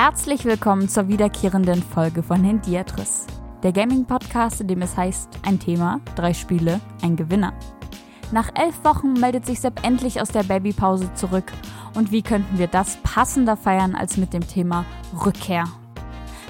Herzlich 0.00 0.44
willkommen 0.44 0.88
zur 0.88 1.08
wiederkehrenden 1.08 1.82
Folge 1.82 2.22
von 2.22 2.44
Hendiatris, 2.44 3.26
der 3.64 3.72
Gaming-Podcast, 3.72 4.60
in 4.60 4.68
dem 4.68 4.80
es 4.80 4.96
heißt, 4.96 5.40
ein 5.44 5.58
Thema, 5.58 6.00
drei 6.14 6.34
Spiele, 6.34 6.80
ein 7.02 7.16
Gewinner. 7.16 7.52
Nach 8.30 8.48
elf 8.54 8.84
Wochen 8.84 9.14
meldet 9.14 9.44
sich 9.44 9.58
Sepp 9.58 9.84
endlich 9.84 10.20
aus 10.20 10.28
der 10.28 10.44
Babypause 10.44 11.12
zurück 11.14 11.52
und 11.96 12.12
wie 12.12 12.22
könnten 12.22 12.58
wir 12.58 12.68
das 12.68 12.98
passender 12.98 13.56
feiern 13.56 13.96
als 13.96 14.16
mit 14.16 14.32
dem 14.32 14.46
Thema 14.46 14.84
Rückkehr? 15.26 15.64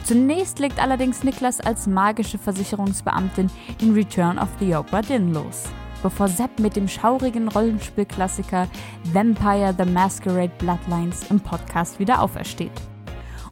Zunächst 0.05 0.59
legt 0.59 0.79
allerdings 0.79 1.25
Niklas 1.25 1.59
als 1.59 1.87
magische 1.87 2.37
Versicherungsbeamtin 2.37 3.51
in 3.81 3.95
Return 3.95 4.39
of 4.39 4.51
the 4.61 4.77
Obra 4.77 5.01
Dinn 5.01 5.33
los, 5.33 5.65
bevor 6.03 6.29
Sepp 6.29 6.59
mit 6.59 6.77
dem 6.77 6.87
schaurigen 6.87 7.49
Rollenspielklassiker 7.49 8.69
Vampire 9.15 9.75
the 9.75 9.91
Masquerade 9.91 10.53
Bloodlines 10.59 11.31
im 11.31 11.41
Podcast 11.41 11.99
wieder 11.99 12.21
aufersteht. 12.21 12.88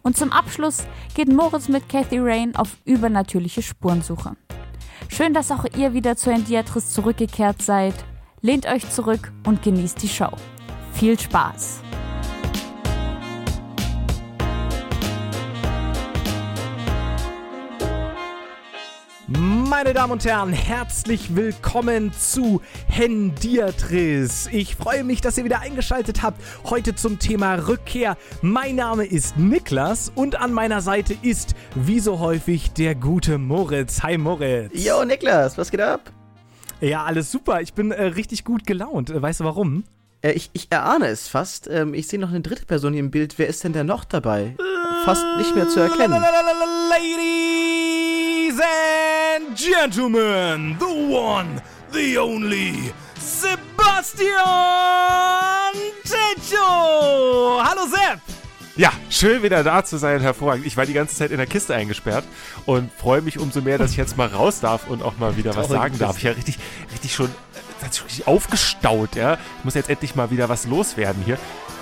Und 0.06 0.16
zum 0.16 0.30
Abschluss 0.30 0.84
geht 1.16 1.32
Moritz 1.32 1.66
mit 1.66 1.88
Kathy 1.88 2.20
Rain 2.20 2.54
auf 2.54 2.76
übernatürliche 2.84 3.60
Spurensuche. 3.60 4.36
Schön, 5.08 5.34
dass 5.34 5.50
auch 5.50 5.64
ihr 5.76 5.94
wieder 5.94 6.14
zur 6.14 6.32
Endiatris 6.32 6.90
zurückgekehrt 6.90 7.60
seid. 7.60 7.92
Lehnt 8.40 8.66
euch 8.66 8.88
zurück 8.88 9.32
und 9.44 9.64
genießt 9.64 10.00
die 10.00 10.08
Show. 10.08 10.30
Viel 10.92 11.18
Spaß! 11.18 11.80
Meine 19.28 19.92
Damen 19.92 20.12
und 20.12 20.24
Herren, 20.24 20.52
herzlich 20.52 21.34
willkommen 21.34 22.12
zu 22.12 22.62
Hendiatris. 22.86 24.48
Ich 24.52 24.76
freue 24.76 25.02
mich, 25.02 25.20
dass 25.20 25.36
ihr 25.36 25.42
wieder 25.42 25.58
eingeschaltet 25.58 26.22
habt. 26.22 26.40
Heute 26.62 26.94
zum 26.94 27.18
Thema 27.18 27.56
Rückkehr. 27.66 28.16
Mein 28.40 28.76
Name 28.76 29.04
ist 29.04 29.36
Niklas 29.36 30.12
und 30.14 30.36
an 30.36 30.52
meiner 30.52 30.80
Seite 30.80 31.16
ist, 31.22 31.56
wie 31.74 31.98
so 31.98 32.20
häufig, 32.20 32.70
der 32.74 32.94
gute 32.94 33.38
Moritz. 33.38 34.04
Hi 34.04 34.16
Moritz. 34.16 34.70
Yo 34.84 35.04
Niklas, 35.04 35.58
was 35.58 35.72
geht 35.72 35.80
ab? 35.80 36.12
Ja, 36.80 37.02
alles 37.02 37.32
super. 37.32 37.60
Ich 37.62 37.74
bin 37.74 37.90
äh, 37.90 38.04
richtig 38.04 38.44
gut 38.44 38.64
gelaunt. 38.64 39.10
Äh, 39.10 39.20
weißt 39.20 39.40
du 39.40 39.44
warum? 39.44 39.82
Äh, 40.22 40.34
ich, 40.34 40.50
ich 40.52 40.70
erahne 40.70 41.08
es 41.08 41.26
fast. 41.26 41.66
Ähm, 41.68 41.94
ich 41.94 42.06
sehe 42.06 42.20
noch 42.20 42.28
eine 42.28 42.42
dritte 42.42 42.64
Person 42.64 42.92
hier 42.92 43.00
im 43.00 43.10
Bild. 43.10 43.40
Wer 43.40 43.48
ist 43.48 43.64
denn 43.64 43.72
da 43.72 43.82
noch 43.82 44.04
dabei? 44.04 44.54
Fast 45.04 45.24
nicht 45.38 45.52
mehr 45.56 45.68
zu 45.68 45.80
erkennen. 45.80 46.22
Ladies 46.90 48.60
and 48.60 49.05
Gentlemen, 49.56 50.76
the 50.78 50.84
one, 50.84 51.62
the 51.90 52.18
only, 52.18 52.92
Sebastian 53.18 54.36
Techo! 56.04 57.62
Hallo 57.64 57.86
Sepp! 57.86 58.20
Ja, 58.76 58.92
schön 59.08 59.42
wieder 59.42 59.64
da 59.64 59.82
zu 59.82 59.96
sein, 59.96 60.20
hervorragend. 60.20 60.66
Ich 60.66 60.76
war 60.76 60.84
die 60.84 60.92
ganze 60.92 61.16
Zeit 61.16 61.30
in 61.30 61.38
der 61.38 61.46
Kiste 61.46 61.74
eingesperrt 61.74 62.24
und 62.66 62.92
freue 62.92 63.22
mich 63.22 63.38
umso 63.38 63.62
mehr, 63.62 63.78
dass 63.78 63.92
ich 63.92 63.96
jetzt 63.96 64.18
mal 64.18 64.28
raus 64.28 64.60
darf 64.60 64.88
und 64.88 65.02
auch 65.02 65.16
mal 65.16 65.38
wieder 65.38 65.56
was 65.56 65.68
sagen 65.68 65.98
darf. 65.98 66.18
Ich 66.18 66.24
ja 66.24 66.32
richtig, 66.32 66.58
richtig 66.92 67.14
schon, 67.14 67.30
das 67.78 67.86
hat 67.86 67.94
sich 67.94 68.04
richtig 68.04 68.26
aufgestaut, 68.26 69.16
ja. 69.16 69.38
Ich 69.58 69.64
muss 69.64 69.72
jetzt 69.72 69.88
endlich 69.88 70.14
mal 70.14 70.30
wieder 70.30 70.50
was 70.50 70.66
loswerden 70.66 71.22
hier. 71.24 71.38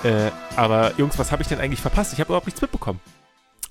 Äh, 0.09 0.31
aber 0.55 0.93
Jungs, 0.97 1.19
was 1.19 1.33
habe 1.33 1.41
ich 1.41 1.49
denn 1.49 1.59
eigentlich 1.59 1.81
verpasst? 1.81 2.13
Ich 2.13 2.19
habe 2.19 2.29
überhaupt 2.29 2.47
nichts 2.47 2.61
mitbekommen. 2.61 3.01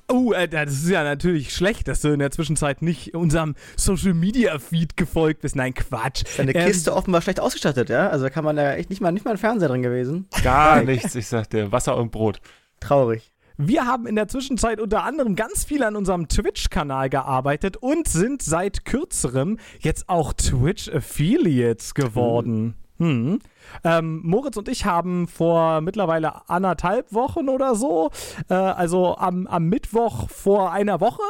Oh, 0.08 0.32
äh, 0.32 0.46
das 0.48 0.72
ist 0.72 0.88
ja 0.90 1.02
natürlich 1.02 1.54
schlecht, 1.54 1.88
dass 1.88 2.02
du 2.02 2.08
in 2.08 2.18
der 2.18 2.30
Zwischenzeit 2.30 2.82
nicht 2.82 3.14
unserem 3.14 3.54
Social 3.76 4.12
Media 4.14 4.58
Feed 4.58 4.96
gefolgt 4.96 5.40
bist. 5.40 5.56
Nein, 5.56 5.72
Quatsch. 5.74 6.24
Deine 6.36 6.54
Ähm, 6.54 6.66
Kiste 6.66 6.94
offenbar 6.94 7.22
schlecht 7.22 7.40
ausgestattet, 7.40 7.88
ja? 7.88 8.08
Also 8.10 8.24
da 8.24 8.30
kann 8.30 8.44
man 8.44 8.56
da 8.56 8.74
echt 8.74 8.90
nicht 8.90 9.00
mal, 9.00 9.12
nicht 9.12 9.24
mal 9.24 9.32
ein 9.32 9.38
Fernseher 9.38 9.68
drin 9.68 9.82
gewesen. 9.82 10.28
Gar 10.42 10.82
nichts, 10.82 11.14
ich 11.14 11.26
sagte, 11.26 11.72
Wasser 11.72 11.96
und 11.96 12.10
Brot. 12.12 12.40
Traurig. 12.80 13.30
Wir 13.56 13.86
haben 13.86 14.06
in 14.06 14.16
der 14.16 14.26
Zwischenzeit 14.26 14.80
unter 14.80 15.04
anderem 15.04 15.36
ganz 15.36 15.64
viel 15.64 15.84
an 15.84 15.94
unserem 15.94 16.26
Twitch-Kanal 16.28 17.08
gearbeitet 17.08 17.76
und 17.76 18.08
sind 18.08 18.42
seit 18.42 18.84
kürzerem 18.84 19.58
jetzt 19.78 20.08
auch 20.08 20.32
Twitch-Affiliates 20.32 21.94
geworden. 21.94 22.74
Hm. 23.04 23.38
Ähm, 23.82 24.20
Moritz 24.24 24.56
und 24.56 24.66
ich 24.66 24.86
haben 24.86 25.28
vor 25.28 25.82
mittlerweile 25.82 26.48
anderthalb 26.48 27.12
Wochen 27.12 27.50
oder 27.50 27.74
so, 27.74 28.10
äh, 28.48 28.54
also 28.54 29.18
am, 29.18 29.46
am 29.46 29.66
Mittwoch 29.66 30.30
vor 30.30 30.72
einer 30.72 31.02
Woche, 31.02 31.22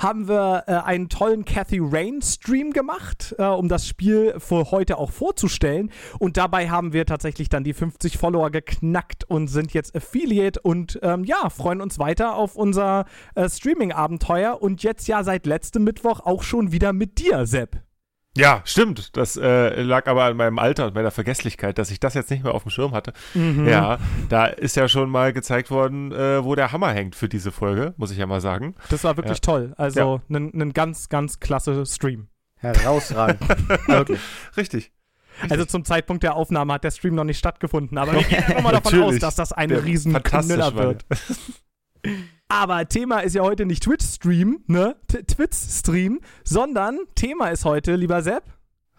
haben 0.00 0.26
wir 0.26 0.64
äh, 0.66 0.72
einen 0.72 1.08
tollen 1.08 1.44
Cathy 1.44 1.78
Rain 1.80 2.22
Stream 2.22 2.72
gemacht, 2.72 3.36
äh, 3.38 3.44
um 3.44 3.68
das 3.68 3.86
Spiel 3.86 4.34
für 4.38 4.72
heute 4.72 4.98
auch 4.98 5.12
vorzustellen. 5.12 5.92
Und 6.18 6.36
dabei 6.36 6.70
haben 6.70 6.92
wir 6.92 7.06
tatsächlich 7.06 7.48
dann 7.48 7.62
die 7.62 7.72
50 7.72 8.18
Follower 8.18 8.50
geknackt 8.50 9.22
und 9.22 9.46
sind 9.46 9.74
jetzt 9.74 9.94
Affiliate 9.94 10.60
und 10.60 10.98
ähm, 11.02 11.22
ja, 11.22 11.50
freuen 11.50 11.80
uns 11.80 12.00
weiter 12.00 12.34
auf 12.34 12.56
unser 12.56 13.04
äh, 13.36 13.48
Streaming-Abenteuer 13.48 14.60
und 14.60 14.82
jetzt 14.82 15.06
ja 15.06 15.22
seit 15.22 15.46
letztem 15.46 15.84
Mittwoch 15.84 16.18
auch 16.18 16.42
schon 16.42 16.72
wieder 16.72 16.92
mit 16.92 17.20
dir, 17.20 17.46
Sepp. 17.46 17.80
Ja, 18.36 18.62
stimmt. 18.64 19.14
Das 19.16 19.36
äh, 19.36 19.82
lag 19.82 20.06
aber 20.06 20.24
an 20.24 20.36
meinem 20.38 20.58
Alter 20.58 20.86
und 20.86 20.94
meiner 20.94 21.10
Vergesslichkeit, 21.10 21.76
dass 21.78 21.90
ich 21.90 22.00
das 22.00 22.14
jetzt 22.14 22.30
nicht 22.30 22.42
mehr 22.44 22.54
auf 22.54 22.62
dem 22.62 22.70
Schirm 22.70 22.92
hatte. 22.92 23.12
Ja, 23.34 23.98
da 24.30 24.46
ist 24.46 24.74
ja 24.76 24.88
schon 24.88 25.10
mal 25.10 25.32
gezeigt 25.34 25.70
worden, 25.70 26.12
äh, 26.12 26.42
wo 26.42 26.54
der 26.54 26.72
Hammer 26.72 26.92
hängt 26.92 27.14
für 27.14 27.28
diese 27.28 27.52
Folge, 27.52 27.92
muss 27.98 28.10
ich 28.10 28.16
ja 28.18 28.26
mal 28.26 28.40
sagen. 28.40 28.74
Das 28.88 29.04
war 29.04 29.16
wirklich 29.18 29.38
Ja. 29.38 29.42
toll. 29.42 29.74
Also 29.76 30.22
ein 30.30 30.72
ganz, 30.72 31.08
ganz 31.10 31.40
klasse 31.40 31.84
Stream. 31.84 32.28
Herausragend. 32.56 33.40
Wirklich. 33.88 34.20
Richtig. 34.56 34.92
Also 35.50 35.64
zum 35.64 35.84
Zeitpunkt 35.84 36.22
der 36.22 36.36
Aufnahme 36.36 36.74
hat 36.74 36.84
der 36.84 36.92
Stream 36.92 37.16
noch 37.16 37.24
nicht 37.24 37.38
stattgefunden, 37.38 37.98
aber 37.98 38.12
wir 38.12 38.22
gehen 38.22 38.38
einfach 38.46 38.62
mal 38.62 38.72
davon 38.72 39.02
aus, 39.02 39.18
dass 39.18 39.34
das 39.34 39.52
ein 39.52 39.68
Der 39.70 39.84
riesen 39.84 40.12
fantastisch 40.12 40.54
Knüller 40.54 40.74
war 40.76 40.84
wird. 40.84 41.04
Aber 42.48 42.88
Thema 42.88 43.20
ist 43.20 43.34
ja 43.34 43.42
heute 43.42 43.64
nicht 43.64 43.82
Twitch-Stream, 43.84 44.64
ne? 44.66 44.96
Twitch-Stream, 45.08 46.20
sondern 46.44 46.98
Thema 47.14 47.48
ist 47.48 47.64
heute, 47.64 47.96
lieber 47.96 48.22
Sepp, 48.22 48.44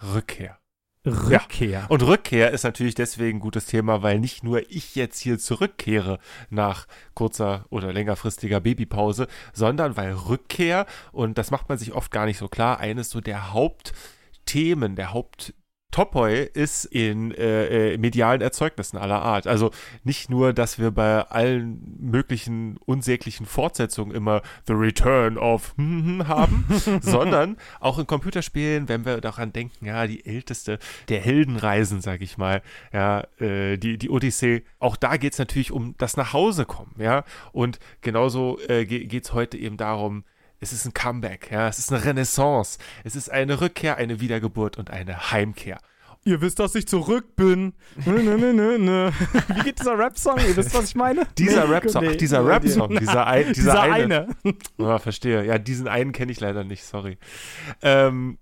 Rückkehr. 0.01 0.57
Rückkehr. 1.05 1.85
Und 1.89 2.01
Rückkehr 2.03 2.51
ist 2.51 2.63
natürlich 2.63 2.95
deswegen 2.95 3.37
ein 3.37 3.41
gutes 3.41 3.65
Thema, 3.65 4.03
weil 4.03 4.19
nicht 4.19 4.43
nur 4.43 4.71
ich 4.71 4.95
jetzt 4.95 5.19
hier 5.19 5.37
zurückkehre 5.37 6.17
nach 6.49 6.87
kurzer 7.13 7.65
oder 7.69 7.91
längerfristiger 7.91 8.61
Babypause, 8.61 9.27
sondern 9.51 9.97
weil 9.97 10.13
Rückkehr, 10.13 10.85
und 11.11 11.37
das 11.37 11.51
macht 11.51 11.67
man 11.67 11.77
sich 11.77 11.91
oft 11.91 12.11
gar 12.11 12.25
nicht 12.25 12.37
so 12.37 12.47
klar, 12.47 12.79
eines 12.79 13.09
so 13.09 13.19
der 13.19 13.51
Hauptthemen, 13.51 14.95
der 14.95 15.11
Haupt 15.13 15.53
Topoi 15.93 16.49
ist 16.53 16.85
in 16.85 17.31
äh, 17.35 17.93
äh, 17.93 17.97
medialen 17.99 18.41
Erzeugnissen 18.41 18.97
aller 18.97 19.21
Art. 19.21 19.45
Also 19.45 19.69
nicht 20.03 20.27
nur, 20.27 20.51
dass 20.51 20.79
wir 20.79 20.89
bei 20.89 21.21
allen 21.21 21.97
möglichen 21.99 22.77
unsäglichen 22.85 23.45
Fortsetzungen 23.45 24.13
immer 24.13 24.41
The 24.65 24.73
Return 24.73 25.37
of 25.37 25.75
haben, 25.77 26.65
sondern 27.01 27.57
auch 27.79 27.99
in 27.99 28.07
Computerspielen, 28.07 28.89
wenn 28.89 29.05
wir 29.05 29.21
daran 29.21 29.53
denken, 29.53 29.85
ja, 29.85 30.07
die 30.07 30.25
älteste 30.25 30.79
der 31.09 31.21
Heldenreisen, 31.21 32.01
sag 32.01 32.21
ich 32.21 32.39
mal, 32.39 32.63
ja, 32.91 33.27
äh, 33.39 33.77
die, 33.77 33.99
die 33.99 34.09
Odyssee, 34.09 34.63
auch 34.79 34.95
da 34.95 35.17
geht 35.17 35.33
es 35.33 35.39
natürlich 35.39 35.71
um 35.71 35.93
das 35.99 36.17
Nachhausekommen, 36.17 36.95
ja. 36.97 37.23
Und 37.51 37.77
genauso 38.01 38.57
äh, 38.67 38.85
ge 38.85 39.05
geht 39.05 39.25
es 39.25 39.33
heute 39.33 39.59
eben 39.59 39.77
darum, 39.77 40.23
es 40.63 40.73
ist 40.73 40.85
ein 40.85 40.93
Comeback, 40.93 41.51
ja, 41.51 41.67
es 41.67 41.77
ist 41.77 41.91
eine 41.91 42.03
Renaissance, 42.03 42.79
es 43.03 43.15
ist 43.15 43.29
eine 43.29 43.61
Rückkehr, 43.61 43.97
eine 43.97 44.19
Wiedergeburt 44.19 44.77
und 44.77 44.89
eine 44.89 45.31
Heimkehr. 45.31 45.77
Ihr 46.25 46.39
wisst, 46.39 46.59
dass 46.59 46.73
ich 46.75 46.87
zurück 46.87 47.35
bin. 47.35 47.73
Nö, 48.05 48.23
nö, 48.23 48.37
nö, 48.37 48.53
nö, 48.53 48.77
nö. 48.77 49.11
Wie 49.55 49.61
geht 49.61 49.79
dieser 49.79 49.97
Rap-Song? 49.97 50.37
Ihr 50.39 50.55
wisst, 50.55 50.73
was 50.73 50.85
ich 50.85 50.95
meine? 50.95 51.27
Dieser 51.37 51.65
Nee, 51.65 51.73
Rap-Song, 51.73 52.05
nee. 52.05 52.15
dieser 52.15 52.47
Rap-Song, 52.47 52.95
dieser, 52.99 53.27
ein, 53.27 53.51
dieser, 53.51 53.71
Dieser 53.73 53.81
eine. 53.81 54.27
eine. 54.43 54.55
Ja, 54.77 54.99
verstehe. 54.99 55.45
Ja, 55.45 55.57
diesen 55.57 55.89
einen 55.89 56.13
kenne 56.13 56.31
ich 56.31 56.39
leider 56.39 56.63
nicht, 56.63 56.85
sorry. 56.85 57.17
Ähm, 57.81 58.37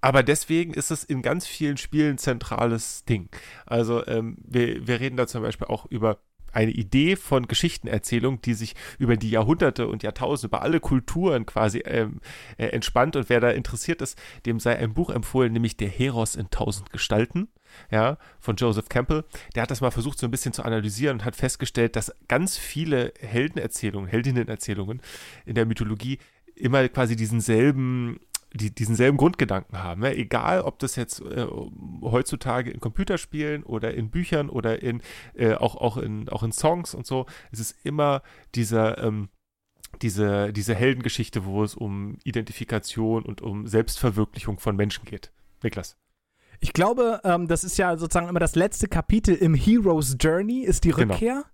aber 0.00 0.22
deswegen 0.22 0.72
ist 0.72 0.90
es 0.90 1.04
in 1.04 1.20
ganz 1.20 1.46
vielen 1.46 1.76
Spielen 1.76 2.14
ein 2.14 2.18
zentrales 2.18 3.04
Ding. 3.04 3.28
Also 3.66 4.06
ähm, 4.06 4.38
wir, 4.46 4.86
wir 4.86 4.98
reden 5.00 5.18
da 5.18 5.26
zum 5.26 5.42
Beispiel 5.42 5.66
auch 5.66 5.84
über 5.86 6.20
eine 6.58 6.72
Idee 6.72 7.14
von 7.14 7.46
Geschichtenerzählung, 7.46 8.42
die 8.42 8.54
sich 8.54 8.74
über 8.98 9.16
die 9.16 9.30
Jahrhunderte 9.30 9.86
und 9.86 10.02
Jahrtausende, 10.02 10.48
über 10.48 10.62
alle 10.62 10.80
Kulturen 10.80 11.46
quasi 11.46 11.78
ähm, 11.84 12.20
äh, 12.56 12.66
entspannt. 12.66 13.14
Und 13.14 13.28
wer 13.28 13.38
da 13.38 13.50
interessiert 13.50 14.02
ist, 14.02 14.20
dem 14.44 14.58
sei 14.58 14.76
ein 14.76 14.92
Buch 14.92 15.10
empfohlen, 15.10 15.52
nämlich 15.52 15.76
Der 15.76 15.88
Heros 15.88 16.34
in 16.34 16.50
tausend 16.50 16.90
Gestalten, 16.90 17.46
ja, 17.92 18.18
von 18.40 18.56
Joseph 18.56 18.88
Campbell. 18.88 19.24
Der 19.54 19.62
hat 19.62 19.70
das 19.70 19.80
mal 19.80 19.92
versucht, 19.92 20.18
so 20.18 20.26
ein 20.26 20.32
bisschen 20.32 20.52
zu 20.52 20.64
analysieren 20.64 21.18
und 21.18 21.24
hat 21.24 21.36
festgestellt, 21.36 21.94
dass 21.94 22.12
ganz 22.26 22.58
viele 22.58 23.12
Heldenerzählungen, 23.20 24.10
Heldinnenerzählungen 24.10 25.00
in 25.46 25.54
der 25.54 25.64
Mythologie 25.64 26.18
immer 26.56 26.88
quasi 26.88 27.14
diesen 27.14 27.40
selben 27.40 28.18
die 28.52 28.74
diesen 28.74 28.94
selben 28.94 29.16
Grundgedanken 29.16 29.78
haben. 29.78 30.00
Ne? 30.00 30.16
Egal, 30.16 30.62
ob 30.62 30.78
das 30.78 30.96
jetzt 30.96 31.20
äh, 31.20 31.46
heutzutage 32.02 32.70
in 32.70 32.80
Computerspielen 32.80 33.62
oder 33.62 33.94
in 33.94 34.10
Büchern 34.10 34.48
oder 34.48 34.82
in 34.82 35.02
äh, 35.34 35.54
auch, 35.54 35.76
auch, 35.76 35.96
in, 35.96 36.28
auch 36.28 36.42
in 36.42 36.52
Songs 36.52 36.94
und 36.94 37.06
so, 37.06 37.26
es 37.52 37.60
ist 37.60 37.76
immer 37.84 38.22
dieser, 38.54 39.02
ähm, 39.02 39.28
diese, 40.02 40.52
diese 40.52 40.74
Heldengeschichte, 40.74 41.44
wo 41.44 41.62
es 41.62 41.74
um 41.74 42.18
Identifikation 42.24 43.24
und 43.24 43.42
um 43.42 43.66
Selbstverwirklichung 43.66 44.58
von 44.58 44.76
Menschen 44.76 45.04
geht. 45.04 45.30
Niklas. 45.62 45.96
Ich 46.60 46.72
glaube, 46.72 47.20
ähm, 47.24 47.46
das 47.46 47.64
ist 47.64 47.78
ja 47.78 47.96
sozusagen 47.96 48.28
immer 48.28 48.40
das 48.40 48.56
letzte 48.56 48.88
Kapitel 48.88 49.34
im 49.34 49.54
Hero's 49.54 50.16
Journey, 50.18 50.62
ist 50.64 50.84
die 50.84 50.90
Genau. 50.90 51.14
Rückkehr. 51.14 51.44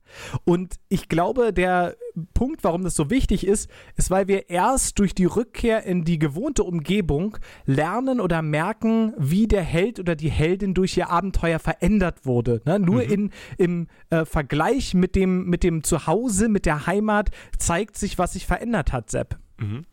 Und 0.45 0.77
ich 0.89 1.09
glaube, 1.09 1.53
der 1.53 1.97
Punkt, 2.33 2.63
warum 2.63 2.85
das 2.85 2.95
so 2.95 3.11
wichtig 3.11 3.47
ist, 3.47 3.69
ist, 3.97 4.11
weil 4.11 4.29
wir 4.29 4.49
erst 4.49 4.99
durch 4.99 5.15
die 5.15 5.25
Rückkehr 5.25 5.85
in 5.85 6.05
die 6.05 6.19
gewohnte 6.19 6.63
Umgebung 6.63 7.37
lernen 7.67 8.21
oder 8.21 8.41
merken, 8.41 9.13
wie 9.19 9.49
der 9.49 9.63
Held 9.63 9.99
oder 9.99 10.15
die 10.15 10.31
Heldin 10.31 10.73
durch 10.75 10.97
ihr 10.97 11.11
Abenteuer 11.11 11.59
verändert 11.59 12.25
wurde. 12.25 12.63
Ne? 12.65 12.79
Nur 12.79 13.03
in, 13.03 13.31
im 13.59 13.89
äh, 14.11 14.25
Vergleich 14.25 14.95
mit 14.95 15.17
dem, 15.17 15.47
mit 15.47 15.65
dem 15.65 15.83
Zuhause, 15.83 16.49
mit 16.49 16.67
der 16.67 16.87
Heimat, 16.87 17.31
zeigt 17.59 17.97
sich, 17.99 18.17
was 18.17 18.35
sich 18.35 18.47
verändert 18.47 18.93
hat, 18.93 19.11
Sepp. 19.11 19.39
Mhm. 19.59 19.85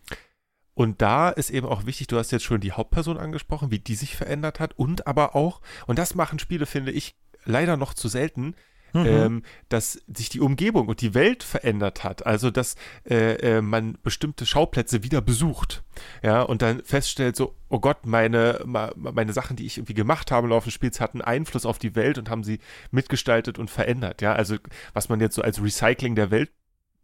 Und 0.74 1.02
da 1.02 1.30
ist 1.30 1.50
eben 1.50 1.68
auch 1.68 1.86
wichtig, 1.86 2.08
du 2.08 2.18
hast 2.18 2.32
jetzt 2.32 2.46
schon 2.46 2.62
die 2.62 2.72
Hauptperson 2.72 3.18
angesprochen, 3.18 3.72
wie 3.72 3.80
die 3.80 3.96
sich 3.96 4.16
verändert 4.16 4.60
hat 4.60 4.78
und 4.78 5.06
aber 5.06 5.36
auch, 5.36 5.62
und 5.86 6.00
das 6.00 6.16
machen 6.16 6.40
Spiele, 6.40 6.66
finde 6.66 6.92
ich, 6.92 7.16
leider 7.46 7.78
noch 7.78 7.94
zu 7.94 8.08
selten, 8.08 8.56
Mhm. 8.94 9.06
ähm, 9.06 9.44
dass 9.70 10.02
sich 10.14 10.30
die 10.30 10.42
Umgebung 10.42 10.88
und 10.88 11.02
die 11.02 11.14
Welt 11.14 11.44
verändert 11.44 12.04
hat. 12.04 12.26
Also, 12.26 12.52
dass 12.52 12.76
äh, 13.10 13.36
äh, 13.36 13.62
man 13.62 13.98
bestimmte 14.04 14.46
Schauplätze 14.46 15.04
wieder 15.04 15.22
besucht. 15.22 15.84
Ja, 16.24 16.42
und 16.42 16.62
dann 16.62 16.84
feststellt 16.84 17.36
so, 17.36 17.56
oh 17.70 17.80
Gott, 17.80 18.06
meine, 18.06 18.62
meine 18.66 19.34
Sachen, 19.34 19.56
die 19.56 19.66
ich 19.66 19.78
irgendwie 19.78 19.94
gemacht 19.94 20.32
habe 20.32 20.48
im 20.48 20.52
Laufe 20.52 20.66
des 20.66 20.74
Spiels, 20.74 21.00
hatten 21.00 21.22
Einfluss 21.22 21.66
auf 21.66 21.80
die 21.80 21.96
Welt 21.96 22.18
und 22.18 22.30
haben 22.30 22.44
sie 22.44 22.60
mitgestaltet 22.92 23.60
und 23.60 23.70
verändert. 23.70 24.22
Ja, 24.22 24.34
also, 24.34 24.58
was 24.94 25.10
man 25.10 25.22
jetzt 25.22 25.36
so 25.36 25.42
als 25.42 25.64
Recycling 25.64 26.16
der 26.16 26.32
Welt 26.32 26.52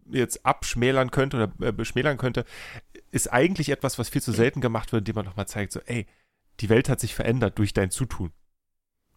jetzt 0.10 0.46
abschmälern 0.46 1.12
könnte 1.12 1.38
oder 1.38 1.68
äh, 1.68 1.72
beschmälern 1.72 2.18
könnte, 2.18 2.46
ist 3.18 3.28
eigentlich 3.28 3.70
etwas, 3.70 4.00
was 4.00 4.10
viel 4.10 4.22
zu 4.22 4.32
selten 4.32 4.62
gemacht 4.62 4.94
wird, 4.94 5.02
indem 5.02 5.16
man 5.16 5.26
nochmal 5.26 5.48
zeigt, 5.48 5.74
so, 5.74 5.82
ey, 5.82 6.06
die 6.62 6.70
Welt 6.70 6.88
hat 6.88 7.00
sich 7.00 7.14
verändert 7.14 7.60
durch 7.60 7.74
dein 7.74 7.92
Zutun. 7.92 8.32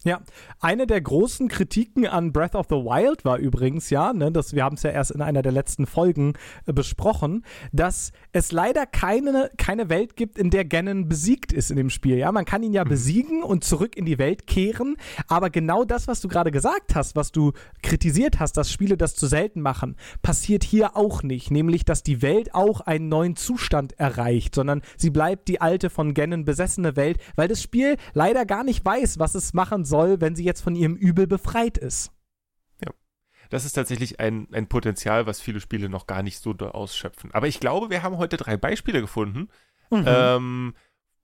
Ja, 0.02 0.23
eine 0.61 0.87
der 0.87 1.02
großen 1.02 1.49
Kritiken 1.49 2.06
an 2.06 2.32
Breath 2.32 2.55
of 2.55 2.69
the 2.70 2.76
Wild 2.76 3.26
war 3.26 3.37
übrigens, 3.37 3.91
ja, 3.91 4.14
ne, 4.14 4.32
das, 4.32 4.55
wir 4.55 4.64
haben 4.64 4.76
es 4.76 4.82
ja 4.82 4.88
erst 4.88 5.11
in 5.11 5.20
einer 5.20 5.43
der 5.43 5.52
letzten 5.52 5.85
Folgen 5.85 6.32
äh, 6.64 6.73
besprochen, 6.73 7.44
dass 7.70 8.12
es 8.32 8.50
leider 8.50 8.87
keine, 8.87 9.50
keine 9.58 9.91
Welt 9.91 10.17
gibt, 10.17 10.38
in 10.38 10.49
der 10.49 10.64
Ganon 10.64 11.06
besiegt 11.06 11.52
ist 11.52 11.70
in 11.70 11.76
dem 11.76 11.91
Spiel. 11.91 12.17
Ja, 12.17 12.32
man 12.32 12.47
kann 12.47 12.62
ihn 12.62 12.73
ja 12.73 12.85
besiegen 12.85 13.43
und 13.43 13.62
zurück 13.62 13.94
in 13.94 14.06
die 14.06 14.19
Welt 14.19 14.47
kehren, 14.47 14.97
aber 15.29 15.50
genau 15.50 15.85
das, 15.85 16.08
was 16.08 16.23
du 16.23 16.29
gerade 16.29 16.50
gesagt 16.50 16.94
hast, 16.94 17.14
was 17.14 17.31
du 17.31 17.52
kritisiert 17.82 18.41
hast, 18.41 18.56
dass 18.56 18.73
Spiele 18.73 18.97
das 18.97 19.14
zu 19.14 19.26
selten 19.26 19.61
machen, 19.61 19.97
passiert 20.23 20.64
hier 20.64 20.97
auch 20.97 21.23
nicht, 21.23 21.50
nämlich, 21.50 21.85
dass 21.85 22.02
die 22.02 22.23
Welt 22.23 22.55
auch 22.55 22.81
einen 22.81 23.11
neuen 23.11 23.37
Zustand 23.37 24.00
erreicht, 24.00 24.55
sondern 24.55 24.81
sie 24.97 25.11
bleibt 25.11 25.47
die 25.49 25.61
alte 25.61 25.91
von 25.91 26.14
Ganon 26.14 26.47
besessene 26.47 26.97
Welt, 26.97 27.19
weil 27.37 27.49
das 27.49 27.62
Spiel 27.62 27.99
leider 28.14 28.47
gar 28.47 28.64
nicht 28.64 28.82
weiß, 28.82 29.19
was 29.19 29.35
es 29.35 29.52
machen 29.52 29.85
soll, 29.85 29.89
wenn 30.20 30.37
sie 30.37 30.44
jetzt 30.44 30.60
von 30.62 30.75
ihrem 30.75 30.96
Übel 30.96 31.26
befreit 31.26 31.78
ist. 31.78 32.12
Das 33.50 33.64
ist 33.64 33.72
tatsächlich 33.72 34.20
ein, 34.20 34.46
ein 34.52 34.69
Potenzial, 34.69 35.26
was 35.26 35.40
viele 35.40 35.60
Spiele 35.60 35.88
noch 35.88 36.06
gar 36.06 36.22
nicht 36.22 36.38
so 36.38 36.52
ausschöpfen. 36.52 37.32
Aber 37.32 37.48
ich 37.48 37.58
glaube, 37.58 37.90
wir 37.90 38.04
haben 38.04 38.16
heute 38.16 38.37
drei 38.37 38.56
Beispiele 38.56 39.00
gefunden, 39.00 39.48
Mhm. 39.90 40.04
ähm, 40.06 40.75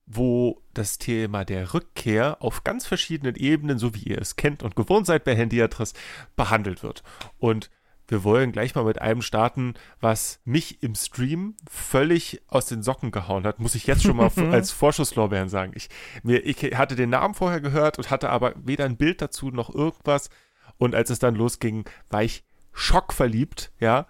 wo 0.07 0.61
das 0.75 0.99
Thema 0.99 1.45
der 1.45 1.73
Rückkehr 1.73 2.39
auf 2.41 2.65
ganz 2.65 2.85
verschiedenen 2.85 3.37
Ebenen, 3.37 3.79
so 3.79 3.95
wie 3.95 4.03
ihr 4.03 4.21
es 4.21 4.35
kennt 4.35 4.65
und 4.65 4.75
gewohnt 4.75 5.07
seid 5.07 5.23
bei 5.23 5.37
Handyatris, 5.37 5.95
behandelt 6.35 6.83
wird. 6.83 7.05
Und 7.39 7.71
wir 8.09 8.25
wollen 8.25 8.53
gleich 8.53 8.75
mal 8.75 8.85
mit 8.85 9.01
einem 9.01 9.23
starten, 9.23 9.75
was 10.01 10.41
mich 10.45 10.83
im 10.83 10.95
Stream 10.95 11.57
völlig 11.69 12.43
aus 12.49 12.67
den 12.67 12.83
Socken 12.83 13.11
gehauen 13.11 13.45
hat, 13.45 13.59
muss 13.59 13.75
ich 13.75 13.87
jetzt 13.87 14.03
schon 14.03 14.17
mal 14.17 14.31
als 14.53 14.71
Vorschusslorbeeren 14.71 15.49
sagen. 15.49 15.73
Ich, 15.75 15.89
mir, 16.23 16.45
ich 16.45 16.57
hatte 16.77 16.97
den 16.97 17.11
Namen 17.11 17.35
vorher 17.35 17.61
gehört 17.61 17.99
und 17.99 18.11
hatte 18.11 18.31
aber 18.31 18.55
weder 18.57 18.85
ein 18.85 18.97
Bild 18.97 19.21
dazu 19.21 19.51
noch 19.51 19.75
irgendwas. 19.75 20.31
Und 20.79 20.95
als 20.95 21.11
es 21.11 21.19
dann 21.19 21.35
losging, 21.35 21.85
war 22.11 22.23
ich 22.23 22.45
schockverliebt, 22.73 23.73
ja. 23.81 24.07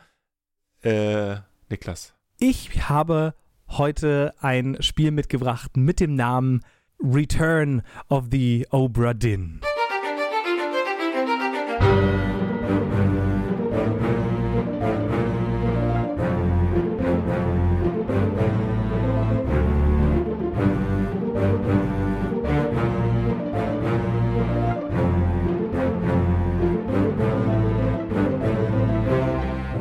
Äh, 0.83 1.37
Niklas. 1.69 2.15
Ich 2.39 2.89
habe 2.89 3.35
heute 3.69 4.35
ein 4.41 4.77
Spiel 4.81 5.11
mitgebracht 5.11 5.77
mit 5.77 6.01
dem 6.01 6.15
Namen 6.15 6.63
Return 7.03 7.83
of 8.09 8.27
the 8.31 8.67
Obra 8.71 9.15
Dinn. 9.15 9.61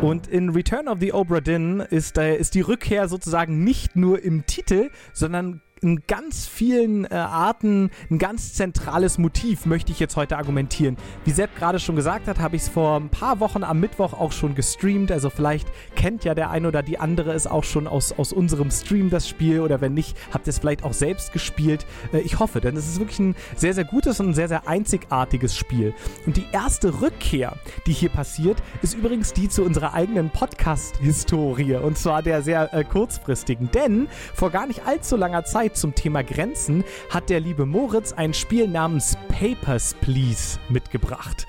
Und 0.06 0.28
in 0.28 0.50
Return 0.52 0.88
of 0.88 1.00
the 1.00 1.14
Obra 1.14 1.42
Dinn 1.42 1.80
ist, 1.80 2.20
äh, 2.20 2.36
ist 2.36 2.54
die 2.54 2.62
Rückkehr 2.62 3.08
sozusagen 3.08 3.64
nicht 3.64 3.96
nur 3.96 4.22
im 4.22 4.46
Titel, 4.46 4.92
sondern 5.14 5.62
in 5.86 6.02
ganz 6.08 6.48
vielen 6.48 7.06
äh, 7.06 7.14
Arten 7.14 7.92
ein 8.10 8.18
ganz 8.18 8.54
zentrales 8.54 9.18
Motiv, 9.20 9.66
möchte 9.66 9.92
ich 9.92 10.00
jetzt 10.00 10.16
heute 10.16 10.38
argumentieren. 10.38 10.98
Wie 11.24 11.32
Sepp 11.32 11.56
gerade 11.56 11.80
schon 11.80 11.96
gesagt 11.96 12.28
hat, 12.28 12.40
habe 12.40 12.56
ich 12.56 12.64
es 12.64 12.70
vor 12.70 13.00
ein 13.00 13.10
paar 13.10 13.40
Wochen 13.40 13.64
am 13.64 13.80
Mittwoch 13.80 14.14
auch 14.14 14.32
schon 14.32 14.56
gestreamt. 14.56 15.12
Also 15.12 15.30
vielleicht 15.30 15.68
kennt 15.96 16.24
ja 16.26 16.34
der 16.34 16.50
eine 16.50 16.68
oder 16.68 16.82
die 16.82 16.98
andere 17.00 17.34
es 17.34 17.46
auch 17.46 17.64
schon 17.64 17.88
aus, 17.88 18.12
aus 18.18 18.34
unserem 18.34 18.72
Stream, 18.72 19.12
das 19.12 19.30
Spiel. 19.30 19.60
Oder 19.62 19.80
wenn 19.80 19.94
nicht, 19.94 20.18
habt 20.34 20.48
ihr 20.48 20.50
es 20.50 20.60
vielleicht 20.60 20.84
auch 20.84 20.94
selbst 20.94 21.32
gespielt. 21.34 21.86
Äh, 22.12 22.22
ich 22.22 22.40
hoffe, 22.40 22.62
denn 22.62 22.76
es 22.76 22.88
ist 22.88 23.00
wirklich 23.00 23.20
ein 23.20 23.36
sehr, 23.56 23.76
sehr 23.76 23.86
gutes 23.86 24.20
und 24.20 24.30
ein 24.30 24.34
sehr, 24.34 24.48
sehr 24.48 24.68
einzigartiges 24.68 25.56
Spiel. 25.56 25.94
Und 26.26 26.38
die 26.38 26.48
erste 26.52 27.02
Rückkehr, 27.02 27.58
die 27.86 27.94
hier 27.94 28.10
passiert, 28.10 28.58
ist 28.82 28.96
übrigens 28.96 29.34
die 29.34 29.50
zu 29.50 29.64
unserer 29.64 29.94
eigenen 29.94 30.32
Podcast-Historie. 30.32 31.76
Und 31.76 32.00
zwar 32.00 32.24
der 32.24 32.42
sehr 32.42 32.74
äh, 32.74 32.84
kurzfristigen. 32.84 33.70
Denn 33.72 34.08
vor 34.34 34.50
gar 34.50 34.66
nicht 34.66 34.88
allzu 34.88 35.16
langer 35.16 35.46
Zeit 35.46 35.75
zum 35.76 35.94
Thema 35.96 36.24
Grenzen 36.24 36.84
hat 37.10 37.30
der 37.30 37.40
liebe 37.40 37.66
Moritz 37.66 38.14
ein 38.14 38.34
Spiel 38.34 38.68
namens 38.68 39.18
Papers, 39.28 39.96
Please 40.02 40.60
mitgebracht. 40.70 41.46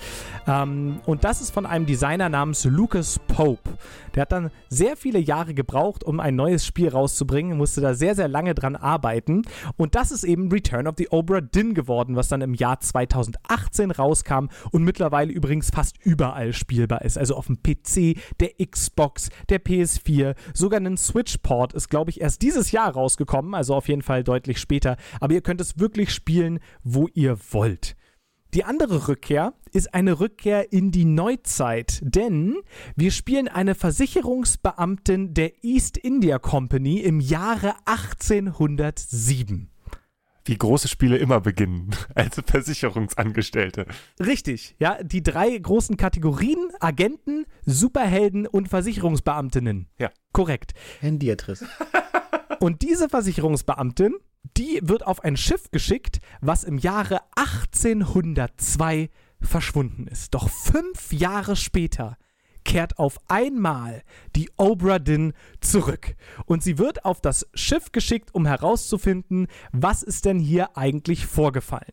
Ähm, 0.47 1.01
und 1.07 1.25
das 1.25 1.41
ist 1.41 1.51
von 1.51 1.67
einem 1.67 1.87
Designer 1.87 2.29
namens 2.29 2.65
Lucas 2.65 3.19
Pope. 3.27 3.71
Der 4.15 4.23
hat 4.23 4.33
dann 4.33 4.51
sehr 4.69 4.97
viele 4.97 5.19
Jahre 5.19 5.55
gebraucht, 5.55 6.05
um 6.05 6.21
ein 6.21 6.37
neues 6.37 6.65
Spiel 6.65 6.89
rauszubringen, 6.89 7.59
musste 7.59 7.81
da 7.81 7.95
sehr, 7.95 8.15
sehr 8.15 8.29
lange 8.29 8.55
dran 8.55 8.76
arbeiten. 8.76 9.43
Und 9.76 9.95
das 9.95 10.11
ist 10.11 10.25
eben 10.25 10.50
Return 10.50 10.87
of 10.87 10.95
the 10.99 11.09
Obra 11.11 11.41
Dinn 11.41 11.75
geworden, 11.75 12.17
was 12.17 12.29
dann 12.29 12.41
im 12.41 12.55
Jahr 12.55 12.81
2018 12.81 13.91
rauskam 13.91 14.49
und 14.71 14.85
mittlerweile 14.85 15.33
übrigens 15.33 15.71
fast 15.71 15.97
überall 16.05 16.53
spielbar 16.53 17.03
ist. 17.03 17.19
Also 17.19 17.35
auf 17.37 17.47
dem 17.47 17.62
PC, 17.62 18.19
der 18.41 18.53
Xbox, 18.65 19.31
der 19.49 19.62
PS4, 19.62 20.35
sogar 20.55 20.81
ein 20.81 20.97
Switch-Port 20.97 21.73
ist, 21.73 21.88
glaube 21.88 22.11
ich, 22.11 22.21
erst 22.21 22.43
dieses 22.43 22.73
Jahr 22.73 22.93
rausgekommen, 22.93 23.55
also 23.55 23.75
auf 23.75 23.88
jeden 23.88 24.03
Fall 24.03 24.25
deutlich 24.25 24.59
später. 24.59 24.97
Aber 25.21 25.35
ihr 25.35 25.41
könnt 25.41 25.61
es 25.61 25.79
wirklich 25.79 26.12
spielen, 26.12 26.61
wo 26.83 27.09
ihr 27.12 27.37
wollt. 27.50 27.97
Die 28.57 28.65
andere 28.65 29.07
Rückkehr 29.09 29.53
ist 29.73 29.93
eine 29.93 30.19
Rückkehr 30.19 30.73
in 30.73 30.91
die 30.91 31.05
Neuzeit, 31.05 32.01
denn 32.03 32.57
wir 32.97 33.11
spielen 33.11 33.49
eine 33.49 33.75
Versicherungsbeamtin 33.75 35.35
der 35.35 35.63
East 35.63 35.99
India 35.99 36.39
Company 36.39 37.01
im 37.01 37.21
Jahre 37.21 37.75
1807. 37.85 39.69
Wie 40.47 40.57
große 40.57 40.89
Spiele 40.89 41.19
immer 41.19 41.43
beginnen, 41.43 41.95
als 42.15 42.41
Versicherungsangestellte. 42.47 43.85
Richtig, 44.19 44.75
ja, 44.79 45.03
die 45.03 45.23
drei 45.23 45.59
großen 45.59 45.99
Kategorien: 45.99 46.71
Agenten, 46.81 47.45
Superhelden 47.67 48.47
und 48.47 48.71
Versicherungsbeamtinnen. 48.71 49.89
Ja. 49.99 50.11
Korrekt. 50.33 50.73
Handyatris. 51.01 51.63
Und 52.61 52.83
diese 52.83 53.09
Versicherungsbeamtin, 53.09 54.15
die 54.57 54.81
wird 54.83 55.07
auf 55.07 55.25
ein 55.25 55.37
Schiff 55.37 55.71
geschickt, 55.71 56.21
was 56.41 56.65
im 56.65 56.79
Jahre 56.79 57.21
1802 57.35 59.11
verschwunden 59.41 60.07
ist. 60.07 60.35
Doch 60.35 60.49
fünf 60.49 61.13
Jahre 61.13 61.57
später 61.57 62.17
kehrt 62.65 62.99
auf 62.99 63.19
einmal 63.29 64.03
die 64.35 64.51
Obra 64.57 64.99
Dinn 64.99 65.33
zurück. 65.61 66.17
Und 66.47 66.63
sie 66.63 66.79
wird 66.79 67.05
auf 67.05 67.21
das 67.21 67.49
Schiff 67.55 67.93
geschickt, 67.93 68.35
um 68.35 68.47
herauszufinden, 68.47 69.47
was 69.73 70.03
ist 70.03 70.25
denn 70.25 70.39
hier 70.39 70.77
eigentlich 70.77 71.27
vorgefallen. 71.27 71.93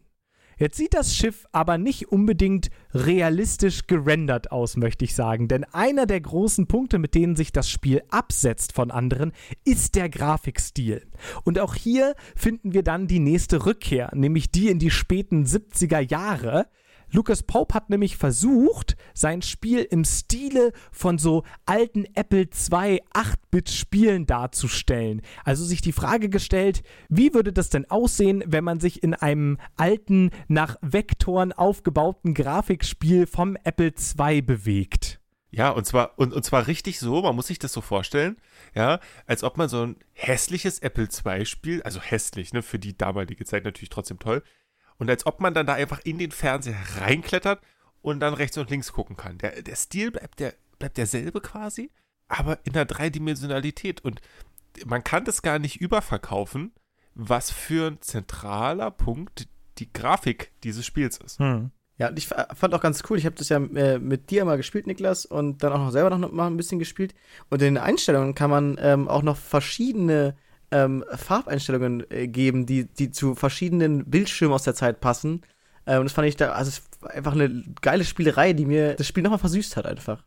Jetzt 0.64 0.78
sieht 0.78 0.94
das 0.94 1.14
Schiff 1.14 1.46
aber 1.52 1.78
nicht 1.78 2.14
unbedingt 2.14 2.70
realistisch 2.94 3.86
gerendert 3.86 4.54
aus, 4.54 4.78
möchte 4.78 5.04
ich 5.04 5.14
sagen. 5.14 5.50
Denn 5.50 5.66
einer 5.66 6.06
der 6.06 6.22
großen 6.22 6.68
Punkte, 6.68 7.00
mit 7.00 7.16
denen 7.16 7.36
sich 7.36 7.52
das 7.52 7.70
Spiel 7.70 8.02
absetzt 8.10 8.72
von 8.72 8.90
anderen, 8.90 9.34
ist 9.66 9.96
der 9.96 10.08
Grafikstil. 10.08 11.06
Und 11.44 11.60
auch 11.60 11.76
hier 11.76 12.16
finden 12.34 12.72
wir 12.72 12.82
dann 12.82 13.08
die 13.08 13.20
nächste 13.20 13.66
Rückkehr, 13.66 14.10
nämlich 14.16 14.52
die 14.52 14.70
in 14.70 14.80
die 14.80 14.90
späten 14.90 15.44
70er 15.44 16.00
Jahre. 16.00 16.68
Lucas 17.14 17.44
Pope 17.44 17.76
hat 17.76 17.92
nämlich 17.92 18.18
versucht, 18.18 18.98
sein 19.14 19.44
Spiel 19.44 19.80
im 19.80 20.04
Stile 20.04 20.74
von 20.92 21.20
so 21.20 21.44
alten 21.68 22.06
Apple 22.16 22.42
II 22.42 23.04
8-Bit-Spielen 23.14 24.26
darzustellen. 24.26 25.22
Also 25.46 25.64
sich 25.64 25.82
die 25.82 25.92
Frage 25.92 26.30
gestellt, 26.30 26.82
wie 27.10 27.36
würde 27.36 27.54
das 27.54 27.70
denn 27.70 27.90
aussehen, 27.90 28.44
wenn 28.48 28.64
man 28.64 28.80
sich 28.80 29.04
in 29.04 29.14
einem 29.14 29.60
alten, 29.78 30.32
nach 30.48 30.78
Vektoren 30.82 31.54
aufgebauten 31.54 32.34
Grafikspiel 32.34 33.28
vom 33.28 33.58
Apple 33.64 33.94
II 34.18 34.42
bewegt? 34.42 35.20
Ja, 35.52 35.70
und 35.70 35.86
zwar, 35.86 36.18
und, 36.18 36.34
und 36.34 36.44
zwar 36.44 36.66
richtig 36.66 37.00
so, 37.00 37.22
man 37.22 37.36
muss 37.36 37.46
sich 37.46 37.60
das 37.60 37.74
so 37.74 37.82
vorstellen, 37.82 38.38
ja, 38.74 39.00
als 39.28 39.44
ob 39.44 39.60
man 39.60 39.70
so 39.70 39.86
ein 39.86 39.98
hässliches 40.14 40.80
Apple 40.80 41.08
II-Spiel, 41.08 41.84
also 41.84 42.02
hässlich, 42.02 42.54
ne, 42.54 42.64
für 42.64 42.80
die 42.80 42.98
damalige 42.98 43.46
Zeit 43.46 43.64
natürlich 43.64 43.90
trotzdem 43.90 44.18
toll, 44.18 44.42
und 44.98 45.10
als 45.10 45.26
ob 45.26 45.40
man 45.40 45.54
dann 45.54 45.66
da 45.66 45.74
einfach 45.74 46.00
in 46.04 46.18
den 46.18 46.32
Fernseher 46.32 46.78
reinklettert 46.98 47.62
und 48.02 48.20
dann 48.20 48.34
rechts 48.34 48.58
und 48.58 48.70
links 48.70 48.94
gucken 48.94 49.18
kann. 49.18 49.38
Der, 49.40 49.62
der 49.62 49.76
Stil 49.76 50.12
bleibt, 50.12 50.40
der, 50.40 50.54
bleibt 50.80 50.98
derselbe 50.98 51.42
quasi, 51.42 51.92
aber 52.28 52.60
in 52.66 52.74
der 52.74 52.86
Dreidimensionalität. 52.86 54.02
Und 54.02 54.22
man 54.86 55.04
kann 55.04 55.26
das 55.26 55.42
gar 55.42 55.60
nicht 55.60 55.82
überverkaufen, 55.82 56.72
was 57.16 57.52
für 57.52 57.92
ein 57.92 58.02
zentraler 58.02 58.92
Punkt 58.92 59.48
die 59.78 59.92
Grafik 59.92 60.52
dieses 60.64 60.86
Spiels 60.86 61.18
ist. 61.18 61.40
Hm. 61.40 61.72
Ja, 61.98 62.12
ich 62.16 62.28
fand 62.28 62.74
auch 62.74 62.82
ganz 62.82 63.04
cool, 63.10 63.18
ich 63.18 63.26
habe 63.26 63.36
das 63.36 63.50
ja 63.50 63.58
äh, 63.58 64.00
mit 64.00 64.32
dir 64.32 64.46
mal 64.46 64.58
gespielt, 64.58 64.88
Niklas, 64.88 65.26
und 65.26 65.62
dann 65.62 65.72
auch 65.74 65.78
noch 65.78 65.92
selber 65.92 66.10
noch 66.18 66.32
mal 66.32 66.48
ein 66.48 66.58
bisschen 66.58 66.80
gespielt. 66.80 67.14
Und 67.50 67.62
in 67.62 67.76
den 67.76 67.84
Einstellungen 67.84 68.34
kann 68.34 68.50
man 68.50 68.78
ähm, 68.82 69.08
auch 69.08 69.22
noch 69.22 69.38
verschiedene 69.38 70.36
ähm, 70.74 71.06
Farbeinstellungen 71.16 72.10
äh, 72.10 72.28
geben, 72.28 72.66
die, 72.66 72.86
die 72.86 73.12
zu 73.12 73.36
verschiedenen 73.36 74.06
Bildschirmen 74.06 74.54
aus 74.54 74.64
der 74.64 74.76
Zeit 74.76 75.00
passen. 75.00 75.42
Und 75.86 76.06
das 76.06 76.14
fand 76.14 76.30
ich 76.30 76.38
da, 76.38 76.54
also 76.54 76.82
einfach 77.10 77.34
eine 77.34 77.62
geile 77.82 78.06
Spielerei, 78.06 78.54
die 78.54 78.66
mir 78.66 78.94
das 78.96 79.06
Spiel 79.06 79.22
nochmal 79.22 79.40
versüßt 79.40 79.76
hat 79.76 79.86
einfach. 79.86 80.24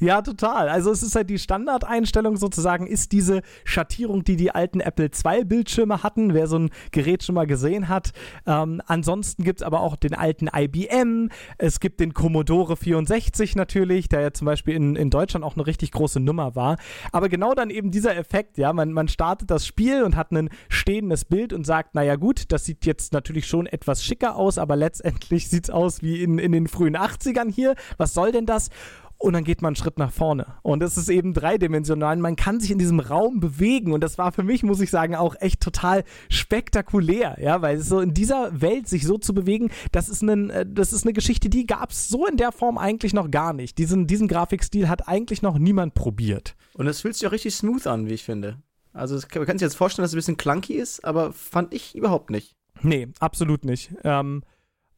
Ja, 0.00 0.22
total. 0.22 0.68
Also 0.68 0.92
es 0.92 1.02
ist 1.02 1.16
halt 1.16 1.28
die 1.28 1.38
Standardeinstellung 1.38 2.36
sozusagen, 2.36 2.86
ist 2.86 3.10
diese 3.10 3.42
Schattierung, 3.64 4.22
die 4.22 4.36
die 4.36 4.52
alten 4.52 4.80
Apple 4.80 5.06
II 5.06 5.44
Bildschirme 5.44 6.02
hatten, 6.02 6.34
wer 6.34 6.46
so 6.46 6.58
ein 6.58 6.70
Gerät 6.92 7.24
schon 7.24 7.34
mal 7.34 7.46
gesehen 7.46 7.88
hat. 7.88 8.12
Ähm, 8.46 8.80
ansonsten 8.86 9.42
gibt 9.42 9.60
es 9.60 9.66
aber 9.66 9.80
auch 9.80 9.96
den 9.96 10.14
alten 10.14 10.48
IBM, 10.54 11.30
es 11.58 11.80
gibt 11.80 11.98
den 11.98 12.14
Commodore 12.14 12.76
64 12.76 13.56
natürlich, 13.56 14.08
der 14.08 14.20
ja 14.20 14.32
zum 14.32 14.46
Beispiel 14.46 14.74
in, 14.74 14.94
in 14.94 15.10
Deutschland 15.10 15.44
auch 15.44 15.56
eine 15.56 15.66
richtig 15.66 15.90
große 15.90 16.20
Nummer 16.20 16.54
war. 16.54 16.76
Aber 17.10 17.28
genau 17.28 17.54
dann 17.54 17.70
eben 17.70 17.90
dieser 17.90 18.16
Effekt, 18.16 18.56
ja, 18.56 18.72
man, 18.72 18.92
man 18.92 19.08
startet 19.08 19.50
das 19.50 19.66
Spiel 19.66 20.04
und 20.04 20.14
hat 20.14 20.30
ein 20.30 20.48
stehendes 20.68 21.24
Bild 21.24 21.52
und 21.52 21.64
sagt, 21.64 21.96
naja 21.96 22.14
gut, 22.14 22.52
das 22.52 22.64
sieht 22.64 22.86
jetzt 22.86 23.12
natürlich 23.12 23.46
schon 23.46 23.66
etwas 23.66 24.04
schicker 24.04 24.36
aus, 24.36 24.58
aber 24.58 24.76
letztendlich 24.76 25.48
sieht 25.50 25.64
es 25.64 25.70
aus 25.70 26.02
wie 26.02 26.22
in, 26.22 26.38
in 26.38 26.52
den 26.52 26.68
frühen 26.68 26.96
80ern 26.96 27.52
hier. 27.52 27.74
Was 27.96 28.14
soll 28.14 28.30
denn 28.30 28.46
das? 28.46 28.70
Und 29.18 29.32
dann 29.32 29.44
geht 29.44 29.62
man 29.62 29.70
einen 29.70 29.76
Schritt 29.76 29.98
nach 29.98 30.12
vorne. 30.12 30.46
Und 30.62 30.82
es 30.82 30.96
ist 30.96 31.08
eben 31.08 31.34
dreidimensional. 31.34 32.16
Man 32.16 32.36
kann 32.36 32.60
sich 32.60 32.70
in 32.70 32.78
diesem 32.78 33.00
Raum 33.00 33.40
bewegen 33.40 33.92
und 33.92 34.02
das 34.02 34.16
war 34.16 34.32
für 34.32 34.44
mich, 34.44 34.62
muss 34.62 34.80
ich 34.80 34.90
sagen, 34.90 35.16
auch 35.16 35.34
echt 35.40 35.60
total 35.60 36.04
spektakulär, 36.28 37.36
ja, 37.40 37.60
weil 37.60 37.80
so 37.80 38.00
in 38.00 38.14
dieser 38.14 38.60
Welt 38.60 38.88
sich 38.88 39.04
so 39.04 39.18
zu 39.18 39.34
bewegen, 39.34 39.70
das 39.92 40.08
ist, 40.08 40.22
ein, 40.22 40.50
äh, 40.50 40.64
das 40.68 40.92
ist 40.92 41.04
eine 41.04 41.12
Geschichte, 41.12 41.50
die 41.50 41.66
gab 41.66 41.90
es 41.90 42.08
so 42.08 42.26
in 42.26 42.36
der 42.36 42.52
Form 42.52 42.78
eigentlich 42.78 43.12
noch 43.12 43.30
gar 43.30 43.52
nicht. 43.52 43.78
Diesen, 43.78 44.06
diesen 44.06 44.28
Grafikstil 44.28 44.88
hat 44.88 45.08
eigentlich 45.08 45.42
noch 45.42 45.58
niemand 45.58 45.94
probiert. 45.94 46.54
Und 46.74 46.86
es 46.86 47.00
fühlt 47.00 47.16
sich 47.16 47.26
auch 47.26 47.32
richtig 47.32 47.54
smooth 47.54 47.86
an, 47.88 48.06
wie 48.06 48.14
ich 48.14 48.24
finde. 48.24 48.58
Also 48.92 49.18
man 49.34 49.46
kann 49.46 49.58
sich 49.58 49.66
jetzt 49.66 49.76
vorstellen, 49.76 50.04
dass 50.04 50.10
es 50.10 50.14
ein 50.14 50.18
bisschen 50.18 50.36
clunky 50.36 50.74
ist, 50.74 51.04
aber 51.04 51.32
fand 51.32 51.74
ich 51.74 51.94
überhaupt 51.94 52.30
nicht. 52.30 52.56
Nee, 52.82 53.08
absolut 53.18 53.64
nicht. 53.64 53.92
Ähm, 54.04 54.42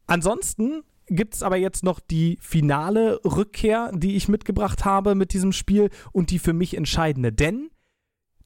ansonsten 0.06 0.82
gibt 1.10 1.34
es 1.34 1.42
aber 1.42 1.56
jetzt 1.56 1.84
noch 1.84 2.00
die 2.00 2.38
finale 2.40 3.20
Rückkehr, 3.24 3.90
die 3.92 4.16
ich 4.16 4.28
mitgebracht 4.28 4.84
habe 4.84 5.14
mit 5.14 5.32
diesem 5.32 5.52
Spiel 5.52 5.90
und 6.12 6.30
die 6.30 6.38
für 6.38 6.52
mich 6.52 6.76
entscheidende. 6.76 7.32
Denn 7.32 7.70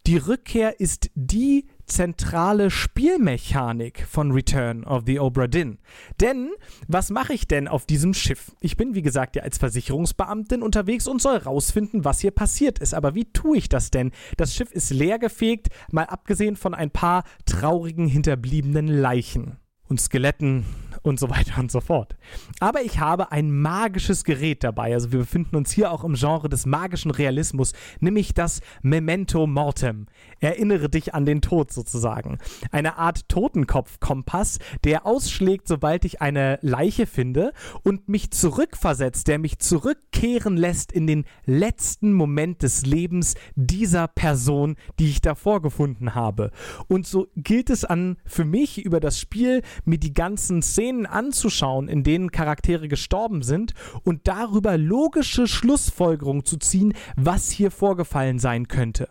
die 0.06 0.18
Rückkehr 0.18 0.80
ist 0.80 1.10
die 1.14 1.66
zentrale 1.86 2.70
Spielmechanik 2.70 4.06
von 4.06 4.32
Return 4.32 4.84
of 4.84 5.04
the 5.06 5.18
Obra 5.18 5.46
Dinn. 5.46 5.78
Denn 6.20 6.50
was 6.88 7.08
mache 7.08 7.32
ich 7.32 7.48
denn 7.48 7.68
auf 7.68 7.86
diesem 7.86 8.12
Schiff? 8.12 8.52
Ich 8.60 8.76
bin, 8.76 8.94
wie 8.94 9.00
gesagt, 9.00 9.36
ja 9.36 9.42
als 9.42 9.56
Versicherungsbeamtin 9.56 10.60
unterwegs 10.60 11.06
und 11.06 11.22
soll 11.22 11.38
rausfinden, 11.38 12.04
was 12.04 12.20
hier 12.20 12.32
passiert 12.32 12.80
ist. 12.80 12.92
Aber 12.92 13.14
wie 13.14 13.32
tue 13.32 13.56
ich 13.56 13.70
das 13.70 13.90
denn? 13.90 14.12
Das 14.36 14.54
Schiff 14.54 14.72
ist 14.72 14.90
leergefegt, 14.90 15.68
mal 15.90 16.04
abgesehen 16.04 16.56
von 16.56 16.74
ein 16.74 16.90
paar 16.90 17.24
traurigen 17.46 18.06
hinterbliebenen 18.06 18.88
Leichen 18.88 19.56
und 19.88 20.02
Skeletten 20.02 20.66
und 21.04 21.20
so 21.20 21.30
weiter 21.30 21.60
und 21.60 21.70
so 21.70 21.80
fort. 21.80 22.16
Aber 22.58 22.82
ich 22.82 22.98
habe 22.98 23.30
ein 23.30 23.52
magisches 23.52 24.24
Gerät 24.24 24.64
dabei. 24.64 24.94
Also 24.94 25.12
wir 25.12 25.20
befinden 25.20 25.54
uns 25.54 25.70
hier 25.70 25.92
auch 25.92 26.02
im 26.02 26.14
Genre 26.14 26.48
des 26.48 26.66
magischen 26.66 27.10
Realismus, 27.10 27.74
nämlich 28.00 28.34
das 28.34 28.60
Memento 28.82 29.46
Mortem. 29.46 30.06
Erinnere 30.40 30.88
dich 30.88 31.14
an 31.14 31.26
den 31.26 31.42
Tod 31.42 31.72
sozusagen. 31.72 32.38
Eine 32.72 32.96
Art 32.96 33.28
Totenkopf-Kompass, 33.28 34.58
der 34.82 35.06
ausschlägt, 35.06 35.68
sobald 35.68 36.04
ich 36.06 36.22
eine 36.22 36.58
Leiche 36.62 37.06
finde 37.06 37.52
und 37.82 38.08
mich 38.08 38.30
zurückversetzt, 38.30 39.28
der 39.28 39.38
mich 39.38 39.58
zurückkehren 39.58 40.56
lässt 40.56 40.90
in 40.90 41.06
den 41.06 41.26
letzten 41.44 42.14
Moment 42.14 42.62
des 42.62 42.86
Lebens 42.86 43.34
dieser 43.56 44.08
Person, 44.08 44.76
die 44.98 45.10
ich 45.10 45.20
davor 45.20 45.60
gefunden 45.60 46.14
habe. 46.14 46.50
Und 46.88 47.06
so 47.06 47.28
gilt 47.36 47.68
es 47.68 47.84
an 47.84 48.16
für 48.24 48.46
mich 48.46 48.82
über 48.82 49.00
das 49.00 49.20
Spiel 49.20 49.60
mir 49.84 49.98
die 49.98 50.14
ganzen 50.14 50.62
Szenen 50.62 50.93
anzuschauen, 51.06 51.88
in 51.88 52.04
denen 52.04 52.30
Charaktere 52.30 52.88
gestorben 52.88 53.42
sind 53.42 53.74
und 54.02 54.28
darüber 54.28 54.78
logische 54.78 55.46
Schlussfolgerungen 55.46 56.44
zu 56.44 56.56
ziehen, 56.56 56.94
was 57.16 57.50
hier 57.50 57.70
vorgefallen 57.70 58.38
sein 58.38 58.68
könnte. 58.68 59.08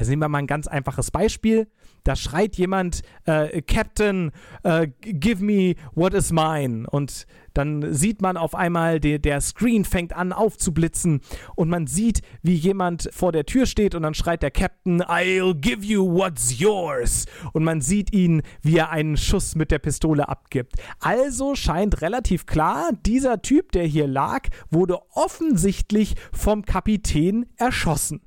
Also 0.00 0.12
nehmen 0.12 0.22
wir 0.22 0.28
mal 0.30 0.38
ein 0.38 0.46
ganz 0.46 0.66
einfaches 0.66 1.10
Beispiel. 1.10 1.68
Da 2.04 2.16
schreit 2.16 2.56
jemand, 2.56 3.02
äh, 3.26 3.60
Captain, 3.60 4.32
äh, 4.62 4.88
give 5.02 5.44
me 5.44 5.74
what 5.94 6.14
is 6.14 6.32
mine. 6.32 6.88
Und 6.88 7.26
dann 7.52 7.92
sieht 7.92 8.22
man 8.22 8.38
auf 8.38 8.54
einmal, 8.54 8.98
die, 8.98 9.20
der 9.20 9.42
Screen 9.42 9.84
fängt 9.84 10.16
an 10.16 10.32
aufzublitzen 10.32 11.20
und 11.54 11.68
man 11.68 11.86
sieht, 11.86 12.22
wie 12.40 12.54
jemand 12.54 13.10
vor 13.12 13.30
der 13.32 13.44
Tür 13.44 13.66
steht 13.66 13.94
und 13.94 14.04
dann 14.04 14.14
schreit 14.14 14.42
der 14.42 14.50
Captain, 14.50 15.02
I'll 15.02 15.52
give 15.54 15.84
you 15.84 16.02
what's 16.10 16.58
yours. 16.58 17.26
Und 17.52 17.64
man 17.64 17.82
sieht 17.82 18.14
ihn, 18.14 18.40
wie 18.62 18.78
er 18.78 18.88
einen 18.88 19.18
Schuss 19.18 19.54
mit 19.54 19.70
der 19.70 19.80
Pistole 19.80 20.30
abgibt. 20.30 20.76
Also 20.98 21.54
scheint 21.54 22.00
relativ 22.00 22.46
klar, 22.46 22.92
dieser 23.04 23.42
Typ, 23.42 23.72
der 23.72 23.84
hier 23.84 24.06
lag, 24.06 24.48
wurde 24.70 24.96
offensichtlich 25.10 26.14
vom 26.32 26.64
Kapitän 26.64 27.44
erschossen. 27.58 28.22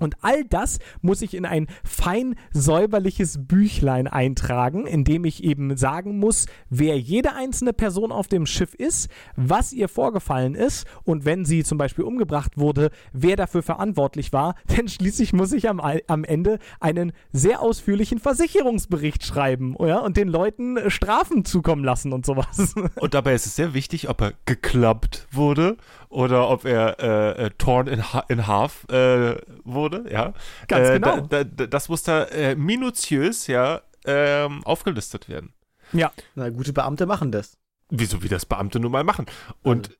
Und 0.00 0.16
all 0.22 0.44
das 0.44 0.80
muss 1.02 1.22
ich 1.22 1.34
in 1.34 1.46
ein 1.46 1.68
fein 1.84 2.34
säuberliches 2.52 3.38
Büchlein 3.46 4.08
eintragen, 4.08 4.86
in 4.86 5.04
dem 5.04 5.24
ich 5.24 5.44
eben 5.44 5.76
sagen 5.76 6.18
muss, 6.18 6.46
wer 6.68 6.98
jede 6.98 7.34
einzelne 7.34 7.72
Person 7.72 8.10
auf 8.10 8.26
dem 8.26 8.44
Schiff 8.44 8.74
ist, 8.74 9.08
was 9.36 9.72
ihr 9.72 9.88
vorgefallen 9.88 10.56
ist 10.56 10.84
und 11.04 11.24
wenn 11.24 11.44
sie 11.44 11.62
zum 11.62 11.78
Beispiel 11.78 12.04
umgebracht 12.04 12.58
wurde, 12.58 12.90
wer 13.12 13.36
dafür 13.36 13.62
verantwortlich 13.62 14.32
war. 14.32 14.56
Denn 14.76 14.88
schließlich 14.88 15.32
muss 15.32 15.52
ich 15.52 15.68
am, 15.68 15.80
am 15.80 16.24
Ende 16.24 16.58
einen 16.80 17.12
sehr 17.32 17.60
ausführlichen 17.60 18.18
Versicherungsbericht 18.18 19.24
schreiben 19.24 19.76
ja, 19.78 19.98
und 19.98 20.16
den 20.16 20.28
Leuten 20.28 20.90
Strafen 20.90 21.44
zukommen 21.44 21.84
lassen 21.84 22.12
und 22.12 22.26
sowas. 22.26 22.74
Und 22.96 23.14
dabei 23.14 23.34
ist 23.34 23.46
es 23.46 23.56
sehr 23.56 23.74
wichtig, 23.74 24.08
ob 24.08 24.20
er 24.20 24.32
geklappt 24.46 25.26
wurde 25.30 25.76
oder 26.14 26.48
ob 26.48 26.64
er 26.64 27.00
äh, 27.00 27.46
äh, 27.46 27.50
torn 27.58 27.88
in, 27.88 28.12
ha 28.12 28.24
in 28.28 28.46
half 28.46 28.88
äh, 28.88 29.36
wurde, 29.64 30.04
ja. 30.10 30.32
Ganz 30.68 30.88
äh, 30.88 30.92
genau. 30.94 31.20
Da, 31.22 31.42
da, 31.42 31.66
das 31.66 31.88
muss 31.88 32.04
da 32.04 32.24
äh, 32.26 32.54
minutiös, 32.54 33.48
ja, 33.48 33.82
ähm, 34.04 34.62
aufgelistet 34.64 35.28
werden. 35.28 35.52
Ja. 35.92 36.12
Na, 36.36 36.50
gute 36.50 36.72
Beamte 36.72 37.06
machen 37.06 37.32
das. 37.32 37.58
Wieso, 37.90 38.22
wie 38.22 38.28
das 38.28 38.46
Beamte 38.46 38.78
nun 38.78 38.92
mal 38.92 39.04
machen. 39.04 39.26
Und 39.62 39.98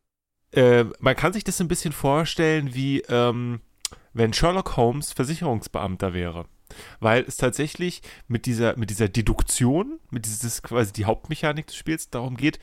also. 0.54 0.90
man 1.00 1.16
kann 1.16 1.33
sich 1.33 1.42
das 1.42 1.61
ein 1.61 1.68
bisschen 1.68 1.92
vorstellen, 1.92 2.75
wie 2.75 3.00
ähm, 3.09 3.61
wenn 4.12 4.33
Sherlock 4.33 4.76
Holmes 4.76 5.12
Versicherungsbeamter 5.12 6.14
wäre. 6.14 6.47
Weil 7.00 7.25
es 7.26 7.37
tatsächlich 7.37 8.02
mit 8.28 8.47
dieser, 8.47 8.76
mit 8.76 8.90
dieser 8.90 9.09
Deduktion, 9.09 9.99
mit 10.11 10.26
dieses 10.26 10.62
quasi 10.62 10.92
die 10.92 11.04
Hauptmechanik 11.06 11.66
des 11.66 11.76
Spiels 11.76 12.09
darum 12.09 12.37
geht, 12.37 12.61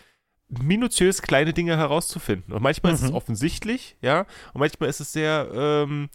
minutiös 0.60 1.22
kleine 1.22 1.54
Dinge 1.54 1.78
herauszufinden. 1.78 2.54
Und 2.54 2.62
manchmal 2.62 2.92
mhm. 2.92 2.96
ist 2.96 3.04
es 3.04 3.10
mhm. 3.10 3.16
offensichtlich, 3.16 3.98
ja, 4.02 4.22
und 4.54 4.60
manchmal 4.60 4.90
ist 4.90 5.00
es 5.00 5.14
sehr, 5.14 5.50
ähm, 5.54 6.10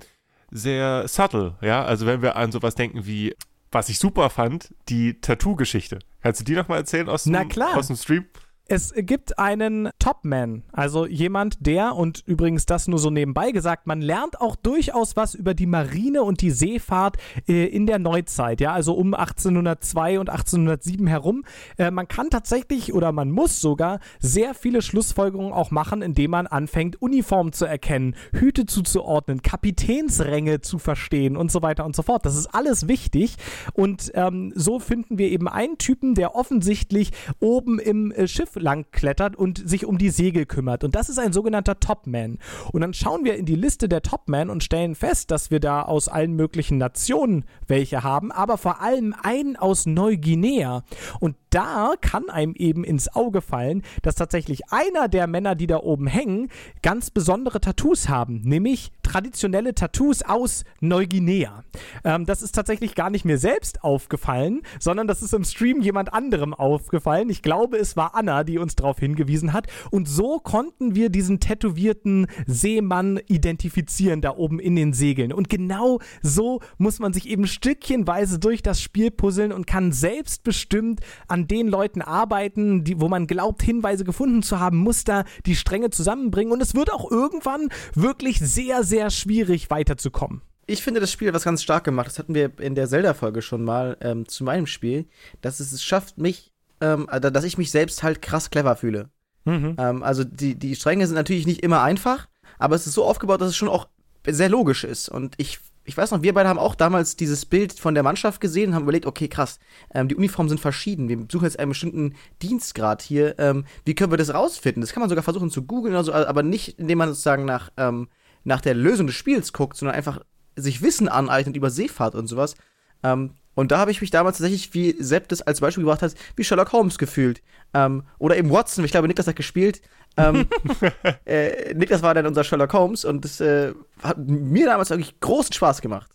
sehr 0.50 1.08
subtle, 1.08 1.56
ja. 1.62 1.84
Also 1.84 2.06
wenn 2.06 2.22
wir 2.22 2.36
an 2.36 2.52
sowas 2.52 2.74
denken 2.74 3.06
wie, 3.06 3.34
was 3.72 3.88
ich 3.88 3.98
super 3.98 4.30
fand, 4.30 4.74
die 4.88 5.20
Tattoo-Geschichte. 5.20 5.98
Kannst 6.22 6.40
du 6.40 6.44
die 6.44 6.54
nochmal 6.54 6.78
erzählen 6.78 7.08
aus 7.08 7.24
dem, 7.24 7.34
aus 7.34 7.86
dem 7.88 7.96
Stream? 7.96 8.26
Es 8.68 8.92
gibt 8.96 9.38
einen 9.38 9.90
Topman, 10.00 10.64
also 10.72 11.06
jemand, 11.06 11.64
der, 11.64 11.94
und 11.94 12.24
übrigens 12.26 12.66
das 12.66 12.88
nur 12.88 12.98
so 12.98 13.10
nebenbei 13.10 13.52
gesagt, 13.52 13.86
man 13.86 14.00
lernt 14.00 14.40
auch 14.40 14.56
durchaus 14.56 15.14
was 15.14 15.36
über 15.36 15.54
die 15.54 15.66
Marine 15.66 16.24
und 16.24 16.40
die 16.40 16.50
Seefahrt 16.50 17.16
äh, 17.46 17.66
in 17.66 17.86
der 17.86 18.00
Neuzeit, 18.00 18.60
ja, 18.60 18.72
also 18.72 18.94
um 18.94 19.14
1802 19.14 20.18
und 20.18 20.30
1807 20.30 21.06
herum. 21.06 21.44
Äh, 21.78 21.92
man 21.92 22.08
kann 22.08 22.28
tatsächlich 22.28 22.92
oder 22.92 23.12
man 23.12 23.30
muss 23.30 23.60
sogar 23.60 24.00
sehr 24.18 24.52
viele 24.52 24.82
Schlussfolgerungen 24.82 25.52
auch 25.52 25.70
machen, 25.70 26.02
indem 26.02 26.32
man 26.32 26.48
anfängt, 26.48 27.00
Uniformen 27.00 27.52
zu 27.52 27.66
erkennen, 27.66 28.16
Hüte 28.32 28.66
zuzuordnen, 28.66 29.42
Kapitänsränge 29.42 30.60
zu 30.60 30.80
verstehen 30.80 31.36
und 31.36 31.52
so 31.52 31.62
weiter 31.62 31.84
und 31.84 31.94
so 31.94 32.02
fort. 32.02 32.26
Das 32.26 32.34
ist 32.34 32.48
alles 32.48 32.88
wichtig 32.88 33.36
und 33.74 34.10
ähm, 34.14 34.52
so 34.56 34.80
finden 34.80 35.18
wir 35.18 35.30
eben 35.30 35.46
einen 35.46 35.78
Typen, 35.78 36.16
der 36.16 36.34
offensichtlich 36.34 37.12
oben 37.38 37.78
im 37.78 38.10
äh, 38.10 38.26
Schiff 38.26 38.55
lang 38.58 38.86
klettert 38.90 39.36
und 39.36 39.68
sich 39.68 39.86
um 39.86 39.98
die 39.98 40.10
Segel 40.10 40.46
kümmert. 40.46 40.84
Und 40.84 40.94
das 40.94 41.08
ist 41.08 41.18
ein 41.18 41.32
sogenannter 41.32 41.80
Topman. 41.80 42.38
Und 42.72 42.80
dann 42.80 42.94
schauen 42.94 43.24
wir 43.24 43.36
in 43.36 43.46
die 43.46 43.54
Liste 43.54 43.88
der 43.88 44.02
Topman 44.02 44.50
und 44.50 44.64
stellen 44.64 44.94
fest, 44.94 45.30
dass 45.30 45.50
wir 45.50 45.60
da 45.60 45.82
aus 45.82 46.08
allen 46.08 46.34
möglichen 46.34 46.78
Nationen 46.78 47.44
welche 47.66 48.02
haben, 48.02 48.32
aber 48.32 48.58
vor 48.58 48.80
allem 48.80 49.14
einen 49.22 49.56
aus 49.56 49.86
Neuguinea. 49.86 50.84
Und 51.20 51.36
da 51.50 51.94
kann 52.00 52.28
einem 52.28 52.54
eben 52.54 52.84
ins 52.84 53.14
Auge 53.14 53.40
fallen, 53.40 53.82
dass 54.02 54.14
tatsächlich 54.14 54.72
einer 54.72 55.08
der 55.08 55.26
Männer, 55.26 55.54
die 55.54 55.66
da 55.66 55.78
oben 55.78 56.06
hängen, 56.06 56.48
ganz 56.82 57.10
besondere 57.10 57.60
Tattoos 57.60 58.08
haben, 58.08 58.42
nämlich 58.42 58.92
traditionelle 59.06 59.74
Tattoos 59.74 60.22
aus 60.22 60.64
Neuguinea. 60.80 61.62
Ähm, 62.04 62.26
das 62.26 62.42
ist 62.42 62.54
tatsächlich 62.54 62.94
gar 62.94 63.08
nicht 63.08 63.24
mir 63.24 63.38
selbst 63.38 63.84
aufgefallen, 63.84 64.62
sondern 64.80 65.06
das 65.06 65.22
ist 65.22 65.32
im 65.32 65.44
Stream 65.44 65.80
jemand 65.80 66.12
anderem 66.12 66.52
aufgefallen. 66.52 67.30
Ich 67.30 67.40
glaube, 67.40 67.78
es 67.78 67.96
war 67.96 68.14
Anna, 68.14 68.42
die 68.42 68.58
uns 68.58 68.74
darauf 68.74 68.98
hingewiesen 68.98 69.52
hat. 69.52 69.68
Und 69.90 70.08
so 70.08 70.40
konnten 70.40 70.96
wir 70.96 71.08
diesen 71.08 71.38
tätowierten 71.38 72.26
Seemann 72.46 73.20
identifizieren 73.28 74.20
da 74.20 74.36
oben 74.36 74.58
in 74.58 74.74
den 74.74 74.92
Segeln. 74.92 75.32
Und 75.32 75.48
genau 75.48 76.00
so 76.22 76.60
muss 76.76 76.98
man 76.98 77.12
sich 77.12 77.28
eben 77.28 77.46
stückchenweise 77.46 78.40
durch 78.40 78.62
das 78.62 78.82
Spiel 78.82 79.12
puzzeln 79.12 79.52
und 79.52 79.66
kann 79.66 79.92
selbstbestimmt 79.92 81.00
an 81.28 81.46
den 81.46 81.68
Leuten 81.68 82.02
arbeiten, 82.02 82.82
die, 82.82 83.00
wo 83.00 83.08
man 83.08 83.28
glaubt, 83.28 83.62
Hinweise 83.62 84.04
gefunden 84.04 84.42
zu 84.42 84.58
haben, 84.58 84.78
Muster, 84.78 85.24
die 85.46 85.54
Stränge 85.54 85.90
zusammenbringen. 85.90 86.52
Und 86.52 86.60
es 86.60 86.74
wird 86.74 86.92
auch 86.92 87.08
irgendwann 87.10 87.68
wirklich 87.94 88.40
sehr, 88.40 88.82
sehr 88.82 88.95
schwierig 89.10 89.70
weiterzukommen. 89.70 90.42
Ich 90.66 90.82
finde 90.82 91.00
das 91.00 91.12
Spiel 91.12 91.32
was 91.32 91.44
ganz 91.44 91.62
stark 91.62 91.84
gemacht. 91.84 92.08
Das 92.08 92.18
hatten 92.18 92.34
wir 92.34 92.58
in 92.58 92.74
der 92.74 92.88
Zelda-Folge 92.88 93.40
schon 93.40 93.64
mal 93.64 93.96
ähm, 94.00 94.26
zu 94.26 94.42
meinem 94.42 94.66
Spiel, 94.66 95.06
dass 95.40 95.60
es 95.60 95.72
es 95.72 95.84
schafft, 95.84 96.18
mich, 96.18 96.52
ähm, 96.80 97.08
äh, 97.10 97.20
dass 97.20 97.44
ich 97.44 97.56
mich 97.56 97.70
selbst 97.70 98.02
halt 98.02 98.20
krass 98.20 98.50
clever 98.50 98.74
fühle. 98.74 99.08
Mhm. 99.44 99.76
Ähm, 99.78 100.02
also 100.02 100.24
die, 100.24 100.56
die 100.56 100.74
Stränge 100.74 101.06
sind 101.06 101.14
natürlich 101.14 101.46
nicht 101.46 101.62
immer 101.62 101.82
einfach, 101.82 102.26
aber 102.58 102.74
es 102.74 102.86
ist 102.86 102.94
so 102.94 103.04
aufgebaut, 103.04 103.40
dass 103.40 103.50
es 103.50 103.56
schon 103.56 103.68
auch 103.68 103.86
sehr 104.26 104.48
logisch 104.48 104.82
ist. 104.82 105.08
Und 105.08 105.34
ich 105.36 105.60
ich 105.86 105.96
weiß 105.96 106.10
noch, 106.10 106.22
wir 106.22 106.34
beide 106.34 106.48
haben 106.48 106.58
auch 106.58 106.74
damals 106.74 107.16
dieses 107.16 107.46
Bild 107.46 107.72
von 107.72 107.94
der 107.94 108.02
Mannschaft 108.02 108.40
gesehen 108.40 108.70
und 108.70 108.74
haben 108.74 108.82
überlegt, 108.82 109.06
okay, 109.06 109.28
krass, 109.28 109.60
ähm, 109.94 110.08
die 110.08 110.16
Uniformen 110.16 110.48
sind 110.48 110.60
verschieden. 110.60 111.08
Wir 111.08 111.18
suchen 111.30 111.44
jetzt 111.44 111.58
einen 111.58 111.70
bestimmten 111.70 112.14
Dienstgrad 112.42 113.02
hier. 113.02 113.38
Ähm, 113.38 113.64
wie 113.84 113.94
können 113.94 114.12
wir 114.12 114.18
das 114.18 114.34
rausfinden? 114.34 114.80
Das 114.80 114.92
kann 114.92 115.00
man 115.00 115.08
sogar 115.08 115.22
versuchen 115.22 115.50
zu 115.50 115.62
googeln 115.62 115.94
oder 115.94 116.04
so, 116.04 116.12
aber 116.12 116.42
nicht, 116.42 116.78
indem 116.78 116.98
man 116.98 117.08
sozusagen 117.08 117.44
nach, 117.44 117.70
ähm, 117.76 118.08
nach 118.46 118.60
der 118.60 118.74
Lösung 118.74 119.06
des 119.06 119.16
Spiels 119.16 119.52
guckt, 119.52 119.76
sondern 119.76 119.96
einfach 119.96 120.20
sich 120.54 120.80
Wissen 120.80 121.08
aneignet 121.08 121.56
über 121.56 121.68
Seefahrt 121.68 122.14
und 122.14 122.28
sowas. 122.28 122.54
Ähm, 123.02 123.34
und 123.54 123.72
da 123.72 123.78
habe 123.78 123.90
ich 123.90 124.00
mich 124.00 124.10
damals 124.10 124.38
tatsächlich, 124.38 124.72
wie 124.74 124.94
Sepp 124.98 125.28
das 125.28 125.42
als 125.42 125.60
Beispiel 125.60 125.82
gebracht 125.82 126.02
hat, 126.02 126.14
wie 126.36 126.44
Sherlock 126.44 126.72
Holmes 126.72 126.98
gefühlt. 126.98 127.42
Ähm, 127.74 128.04
oder 128.18 128.36
eben 128.36 128.50
Watson, 128.50 128.84
ich 128.84 128.90
glaube, 128.90 129.08
Niklas 129.08 129.26
hat 129.26 129.36
gespielt. 129.36 129.80
Ähm, 130.16 130.46
äh, 131.24 131.74
Niklas 131.74 132.02
war 132.02 132.14
dann 132.14 132.26
unser 132.26 132.44
Sherlock 132.44 132.72
Holmes 132.72 133.04
und 133.04 133.24
das 133.24 133.40
äh, 133.40 133.74
hat 134.02 134.18
mir 134.18 134.66
damals 134.66 134.90
wirklich 134.90 135.18
großen 135.20 135.52
Spaß 135.52 135.80
gemacht. 135.80 136.10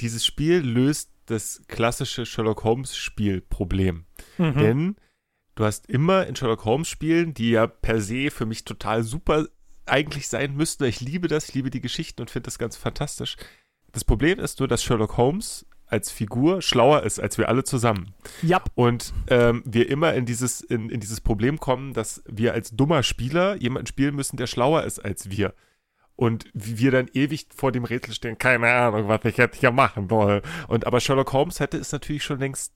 Dieses 0.00 0.24
Spiel 0.26 0.58
löst 0.58 1.10
das 1.26 1.62
klassische 1.68 2.26
Sherlock 2.26 2.64
Holmes 2.64 2.96
Spielproblem. 2.96 4.04
Mhm. 4.38 4.54
Denn 4.58 4.96
du 5.54 5.64
hast 5.64 5.88
immer 5.88 6.26
in 6.26 6.36
Sherlock 6.36 6.64
Holmes 6.64 6.88
Spielen, 6.88 7.34
die 7.34 7.50
ja 7.50 7.66
per 7.66 8.00
se 8.00 8.30
für 8.30 8.46
mich 8.46 8.64
total 8.64 9.02
super 9.02 9.46
eigentlich 9.88 10.28
sein 10.28 10.54
müssten. 10.54 10.84
Ich 10.84 11.00
liebe 11.00 11.28
das, 11.28 11.48
ich 11.48 11.54
liebe 11.54 11.70
die 11.70 11.80
Geschichten 11.80 12.20
und 12.20 12.30
finde 12.30 12.46
das 12.46 12.58
ganz 12.58 12.76
fantastisch. 12.76 13.36
Das 13.92 14.04
Problem 14.04 14.38
ist 14.38 14.58
nur, 14.58 14.68
dass 14.68 14.82
Sherlock 14.82 15.16
Holmes 15.16 15.66
als 15.86 16.10
Figur 16.10 16.60
schlauer 16.62 17.02
ist 17.02 17.18
als 17.18 17.38
wir 17.38 17.48
alle 17.48 17.64
zusammen. 17.64 18.14
Ja. 18.42 18.62
Und 18.74 19.12
ähm, 19.28 19.62
wir 19.64 19.88
immer 19.88 20.14
in 20.14 20.26
dieses, 20.26 20.60
in, 20.60 20.90
in 20.90 21.00
dieses 21.00 21.20
Problem 21.20 21.58
kommen, 21.58 21.94
dass 21.94 22.22
wir 22.26 22.52
als 22.52 22.70
dummer 22.70 23.02
Spieler 23.02 23.56
jemanden 23.56 23.86
spielen 23.86 24.14
müssen, 24.14 24.36
der 24.36 24.46
schlauer 24.46 24.84
ist 24.84 24.98
als 24.98 25.30
wir. 25.30 25.54
Und 26.14 26.46
wir 26.52 26.90
dann 26.90 27.08
ewig 27.14 27.46
vor 27.54 27.72
dem 27.72 27.84
Rätsel 27.84 28.12
stehen, 28.12 28.38
keine 28.38 28.70
Ahnung, 28.70 29.08
was 29.08 29.24
ich 29.24 29.36
jetzt 29.36 29.56
hier 29.58 29.70
machen 29.70 30.08
soll. 30.08 30.42
Und 30.66 30.86
aber 30.86 31.00
Sherlock 31.00 31.32
Holmes 31.32 31.60
hätte 31.60 31.78
es 31.78 31.92
natürlich 31.92 32.24
schon 32.24 32.40
längst 32.40 32.72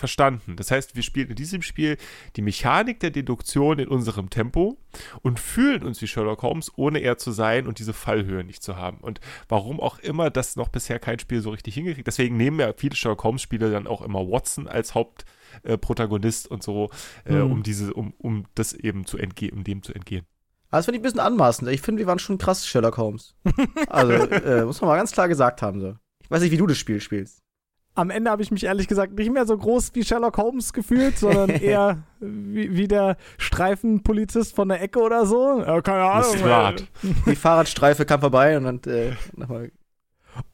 verstanden. 0.00 0.56
Das 0.56 0.72
heißt, 0.72 0.96
wir 0.96 1.04
spielen 1.04 1.28
in 1.28 1.36
diesem 1.36 1.62
Spiel 1.62 1.96
die 2.34 2.42
Mechanik 2.42 2.98
der 2.98 3.10
Deduktion 3.10 3.78
in 3.78 3.86
unserem 3.88 4.30
Tempo 4.30 4.78
und 5.22 5.38
fühlen 5.38 5.84
uns 5.84 6.02
wie 6.02 6.08
Sherlock 6.08 6.42
Holmes, 6.42 6.72
ohne 6.74 6.98
er 6.98 7.18
zu 7.18 7.30
sein 7.30 7.68
und 7.68 7.78
diese 7.78 7.92
Fallhöhe 7.92 8.42
nicht 8.42 8.62
zu 8.62 8.76
haben. 8.76 8.98
Und 8.98 9.20
warum 9.48 9.78
auch 9.78 10.00
immer 10.00 10.30
das 10.30 10.56
noch 10.56 10.68
bisher 10.68 10.98
kein 10.98 11.20
Spiel 11.20 11.40
so 11.40 11.50
richtig 11.50 11.74
hingekriegt. 11.74 12.06
Deswegen 12.06 12.36
nehmen 12.36 12.58
ja 12.58 12.72
viele 12.76 12.96
Sherlock 12.96 13.22
Holmes 13.22 13.42
Spiele 13.42 13.70
dann 13.70 13.86
auch 13.86 14.02
immer 14.02 14.20
Watson 14.28 14.66
als 14.66 14.94
Hauptprotagonist 14.94 16.46
äh, 16.46 16.54
und 16.54 16.62
so, 16.62 16.90
äh, 17.24 17.34
mhm. 17.34 17.52
um 17.52 17.62
diese, 17.62 17.92
um, 17.92 18.14
um 18.18 18.46
das 18.56 18.72
eben 18.72 19.04
zu 19.04 19.18
entgehen, 19.18 19.56
um 19.56 19.62
dem 19.62 19.82
zu 19.82 19.92
entgehen. 19.92 20.24
das 20.70 20.86
finde 20.86 20.96
ich 20.96 21.00
ein 21.00 21.04
bisschen 21.04 21.20
anmaßend. 21.20 21.70
Ich 21.70 21.82
finde, 21.82 22.00
wir 22.00 22.06
waren 22.06 22.18
schon 22.18 22.38
krass 22.38 22.66
Sherlock 22.66 22.96
Holmes. 22.96 23.36
also, 23.88 24.12
äh, 24.30 24.64
muss 24.64 24.80
man 24.80 24.88
mal 24.88 24.96
ganz 24.96 25.12
klar 25.12 25.28
gesagt 25.28 25.62
haben. 25.62 25.80
So. 25.80 25.94
Ich 26.22 26.30
weiß 26.30 26.42
nicht, 26.42 26.50
wie 26.50 26.56
du 26.56 26.66
das 26.66 26.78
Spiel 26.78 27.00
spielst 27.00 27.42
am 28.00 28.08
Ende 28.08 28.30
habe 28.30 28.42
ich 28.42 28.50
mich 28.50 28.64
ehrlich 28.64 28.88
gesagt 28.88 29.12
nicht 29.18 29.30
mehr 29.30 29.44
so 29.44 29.56
groß 29.56 29.90
wie 29.94 30.04
Sherlock 30.04 30.38
Holmes 30.38 30.72
gefühlt, 30.72 31.18
sondern 31.18 31.50
eher 31.50 32.02
wie, 32.18 32.74
wie, 32.74 32.88
der 32.88 33.18
Streifenpolizist 33.36 34.56
von 34.56 34.68
der 34.68 34.80
Ecke 34.80 35.00
oder 35.00 35.26
so. 35.26 35.60
Ja, 35.60 35.80
keine 35.82 36.02
Ahnung. 36.02 36.76
Die 37.26 37.36
Fahrradstreife 37.36 38.06
kam 38.06 38.20
vorbei 38.20 38.56
und 38.56 38.64
dann 38.64 38.80
äh, 38.86 39.12
nochmal. 39.36 39.70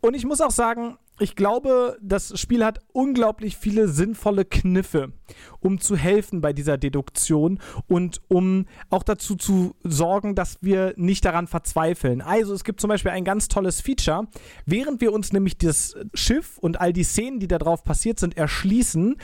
Und 0.01 0.15
ich 0.15 0.25
muss 0.25 0.41
auch 0.41 0.51
sagen, 0.51 0.99
ich 1.19 1.35
glaube, 1.35 1.97
das 2.03 2.39
Spiel 2.39 2.65
hat 2.65 2.81
unglaublich 2.93 3.57
viele 3.57 3.89
sinnvolle 3.89 4.45
Kniffe, 4.45 5.13
um 5.61 5.81
zu 5.81 5.97
helfen 5.97 6.41
bei 6.41 6.53
dieser 6.53 6.77
Deduktion 6.77 7.59
und 7.89 8.21
um 8.29 8.67
auch 8.91 9.03
dazu 9.03 9.35
zu 9.35 9.75
sorgen, 9.83 10.35
dass 10.35 10.59
wir 10.61 10.93
nicht 10.97 11.25
daran 11.25 11.47
verzweifeln. 11.47 12.21
Also 12.21 12.53
es 12.53 12.65
gibt 12.65 12.81
zum 12.81 12.89
Beispiel 12.89 13.13
ein 13.13 13.25
ganz 13.25 13.49
tolles 13.49 13.81
Feature. 13.81 14.29
Während 14.67 15.01
wir 15.01 15.13
uns 15.13 15.33
nämlich 15.33 15.57
das 15.57 15.97
Schiff 16.15 16.59
und 16.59 16.81
all 16.81 16.93
die 16.93 17.05
Szenen, 17.05 17.41
die 17.41 17.49
da 17.49 17.59
drauf 17.59 17.83
passiert 17.83 18.21
sind, 18.21 18.37
erschließen, 18.37 19.17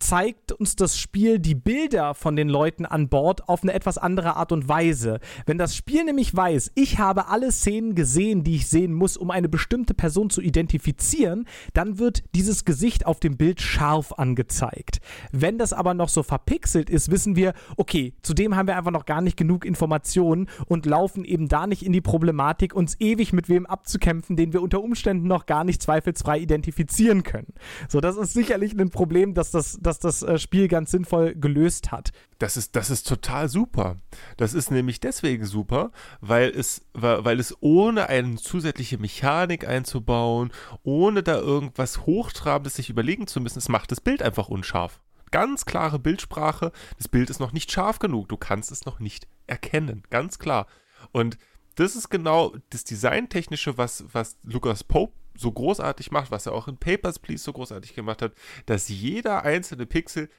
zeigt 0.00 0.52
uns 0.52 0.74
das 0.74 0.98
Spiel 0.98 1.38
die 1.38 1.54
Bilder 1.54 2.14
von 2.14 2.34
den 2.34 2.48
Leuten 2.48 2.86
an 2.86 3.08
Bord 3.08 3.48
auf 3.48 3.62
eine 3.62 3.72
etwas 3.72 3.98
andere 3.98 4.36
Art 4.36 4.50
und 4.50 4.68
Weise. 4.68 5.20
Wenn 5.46 5.58
das 5.58 5.76
Spiel 5.76 6.04
nämlich 6.04 6.34
weiß, 6.34 6.72
ich 6.74 6.98
habe 6.98 7.28
alle 7.28 7.52
Szenen 7.52 7.94
gesehen, 7.94 8.42
die 8.42 8.56
ich 8.56 8.68
sehen 8.68 8.92
muss, 8.94 9.16
um 9.16 9.30
eine 9.30 9.48
bestimmte 9.48 9.94
Person 9.94 10.30
zu 10.30 10.40
identifizieren, 10.40 11.46
dann 11.74 11.98
wird 11.98 12.22
dieses 12.34 12.64
Gesicht 12.64 13.06
auf 13.06 13.20
dem 13.20 13.36
Bild 13.36 13.60
scharf 13.60 14.12
angezeigt. 14.12 15.00
Wenn 15.32 15.58
das 15.58 15.72
aber 15.72 15.94
noch 15.94 16.08
so 16.08 16.22
verpixelt 16.22 16.90
ist, 16.90 17.10
wissen 17.10 17.36
wir, 17.36 17.52
okay, 17.76 18.14
zudem 18.22 18.56
haben 18.56 18.66
wir 18.66 18.76
einfach 18.76 18.90
noch 18.90 19.06
gar 19.06 19.20
nicht 19.20 19.36
genug 19.36 19.64
Informationen 19.64 20.48
und 20.66 20.86
laufen 20.86 21.24
eben 21.24 21.48
da 21.48 21.66
nicht 21.66 21.84
in 21.84 21.92
die 21.92 22.00
Problematik, 22.00 22.74
uns 22.74 22.96
ewig 23.00 23.32
mit 23.32 23.48
wem 23.48 23.66
abzukämpfen, 23.66 24.36
den 24.36 24.52
wir 24.52 24.62
unter 24.62 24.82
Umständen 24.82 25.28
noch 25.28 25.46
gar 25.46 25.64
nicht 25.64 25.82
zweifelsfrei 25.82 26.38
identifizieren 26.38 27.22
können. 27.22 27.52
So, 27.88 28.00
das 28.00 28.16
ist 28.16 28.32
sicherlich 28.32 28.72
ein 28.72 28.90
Problem, 28.90 29.34
dass 29.34 29.50
das, 29.50 29.78
dass 29.80 29.89
das 29.98 30.22
äh, 30.22 30.38
Spiel 30.38 30.68
ganz 30.68 30.90
sinnvoll 30.90 31.34
gelöst 31.34 31.90
hat. 31.90 32.12
Das 32.38 32.56
ist, 32.56 32.76
das 32.76 32.90
ist 32.90 33.06
total 33.08 33.48
super. 33.48 33.96
Das 34.36 34.54
ist 34.54 34.70
nämlich 34.70 35.00
deswegen 35.00 35.44
super, 35.44 35.90
weil 36.20 36.50
es, 36.50 36.82
weil 36.94 37.40
es 37.40 37.56
ohne 37.60 38.08
eine 38.08 38.36
zusätzliche 38.36 38.98
Mechanik 38.98 39.66
einzubauen, 39.66 40.52
ohne 40.82 41.22
da 41.22 41.36
irgendwas 41.36 42.06
Hochtrabendes 42.06 42.74
sich 42.74 42.88
überlegen 42.90 43.26
zu 43.26 43.40
müssen, 43.40 43.58
es 43.58 43.68
macht 43.68 43.90
das 43.90 44.00
Bild 44.00 44.22
einfach 44.22 44.48
unscharf. 44.48 45.00
Ganz 45.30 45.64
klare 45.64 45.98
Bildsprache, 45.98 46.72
das 46.96 47.08
Bild 47.08 47.30
ist 47.30 47.40
noch 47.40 47.52
nicht 47.52 47.70
scharf 47.70 47.98
genug, 47.98 48.28
du 48.28 48.36
kannst 48.36 48.72
es 48.72 48.84
noch 48.84 48.98
nicht 48.98 49.28
erkennen, 49.46 50.02
ganz 50.10 50.38
klar. 50.38 50.66
Und 51.12 51.38
das 51.76 51.96
ist 51.96 52.10
genau 52.10 52.54
das 52.70 52.84
Designtechnische, 52.84 53.78
was, 53.78 54.04
was 54.12 54.36
Lucas 54.42 54.84
Pope 54.84 55.14
so 55.40 55.50
großartig 55.50 56.10
macht, 56.10 56.30
was 56.30 56.46
er 56.46 56.52
auch 56.52 56.68
in 56.68 56.76
Papers, 56.76 57.18
Please 57.18 57.42
so 57.42 57.52
großartig 57.52 57.94
gemacht 57.94 58.22
hat, 58.22 58.34
dass 58.66 58.88
jeder 58.88 59.42
einzelne 59.42 59.86
Pixel 59.86 60.30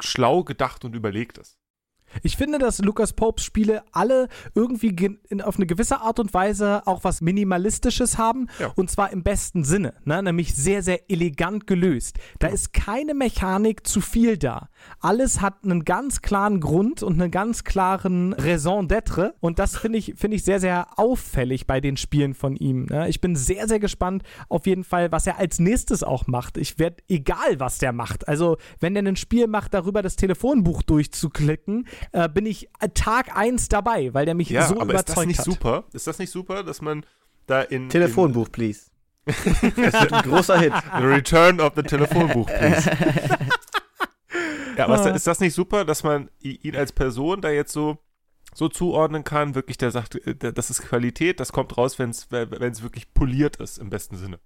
schlau 0.00 0.44
gedacht 0.44 0.84
und 0.84 0.94
überlegt 0.94 1.38
ist. 1.38 1.58
Ich 2.22 2.36
finde, 2.36 2.58
dass 2.58 2.78
Lucas 2.78 3.12
Popes 3.12 3.44
Spiele 3.44 3.82
alle 3.92 4.28
irgendwie 4.54 4.94
in, 5.28 5.42
auf 5.42 5.56
eine 5.56 5.66
gewisse 5.66 6.00
Art 6.00 6.18
und 6.18 6.32
Weise 6.34 6.82
auch 6.86 7.04
was 7.04 7.20
Minimalistisches 7.20 8.18
haben. 8.18 8.48
Ja. 8.58 8.72
Und 8.76 8.90
zwar 8.90 9.12
im 9.12 9.22
besten 9.22 9.64
Sinne. 9.64 9.94
Ne? 10.04 10.22
Nämlich 10.22 10.54
sehr, 10.54 10.82
sehr 10.82 11.10
elegant 11.10 11.66
gelöst. 11.66 12.18
Da 12.38 12.48
ja. 12.48 12.54
ist 12.54 12.72
keine 12.72 13.14
Mechanik 13.14 13.86
zu 13.86 14.00
viel 14.00 14.36
da. 14.36 14.68
Alles 15.00 15.40
hat 15.40 15.64
einen 15.64 15.84
ganz 15.84 16.22
klaren 16.22 16.60
Grund 16.60 17.02
und 17.02 17.20
einen 17.20 17.30
ganz 17.30 17.64
klaren 17.64 18.32
Raison 18.32 18.88
d'être. 18.88 19.32
Und 19.40 19.58
das 19.58 19.76
finde 19.76 19.98
ich, 19.98 20.14
find 20.16 20.34
ich 20.34 20.44
sehr, 20.44 20.60
sehr 20.60 20.98
auffällig 20.98 21.66
bei 21.66 21.80
den 21.80 21.96
Spielen 21.96 22.34
von 22.34 22.56
ihm. 22.56 22.86
Ne? 22.86 23.08
Ich 23.08 23.20
bin 23.20 23.36
sehr, 23.36 23.68
sehr 23.68 23.80
gespannt 23.80 24.22
auf 24.48 24.66
jeden 24.66 24.84
Fall, 24.84 25.12
was 25.12 25.26
er 25.26 25.38
als 25.38 25.58
nächstes 25.58 26.02
auch 26.02 26.26
macht. 26.26 26.56
Ich 26.58 26.78
werde, 26.78 26.96
egal 27.08 27.58
was 27.58 27.78
der 27.78 27.92
macht. 27.92 28.28
Also, 28.28 28.56
wenn 28.80 28.96
er 28.96 29.02
ein 29.06 29.16
Spiel 29.16 29.46
macht, 29.46 29.74
darüber 29.74 30.02
das 30.02 30.16
Telefonbuch 30.16 30.82
durchzuklicken, 30.82 31.86
äh, 32.12 32.28
bin 32.28 32.46
ich 32.46 32.68
Tag 32.94 33.36
1 33.36 33.68
dabei, 33.68 34.12
weil 34.14 34.24
der 34.24 34.34
mich 34.34 34.50
ja, 34.50 34.66
so 34.66 34.80
aber 34.80 34.92
überzeugt 34.92 35.08
ist 35.08 35.16
das 35.16 35.26
nicht 35.26 35.38
hat. 35.38 35.44
super? 35.44 35.84
Ist 35.92 36.06
das 36.06 36.18
nicht 36.18 36.30
super, 36.30 36.62
dass 36.62 36.80
man 36.80 37.04
da 37.46 37.62
in. 37.62 37.88
Telefonbuch, 37.88 38.46
in 38.46 38.52
please. 38.52 38.90
das 39.26 39.36
wird 39.76 40.12
ein 40.12 40.22
großer 40.22 40.58
Hit. 40.58 40.72
The 40.98 41.04
Return 41.04 41.60
of 41.60 41.72
the 41.76 41.82
Telefonbuch, 41.82 42.46
please. 42.46 42.90
ja, 44.76 44.84
aber 44.84 45.00
ah. 45.00 45.08
ist 45.10 45.26
das 45.26 45.40
nicht 45.40 45.54
super, 45.54 45.84
dass 45.84 46.02
man 46.02 46.30
ihn 46.40 46.76
als 46.76 46.92
Person 46.92 47.40
da 47.40 47.50
jetzt 47.50 47.72
so 47.72 47.98
so 48.54 48.68
zuordnen 48.68 49.24
kann, 49.24 49.54
wirklich 49.54 49.78
der 49.78 49.90
sagt, 49.90 50.14
äh, 50.26 50.52
das 50.52 50.70
ist 50.70 50.82
Qualität, 50.82 51.38
das 51.38 51.52
kommt 51.52 51.76
raus, 51.76 51.98
wenn 51.98 52.10
es 52.10 52.30
wirklich 52.30 53.12
poliert 53.14 53.56
ist, 53.56 53.78
im 53.78 53.90
besten 53.90 54.16
Sinne. 54.16 54.40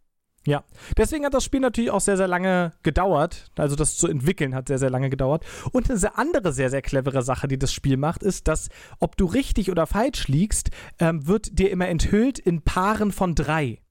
Ja, 0.44 0.64
deswegen 0.96 1.24
hat 1.24 1.35
das 1.35 1.44
Spiel 1.44 1.61
natürlich 1.61 1.92
auch 1.92 2.00
sehr, 2.00 2.16
sehr 2.16 2.26
lange 2.26 2.72
gedauert. 2.83 3.50
Also 3.57 3.76
das 3.76 3.96
zu 3.96 4.09
entwickeln 4.09 4.55
hat 4.57 4.66
sehr, 4.66 4.78
sehr 4.78 4.90
lange 4.90 5.09
gedauert. 5.09 5.44
Und 5.70 5.88
eine 5.88 6.18
andere 6.18 6.52
sehr, 6.52 6.68
sehr 6.68 6.83
clevere 6.83 7.22
Sache, 7.22 7.46
die 7.46 7.59
das 7.59 7.72
Spiel 7.72 7.96
macht, 7.96 8.24
ist, 8.24 8.48
dass 8.48 8.68
ob 8.98 9.16
du 9.16 9.26
richtig 9.26 9.70
oder 9.70 9.87
falsch 9.87 10.26
liegst, 10.26 10.70
ähm, 10.98 11.28
wird 11.28 11.59
dir 11.59 11.70
immer 11.70 11.88
enthüllt 11.88 12.40
in 12.40 12.62
Paaren 12.62 13.12
von 13.12 13.37
drei. 13.37 13.82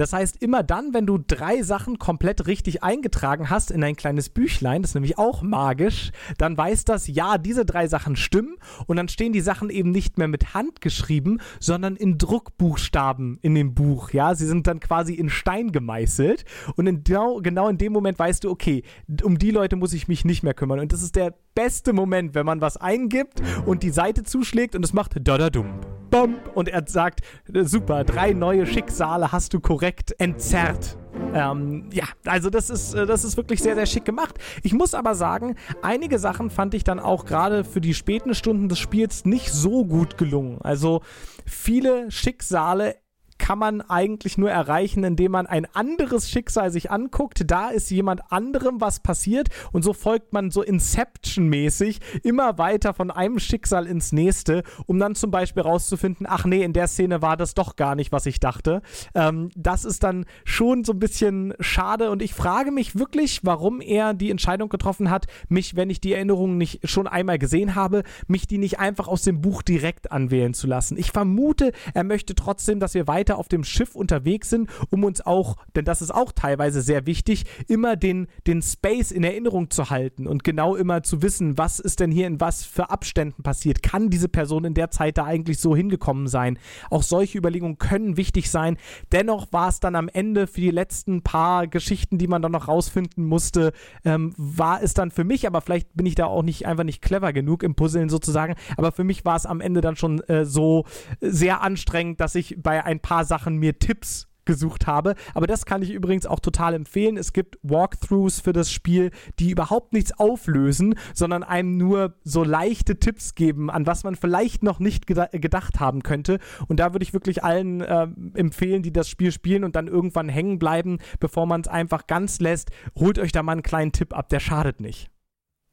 Das 0.00 0.14
heißt, 0.14 0.42
immer 0.42 0.62
dann, 0.62 0.94
wenn 0.94 1.04
du 1.04 1.18
drei 1.18 1.60
Sachen 1.60 1.98
komplett 1.98 2.46
richtig 2.46 2.82
eingetragen 2.82 3.50
hast 3.50 3.70
in 3.70 3.84
ein 3.84 3.96
kleines 3.96 4.30
Büchlein, 4.30 4.80
das 4.80 4.92
ist 4.92 4.94
nämlich 4.94 5.18
auch 5.18 5.42
magisch, 5.42 6.10
dann 6.38 6.56
weiß 6.56 6.86
das, 6.86 7.06
ja, 7.06 7.36
diese 7.36 7.66
drei 7.66 7.86
Sachen 7.86 8.16
stimmen 8.16 8.56
und 8.86 8.96
dann 8.96 9.08
stehen 9.08 9.34
die 9.34 9.42
Sachen 9.42 9.68
eben 9.68 9.90
nicht 9.90 10.16
mehr 10.16 10.26
mit 10.26 10.54
Hand 10.54 10.80
geschrieben, 10.80 11.36
sondern 11.58 11.96
in 11.96 12.16
Druckbuchstaben 12.16 13.40
in 13.42 13.54
dem 13.54 13.74
Buch. 13.74 14.08
Ja, 14.12 14.34
sie 14.34 14.46
sind 14.46 14.66
dann 14.66 14.80
quasi 14.80 15.12
in 15.12 15.28
Stein 15.28 15.70
gemeißelt 15.70 16.46
und 16.76 16.86
in 16.86 17.04
genau, 17.04 17.42
genau 17.42 17.68
in 17.68 17.76
dem 17.76 17.92
Moment 17.92 18.18
weißt 18.18 18.44
du, 18.44 18.50
okay, 18.50 18.84
um 19.22 19.36
die 19.36 19.50
Leute 19.50 19.76
muss 19.76 19.92
ich 19.92 20.08
mich 20.08 20.24
nicht 20.24 20.42
mehr 20.42 20.54
kümmern. 20.54 20.80
Und 20.80 20.94
das 20.94 21.02
ist 21.02 21.14
der 21.14 21.34
beste 21.54 21.92
Moment, 21.92 22.34
wenn 22.34 22.46
man 22.46 22.62
was 22.62 22.78
eingibt 22.78 23.42
und 23.66 23.82
die 23.82 23.90
Seite 23.90 24.22
zuschlägt 24.22 24.74
und 24.74 24.82
es 24.82 24.94
macht 24.94 25.12
da 25.20 25.36
da 25.36 25.50
dum 25.50 25.78
bum 26.10 26.36
und 26.54 26.68
er 26.68 26.82
sagt, 26.86 27.20
super, 27.62 28.04
drei 28.04 28.32
neue 28.32 28.66
Schicksale 28.66 29.32
hast 29.32 29.54
du 29.54 29.60
korrekt 29.60 29.89
entzerrt. 30.18 30.96
Ähm, 31.34 31.88
ja, 31.92 32.04
also 32.24 32.50
das 32.50 32.70
ist, 32.70 32.94
äh, 32.94 33.06
das 33.06 33.24
ist 33.24 33.36
wirklich 33.36 33.62
sehr, 33.62 33.74
sehr 33.74 33.86
schick 33.86 34.04
gemacht. 34.04 34.38
Ich 34.62 34.72
muss 34.72 34.94
aber 34.94 35.14
sagen, 35.14 35.56
einige 35.82 36.18
Sachen 36.18 36.50
fand 36.50 36.74
ich 36.74 36.84
dann 36.84 36.98
auch 36.98 37.24
gerade 37.24 37.64
für 37.64 37.80
die 37.80 37.94
späten 37.94 38.34
Stunden 38.34 38.68
des 38.68 38.78
Spiels 38.78 39.24
nicht 39.24 39.52
so 39.52 39.84
gut 39.84 40.18
gelungen. 40.18 40.58
Also 40.62 41.02
viele 41.46 42.10
Schicksale 42.10 42.96
kann 43.40 43.58
man 43.58 43.80
eigentlich 43.80 44.38
nur 44.38 44.50
erreichen, 44.50 45.02
indem 45.02 45.32
man 45.32 45.46
ein 45.46 45.66
anderes 45.74 46.30
Schicksal 46.30 46.70
sich 46.70 46.90
anguckt. 46.90 47.50
Da 47.50 47.70
ist 47.70 47.90
jemand 47.90 48.30
anderem 48.30 48.80
was 48.80 49.00
passiert 49.00 49.48
und 49.72 49.82
so 49.82 49.92
folgt 49.94 50.32
man 50.32 50.50
so 50.50 50.62
Inception-mäßig 50.62 51.98
immer 52.22 52.58
weiter 52.58 52.94
von 52.94 53.10
einem 53.10 53.38
Schicksal 53.38 53.86
ins 53.86 54.12
nächste, 54.12 54.62
um 54.86 54.98
dann 54.98 55.14
zum 55.14 55.30
Beispiel 55.30 55.62
rauszufinden, 55.62 56.26
ach 56.28 56.44
nee, 56.44 56.62
in 56.62 56.74
der 56.74 56.86
Szene 56.86 57.22
war 57.22 57.36
das 57.36 57.54
doch 57.54 57.76
gar 57.76 57.94
nicht, 57.94 58.12
was 58.12 58.26
ich 58.26 58.40
dachte. 58.40 58.82
Ähm, 59.14 59.48
das 59.56 59.84
ist 59.84 60.02
dann 60.02 60.26
schon 60.44 60.84
so 60.84 60.92
ein 60.92 61.00
bisschen 61.00 61.54
schade 61.58 62.10
und 62.10 62.22
ich 62.22 62.34
frage 62.34 62.70
mich 62.70 62.98
wirklich, 62.98 63.40
warum 63.42 63.80
er 63.80 64.12
die 64.12 64.30
Entscheidung 64.30 64.68
getroffen 64.68 65.10
hat, 65.10 65.26
mich, 65.48 65.76
wenn 65.76 65.88
ich 65.88 66.00
die 66.00 66.12
Erinnerungen 66.12 66.58
nicht 66.58 66.86
schon 66.88 67.06
einmal 67.06 67.38
gesehen 67.38 67.74
habe, 67.74 68.02
mich 68.28 68.46
die 68.46 68.58
nicht 68.58 68.78
einfach 68.78 69.08
aus 69.08 69.22
dem 69.22 69.40
Buch 69.40 69.62
direkt 69.62 70.12
anwählen 70.12 70.52
zu 70.52 70.66
lassen. 70.66 70.98
Ich 70.98 71.10
vermute, 71.10 71.72
er 71.94 72.04
möchte 72.04 72.34
trotzdem, 72.34 72.80
dass 72.80 72.92
wir 72.92 73.08
weiter 73.08 73.29
weiter 73.30 73.38
auf 73.38 73.48
dem 73.48 73.64
Schiff 73.64 73.94
unterwegs 73.94 74.50
sind, 74.50 74.68
um 74.90 75.04
uns 75.04 75.24
auch, 75.24 75.56
denn 75.76 75.84
das 75.84 76.02
ist 76.02 76.12
auch 76.12 76.32
teilweise 76.32 76.82
sehr 76.82 77.06
wichtig, 77.06 77.44
immer 77.68 77.96
den, 77.96 78.26
den 78.46 78.60
Space 78.60 79.12
in 79.12 79.22
Erinnerung 79.22 79.70
zu 79.70 79.90
halten 79.90 80.26
und 80.26 80.42
genau 80.42 80.74
immer 80.74 81.02
zu 81.02 81.22
wissen, 81.22 81.56
was 81.56 81.78
ist 81.78 82.00
denn 82.00 82.10
hier 82.10 82.26
in 82.26 82.40
was 82.40 82.64
für 82.64 82.90
Abständen 82.90 83.42
passiert. 83.42 83.82
Kann 83.82 84.10
diese 84.10 84.28
Person 84.28 84.64
in 84.64 84.74
der 84.74 84.90
Zeit 84.90 85.16
da 85.18 85.24
eigentlich 85.24 85.58
so 85.58 85.76
hingekommen 85.76 86.26
sein? 86.26 86.58
Auch 86.90 87.02
solche 87.02 87.38
Überlegungen 87.38 87.78
können 87.78 88.16
wichtig 88.16 88.50
sein. 88.50 88.76
Dennoch 89.12 89.52
war 89.52 89.68
es 89.68 89.78
dann 89.78 89.94
am 89.94 90.08
Ende 90.08 90.46
für 90.46 90.60
die 90.60 90.70
letzten 90.70 91.22
paar 91.22 91.66
Geschichten, 91.68 92.18
die 92.18 92.26
man 92.26 92.42
dann 92.42 92.52
noch 92.52 92.66
rausfinden 92.66 93.24
musste, 93.24 93.72
ähm, 94.04 94.34
war 94.36 94.82
es 94.82 94.94
dann 94.94 95.10
für 95.10 95.24
mich, 95.24 95.46
aber 95.46 95.60
vielleicht 95.60 95.94
bin 95.94 96.06
ich 96.06 96.16
da 96.16 96.26
auch 96.26 96.42
nicht 96.42 96.66
einfach 96.66 96.84
nicht 96.84 97.02
clever 97.02 97.32
genug 97.32 97.62
im 97.62 97.74
Puzzeln 97.74 98.08
sozusagen, 98.08 98.54
aber 98.76 98.90
für 98.90 99.04
mich 99.04 99.24
war 99.24 99.36
es 99.36 99.46
am 99.46 99.60
Ende 99.60 99.80
dann 99.80 99.96
schon 99.96 100.20
äh, 100.22 100.44
so 100.44 100.84
sehr 101.20 101.62
anstrengend, 101.62 102.20
dass 102.20 102.34
ich 102.34 102.56
bei 102.58 102.84
ein 102.84 103.00
paar 103.00 103.19
paar 103.20 103.24
Sachen 103.26 103.56
mir 103.56 103.78
Tipps 103.78 104.28
gesucht 104.46 104.86
habe. 104.86 105.14
Aber 105.34 105.46
das 105.46 105.66
kann 105.66 105.82
ich 105.82 105.90
übrigens 105.90 106.24
auch 106.24 106.40
total 106.40 106.72
empfehlen. 106.72 107.18
Es 107.18 107.34
gibt 107.34 107.58
Walkthroughs 107.62 108.40
für 108.40 108.54
das 108.54 108.72
Spiel, 108.72 109.10
die 109.38 109.50
überhaupt 109.50 109.92
nichts 109.92 110.18
auflösen, 110.18 110.94
sondern 111.14 111.42
einem 111.42 111.76
nur 111.76 112.14
so 112.24 112.42
leichte 112.42 112.98
Tipps 112.98 113.34
geben, 113.34 113.70
an 113.70 113.86
was 113.86 114.02
man 114.02 114.16
vielleicht 114.16 114.62
noch 114.62 114.80
nicht 114.80 115.06
geda 115.06 115.26
gedacht 115.26 115.78
haben 115.78 116.02
könnte. 116.02 116.38
Und 116.66 116.80
da 116.80 116.94
würde 116.94 117.02
ich 117.02 117.12
wirklich 117.12 117.44
allen 117.44 117.82
äh, 117.82 118.08
empfehlen, 118.34 118.82
die 118.82 118.92
das 118.92 119.08
Spiel 119.08 119.30
spielen 119.30 119.62
und 119.62 119.76
dann 119.76 119.86
irgendwann 119.86 120.30
hängen 120.30 120.58
bleiben, 120.58 120.98
bevor 121.20 121.46
man 121.46 121.60
es 121.60 121.68
einfach 121.68 122.06
ganz 122.06 122.40
lässt. 122.40 122.70
Holt 122.98 123.18
euch 123.18 123.32
da 123.32 123.42
mal 123.42 123.52
einen 123.52 123.62
kleinen 123.62 123.92
Tipp 123.92 124.16
ab, 124.16 124.30
der 124.30 124.40
schadet 124.40 124.80
nicht. 124.80 125.10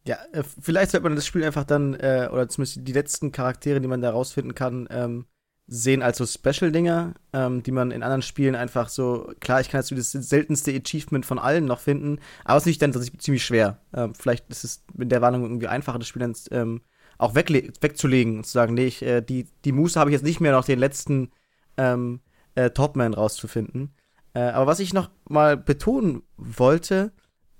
Ja, 0.05 0.17
äh, 0.33 0.43
vielleicht 0.43 0.91
sollte 0.91 1.05
man 1.05 1.15
das 1.15 1.25
Spiel 1.25 1.45
einfach 1.45 1.63
dann, 1.63 1.93
äh, 1.93 2.29
oder 2.31 2.49
zumindest 2.49 2.85
die 2.85 2.93
letzten 2.93 3.31
Charaktere, 3.31 3.79
die 3.79 3.87
man 3.87 4.01
da 4.01 4.11
rausfinden 4.11 4.53
kann, 4.53 4.87
ähm, 4.91 5.25
sehen 5.67 6.01
als 6.01 6.17
so 6.17 6.25
Special-Dinger, 6.25 7.13
ähm, 7.33 7.61
die 7.61 7.71
man 7.71 7.91
in 7.91 8.01
anderen 8.01 8.21
Spielen 8.21 8.55
einfach 8.55 8.87
so, 8.87 9.31
klar, 9.41 9.59
ich 9.59 9.69
kann 9.69 9.81
jetzt 9.81 9.91
das 9.91 10.11
seltenste 10.11 10.73
Achievement 10.73 11.25
von 11.25 11.39
allen 11.39 11.65
noch 11.65 11.79
finden, 11.79 12.19
aber 12.45 12.57
es 12.57 12.63
ist 12.63 12.67
nicht 12.67 12.81
dann 12.81 12.93
ziemlich 12.93 13.43
schwer. 13.43 13.81
Ähm, 13.93 14.15
vielleicht 14.15 14.49
ist 14.49 14.63
es 14.63 14.83
mit 14.93 15.11
der 15.11 15.21
Warnung 15.21 15.43
irgendwie 15.43 15.67
einfacher, 15.67 15.99
das 15.99 16.07
Spiel 16.07 16.21
dann 16.21 16.35
ähm, 16.51 16.81
auch 17.17 17.35
wegzulegen 17.35 18.37
und 18.37 18.45
zu 18.45 18.51
sagen, 18.51 18.75
nee, 18.75 18.85
ich, 18.85 19.01
äh, 19.01 19.21
die, 19.21 19.47
die 19.65 19.71
Muße 19.73 19.99
habe 19.99 20.09
ich 20.09 20.13
jetzt 20.13 20.23
nicht 20.23 20.39
mehr 20.39 20.53
noch 20.53 20.63
den 20.63 20.79
letzten 20.79 21.31
ähm, 21.75 22.21
äh, 22.55 22.69
Topman 22.69 23.13
rauszufinden. 23.13 23.93
Äh, 24.33 24.39
aber 24.39 24.67
was 24.67 24.79
ich 24.79 24.93
noch 24.93 25.09
mal 25.27 25.57
betonen 25.57 26.23
wollte, 26.37 27.11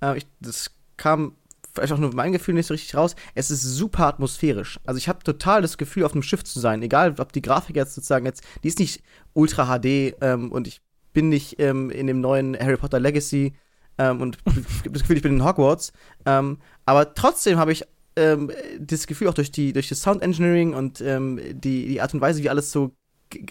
äh, 0.01 0.17
ich, 0.17 0.27
das 0.39 0.71
kam 0.95 1.35
vielleicht 1.77 1.93
auch 1.93 1.99
nur 1.99 2.13
mein 2.13 2.31
Gefühl 2.31 2.55
nicht 2.55 2.67
so 2.67 2.73
richtig 2.73 2.95
raus. 2.95 3.15
Es 3.35 3.51
ist 3.51 3.61
super 3.61 4.07
atmosphärisch. 4.07 4.79
Also 4.85 4.97
ich 4.97 5.07
habe 5.07 5.23
total 5.23 5.61
das 5.61 5.77
Gefühl, 5.77 6.03
auf 6.03 6.13
einem 6.13 6.23
Schiff 6.23 6.43
zu 6.43 6.59
sein. 6.59 6.81
Egal, 6.81 7.15
ob 7.19 7.31
die 7.31 7.41
Grafik 7.41 7.75
jetzt 7.75 7.95
sozusagen 7.95 8.25
jetzt, 8.25 8.43
die 8.63 8.67
ist 8.67 8.79
nicht 8.79 9.03
Ultra 9.33 9.77
HD 9.77 10.15
ähm, 10.21 10.51
und 10.51 10.67
ich 10.67 10.81
bin 11.13 11.29
nicht 11.29 11.59
ähm, 11.59 11.89
in 11.89 12.07
dem 12.07 12.21
neuen 12.21 12.57
Harry 12.59 12.77
Potter 12.77 12.99
Legacy 12.99 13.53
ähm, 13.97 14.21
und 14.21 14.37
das 14.45 15.01
Gefühl, 15.01 15.17
ich 15.17 15.23
bin 15.23 15.35
in 15.35 15.45
Hogwarts. 15.45 15.93
Ähm, 16.25 16.57
aber 16.85 17.13
trotzdem 17.13 17.57
habe 17.57 17.71
ich 17.71 17.83
ähm, 18.15 18.51
das 18.79 19.07
Gefühl 19.07 19.27
auch 19.27 19.33
durch 19.33 19.51
die 19.51 19.73
durch 19.73 19.89
das 19.89 20.01
Sound 20.01 20.21
Engineering 20.21 20.73
und 20.73 21.01
ähm, 21.01 21.39
die, 21.53 21.87
die 21.87 22.01
Art 22.01 22.13
und 22.13 22.21
Weise, 22.21 22.41
wie 22.43 22.49
alles 22.49 22.71
so 22.71 22.91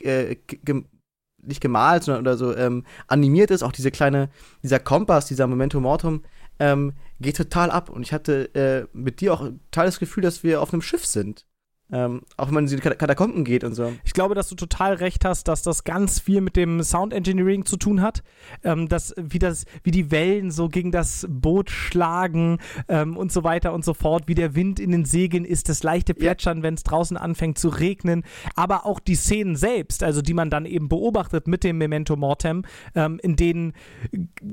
äh, 0.03 0.37
nicht 1.43 1.61
gemalt, 1.61 2.03
sondern 2.03 2.23
oder 2.23 2.37
so 2.37 2.83
animiert 3.07 3.53
ist, 3.53 3.63
auch 3.63 3.71
diese 3.71 3.93
kleine, 3.93 4.31
dieser 4.65 4.81
Kompass, 4.81 5.27
dieser 5.27 5.47
Memento 5.47 5.79
Mortum, 5.79 6.25
ähm, 6.59 6.95
geht 7.21 7.37
total 7.37 7.71
ab. 7.71 7.91
Und 7.91 8.03
ich 8.03 8.13
hatte 8.13 8.55
äh, 8.55 8.87
mit 8.97 9.21
dir 9.21 9.35
auch 9.35 9.41
total 9.71 9.87
das 9.87 9.99
Gefühl, 9.99 10.23
dass 10.23 10.43
wir 10.43 10.61
auf 10.61 10.73
einem 10.73 10.83
Schiff 10.83 11.05
sind. 11.07 11.47
Ähm, 11.93 12.23
auch 12.37 12.49
wenn 12.49 12.55
man 12.55 12.67
in 12.67 12.77
die 12.77 12.81
Katakomben 12.81 13.45
geht 13.45 13.63
und 13.63 13.75
so. 13.75 13.93
Ich 14.05 14.13
glaube, 14.13 14.35
dass 14.35 14.49
du 14.49 14.57
total 14.57 14.95
recht 14.95 15.25
hast, 15.25 15.47
dass 15.47 15.63
das 15.63 15.85
ganz 15.85 16.19
viel 16.19 16.41
mit 16.41 16.57
dem 16.57 16.83
Sound 16.83 17.13
Engineering 17.13 17.65
zu 17.65 17.77
tun 17.77 18.03
hat. 18.03 18.25
Ähm, 18.65 18.89
dass, 18.89 19.15
wie, 19.17 19.39
das, 19.39 19.67
wie 19.85 19.93
die 19.93 20.11
Wellen 20.11 20.51
so 20.51 20.69
gegen 20.69 20.91
das 20.91 21.27
Boot 21.31 21.71
schlagen 21.71 22.59
ähm, 22.89 23.17
und 23.17 23.31
so 23.31 23.45
weiter 23.45 23.73
und 23.73 23.85
so 23.85 23.95
fort, 23.95 24.25
wie 24.27 24.35
der 24.35 24.57
Wind 24.57 24.81
in 24.81 24.91
den 24.91 25.05
Segeln 25.05 25.45
ist, 25.45 25.69
das 25.69 25.85
leichte 25.85 26.15
Plätschern, 26.15 26.59
ja. 26.59 26.63
wenn 26.65 26.75
es 26.75 26.83
draußen 26.83 27.17
anfängt 27.17 27.59
zu 27.59 27.69
regnen. 27.69 28.25
Aber 28.57 28.85
auch 28.85 28.99
die 28.99 29.15
Szenen 29.15 29.55
selbst, 29.55 30.03
also 30.03 30.23
die 30.23 30.35
man 30.35 30.51
dann 30.51 30.67
eben 30.67 30.89
beobachtet 30.89 31.47
mit 31.47 31.63
dem 31.63 31.79
Memento 31.79 32.17
Mortem, 32.17 32.65
ähm, 32.97 33.21
in 33.23 33.37
denen 33.37 33.75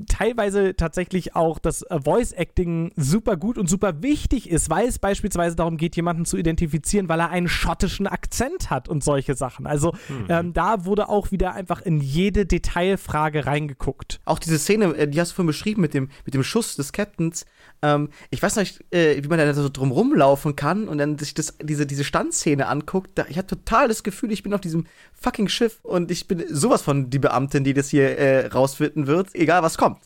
teilweise 0.06 0.76
tatsächlich 0.76 1.34
auch 1.34 1.58
das 1.58 1.82
äh, 1.82 1.98
Voice 2.00 2.32
Acting 2.32 2.92
super 2.94 3.36
gut 3.36 3.58
und 3.58 3.68
super 3.68 4.02
wichtig 4.02 4.48
ist, 4.48 4.70
weil 4.70 4.86
es 4.86 5.00
beispielsweise 5.00 5.56
darum 5.56 5.76
geht, 5.76 5.96
jemanden 5.96 6.24
zu 6.24 6.36
identifizieren, 6.36 7.08
weil 7.08 7.20
er 7.20 7.23
er 7.24 7.30
einen 7.30 7.48
schottischen 7.48 8.06
Akzent 8.06 8.70
hat 8.70 8.88
und 8.88 9.02
solche 9.04 9.34
Sachen. 9.34 9.66
Also 9.66 9.92
Mhm. 10.08 10.26
ähm, 10.28 10.52
da 10.52 10.84
wurde 10.84 11.08
auch 11.08 11.30
wieder 11.30 11.54
einfach 11.54 11.80
in 11.80 12.00
jede 12.00 12.46
Detailfrage 12.46 13.46
reingeguckt. 13.46 14.20
Auch 14.24 14.38
diese 14.38 14.58
Szene, 14.58 14.96
äh, 14.96 15.08
die 15.08 15.20
hast 15.20 15.30
du 15.32 15.36
vorhin 15.36 15.46
beschrieben 15.48 15.80
mit 15.80 15.94
dem, 15.94 16.08
mit 16.24 16.34
dem 16.34 16.42
Schuss 16.44 16.76
des 16.76 16.92
Captains. 16.92 17.46
Ähm, 17.82 18.10
ich 18.30 18.42
weiß 18.42 18.56
nicht, 18.56 18.84
äh, 18.92 19.22
wie 19.22 19.28
man 19.28 19.38
da 19.38 19.52
so 19.54 19.68
drum 19.68 19.90
rumlaufen 19.90 20.56
kann 20.56 20.88
und 20.88 20.98
dann 20.98 21.18
sich 21.18 21.34
das, 21.34 21.56
diese, 21.62 21.86
diese 21.86 22.04
Standszene 22.04 22.66
anguckt. 22.66 23.10
Da, 23.14 23.26
ich 23.28 23.36
habe 23.38 23.46
total 23.46 23.88
das 23.88 24.02
Gefühl, 24.02 24.32
ich 24.32 24.42
bin 24.42 24.54
auf 24.54 24.60
diesem 24.60 24.86
fucking 25.14 25.48
Schiff 25.48 25.80
und 25.82 26.10
ich 26.10 26.28
bin 26.28 26.44
sowas 26.48 26.82
von 26.82 27.10
die 27.10 27.18
Beamtin, 27.18 27.64
die 27.64 27.74
das 27.74 27.88
hier 27.88 28.18
äh, 28.18 28.46
rausfinden 28.46 29.06
wird, 29.06 29.34
egal 29.34 29.62
was 29.62 29.78
kommt. 29.78 29.98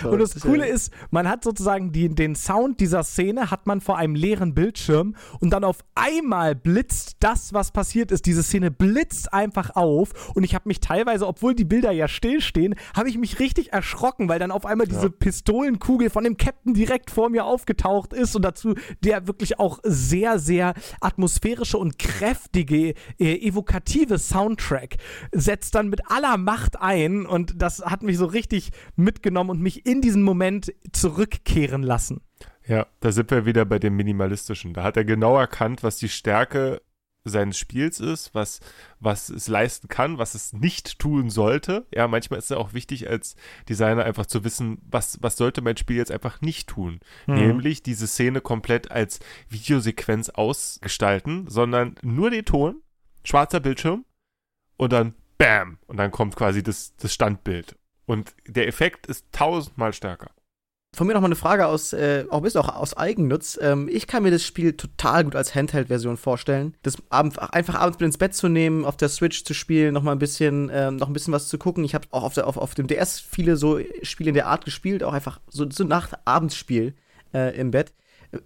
So, 0.00 0.10
Und 0.10 0.18
das 0.18 0.40
Coole 0.40 0.66
ist, 0.66 0.92
man 1.10 1.28
hat 1.28 1.44
sozusagen 1.44 1.92
die, 1.92 2.08
den 2.08 2.34
Sound 2.34 2.80
dieser 2.80 3.04
Szene 3.04 3.50
hat 3.50 3.66
man 3.66 3.80
vor 3.80 3.96
einem 3.96 4.14
leeren 4.14 4.54
Bildschirm 4.54 5.14
und 5.40 5.50
dann 5.50 5.64
auf 5.64 5.78
einmal 5.94 6.54
blitzt 6.54 7.16
das, 7.20 7.52
was 7.52 7.70
passiert 7.70 8.10
ist. 8.10 8.26
Diese 8.26 8.42
Szene 8.42 8.70
blitzt 8.70 9.32
einfach 9.32 9.76
auf 9.76 10.34
und 10.34 10.44
ich 10.44 10.54
habe 10.54 10.68
mich 10.68 10.80
teilweise, 10.80 11.26
obwohl 11.26 11.54
die 11.54 11.64
Bilder 11.64 11.92
ja 11.92 12.08
stillstehen, 12.08 12.74
habe 12.96 13.08
ich 13.08 13.18
mich 13.18 13.38
richtig 13.38 13.72
erschrocken, 13.72 14.28
weil 14.28 14.38
dann 14.38 14.50
auf 14.50 14.66
einmal 14.66 14.86
diese 14.86 15.10
Pistolenkugel 15.10 16.10
von 16.10 16.24
dem 16.24 16.36
Captain 16.36 16.74
direkt 16.74 17.10
vor 17.10 17.30
mir 17.30 17.44
aufgetaucht 17.44 18.12
ist 18.12 18.34
und 18.34 18.42
dazu 18.42 18.74
der 19.02 19.26
wirklich 19.26 19.58
auch 19.58 19.78
sehr, 19.84 20.38
sehr 20.38 20.74
atmosphärische 21.00 21.78
und 21.78 21.98
kräftige, 21.98 22.94
äh, 23.18 23.46
evokative 23.46 24.18
Soundtrack 24.18 24.96
setzt 25.32 25.74
dann 25.74 25.88
mit 25.88 26.10
aller 26.10 26.36
Macht 26.36 26.80
ein 26.80 27.26
und 27.26 27.62
das 27.62 27.84
hat 27.84 28.02
mich 28.02 28.18
so 28.18 28.26
richtig 28.26 28.70
mitgenommen 28.96 29.50
und 29.50 29.60
mich 29.60 29.83
in 29.84 30.00
diesen 30.00 30.22
Moment 30.22 30.72
zurückkehren 30.92 31.82
lassen. 31.82 32.20
Ja, 32.66 32.86
da 33.00 33.12
sind 33.12 33.30
wir 33.30 33.44
wieder 33.46 33.64
bei 33.64 33.78
dem 33.78 33.96
Minimalistischen. 33.96 34.72
Da 34.74 34.82
hat 34.82 34.96
er 34.96 35.04
genau 35.04 35.38
erkannt, 35.38 35.82
was 35.82 35.98
die 35.98 36.08
Stärke 36.08 36.80
seines 37.24 37.58
Spiels 37.58 38.00
ist, 38.00 38.34
was, 38.34 38.60
was 39.00 39.30
es 39.30 39.48
leisten 39.48 39.88
kann, 39.88 40.18
was 40.18 40.34
es 40.34 40.52
nicht 40.52 40.98
tun 40.98 41.30
sollte. 41.30 41.86
Ja, 41.92 42.06
manchmal 42.06 42.38
ist 42.38 42.50
es 42.50 42.56
auch 42.56 42.74
wichtig 42.74 43.08
als 43.08 43.36
Designer 43.68 44.04
einfach 44.04 44.26
zu 44.26 44.44
wissen, 44.44 44.78
was, 44.90 45.18
was 45.22 45.36
sollte 45.36 45.62
mein 45.62 45.76
Spiel 45.76 45.96
jetzt 45.96 46.12
einfach 46.12 46.42
nicht 46.42 46.68
tun. 46.68 47.00
Mhm. 47.26 47.34
Nämlich 47.34 47.82
diese 47.82 48.06
Szene 48.06 48.40
komplett 48.40 48.90
als 48.90 49.20
Videosequenz 49.48 50.28
ausgestalten, 50.30 51.46
sondern 51.48 51.94
nur 52.02 52.30
den 52.30 52.44
Ton, 52.44 52.82
schwarzer 53.24 53.60
Bildschirm 53.60 54.04
und 54.76 54.92
dann 54.92 55.14
BAM! 55.38 55.78
Und 55.86 55.96
dann 55.96 56.10
kommt 56.10 56.36
quasi 56.36 56.62
das, 56.62 56.94
das 56.96 57.12
Standbild. 57.12 57.76
Und 58.06 58.34
der 58.46 58.66
Effekt 58.68 59.06
ist 59.06 59.26
tausendmal 59.32 59.92
stärker. 59.92 60.30
Von 60.94 61.08
mir 61.08 61.14
noch 61.14 61.22
mal 61.22 61.26
eine 61.26 61.34
Frage 61.34 61.66
aus, 61.66 61.92
äh, 61.92 62.24
auch 62.30 62.44
ein 62.44 62.56
auch 62.56 62.68
aus 62.68 62.96
Eigennutz. 62.96 63.58
Ähm, 63.60 63.88
ich 63.90 64.06
kann 64.06 64.22
mir 64.22 64.30
das 64.30 64.44
Spiel 64.44 64.74
total 64.74 65.24
gut 65.24 65.34
als 65.34 65.52
Handheld-Version 65.52 66.16
vorstellen. 66.16 66.76
Das 66.82 66.96
abend, 67.08 67.36
einfach 67.52 67.74
abends 67.74 67.98
mit 67.98 68.06
ins 68.06 68.18
Bett 68.18 68.34
zu 68.34 68.48
nehmen, 68.48 68.84
auf 68.84 68.96
der 68.96 69.08
Switch 69.08 69.42
zu 69.44 69.54
spielen, 69.54 69.92
noch 69.92 70.04
mal 70.04 70.12
ein 70.12 70.20
bisschen, 70.20 70.70
ähm, 70.72 70.96
noch 70.96 71.08
ein 71.08 71.12
bisschen 71.12 71.32
was 71.32 71.48
zu 71.48 71.58
gucken. 71.58 71.82
Ich 71.84 71.96
habe 71.96 72.06
auch 72.12 72.22
auf, 72.22 72.34
der, 72.34 72.46
auf, 72.46 72.56
auf 72.56 72.76
dem 72.76 72.86
DS 72.86 73.18
viele 73.18 73.56
so 73.56 73.80
Spiele 74.02 74.28
in 74.28 74.34
der 74.34 74.46
Art 74.46 74.64
gespielt, 74.64 75.02
auch 75.02 75.12
einfach 75.12 75.40
so, 75.48 75.68
so 75.68 75.82
Nacht-Abendsspiel 75.82 76.94
äh, 77.34 77.58
im 77.58 77.72
Bett. 77.72 77.92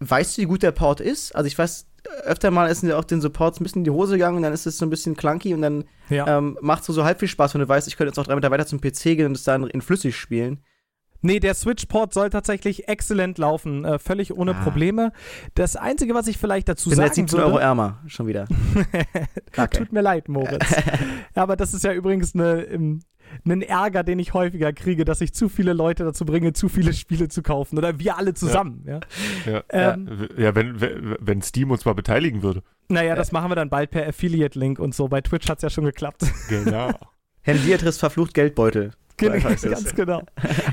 Weißt 0.00 0.38
du, 0.38 0.42
wie 0.42 0.46
gut 0.46 0.62
der 0.62 0.72
Port 0.72 1.00
ist? 1.00 1.36
Also 1.36 1.48
ich 1.48 1.58
weiß, 1.58 1.86
öfter 2.24 2.50
mal 2.50 2.66
ist 2.66 2.84
auch 2.92 3.04
den 3.04 3.20
Supports 3.20 3.60
ein 3.60 3.64
bisschen 3.64 3.80
in 3.80 3.84
die 3.84 3.90
Hose 3.90 4.12
gegangen 4.14 4.36
und 4.36 4.42
dann 4.42 4.52
ist 4.52 4.66
es 4.66 4.78
so 4.78 4.86
ein 4.86 4.90
bisschen 4.90 5.16
clunky 5.16 5.54
und 5.54 5.62
dann 5.62 5.84
Ja. 6.10 6.38
ähm, 6.38 6.56
macht 6.60 6.84
so, 6.84 6.92
so 6.92 7.04
halb 7.04 7.18
viel 7.20 7.28
Spaß, 7.28 7.54
wenn 7.54 7.60
du 7.60 7.68
weißt, 7.68 7.88
ich 7.88 7.96
könnte 7.96 8.08
jetzt 8.10 8.16
noch 8.16 8.26
drei 8.26 8.34
Meter 8.34 8.50
weiter 8.50 8.66
zum 8.66 8.80
PC 8.80 9.02
gehen 9.16 9.26
und 9.26 9.32
es 9.36 9.44
dann 9.44 9.66
in 9.66 9.80
flüssig 9.80 10.16
spielen. 10.16 10.62
Nee, 11.20 11.40
der 11.40 11.54
Switch-Port 11.54 12.14
soll 12.14 12.30
tatsächlich 12.30 12.88
exzellent 12.88 13.38
laufen, 13.38 13.84
äh, 13.84 13.98
völlig 13.98 14.32
ohne 14.36 14.54
Ah. 14.54 14.62
Probleme. 14.62 15.12
Das 15.54 15.74
Einzige, 15.76 16.14
was 16.14 16.28
ich 16.28 16.38
vielleicht 16.38 16.68
dazu 16.68 16.90
Bin 16.90 16.98
jetzt 17.00 17.16
sagen 17.16 17.26
17 17.28 17.40
Euro 17.40 17.58
ärmer, 17.58 17.98
schon 18.06 18.26
wieder. 18.28 18.46
Kacke. 19.52 19.78
tut 19.78 19.92
mir 19.92 20.00
leid, 20.02 20.28
Moritz. 20.28 20.64
Ja, 21.36 21.42
aber 21.42 21.56
das 21.56 21.74
ist 21.74 21.84
ja 21.84 21.92
übrigens 21.92 22.34
eine, 22.34 22.62
ähm, 22.64 23.00
ein 23.46 23.62
Ärger, 23.62 24.02
den 24.04 24.18
ich 24.18 24.32
häufiger 24.34 24.72
kriege, 24.72 25.04
dass 25.04 25.20
ich 25.20 25.34
zu 25.34 25.48
viele 25.48 25.72
Leute 25.72 26.04
dazu 26.04 26.24
bringe, 26.24 26.52
zu 26.52 26.68
viele 26.68 26.92
Spiele 26.92 27.28
zu 27.28 27.42
kaufen. 27.42 27.78
Oder 27.78 27.98
wir 27.98 28.16
alle 28.16 28.34
zusammen. 28.34 28.84
Ja. 28.86 29.00
Ja. 29.46 29.62
Ähm, 29.70 30.28
Ja, 30.36 30.54
wenn, 30.54 30.80
wenn 31.20 31.42
Steam 31.42 31.70
uns 31.70 31.84
mal 31.84 31.94
beteiligen 31.94 32.42
würde. 32.42 32.62
Naja, 32.88 33.14
das 33.14 33.30
machen 33.32 33.50
wir 33.50 33.54
dann 33.56 33.68
bald 33.70 33.90
per 33.90 34.06
Affiliate-Link 34.08 34.78
und 34.78 34.94
so. 34.94 35.08
Bei 35.08 35.20
Twitch 35.20 35.48
hat 35.48 35.58
es 35.58 35.62
ja 35.62 35.70
schon 35.70 35.84
geklappt. 35.84 36.22
Genau. 36.48 36.90
Herrn 37.42 37.58
Dietris 37.64 37.98
verflucht 37.98 38.34
Geldbeutel. 38.34 38.92
Genau, 39.18 39.48
ganz 39.62 39.94
genau. 39.94 40.22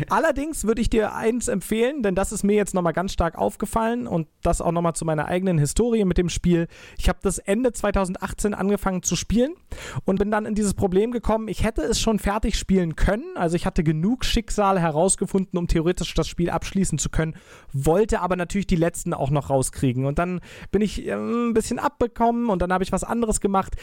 Allerdings 0.10 0.66
würde 0.66 0.82
ich 0.82 0.90
dir 0.90 1.16
eins 1.16 1.48
empfehlen, 1.48 2.04
denn 2.04 2.16
das 2.16 2.32
ist 2.32 2.44
mir 2.44 2.56
jetzt 2.56 2.74
nochmal 2.74 2.94
ganz 2.94 3.12
stark 3.12 3.38
aufgefallen 3.38 4.08
und 4.08 4.28
das 4.42 4.62
auch 4.62 4.72
nochmal 4.72 4.94
zu 4.94 5.04
meiner 5.04 5.26
eigenen 5.26 5.58
Historie 5.58 6.06
mit 6.06 6.18
dem 6.18 6.30
Spiel. 6.30 6.68
Ich 6.98 7.10
habe 7.10 7.20
das 7.24 7.40
Ende 7.40 7.74
2018 7.74 8.54
angefangen 8.54 9.04
zu 9.04 9.16
spielen 9.16 9.56
und 10.06 10.20
bin 10.20 10.32
dann 10.32 10.46
in 10.46 10.56
dieses 10.56 10.76
Problem 10.76 11.12
gekommen, 11.12 11.48
ich 11.48 11.64
hätte 11.64 11.82
es 11.82 12.00
schon 12.00 12.20
fertig 12.20 12.58
spielen 12.58 12.96
können. 12.96 13.36
Also 13.36 13.56
ich 13.56 13.66
hatte 13.66 13.84
genug 13.84 14.24
Schicksale 14.24 14.80
herausgefunden, 14.80 15.58
um 15.58 15.68
theoretisch 15.68 16.14
das 16.14 16.28
Spiel 16.28 16.50
abschließen 16.50 17.00
zu 17.00 17.10
können, 17.10 17.36
wollte 17.74 18.22
aber 18.22 18.36
natürlich 18.36 18.68
die 18.68 18.76
letzten 18.76 19.14
auch 19.14 19.32
noch 19.32 19.50
rauskriegen. 19.50 20.06
Und 20.06 20.20
dann 20.20 20.40
bin 20.72 20.82
ich 20.82 21.06
ähm, 21.08 21.50
ein 21.50 21.54
bisschen 21.54 21.80
abbekommen 21.80 22.50
und 22.50 22.62
dann 22.62 22.72
habe 22.72 22.84
ich 22.84 22.92
was 22.92 23.04
anderes 23.04 23.42
gemacht 23.42 23.76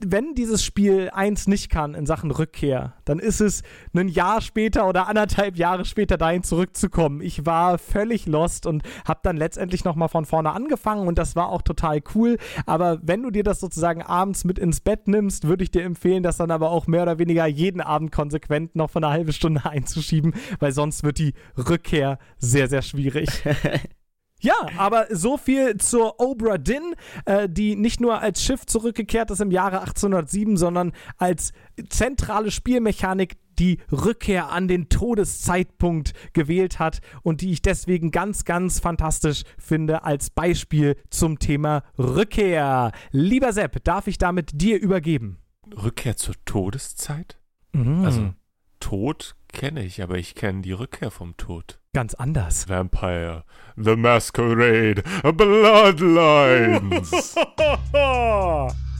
wenn 0.00 0.34
dieses 0.34 0.64
Spiel 0.64 1.10
eins 1.12 1.48
nicht 1.48 1.68
kann 1.68 1.94
in 1.94 2.06
Sachen 2.06 2.30
Rückkehr, 2.30 2.94
dann 3.04 3.18
ist 3.18 3.40
es 3.40 3.62
ein 3.94 4.08
Jahr 4.08 4.40
später 4.40 4.88
oder 4.88 5.08
anderthalb 5.08 5.56
Jahre 5.56 5.84
später 5.84 6.16
dahin 6.16 6.44
zurückzukommen. 6.44 7.20
Ich 7.20 7.46
war 7.46 7.78
völlig 7.78 8.26
lost 8.26 8.66
und 8.66 8.82
habe 9.04 9.20
dann 9.24 9.36
letztendlich 9.36 9.84
nochmal 9.84 10.08
von 10.08 10.24
vorne 10.24 10.52
angefangen 10.52 11.08
und 11.08 11.18
das 11.18 11.34
war 11.34 11.48
auch 11.48 11.62
total 11.62 12.00
cool. 12.14 12.38
Aber 12.64 13.00
wenn 13.02 13.22
du 13.22 13.30
dir 13.30 13.42
das 13.42 13.58
sozusagen 13.58 14.02
abends 14.02 14.44
mit 14.44 14.58
ins 14.58 14.80
Bett 14.80 15.08
nimmst, 15.08 15.48
würde 15.48 15.64
ich 15.64 15.70
dir 15.70 15.82
empfehlen, 15.82 16.22
das 16.22 16.36
dann 16.36 16.52
aber 16.52 16.70
auch 16.70 16.86
mehr 16.86 17.02
oder 17.02 17.18
weniger 17.18 17.46
jeden 17.46 17.80
Abend 17.80 18.12
konsequent 18.12 18.76
noch 18.76 18.90
von 18.90 19.02
einer 19.02 19.12
halben 19.12 19.32
Stunde 19.32 19.64
einzuschieben, 19.68 20.34
weil 20.60 20.72
sonst 20.72 21.02
wird 21.02 21.18
die 21.18 21.34
Rückkehr 21.56 22.18
sehr, 22.38 22.68
sehr 22.68 22.82
schwierig. 22.82 23.28
Ja, 24.42 24.54
aber 24.76 25.06
so 25.10 25.36
viel 25.36 25.76
zur 25.78 26.20
Obra 26.20 26.58
Dinn, 26.58 26.94
äh, 27.26 27.48
die 27.48 27.76
nicht 27.76 28.00
nur 28.00 28.20
als 28.20 28.42
Schiff 28.42 28.66
zurückgekehrt 28.66 29.30
ist 29.30 29.40
im 29.40 29.52
Jahre 29.52 29.80
1807, 29.80 30.56
sondern 30.56 30.92
als 31.16 31.52
zentrale 31.88 32.50
Spielmechanik 32.50 33.36
die 33.58 33.78
Rückkehr 33.92 34.50
an 34.50 34.66
den 34.66 34.88
Todeszeitpunkt 34.88 36.14
gewählt 36.32 36.80
hat 36.80 37.00
und 37.22 37.40
die 37.40 37.52
ich 37.52 37.62
deswegen 37.62 38.10
ganz, 38.10 38.44
ganz 38.44 38.80
fantastisch 38.80 39.44
finde 39.58 40.02
als 40.02 40.30
Beispiel 40.30 40.96
zum 41.10 41.38
Thema 41.38 41.84
Rückkehr. 41.96 42.90
Lieber 43.12 43.52
Sepp, 43.52 43.84
darf 43.84 44.08
ich 44.08 44.18
damit 44.18 44.50
dir 44.54 44.80
übergeben? 44.80 45.38
Rückkehr 45.80 46.16
zur 46.16 46.34
Todeszeit? 46.44 47.38
Mhm. 47.72 48.04
Also, 48.04 48.34
Tod 48.80 49.36
kenne 49.52 49.84
ich, 49.84 50.02
aber 50.02 50.16
ich 50.18 50.34
kenne 50.34 50.62
die 50.62 50.72
Rückkehr 50.72 51.10
vom 51.10 51.36
Tod. 51.36 51.78
ganz 51.94 52.14
anders. 52.14 52.68
Vampire, 52.68 53.44
The 53.76 53.96
Masquerade, 53.96 55.02
Bloodlines. 55.34 57.34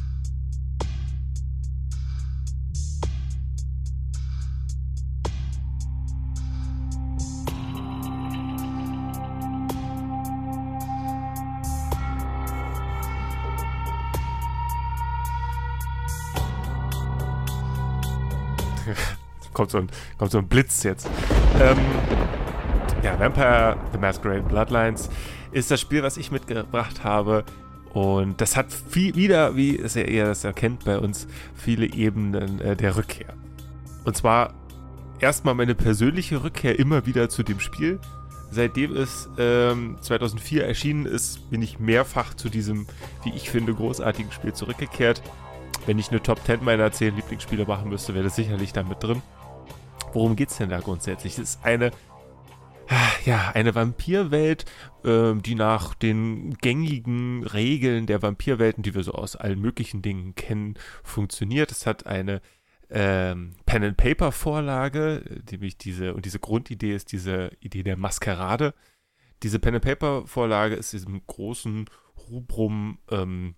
kommt, 19.62 19.70
so 19.70 19.78
ein, 19.78 19.88
kommt 20.18 20.30
so 20.30 20.38
ein 20.38 20.48
Blitz 20.48 20.82
jetzt. 20.82 21.08
Ähm, 21.60 21.78
ja, 23.02 23.18
Vampire 23.18 23.76
The 23.92 23.98
Masquerade 23.98 24.42
Bloodlines 24.42 25.08
ist 25.52 25.70
das 25.70 25.80
Spiel, 25.80 26.02
was 26.02 26.16
ich 26.16 26.30
mitgebracht 26.32 27.04
habe. 27.04 27.44
Und 27.92 28.40
das 28.40 28.56
hat 28.56 28.72
viel, 28.72 29.14
wieder, 29.14 29.54
wie 29.54 29.78
es 29.78 29.94
ja 29.94 30.02
ihr 30.02 30.24
das 30.24 30.44
erkennt 30.44 30.84
bei 30.84 30.98
uns, 30.98 31.28
viele 31.54 31.86
Ebenen 31.86 32.60
äh, 32.60 32.74
der 32.74 32.96
Rückkehr. 32.96 33.34
Und 34.04 34.16
zwar 34.16 34.54
erstmal 35.20 35.54
meine 35.54 35.74
persönliche 35.74 36.42
Rückkehr 36.42 36.78
immer 36.78 37.06
wieder 37.06 37.28
zu 37.28 37.42
dem 37.42 37.60
Spiel. 37.60 38.00
Seitdem 38.50 38.96
es 38.96 39.28
ähm, 39.38 39.96
2004 40.00 40.66
erschienen 40.66 41.06
ist, 41.06 41.50
bin 41.50 41.62
ich 41.62 41.78
mehrfach 41.78 42.34
zu 42.34 42.48
diesem, 42.48 42.86
wie 43.24 43.30
ich 43.30 43.50
finde, 43.50 43.74
großartigen 43.74 44.32
Spiel 44.32 44.52
zurückgekehrt. 44.52 45.22
Wenn 45.86 45.98
ich 45.98 46.10
eine 46.10 46.22
Top 46.22 46.44
10 46.44 46.64
meiner 46.64 46.90
10 46.90 47.16
Lieblingsspiele 47.16 47.66
machen 47.66 47.88
müsste, 47.88 48.14
wäre 48.14 48.24
das 48.24 48.36
sicherlich 48.36 48.72
da 48.72 48.82
mit 48.82 49.02
drin. 49.02 49.22
Worum 50.12 50.36
geht's 50.36 50.58
denn 50.58 50.68
da 50.68 50.80
grundsätzlich? 50.80 51.34
Es 51.34 51.38
ist 51.38 51.64
eine, 51.64 51.90
ja, 53.24 53.50
eine 53.54 53.74
Vampirwelt, 53.74 54.66
ähm, 55.04 55.42
die 55.42 55.54
nach 55.54 55.94
den 55.94 56.54
gängigen 56.58 57.46
Regeln 57.46 58.06
der 58.06 58.20
Vampirwelten, 58.20 58.82
die 58.82 58.94
wir 58.94 59.04
so 59.04 59.12
aus 59.12 59.36
allen 59.36 59.60
möglichen 59.60 60.02
Dingen 60.02 60.34
kennen, 60.34 60.74
funktioniert. 61.02 61.72
Es 61.72 61.86
hat 61.86 62.06
eine 62.06 62.42
ähm, 62.90 63.54
Pen-and-Paper-Vorlage, 63.64 65.42
nämlich 65.50 65.78
diese, 65.78 66.12
und 66.14 66.26
diese 66.26 66.38
Grundidee 66.38 66.94
ist 66.94 67.12
diese 67.12 67.50
Idee 67.60 67.82
der 67.82 67.96
Maskerade. 67.96 68.74
Diese 69.42 69.58
Pen-and-Paper-Vorlage 69.58 70.74
ist 70.74 70.92
diesem 70.92 71.26
großen 71.26 71.86
Rubrum 72.28 72.98
ähm, 73.10 73.54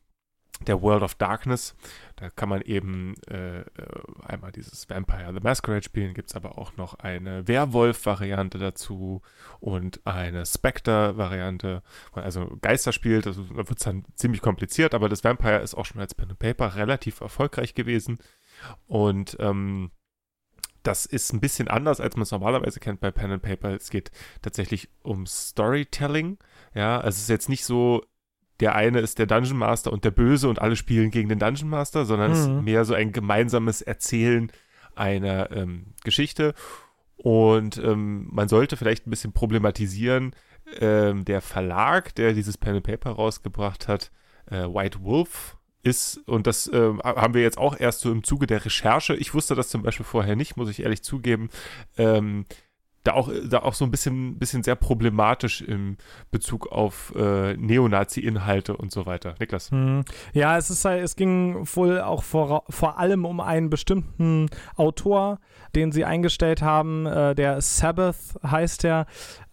der 0.61 0.81
World 0.83 1.03
of 1.03 1.14
Darkness. 1.17 1.75
Da 2.17 2.31
kann 2.31 2.49
man 2.49 2.62
eben 2.62 3.14
äh, 3.29 3.61
äh 3.61 3.64
einmal 4.25 4.53
dieses 4.53 4.88
Vampire 4.88 5.33
the 5.35 5.40
Masquerade 5.40 5.83
spielen, 5.83 6.14
gibt 6.14 6.31
es 6.31 6.37
aber 6.37 6.59
auch 6.59 6.77
noch 6.77 6.95
eine 6.95 7.47
Werwolf-Variante 7.49 8.59
dazu 8.59 9.23
und 9.61 10.01
eine 10.07 10.47
Spectre-Variante, 10.47 11.83
also 12.12 12.57
Geister 12.61 12.93
spielt. 12.93 13.27
Also, 13.27 13.43
da 13.43 13.69
wird 13.69 13.79
es 13.79 13.85
dann 13.85 14.05
ziemlich 14.14 14.40
kompliziert, 14.40 14.95
aber 14.95 15.09
das 15.09 15.25
Vampire 15.25 15.61
ist 15.61 15.75
auch 15.75 15.87
schon 15.87 16.01
als 16.01 16.14
Pen 16.14 16.31
and 16.31 16.38
Paper 16.38 16.77
relativ 16.77 17.21
erfolgreich 17.21 17.75
gewesen. 17.75 18.19
Und 18.87 19.37
ähm, 19.40 19.90
das 20.85 21.07
ist 21.07 21.33
ein 21.33 21.40
bisschen 21.40 21.67
anders, 21.67 21.99
als 21.99 22.14
man 22.14 22.25
es 22.25 22.31
normalerweise 22.31 22.79
kennt 22.79 23.01
bei 23.01 23.11
Pen 23.11 23.33
and 23.33 23.43
Paper. 23.43 23.71
Es 23.71 23.90
geht 23.90 24.11
tatsächlich 24.43 24.90
um 25.03 25.27
Storytelling. 25.27 26.38
Ja, 26.75 26.99
also 26.99 27.17
es 27.17 27.23
ist 27.23 27.31
jetzt 27.31 27.49
nicht 27.49 27.64
so, 27.64 28.05
der 28.61 28.75
eine 28.75 29.01
ist 29.01 29.19
der 29.19 29.27
Dungeon 29.27 29.59
Master 29.59 29.93
und 29.93 30.05
der 30.05 30.11
Böse 30.11 30.49
und 30.49 30.61
alle 30.61 30.77
spielen 30.77 31.11
gegen 31.11 31.29
den 31.29 31.38
Dungeon 31.38 31.69
Master, 31.69 32.05
sondern 32.05 32.31
mhm. 32.31 32.35
es 32.35 32.40
ist 32.40 32.49
mhm. 32.49 32.64
mehr 32.64 32.85
so 32.85 32.95
ein 32.95 33.12
gemeinsames 33.12 33.83
Erzählen 33.83 34.51
einer 34.95 35.51
ähm, 35.51 35.95
Geschichte. 36.05 36.55
Und 37.17 37.79
ähm, 37.79 38.29
man 38.31 38.49
sollte 38.49 38.77
vielleicht 38.77 39.07
ein 39.07 39.11
bisschen 39.11 39.33
problematisieren, 39.33 40.35
ähm, 40.81 41.25
der 41.25 41.40
Verlag, 41.40 42.14
der 42.14 42.33
dieses 42.33 42.59
Pen 42.59 42.77
and 42.77 42.85
Paper 42.85 43.11
rausgebracht 43.11 43.88
hat, 43.88 44.11
äh, 44.51 44.62
White 44.62 45.03
Wolf 45.03 45.57
ist, 45.83 46.27
und 46.27 46.47
das 46.47 46.67
äh, 46.67 46.93
haben 47.05 47.35
wir 47.35 47.43
jetzt 47.43 47.59
auch 47.59 47.79
erst 47.79 48.01
so 48.01 48.11
im 48.11 48.25
Zuge 48.25 48.47
der 48.47 48.64
Recherche, 48.64 49.14
ich 49.14 49.35
wusste 49.35 49.55
das 49.55 49.69
zum 49.69 49.83
Beispiel 49.83 50.07
vorher 50.07 50.35
nicht, 50.35 50.57
muss 50.57 50.71
ich 50.71 50.83
ehrlich 50.83 51.03
zugeben, 51.03 51.51
ähm, 51.99 52.47
da 53.05 53.12
auch, 53.12 53.31
da 53.49 53.61
auch 53.61 53.75
so 53.75 53.85
ein 53.85 53.90
bisschen, 53.90 54.38
bisschen 54.38 54.62
sehr 54.62 54.77
problematisch 54.77 55.61
im 55.61 55.99
Bezug 56.31 56.73
auf 56.73 57.12
äh, 57.14 57.55
Neonazi-Inhalte 57.55 58.77
und 58.77 58.90
so 58.93 59.05
weiter. 59.05 59.35
Niklas. 59.38 59.71
Hm. 59.71 60.05
Ja, 60.33 60.57
es 60.57 60.71
ist 60.71 60.85
es 60.85 61.14
ging 61.14 61.67
wohl 61.75 62.01
auch 62.01 62.23
vor, 62.23 62.64
vor 62.71 62.99
allem 62.99 63.27
um 63.27 63.40
einen 63.40 63.69
bestimmten 63.69 64.49
Autor, 64.77 65.38
den 65.75 65.93
sie 65.93 66.05
eingestellt 66.05 66.62
haben. 66.62 67.07
Äh, 67.07 67.35
der 67.35 67.61
Sabbath 67.61 68.17
heißt 68.43 68.85
er. 68.85 69.07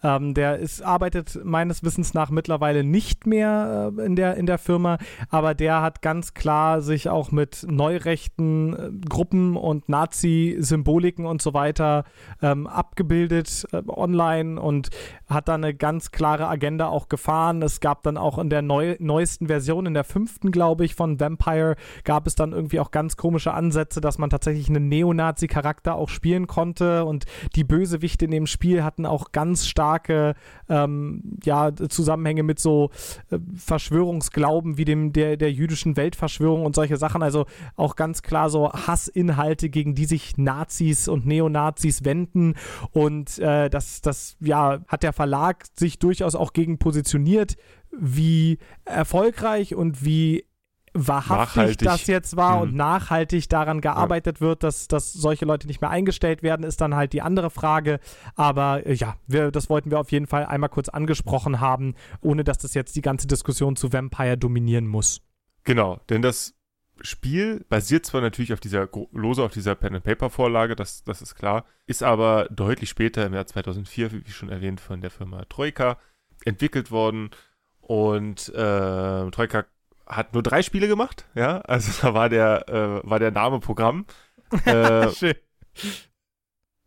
Ähm, 0.04 0.34
der 0.34 0.58
ist, 0.58 0.82
arbeitet 0.82 1.40
meines 1.44 1.84
Wissens 1.84 2.14
nach 2.14 2.32
mittlerweile 2.32 2.84
nicht 2.84 3.28
mehr 3.28 3.92
äh, 3.98 4.06
in, 4.06 4.16
der, 4.16 4.36
in 4.36 4.46
der 4.46 4.58
Firma, 4.58 4.98
aber 5.30 5.54
der 5.54 5.82
hat 5.82 6.02
ganz 6.02 6.34
klar 6.34 6.82
sich 6.82 7.10
auch 7.10 7.32
mit 7.32 7.66
neurechten 7.70 8.74
äh, 8.74 9.08
Gruppen 9.08 9.56
und 9.56 9.90
Nazi-Symboliken 9.90 11.26
und 11.26 11.42
so 11.42 11.54
weiter 11.54 12.06
ähm, 12.42 12.68
abgebildet 12.68 13.68
äh, 13.72 13.82
online 13.88 14.60
und 14.60 14.90
hat 15.28 15.48
da 15.48 15.56
eine 15.56 15.74
ganz 15.74 16.12
klare 16.12 16.48
Agenda 16.48 16.88
auch 16.88 17.08
gefahren. 17.08 17.62
Es 17.62 17.80
gab 17.80 18.04
dann 18.04 18.18
auch 18.18 18.38
in 18.38 18.50
der 18.50 18.62
neu, 18.62 18.96
neuesten 19.00 19.48
Version, 19.48 19.86
in 19.86 19.94
der 19.94 20.04
fünften, 20.04 20.52
glaube 20.52 20.84
ich, 20.84 20.96
von 20.96 21.20
Vampire, 21.20 21.76
gab 22.04 22.28
es 22.28 22.36
dann 22.36 22.54
irgendwie 22.54 22.80
auch 22.80 22.92
ganz 22.92 23.18
komische 23.18 23.54
Ansätze, 23.54 24.02
dass 24.02 24.18
man 24.18 24.30
tatsächlich 24.30 24.70
einen 24.70 24.90
Neonazi-Charakter 24.90 25.96
auch 25.96 26.10
spielen 26.10 26.48
konnte 26.48 27.06
und 27.06 27.26
die 27.56 27.64
Bösewichte 27.64 28.26
in 28.26 28.32
dem 28.32 28.48
Spiel 28.48 28.84
hatten 28.84 29.06
auch 29.06 29.32
ganz 29.32 29.68
starke 29.92 30.36
ähm, 30.70 31.38
ja, 31.44 31.72
Zusammenhänge 31.76 32.44
mit 32.44 32.60
so 32.60 32.92
äh, 33.30 33.40
Verschwörungsglauben 33.56 34.78
wie 34.78 34.86
dem 34.86 35.12
der, 35.12 35.36
der 35.38 35.52
jüdischen 35.52 35.98
Weltverschwörung 35.98 36.66
und 36.66 36.76
solche 36.76 36.98
Sachen. 36.98 37.22
Also 37.24 37.46
auch 37.76 37.96
ganz 37.96 38.22
klar 38.22 38.50
so 38.50 38.72
Hassinhalte, 38.72 39.70
gegen 39.70 39.96
die 39.96 40.06
sich 40.06 40.38
Nazis 40.38 41.08
und 41.08 41.26
Neonazis 41.26 42.06
wenden 42.06 42.56
und 42.92 43.38
äh, 43.40 43.70
das, 43.70 44.02
das 44.02 44.38
ja, 44.40 44.80
hat 44.88 45.04
der 45.04 45.14
Verlag 45.14 45.66
sich 45.76 46.00
durchaus 46.00 46.36
auch 46.36 46.54
gegen 46.54 46.78
positioniert, 46.78 47.58
wie 47.92 48.60
erfolgreich 48.86 49.76
und 49.76 50.06
wie 50.06 50.46
wahrhaftig 50.94 51.56
nachhaltig. 51.56 51.88
das 51.88 52.08
jetzt 52.08 52.36
war 52.36 52.58
mhm. 52.58 52.62
und 52.62 52.76
nachhaltig 52.76 53.50
daran 53.50 53.82
gearbeitet 53.82 54.38
ja. 54.38 54.48
wird, 54.48 54.64
dass, 54.64 54.88
dass 54.88 55.14
solche 55.14 55.46
Leute 55.46 55.68
nicht 55.68 55.82
mehr 55.82 55.90
eingestellt 55.90 56.44
werden, 56.44 56.64
ist 56.64 56.82
dann 56.82 56.96
halt 56.96 57.14
die 57.14 57.22
andere 57.22 57.50
Frage. 57.50 58.00
Aber 58.36 58.86
äh, 58.86 58.94
ja, 58.94 59.16
wir, 59.28 59.52
das 59.52 59.70
wollten 59.70 59.92
wir 59.92 60.00
auf 60.00 60.12
jeden 60.12 60.28
Fall 60.28 60.46
einmal 60.46 60.70
kurz 60.70 60.90
angesprochen 60.90 61.60
haben, 61.60 61.96
ohne 62.22 62.44
dass 62.44 62.58
das 62.58 62.74
jetzt 62.74 62.96
die 62.96 63.02
ganze 63.02 63.28
Diskussion 63.28 63.76
zu 63.76 63.94
Vampire 63.94 64.38
dominieren 64.38 64.88
muss. 64.88 65.22
Genau, 65.64 66.00
denn 66.10 66.22
das 66.22 66.56
Spiel 67.02 67.66
basiert 67.70 68.06
zwar 68.06 68.22
natürlich 68.22 68.54
auf 68.54 68.60
dieser 68.60 68.88
lose 69.12 69.44
auf 69.44 69.54
dieser 69.54 69.76
Pen 69.76 69.96
and 69.96 70.04
Paper 70.04 70.30
Vorlage, 70.30 70.76
das, 70.76 71.04
das 71.04 71.22
ist 71.22 71.36
klar, 71.36 71.66
ist 71.88 72.04
aber 72.04 72.48
deutlich 72.52 72.90
später 72.90 73.26
im 73.26 73.34
Jahr 73.34 73.48
2004, 73.48 74.12
wie 74.26 74.32
schon 74.32 74.50
erwähnt, 74.50 74.80
von 74.80 75.02
der 75.02 75.10
Firma 75.10 75.46
Troika 75.46 75.98
entwickelt 76.46 76.92
worden 76.92 77.32
und 77.80 78.50
äh, 78.50 79.32
Troika 79.32 79.66
hat 80.12 80.34
nur 80.34 80.44
drei 80.44 80.62
Spiele 80.62 80.88
gemacht, 80.88 81.26
ja, 81.36 81.60
also 81.62 81.92
da 82.02 82.14
war 82.14 82.30
der, 82.30 82.70
äh, 82.70 83.10
war 83.10 83.20
der 83.20 83.32
Name 83.32 83.60
Programm. 83.60 84.06
Äh. 84.66 85.08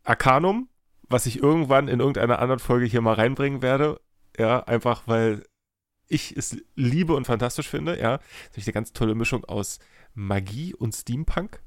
Arcanum, 0.03 0.69
was 1.09 1.25
ich 1.25 1.41
irgendwann 1.41 1.87
in 1.87 1.99
irgendeiner 1.99 2.37
anderen 2.37 2.59
Folge 2.59 2.85
hier 2.85 3.01
mal 3.01 3.15
reinbringen 3.15 3.63
werde, 3.63 3.99
ja, 4.37 4.59
einfach 4.63 5.03
weil 5.07 5.43
ich 6.07 6.37
es 6.37 6.57
liebe 6.75 7.15
und 7.15 7.25
fantastisch 7.25 7.67
finde, 7.67 7.99
ja. 7.99 8.19
Das 8.49 8.57
ist 8.59 8.67
eine 8.67 8.73
ganz 8.73 8.93
tolle 8.93 9.15
Mischung 9.15 9.43
aus 9.45 9.79
Magie 10.13 10.75
und 10.75 10.93
Steampunk. 10.93 11.63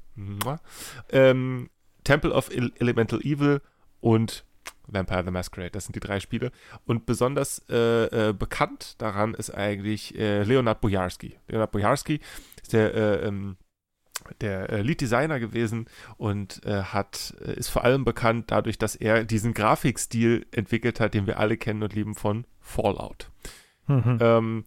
Ähm, 1.11 1.69
Temple 2.03 2.31
of 2.31 2.49
Elemental 2.49 3.19
Evil 3.21 3.61
und 3.99 4.45
Vampire 4.87 5.23
the 5.23 5.31
Masquerade. 5.31 5.71
Das 5.71 5.85
sind 5.85 5.95
die 5.95 5.99
drei 5.99 6.19
Spiele. 6.19 6.51
Und 6.85 7.05
besonders 7.05 7.63
äh, 7.69 8.29
äh, 8.29 8.33
bekannt 8.33 8.95
daran 9.01 9.33
ist 9.33 9.51
eigentlich 9.51 10.17
äh, 10.17 10.43
Leonard 10.43 10.81
Bojarski. 10.81 11.37
Leonard 11.47 11.71
Bojarski 11.71 12.19
ist 12.61 12.73
der, 12.73 12.93
äh, 12.93 13.27
ähm, 13.27 13.57
der 14.41 14.69
äh, 14.69 14.81
Lead-Designer 14.81 15.39
gewesen 15.39 15.87
und 16.17 16.65
äh, 16.65 16.83
hat, 16.83 17.31
ist 17.31 17.69
vor 17.69 17.83
allem 17.83 18.03
bekannt 18.03 18.51
dadurch, 18.51 18.77
dass 18.77 18.95
er 18.95 19.23
diesen 19.23 19.53
Grafikstil 19.53 20.45
entwickelt 20.51 20.99
hat, 20.99 21.13
den 21.13 21.27
wir 21.27 21.39
alle 21.39 21.57
kennen 21.57 21.83
und 21.83 21.93
lieben 21.93 22.15
von 22.15 22.45
Fallout. 22.59 23.31
Mhm. 23.87 24.17
Ähm, 24.21 24.65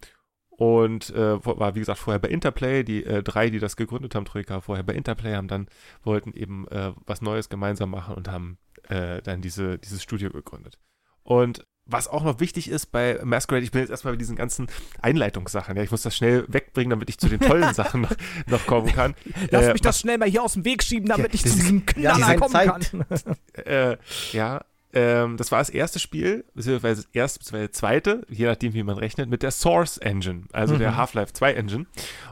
und 0.51 1.11
äh, 1.11 1.45
war 1.45 1.75
wie 1.75 1.81
gesagt 1.81 1.99
vorher 1.99 2.21
bei 2.21 2.29
Interplay, 2.29 2.85
die 2.85 3.05
äh, 3.05 3.23
drei, 3.23 3.51
die 3.51 3.59
das 3.59 3.77
gegründet 3.77 4.15
haben, 4.15 4.27
Troika, 4.27 4.61
vorher 4.61 4.85
bei 4.85 4.93
Interplay 4.93 5.35
haben 5.35 5.49
dann 5.49 5.67
wollten 6.05 6.33
eben 6.35 6.69
äh, 6.69 6.93
was 7.07 7.23
Neues 7.23 7.49
gemeinsam 7.49 7.91
machen 7.91 8.15
und 8.15 8.29
haben 8.29 8.59
äh, 8.89 9.23
dann 9.23 9.43
diese, 9.43 9.79
dieses 9.79 10.03
Studio 10.03 10.31
gegründet. 10.31 10.79
Und 11.23 11.65
was 11.85 12.09
auch 12.09 12.23
noch 12.23 12.41
wichtig 12.41 12.69
ist 12.69 12.87
bei 12.87 13.19
Masquerade, 13.25 13.65
ich 13.65 13.73
bin 13.73 13.81
jetzt 13.81 13.91
erstmal 13.91 14.15
bei 14.15 14.19
diesen 14.19 14.37
ganzen 14.37 14.69
Einleitungssachen. 15.01 15.77
Ja, 15.77 15.83
ich 15.83 15.91
muss 15.91 16.03
das 16.03 16.17
schnell 16.17 16.45
wegbringen, 16.49 16.91
damit 16.91 17.09
ich 17.09 17.19
zu 17.19 17.29
den 17.29 17.41
tollen 17.41 17.75
Sachen 17.75 18.03
noch, 18.03 18.13
noch, 18.47 18.67
kommen 18.67 18.93
kann. 18.93 19.15
Lass 19.51 19.67
äh, 19.67 19.73
mich 19.73 19.83
das 19.83 19.99
schnell 19.99 20.19
mal 20.19 20.29
hier 20.29 20.43
aus 20.43 20.55
dem 20.55 20.65
Weg 20.65 20.83
schieben, 20.83 21.09
damit 21.09 21.29
ja, 21.29 21.35
ich 21.35 21.43
zu 21.43 21.57
diesem 21.57 21.85
Knaller 21.85 22.37
kommen 22.37 22.53
Zeit. 22.53 22.69
kann. 22.69 23.37
äh, 23.65 23.97
ja, 24.33 24.65
ähm, 24.95 25.39
das 25.39 25.51
war 25.51 25.59
das 25.59 25.71
erste 25.71 25.99
Spiel, 25.99 26.45
beziehungsweise 26.55 27.03
das 27.03 27.11
erste, 27.13 27.39
beziehungsweise 27.41 27.69
das 27.69 27.79
zweite, 27.79 28.27
je 28.29 28.47
nachdem, 28.47 28.75
wie 28.75 28.83
man 28.83 28.99
rechnet, 28.99 29.29
mit 29.29 29.43
der 29.43 29.51
Source 29.51 29.97
Engine, 29.99 30.45
also 30.53 30.75
mhm. 30.75 30.81
der 30.81 30.97
Half-Life 30.97 31.33
2 31.33 31.55
Engine. 31.55 31.87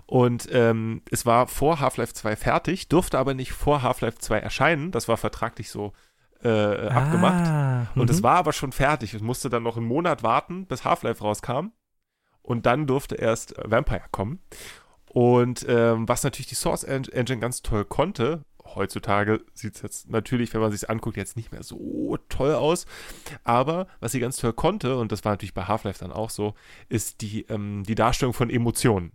Und 0.06 0.48
ähm, 0.52 1.02
es 1.10 1.24
war 1.24 1.46
vor 1.46 1.80
Half-Life 1.80 2.12
2 2.12 2.36
fertig, 2.36 2.88
durfte 2.88 3.18
aber 3.18 3.34
nicht 3.34 3.52
vor 3.52 3.82
Half-Life 3.82 4.18
2 4.18 4.38
erscheinen. 4.38 4.90
Das 4.90 5.08
war 5.08 5.16
vertraglich 5.16 5.70
so 5.70 5.92
äh, 6.42 6.88
ah, 6.88 6.96
abgemacht. 6.96 7.96
Und 7.96 8.10
es 8.10 8.18
mhm. 8.18 8.24
war 8.24 8.36
aber 8.36 8.52
schon 8.52 8.72
fertig. 8.72 9.14
Es 9.14 9.22
musste 9.22 9.50
dann 9.50 9.62
noch 9.62 9.76
einen 9.76 9.86
Monat 9.86 10.22
warten, 10.22 10.66
bis 10.66 10.84
Half-Life 10.84 11.22
rauskam. 11.22 11.68
Und 12.42 12.66
dann 12.66 12.86
durfte 12.86 13.16
erst 13.16 13.54
Vampire 13.62 14.04
kommen. 14.10 14.40
Und 15.06 15.66
ähm, 15.68 16.08
was 16.08 16.22
natürlich 16.22 16.48
die 16.48 16.54
Source 16.54 16.84
Engine 16.84 17.40
ganz 17.40 17.62
toll 17.62 17.84
konnte, 17.84 18.44
heutzutage 18.74 19.40
sieht 19.54 19.76
es 19.76 19.82
jetzt 19.82 20.10
natürlich, 20.10 20.54
wenn 20.54 20.60
man 20.60 20.72
sich 20.72 20.88
anguckt, 20.88 21.16
jetzt 21.16 21.36
nicht 21.36 21.52
mehr 21.52 21.62
so 21.62 22.16
toll 22.28 22.54
aus. 22.54 22.86
Aber 23.44 23.86
was 23.98 24.12
sie 24.12 24.20
ganz 24.20 24.36
toll 24.36 24.52
konnte, 24.52 24.96
und 24.96 25.12
das 25.12 25.24
war 25.24 25.32
natürlich 25.32 25.54
bei 25.54 25.64
Half-Life 25.64 26.00
dann 26.00 26.12
auch 26.12 26.30
so, 26.30 26.54
ist 26.88 27.20
die, 27.20 27.42
ähm, 27.48 27.82
die 27.84 27.94
Darstellung 27.94 28.34
von 28.34 28.50
Emotionen. 28.50 29.12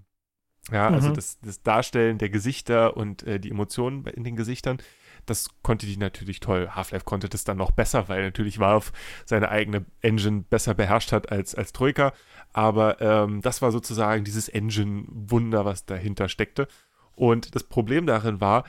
Ja, 0.71 0.89
also 0.89 1.09
mhm. 1.09 1.13
das, 1.13 1.39
das 1.41 1.61
Darstellen 1.61 2.17
der 2.17 2.29
Gesichter 2.29 2.97
und 2.97 3.23
äh, 3.23 3.39
die 3.39 3.51
Emotionen 3.51 4.05
in 4.07 4.23
den 4.23 4.35
Gesichtern 4.35 4.77
das 5.25 5.49
konnte 5.61 5.85
die 5.85 5.97
natürlich 5.97 6.39
toll. 6.39 6.69
Half-Life 6.71 7.05
konnte 7.05 7.29
das 7.29 7.43
dann 7.43 7.57
noch 7.57 7.71
besser, 7.71 8.09
weil 8.09 8.23
natürlich 8.23 8.59
Valve 8.59 8.91
seine 9.25 9.49
eigene 9.49 9.85
Engine 10.01 10.43
besser 10.49 10.73
beherrscht 10.73 11.11
hat 11.11 11.31
als, 11.31 11.55
als 11.55 11.73
Troika. 11.73 12.13
Aber 12.53 13.01
ähm, 13.01 13.41
das 13.41 13.61
war 13.61 13.71
sozusagen 13.71 14.23
dieses 14.23 14.47
Engine-Wunder, 14.47 15.65
was 15.65 15.85
dahinter 15.85 16.29
steckte. 16.29 16.67
Und 17.15 17.55
das 17.55 17.63
Problem 17.63 18.05
darin 18.05 18.41
war, 18.41 18.65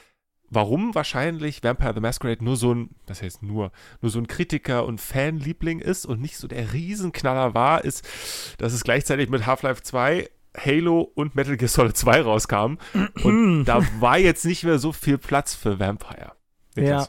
warum 0.50 0.94
wahrscheinlich 0.94 1.62
Vampire 1.62 1.94
the 1.94 2.00
Masquerade 2.00 2.44
nur 2.44 2.56
so 2.56 2.74
ein, 2.74 2.90
das 3.06 3.22
heißt 3.22 3.42
nur, 3.42 3.72
nur 4.00 4.10
so 4.10 4.18
ein 4.18 4.26
Kritiker 4.26 4.84
und 4.84 5.00
Fanliebling 5.00 5.80
ist 5.80 6.06
und 6.06 6.20
nicht 6.20 6.38
so 6.38 6.48
der 6.48 6.72
Riesenknaller 6.72 7.54
war, 7.54 7.84
ist, 7.84 8.06
dass 8.58 8.72
es 8.72 8.84
gleichzeitig 8.84 9.28
mit 9.28 9.46
Half-Life 9.46 9.82
2 9.82 10.28
Halo 10.56 11.00
und 11.14 11.34
Metal 11.34 11.56
Gear 11.56 11.68
Solid 11.68 11.96
2 11.96 12.22
rauskam. 12.22 12.76
und 13.22 13.64
da 13.64 13.84
war 14.00 14.18
jetzt 14.18 14.44
nicht 14.44 14.64
mehr 14.64 14.78
so 14.78 14.92
viel 14.92 15.18
Platz 15.18 15.54
für 15.54 15.78
Vampire. 15.78 16.35
Ja, 16.76 17.08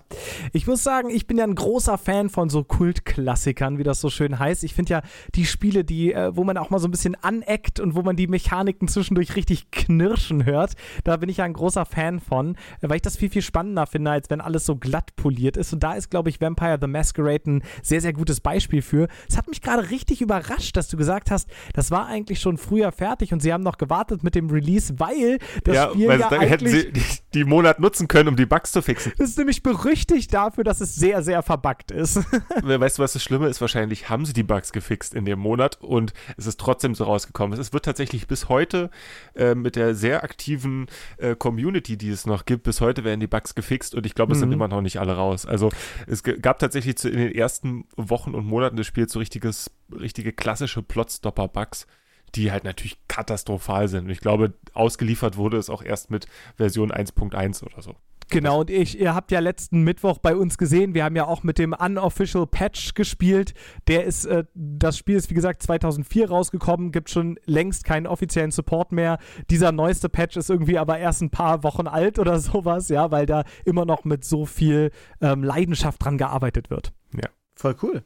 ich 0.53 0.67
muss 0.67 0.83
sagen, 0.83 1.09
ich 1.09 1.27
bin 1.27 1.37
ja 1.37 1.43
ein 1.43 1.55
großer 1.55 1.97
Fan 1.97 2.29
von 2.29 2.49
so 2.49 2.63
Kultklassikern, 2.63 3.77
wie 3.77 3.83
das 3.83 4.01
so 4.01 4.09
schön 4.09 4.39
heißt. 4.39 4.63
Ich 4.63 4.73
finde 4.73 4.93
ja 4.93 5.01
die 5.35 5.45
Spiele, 5.45 5.83
die, 5.83 6.13
äh, 6.13 6.35
wo 6.35 6.43
man 6.43 6.57
auch 6.57 6.69
mal 6.69 6.79
so 6.79 6.87
ein 6.87 6.91
bisschen 6.91 7.15
aneckt 7.21 7.79
und 7.79 7.95
wo 7.95 8.01
man 8.01 8.15
die 8.15 8.27
Mechaniken 8.27 8.87
zwischendurch 8.87 9.35
richtig 9.35 9.71
knirschen 9.71 10.45
hört, 10.45 10.73
da 11.03 11.17
bin 11.17 11.29
ich 11.29 11.37
ja 11.37 11.45
ein 11.45 11.53
großer 11.53 11.85
Fan 11.85 12.19
von, 12.19 12.55
weil 12.81 12.97
ich 12.97 13.01
das 13.01 13.17
viel, 13.17 13.29
viel 13.29 13.41
spannender 13.41 13.87
finde, 13.87 14.11
als 14.11 14.29
wenn 14.29 14.41
alles 14.41 14.65
so 14.65 14.75
glatt 14.75 15.15
poliert 15.15 15.57
ist. 15.57 15.73
Und 15.73 15.83
da 15.83 15.93
ist, 15.93 16.09
glaube 16.09 16.29
ich, 16.29 16.39
Vampire 16.39 16.77
the 16.79 16.87
Masquerade 16.87 17.51
ein 17.51 17.63
sehr, 17.81 18.01
sehr 18.01 18.13
gutes 18.13 18.39
Beispiel 18.39 18.81
für. 18.81 19.07
Es 19.29 19.37
hat 19.37 19.47
mich 19.47 19.61
gerade 19.61 19.89
richtig 19.89 20.21
überrascht, 20.21 20.77
dass 20.77 20.87
du 20.87 20.97
gesagt 20.97 21.31
hast, 21.31 21.49
das 21.73 21.91
war 21.91 22.07
eigentlich 22.07 22.39
schon 22.39 22.57
früher 22.57 22.91
fertig 22.91 23.33
und 23.33 23.41
sie 23.41 23.53
haben 23.53 23.63
noch 23.63 23.77
gewartet 23.77 24.23
mit 24.23 24.35
dem 24.35 24.49
Release, 24.49 24.93
weil 24.97 25.39
das 25.63 25.75
ja, 25.75 25.89
Spiel 25.89 26.07
weil 26.07 26.19
ja 26.19 26.29
dann 26.29 26.39
eigentlich... 26.39 26.51
hätten 26.51 26.67
sie 26.67 26.91
die, 26.91 27.03
die 27.33 27.43
Monat 27.43 27.79
nutzen 27.79 28.07
können, 28.07 28.29
um 28.29 28.35
die 28.35 28.45
Bugs 28.45 28.71
zu 28.71 28.81
fixen. 28.81 29.13
Das 29.17 29.29
ist 29.29 29.37
nämlich 29.37 29.56
berüchtigt 29.63 30.33
dafür, 30.33 30.63
dass 30.63 30.81
es 30.81 30.95
sehr, 30.95 31.23
sehr 31.23 31.43
verbuggt 31.43 31.91
ist. 31.91 32.17
weißt 32.61 32.97
du, 32.97 33.03
was 33.03 33.13
das 33.13 33.23
Schlimme 33.23 33.47
ist? 33.47 33.61
Wahrscheinlich 33.61 34.09
haben 34.09 34.25
sie 34.25 34.33
die 34.33 34.43
Bugs 34.43 34.71
gefixt 34.71 35.13
in 35.13 35.25
dem 35.25 35.39
Monat 35.39 35.77
und 35.81 36.13
es 36.37 36.47
ist 36.47 36.59
trotzdem 36.59 36.95
so 36.95 37.05
rausgekommen. 37.05 37.59
Es 37.59 37.73
wird 37.73 37.85
tatsächlich 37.85 38.27
bis 38.27 38.49
heute 38.49 38.89
äh, 39.35 39.55
mit 39.55 39.75
der 39.75 39.95
sehr 39.95 40.23
aktiven 40.23 40.87
äh, 41.17 41.35
Community, 41.35 41.97
die 41.97 42.09
es 42.09 42.25
noch 42.25 42.45
gibt, 42.45 42.63
bis 42.63 42.81
heute 42.81 43.03
werden 43.03 43.19
die 43.19 43.27
Bugs 43.27 43.55
gefixt 43.55 43.95
und 43.95 44.05
ich 44.05 44.15
glaube, 44.15 44.33
es 44.33 44.37
mhm. 44.37 44.41
sind 44.41 44.51
immer 44.53 44.67
noch 44.67 44.81
nicht 44.81 44.99
alle 44.99 45.15
raus. 45.15 45.45
Also 45.45 45.69
es 46.07 46.23
gab 46.23 46.59
tatsächlich 46.59 46.97
zu, 46.97 47.09
in 47.09 47.17
den 47.17 47.33
ersten 47.33 47.85
Wochen 47.95 48.35
und 48.35 48.45
Monaten 48.45 48.77
des 48.77 48.87
Spiels 48.87 49.11
so 49.11 49.19
richtiges, 49.19 49.71
richtige 49.91 50.33
klassische 50.33 50.81
Plotstopper-Bugs 50.81 51.87
die 52.35 52.51
halt 52.51 52.63
natürlich 52.63 52.97
katastrophal 53.07 53.87
sind. 53.87 54.05
Und 54.05 54.09
ich 54.09 54.19
glaube, 54.19 54.53
ausgeliefert 54.73 55.37
wurde 55.37 55.57
es 55.57 55.69
auch 55.69 55.83
erst 55.83 56.11
mit 56.11 56.27
Version 56.57 56.91
1.1 56.91 57.63
oder 57.63 57.81
so. 57.81 57.95
Genau, 58.29 58.61
und 58.61 58.69
ich, 58.69 58.99
ihr 58.99 59.15
habt 59.15 59.31
ja 59.31 59.39
letzten 59.39 59.83
Mittwoch 59.83 60.17
bei 60.17 60.35
uns 60.35 60.57
gesehen, 60.57 60.93
wir 60.93 61.05
haben 61.05 61.15
ja 61.15 61.25
auch 61.25 61.43
mit 61.43 61.57
dem 61.57 61.73
Unofficial 61.73 62.45
Patch 62.45 62.93
gespielt. 62.93 63.53
Der 63.87 64.03
ist, 64.03 64.25
äh, 64.25 64.43
das 64.53 64.97
Spiel 64.97 65.15
ist 65.15 65.29
wie 65.29 65.33
gesagt 65.33 65.63
2004 65.63 66.29
rausgekommen, 66.29 66.91
gibt 66.91 67.09
schon 67.09 67.39
längst 67.45 67.85
keinen 67.85 68.05
offiziellen 68.05 68.51
Support 68.51 68.91
mehr. 68.91 69.17
Dieser 69.49 69.71
neueste 69.71 70.09
Patch 70.09 70.35
ist 70.35 70.49
irgendwie 70.49 70.77
aber 70.77 70.97
erst 70.97 71.21
ein 71.21 71.29
paar 71.29 71.63
Wochen 71.63 71.87
alt 71.87 72.19
oder 72.19 72.39
sowas, 72.41 72.89
ja, 72.89 73.11
weil 73.11 73.25
da 73.25 73.43
immer 73.63 73.85
noch 73.85 74.03
mit 74.03 74.25
so 74.25 74.45
viel 74.45 74.91
ähm, 75.21 75.43
Leidenschaft 75.43 76.03
dran 76.03 76.17
gearbeitet 76.17 76.69
wird. 76.69 76.91
Ja, 77.13 77.29
voll 77.55 77.75
cool. 77.81 78.03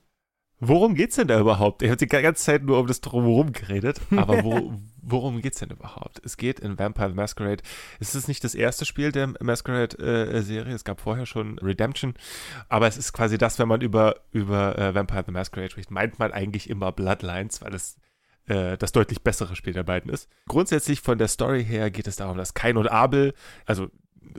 Worum 0.63 0.93
geht's 0.93 1.15
denn 1.15 1.27
da 1.27 1.39
überhaupt? 1.39 1.81
Ich 1.81 1.89
habe 1.89 1.97
die 1.97 2.07
ganze 2.07 2.43
Zeit 2.43 2.63
nur 2.63 2.79
um 2.79 2.85
das 2.85 3.01
Drumherum 3.01 3.51
geredet, 3.51 3.99
aber 4.15 4.43
wo, 4.43 4.79
worum 5.01 5.41
geht's 5.41 5.57
denn 5.57 5.71
überhaupt? 5.71 6.21
Es 6.23 6.37
geht 6.37 6.59
in 6.59 6.77
Vampire 6.77 7.09
the 7.09 7.15
Masquerade. 7.15 7.63
Es 7.99 8.13
ist 8.13 8.27
nicht 8.27 8.43
das 8.43 8.53
erste 8.53 8.85
Spiel 8.85 9.11
der 9.11 9.33
Masquerade-Serie, 9.39 10.71
äh, 10.71 10.75
es 10.75 10.83
gab 10.83 11.01
vorher 11.01 11.25
schon 11.25 11.57
Redemption, 11.57 12.13
aber 12.69 12.87
es 12.87 12.95
ist 12.95 13.11
quasi 13.11 13.39
das, 13.39 13.57
wenn 13.57 13.67
man 13.67 13.81
über, 13.81 14.17
über 14.31 14.77
äh, 14.77 14.93
Vampire 14.93 15.23
the 15.25 15.31
Masquerade 15.31 15.71
spricht, 15.71 15.89
meint 15.89 16.19
man 16.19 16.31
eigentlich 16.31 16.69
immer 16.69 16.91
Bloodlines, 16.91 17.63
weil 17.63 17.73
es 17.73 17.97
äh, 18.45 18.77
das 18.77 18.91
deutlich 18.91 19.23
bessere 19.23 19.55
Spiel 19.55 19.73
der 19.73 19.83
beiden 19.83 20.11
ist. 20.11 20.29
Grundsätzlich 20.47 21.01
von 21.01 21.17
der 21.17 21.27
Story 21.27 21.65
her 21.65 21.89
geht 21.89 22.05
es 22.05 22.17
darum, 22.17 22.37
dass 22.37 22.53
Kain 22.53 22.77
und 22.77 22.87
Abel, 22.87 23.33
also 23.65 23.89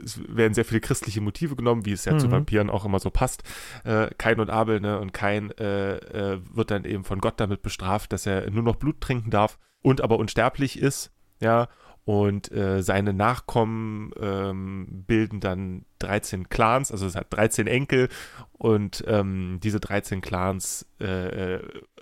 es 0.03 0.19
werden 0.27 0.53
sehr 0.53 0.65
viele 0.65 0.81
christliche 0.81 1.21
Motive 1.21 1.55
genommen, 1.55 1.85
wie 1.85 1.91
es 1.91 2.05
ja 2.05 2.13
mhm. 2.13 2.19
zu 2.19 2.31
Vampiren 2.31 2.69
auch 2.69 2.85
immer 2.85 2.99
so 2.99 3.09
passt. 3.09 3.43
Äh, 3.83 4.09
Kain 4.17 4.39
und 4.39 4.49
Abel, 4.49 4.79
ne? 4.79 4.99
Und 4.99 5.13
Kain 5.13 5.51
äh, 5.57 5.95
äh, 5.95 6.39
wird 6.51 6.71
dann 6.71 6.85
eben 6.85 7.03
von 7.03 7.19
Gott 7.19 7.39
damit 7.39 7.61
bestraft, 7.61 8.13
dass 8.13 8.25
er 8.25 8.49
nur 8.49 8.63
noch 8.63 8.75
Blut 8.75 9.01
trinken 9.01 9.29
darf 9.29 9.59
und 9.81 10.01
aber 10.01 10.17
unsterblich 10.17 10.79
ist, 10.79 11.11
ja. 11.39 11.67
Und 12.05 12.51
äh, 12.51 12.83
seine 12.83 13.13
Nachkommen 13.13 14.11
ähm, 14.19 15.05
bilden 15.07 15.39
dann 15.39 15.85
13 15.99 16.49
Clans, 16.49 16.91
also 16.91 17.05
es 17.05 17.15
hat 17.15 17.27
13 17.29 17.65
Enkel 17.65 18.09
und 18.51 19.05
ähm, 19.07 19.59
diese 19.63 19.79
13 19.79 20.19
Clans 20.19 20.85
äh, 20.99 21.55
äh, 21.55 21.61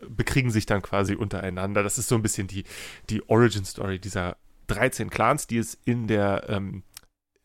bekriegen 0.09 0.49
sich 0.49 0.65
dann 0.65 0.81
quasi 0.81 1.13
untereinander. 1.13 1.83
Das 1.83 1.99
ist 1.99 2.07
so 2.07 2.15
ein 2.15 2.23
bisschen 2.23 2.47
die, 2.47 2.63
die 3.11 3.21
Origin-Story 3.29 3.99
dieser 3.99 4.37
13 4.67 5.11
Clans, 5.11 5.45
die 5.45 5.57
es 5.57 5.77
in 5.85 6.07
der 6.07 6.45
ähm, 6.49 6.81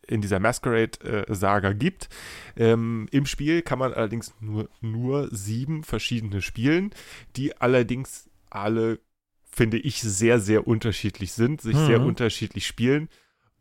in 0.06 0.20
dieser 0.20 0.40
Masquerade-Saga 0.40 1.72
gibt. 1.72 2.08
Ähm, 2.56 3.06
Im 3.10 3.26
Spiel 3.26 3.62
kann 3.62 3.78
man 3.78 3.92
allerdings 3.92 4.34
nur, 4.40 4.68
nur 4.80 5.28
sieben 5.34 5.84
verschiedene 5.84 6.42
spielen, 6.42 6.90
die 7.36 7.56
allerdings 7.56 8.28
alle, 8.50 9.00
finde 9.50 9.78
ich, 9.78 10.00
sehr, 10.00 10.40
sehr 10.40 10.66
unterschiedlich 10.66 11.32
sind, 11.32 11.60
sich 11.60 11.76
mhm. 11.76 11.86
sehr 11.86 12.00
unterschiedlich 12.00 12.66
spielen. 12.66 13.08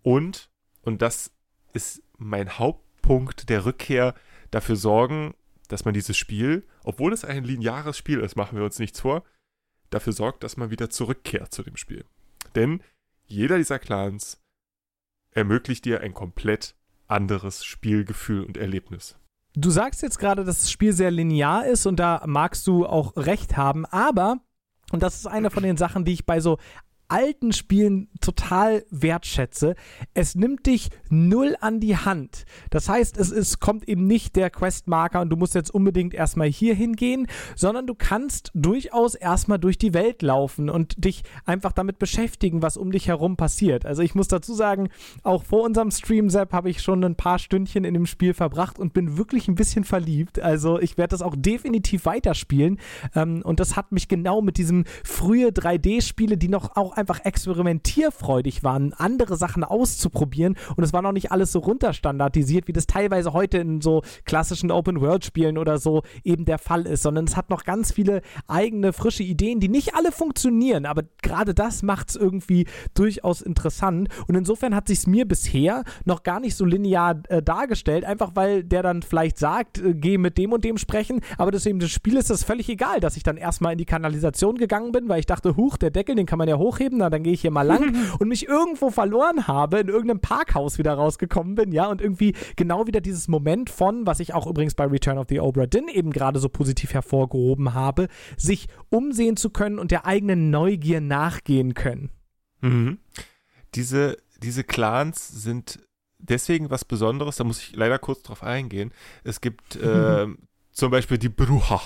Und, 0.01 0.49
und 0.81 1.01
das 1.01 1.31
ist 1.73 2.01
mein 2.17 2.57
Hauptpunkt 2.57 3.49
der 3.49 3.65
Rückkehr, 3.65 4.13
dafür 4.51 4.75
sorgen, 4.75 5.33
dass 5.67 5.83
man 5.85 5.93
dieses 5.93 6.15
Spiel, 6.15 6.65
obwohl 6.83 7.11
es 7.11 7.25
ein 7.25 7.43
lineares 7.43 7.97
Spiel 7.97 8.19
ist, 8.19 8.35
machen 8.35 8.57
wir 8.57 8.63
uns 8.63 8.79
nichts 8.79 8.99
vor, 8.99 9.23
dafür 9.89 10.13
sorgt, 10.13 10.43
dass 10.43 10.57
man 10.57 10.69
wieder 10.69 10.89
zurückkehrt 10.89 11.53
zu 11.53 11.63
dem 11.63 11.75
Spiel. 11.75 12.05
Denn 12.55 12.81
jeder 13.25 13.57
dieser 13.57 13.79
Clans 13.79 14.39
ermöglicht 15.35 15.85
dir 15.85 16.01
ein 16.01 16.13
komplett 16.13 16.75
anderes 17.07 17.63
Spielgefühl 17.63 18.43
und 18.43 18.57
Erlebnis. 18.57 19.19
Du 19.53 19.69
sagst 19.69 20.01
jetzt 20.01 20.19
gerade, 20.19 20.43
dass 20.43 20.61
das 20.61 20.71
Spiel 20.71 20.91
sehr 20.91 21.11
linear 21.11 21.65
ist 21.65 21.85
und 21.85 21.97
da 21.97 22.23
magst 22.25 22.65
du 22.67 22.85
auch 22.85 23.15
recht 23.15 23.55
haben, 23.55 23.85
aber, 23.85 24.37
und 24.91 25.03
das 25.03 25.15
ist 25.15 25.27
eine 25.27 25.51
von 25.51 25.63
den 25.63 25.77
Sachen, 25.77 26.03
die 26.03 26.13
ich 26.13 26.25
bei 26.25 26.39
so 26.39 26.57
alten 27.07 27.53
Spielen 27.53 28.09
total 28.21 28.85
wertschätze. 28.89 29.75
Es 30.13 30.35
nimmt 30.35 30.65
dich 30.65 30.89
null 31.09 31.55
an 31.61 31.79
die 31.79 31.97
Hand. 31.97 32.45
Das 32.69 32.89
heißt, 32.89 33.17
es 33.17 33.31
ist, 33.31 33.59
kommt 33.59 33.87
eben 33.87 34.05
nicht 34.07 34.35
der 34.35 34.49
Questmarker 34.49 35.21
und 35.21 35.29
du 35.29 35.35
musst 35.35 35.55
jetzt 35.55 35.73
unbedingt 35.73 36.13
erstmal 36.13 36.47
hier 36.47 36.75
hingehen, 36.75 37.27
sondern 37.55 37.87
du 37.87 37.95
kannst 37.95 38.51
durchaus 38.53 39.15
erstmal 39.15 39.59
durch 39.59 39.77
die 39.77 39.93
Welt 39.93 40.21
laufen 40.21 40.69
und 40.69 41.03
dich 41.03 41.23
einfach 41.45 41.71
damit 41.71 41.99
beschäftigen, 41.99 42.61
was 42.61 42.77
um 42.77 42.91
dich 42.91 43.07
herum 43.07 43.37
passiert. 43.37 43.85
Also 43.85 44.01
ich 44.01 44.15
muss 44.15 44.27
dazu 44.27 44.53
sagen, 44.53 44.89
auch 45.23 45.43
vor 45.43 45.63
unserem 45.63 45.91
Stream-Zap 45.91 46.53
habe 46.53 46.69
ich 46.69 46.81
schon 46.81 47.03
ein 47.03 47.15
paar 47.15 47.39
Stündchen 47.39 47.83
in 47.83 47.93
dem 47.93 48.05
Spiel 48.05 48.33
verbracht 48.33 48.79
und 48.79 48.93
bin 48.93 49.17
wirklich 49.17 49.47
ein 49.47 49.55
bisschen 49.55 49.83
verliebt. 49.83 50.39
Also 50.39 50.79
ich 50.79 50.97
werde 50.97 51.11
das 51.11 51.21
auch 51.21 51.35
definitiv 51.37 52.05
weiterspielen. 52.05 52.79
Ähm, 53.13 53.41
und 53.43 53.59
das 53.59 53.75
hat 53.75 53.91
mich 53.91 54.07
genau 54.07 54.41
mit 54.41 54.57
diesem 54.57 54.85
frühe 55.03 55.49
3D-Spiele, 55.49 56.37
die 56.37 56.47
noch 56.47 56.75
auch 56.75 56.94
einfach 56.97 57.23
experimentierfreudig 57.23 58.63
waren, 58.63 58.93
andere 58.93 59.37
Sachen 59.37 59.63
auszuprobieren. 59.63 60.57
Und 60.75 60.83
es 60.83 60.93
war 60.93 61.01
noch 61.01 61.11
nicht 61.11 61.31
alles 61.31 61.51
so 61.51 61.59
runterstandardisiert, 61.59 62.67
wie 62.67 62.73
das 62.73 62.87
teilweise 62.87 63.33
heute 63.33 63.57
in 63.57 63.81
so 63.81 64.01
klassischen 64.25 64.71
Open-World-Spielen 64.71 65.57
oder 65.57 65.77
so 65.77 66.03
eben 66.23 66.45
der 66.45 66.57
Fall 66.57 66.85
ist, 66.85 67.03
sondern 67.03 67.25
es 67.25 67.37
hat 67.37 67.49
noch 67.49 67.63
ganz 67.63 67.91
viele 67.91 68.21
eigene, 68.47 68.93
frische 68.93 69.23
Ideen, 69.23 69.59
die 69.59 69.69
nicht 69.69 69.95
alle 69.95 70.11
funktionieren, 70.11 70.85
aber 70.85 71.03
gerade 71.21 71.53
das 71.53 71.83
macht 71.83 72.09
es 72.09 72.15
irgendwie 72.15 72.67
durchaus 72.93 73.41
interessant. 73.41 74.09
Und 74.27 74.35
insofern 74.35 74.75
hat 74.75 74.87
sich 74.87 74.99
es 74.99 75.07
mir 75.07 75.27
bisher 75.27 75.83
noch 76.05 76.23
gar 76.23 76.39
nicht 76.39 76.55
so 76.55 76.65
linear 76.65 77.21
äh, 77.29 77.41
dargestellt, 77.41 78.05
einfach 78.05 78.31
weil 78.35 78.63
der 78.63 78.83
dann 78.83 79.01
vielleicht 79.01 79.37
sagt, 79.37 79.79
äh, 79.79 79.93
geh 79.93 80.17
mit 80.17 80.37
dem 80.37 80.53
und 80.53 80.63
dem 80.63 80.77
sprechen, 80.77 81.21
aber 81.37 81.51
das 81.51 81.65
eben 81.65 81.79
das 81.79 81.91
Spiel 81.91 82.17
ist 82.17 82.29
das 82.29 82.43
völlig 82.43 82.69
egal, 82.69 82.99
dass 82.99 83.17
ich 83.17 83.23
dann 83.23 83.37
erstmal 83.37 83.73
in 83.73 83.77
die 83.77 83.85
Kanalisation 83.85 84.57
gegangen 84.57 84.91
bin, 84.91 85.09
weil 85.09 85.19
ich 85.19 85.25
dachte, 85.25 85.55
huch, 85.55 85.77
der 85.77 85.91
Deckel, 85.91 86.15
den 86.15 86.25
kann 86.25 86.37
man 86.37 86.47
ja 86.47 86.57
hochheben, 86.57 86.84
dann 86.89 87.23
gehe 87.23 87.33
ich 87.33 87.41
hier 87.41 87.51
mal 87.51 87.63
lang 87.63 87.95
und 88.19 88.27
mich 88.27 88.47
irgendwo 88.47 88.89
verloren 88.89 89.47
habe, 89.47 89.79
in 89.79 89.87
irgendeinem 89.87 90.19
Parkhaus 90.19 90.77
wieder 90.77 90.93
rausgekommen 90.93 91.55
bin, 91.55 91.71
ja, 91.71 91.87
und 91.87 92.01
irgendwie 92.01 92.35
genau 92.55 92.87
wieder 92.87 93.01
dieses 93.01 93.27
Moment 93.27 93.69
von, 93.69 94.05
was 94.05 94.19
ich 94.19 94.33
auch 94.33 94.47
übrigens 94.47 94.75
bei 94.75 94.85
Return 94.85 95.17
of 95.17 95.27
the 95.29 95.39
Obra 95.39 95.65
Dinn 95.65 95.87
eben 95.87 96.11
gerade 96.11 96.39
so 96.39 96.49
positiv 96.49 96.93
hervorgehoben 96.93 97.73
habe, 97.73 98.07
sich 98.37 98.67
umsehen 98.89 99.37
zu 99.37 99.49
können 99.49 99.79
und 99.79 99.91
der 99.91 100.05
eigenen 100.05 100.49
Neugier 100.49 101.01
nachgehen 101.01 101.73
können. 101.73 102.09
Mhm. 102.61 102.99
Diese, 103.75 104.17
diese 104.41 104.63
Clans 104.63 105.27
sind 105.27 105.79
deswegen 106.19 106.69
was 106.69 106.85
Besonderes, 106.85 107.37
da 107.37 107.43
muss 107.43 107.59
ich 107.59 107.75
leider 107.75 107.99
kurz 107.99 108.23
drauf 108.23 108.43
eingehen. 108.43 108.91
Es 109.23 109.41
gibt 109.41 109.75
äh, 109.77 110.27
zum 110.71 110.91
Beispiel 110.91 111.17
die 111.17 111.29
Brucha. 111.29 111.81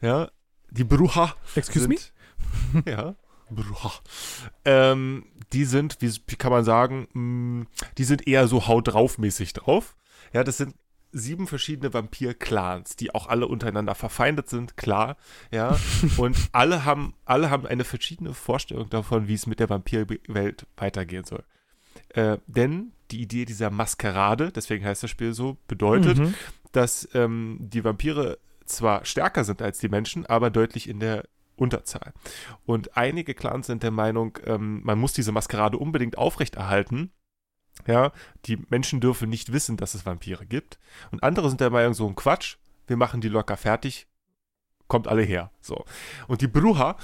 Ja, 0.00 0.30
die 0.70 0.84
Brucha. 0.84 1.34
Excuse 1.54 1.86
sind, 1.86 2.12
me? 2.72 2.82
Ja. 2.90 3.14
Ähm, 4.64 5.24
die 5.52 5.64
sind, 5.64 5.98
wie, 6.00 6.36
kann 6.36 6.52
man 6.52 6.64
sagen, 6.64 7.08
mh, 7.12 7.22
mm, 7.22 7.66
die 7.98 8.04
sind 8.04 8.26
eher 8.26 8.48
so 8.48 8.66
haut 8.66 8.88
drauf 8.88 9.18
mäßig 9.18 9.52
drauf. 9.52 9.96
Ja, 10.32 10.44
das 10.44 10.58
sind 10.58 10.74
sieben 11.12 11.46
verschiedene 11.46 11.92
Vampir-Clans, 11.92 12.96
die 12.96 13.14
auch 13.14 13.26
alle 13.26 13.48
untereinander 13.48 13.94
verfeindet 13.94 14.48
sind, 14.48 14.76
klar, 14.76 15.16
ja. 15.50 15.76
Und 16.16 16.36
alle 16.52 16.84
haben, 16.84 17.14
alle 17.24 17.50
haben 17.50 17.66
eine 17.66 17.84
verschiedene 17.84 18.32
Vorstellung 18.32 18.90
davon, 18.90 19.28
wie 19.28 19.34
es 19.34 19.46
mit 19.46 19.60
der 19.60 19.68
Vampirwelt 19.70 20.66
weitergehen 20.76 21.24
soll. 21.24 21.42
Äh, 22.10 22.38
denn 22.46 22.92
die 23.10 23.22
Idee 23.22 23.44
dieser 23.44 23.70
Maskerade, 23.70 24.52
deswegen 24.52 24.84
heißt 24.84 25.02
das 25.02 25.10
Spiel 25.10 25.32
so, 25.32 25.56
bedeutet, 25.66 26.18
mhm. 26.18 26.34
dass 26.72 27.08
ähm, 27.14 27.58
die 27.60 27.84
Vampire 27.84 28.38
zwar 28.66 29.04
stärker 29.04 29.44
sind 29.44 29.62
als 29.62 29.78
die 29.78 29.88
Menschen, 29.88 30.26
aber 30.26 30.50
deutlich 30.50 30.88
in 30.88 31.00
der 31.00 31.24
Unterzahl. 31.60 32.12
Und 32.66 32.96
einige 32.96 33.34
Clans 33.34 33.66
sind 33.66 33.82
der 33.82 33.90
Meinung, 33.90 34.38
ähm, 34.46 34.80
man 34.82 34.98
muss 34.98 35.12
diese 35.12 35.32
Maskerade 35.32 35.76
unbedingt 35.76 36.18
aufrechterhalten, 36.18 37.12
Ja, 37.86 38.12
die 38.46 38.58
Menschen 38.68 39.00
dürfen 39.00 39.30
nicht 39.30 39.52
wissen, 39.52 39.76
dass 39.76 39.94
es 39.94 40.04
Vampire 40.04 40.44
gibt. 40.46 40.78
Und 41.12 41.22
andere 41.22 41.48
sind 41.48 41.60
der 41.60 41.70
Meinung, 41.70 41.94
so 41.94 42.06
ein 42.06 42.14
Quatsch, 42.14 42.56
wir 42.86 42.96
machen 42.96 43.20
die 43.20 43.28
locker 43.28 43.56
fertig, 43.56 44.06
kommt 44.88 45.08
alle 45.08 45.22
her. 45.22 45.50
So. 45.60 45.84
Und 46.26 46.40
die 46.40 46.48
Bruja 46.48 46.96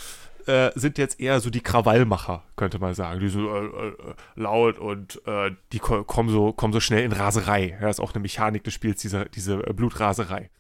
äh, 0.46 0.70
sind 0.74 0.98
jetzt 0.98 1.18
eher 1.20 1.40
so 1.40 1.50
die 1.50 1.60
Krawallmacher, 1.62 2.44
könnte 2.56 2.78
man 2.78 2.94
sagen. 2.94 3.20
Die 3.20 3.28
sind 3.28 3.46
äh, 3.46 3.66
äh, 3.66 4.14
laut 4.34 4.78
und 4.78 5.22
äh, 5.26 5.52
die 5.72 5.78
ko 5.78 6.04
kommen, 6.04 6.28
so, 6.28 6.52
kommen 6.52 6.72
so 6.72 6.80
schnell 6.80 7.04
in 7.04 7.12
Raserei. 7.12 7.78
Ja, 7.80 7.88
ist 7.88 8.00
auch 8.00 8.14
eine 8.14 8.22
Mechanik 8.22 8.64
des 8.64 8.74
Spiels, 8.74 9.00
diese, 9.00 9.26
diese 9.26 9.58
Blutraserei. 9.58 10.50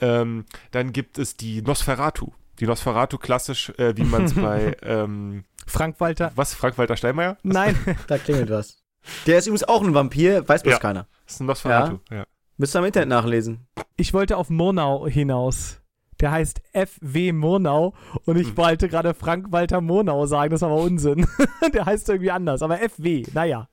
Ähm, 0.00 0.44
dann 0.70 0.92
gibt 0.92 1.18
es 1.18 1.36
die 1.36 1.62
Nosferatu. 1.62 2.32
Die 2.60 2.66
Nosferatu 2.66 3.18
klassisch, 3.18 3.70
äh, 3.78 3.96
wie 3.96 4.04
man 4.04 4.24
es 4.24 4.34
bei 4.34 4.76
ähm, 4.82 5.44
Frank 5.66 6.00
Walter. 6.00 6.32
Was? 6.36 6.54
Frank-Walter 6.54 6.96
Steinmeier? 6.96 7.36
Nein. 7.42 7.76
da 8.08 8.18
klingelt 8.18 8.50
was. 8.50 8.82
Der 9.26 9.38
ist 9.38 9.46
übrigens 9.46 9.64
auch 9.64 9.82
ein 9.82 9.94
Vampir, 9.94 10.48
weiß 10.48 10.62
bloß 10.62 10.74
Ja. 10.74 10.78
keiner. 10.78 11.06
Das 11.24 11.34
ist 11.34 11.40
ein 11.40 11.46
Nosferatu, 11.46 11.98
ja. 12.10 12.24
Müsst 12.56 12.74
ihr 12.74 12.78
am 12.78 12.84
Internet 12.86 13.08
nachlesen. 13.10 13.66
Ich 13.96 14.14
wollte 14.14 14.36
auf 14.36 14.48
Murnau 14.50 15.06
hinaus. 15.06 15.80
Der 16.20 16.30
heißt 16.30 16.62
F.W. 16.72 17.32
Murnau 17.32 17.92
und 18.24 18.36
ich 18.38 18.48
Hm. 18.48 18.56
wollte 18.56 18.88
gerade 18.88 19.12
Frank-Walter 19.12 19.82
Murnau 19.82 20.24
sagen, 20.24 20.50
das 20.50 20.60
ist 20.60 20.62
aber 20.62 20.76
Unsinn. 20.76 21.26
der 21.74 21.84
heißt 21.84 22.08
irgendwie 22.08 22.30
anders, 22.30 22.62
aber 22.62 22.80
F.W., 22.80 23.24
naja. 23.34 23.68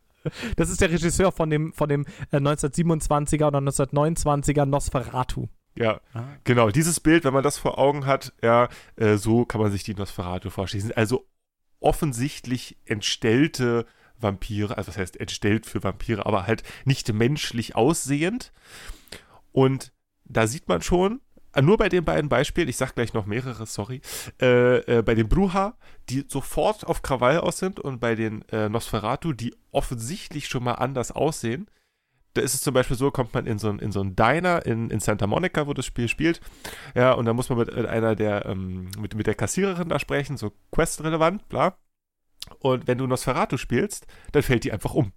Das 0.57 0.69
ist 0.69 0.81
der 0.81 0.89
Regisseur 0.91 1.31
von 1.31 1.49
dem, 1.49 1.71
von 1.73 1.87
dem 1.89 2.05
äh, 2.31 2.37
1927er 2.37 3.47
oder 3.47 3.59
1929er 3.59 4.65
Nosferatu. 4.65 5.47
Ja, 5.75 6.01
genau. 6.43 6.69
Dieses 6.69 6.99
Bild, 6.99 7.23
wenn 7.23 7.33
man 7.33 7.43
das 7.43 7.57
vor 7.57 7.77
Augen 7.79 8.05
hat, 8.05 8.33
ja, 8.41 8.69
äh, 8.95 9.17
so 9.17 9.45
kann 9.45 9.61
man 9.61 9.71
sich 9.71 9.83
die 9.83 9.95
Nosferatu 9.95 10.49
vorstellen. 10.49 10.81
Sind 10.81 10.97
also 10.97 11.27
offensichtlich 11.79 12.77
entstellte 12.85 13.85
Vampire, 14.17 14.77
also 14.77 14.89
was 14.89 14.97
heißt 14.97 15.19
entstellt 15.19 15.65
für 15.65 15.83
Vampire, 15.83 16.25
aber 16.25 16.47
halt 16.47 16.63
nicht 16.85 17.11
menschlich 17.11 17.75
aussehend. 17.75 18.53
Und 19.51 19.91
da 20.25 20.47
sieht 20.47 20.67
man 20.67 20.81
schon, 20.81 21.21
äh, 21.53 21.61
nur 21.61 21.77
bei 21.77 21.89
den 21.89 22.05
beiden 22.05 22.29
Beispielen, 22.29 22.67
ich 22.67 22.77
sag 22.77 22.95
gleich 22.95 23.13
noch 23.13 23.25
mehrere, 23.25 23.65
sorry, 23.65 24.01
äh, 24.41 24.77
äh, 24.99 25.01
bei 25.01 25.15
den 25.15 25.29
Bruja, 25.29 25.75
die 26.09 26.25
sofort 26.27 26.85
auf 26.85 27.01
Krawall 27.01 27.39
aus 27.39 27.59
sind 27.59 27.79
und 27.79 27.99
bei 27.99 28.15
den 28.15 28.47
äh, 28.49 28.69
Nosferatu, 28.69 29.33
die 29.33 29.55
offensichtlich 29.71 30.47
schon 30.47 30.63
mal 30.63 30.73
anders 30.73 31.11
aussehen. 31.11 31.67
Da 32.33 32.41
ist 32.41 32.53
es 32.53 32.61
zum 32.61 32.73
Beispiel 32.73 32.97
so, 32.97 33.11
kommt 33.11 33.33
man 33.33 33.45
in 33.45 33.59
so 33.59 33.69
in 33.69 33.91
so 33.91 34.01
ein 34.01 34.15
Diner 34.15 34.65
in, 34.65 34.89
in 34.89 34.99
Santa 34.99 35.27
Monica, 35.27 35.67
wo 35.67 35.73
das 35.73 35.85
Spiel 35.85 36.07
spielt. 36.07 36.41
Ja, 36.95 37.13
und 37.13 37.25
da 37.25 37.33
muss 37.33 37.49
man 37.49 37.59
mit 37.59 37.73
einer 37.73 38.15
der, 38.15 38.45
ähm, 38.47 38.89
mit, 38.97 39.15
mit 39.15 39.27
der 39.27 39.35
Kassiererin 39.35 39.89
da 39.89 39.99
sprechen, 39.99 40.37
so 40.37 40.51
quest-relevant, 40.71 41.47
bla. 41.49 41.77
Und 42.59 42.87
wenn 42.87 42.97
du 42.97 43.07
Nosferatu 43.07 43.57
spielst, 43.57 44.07
dann 44.31 44.43
fällt 44.43 44.63
die 44.63 44.71
einfach 44.71 44.93
um. 44.93 45.13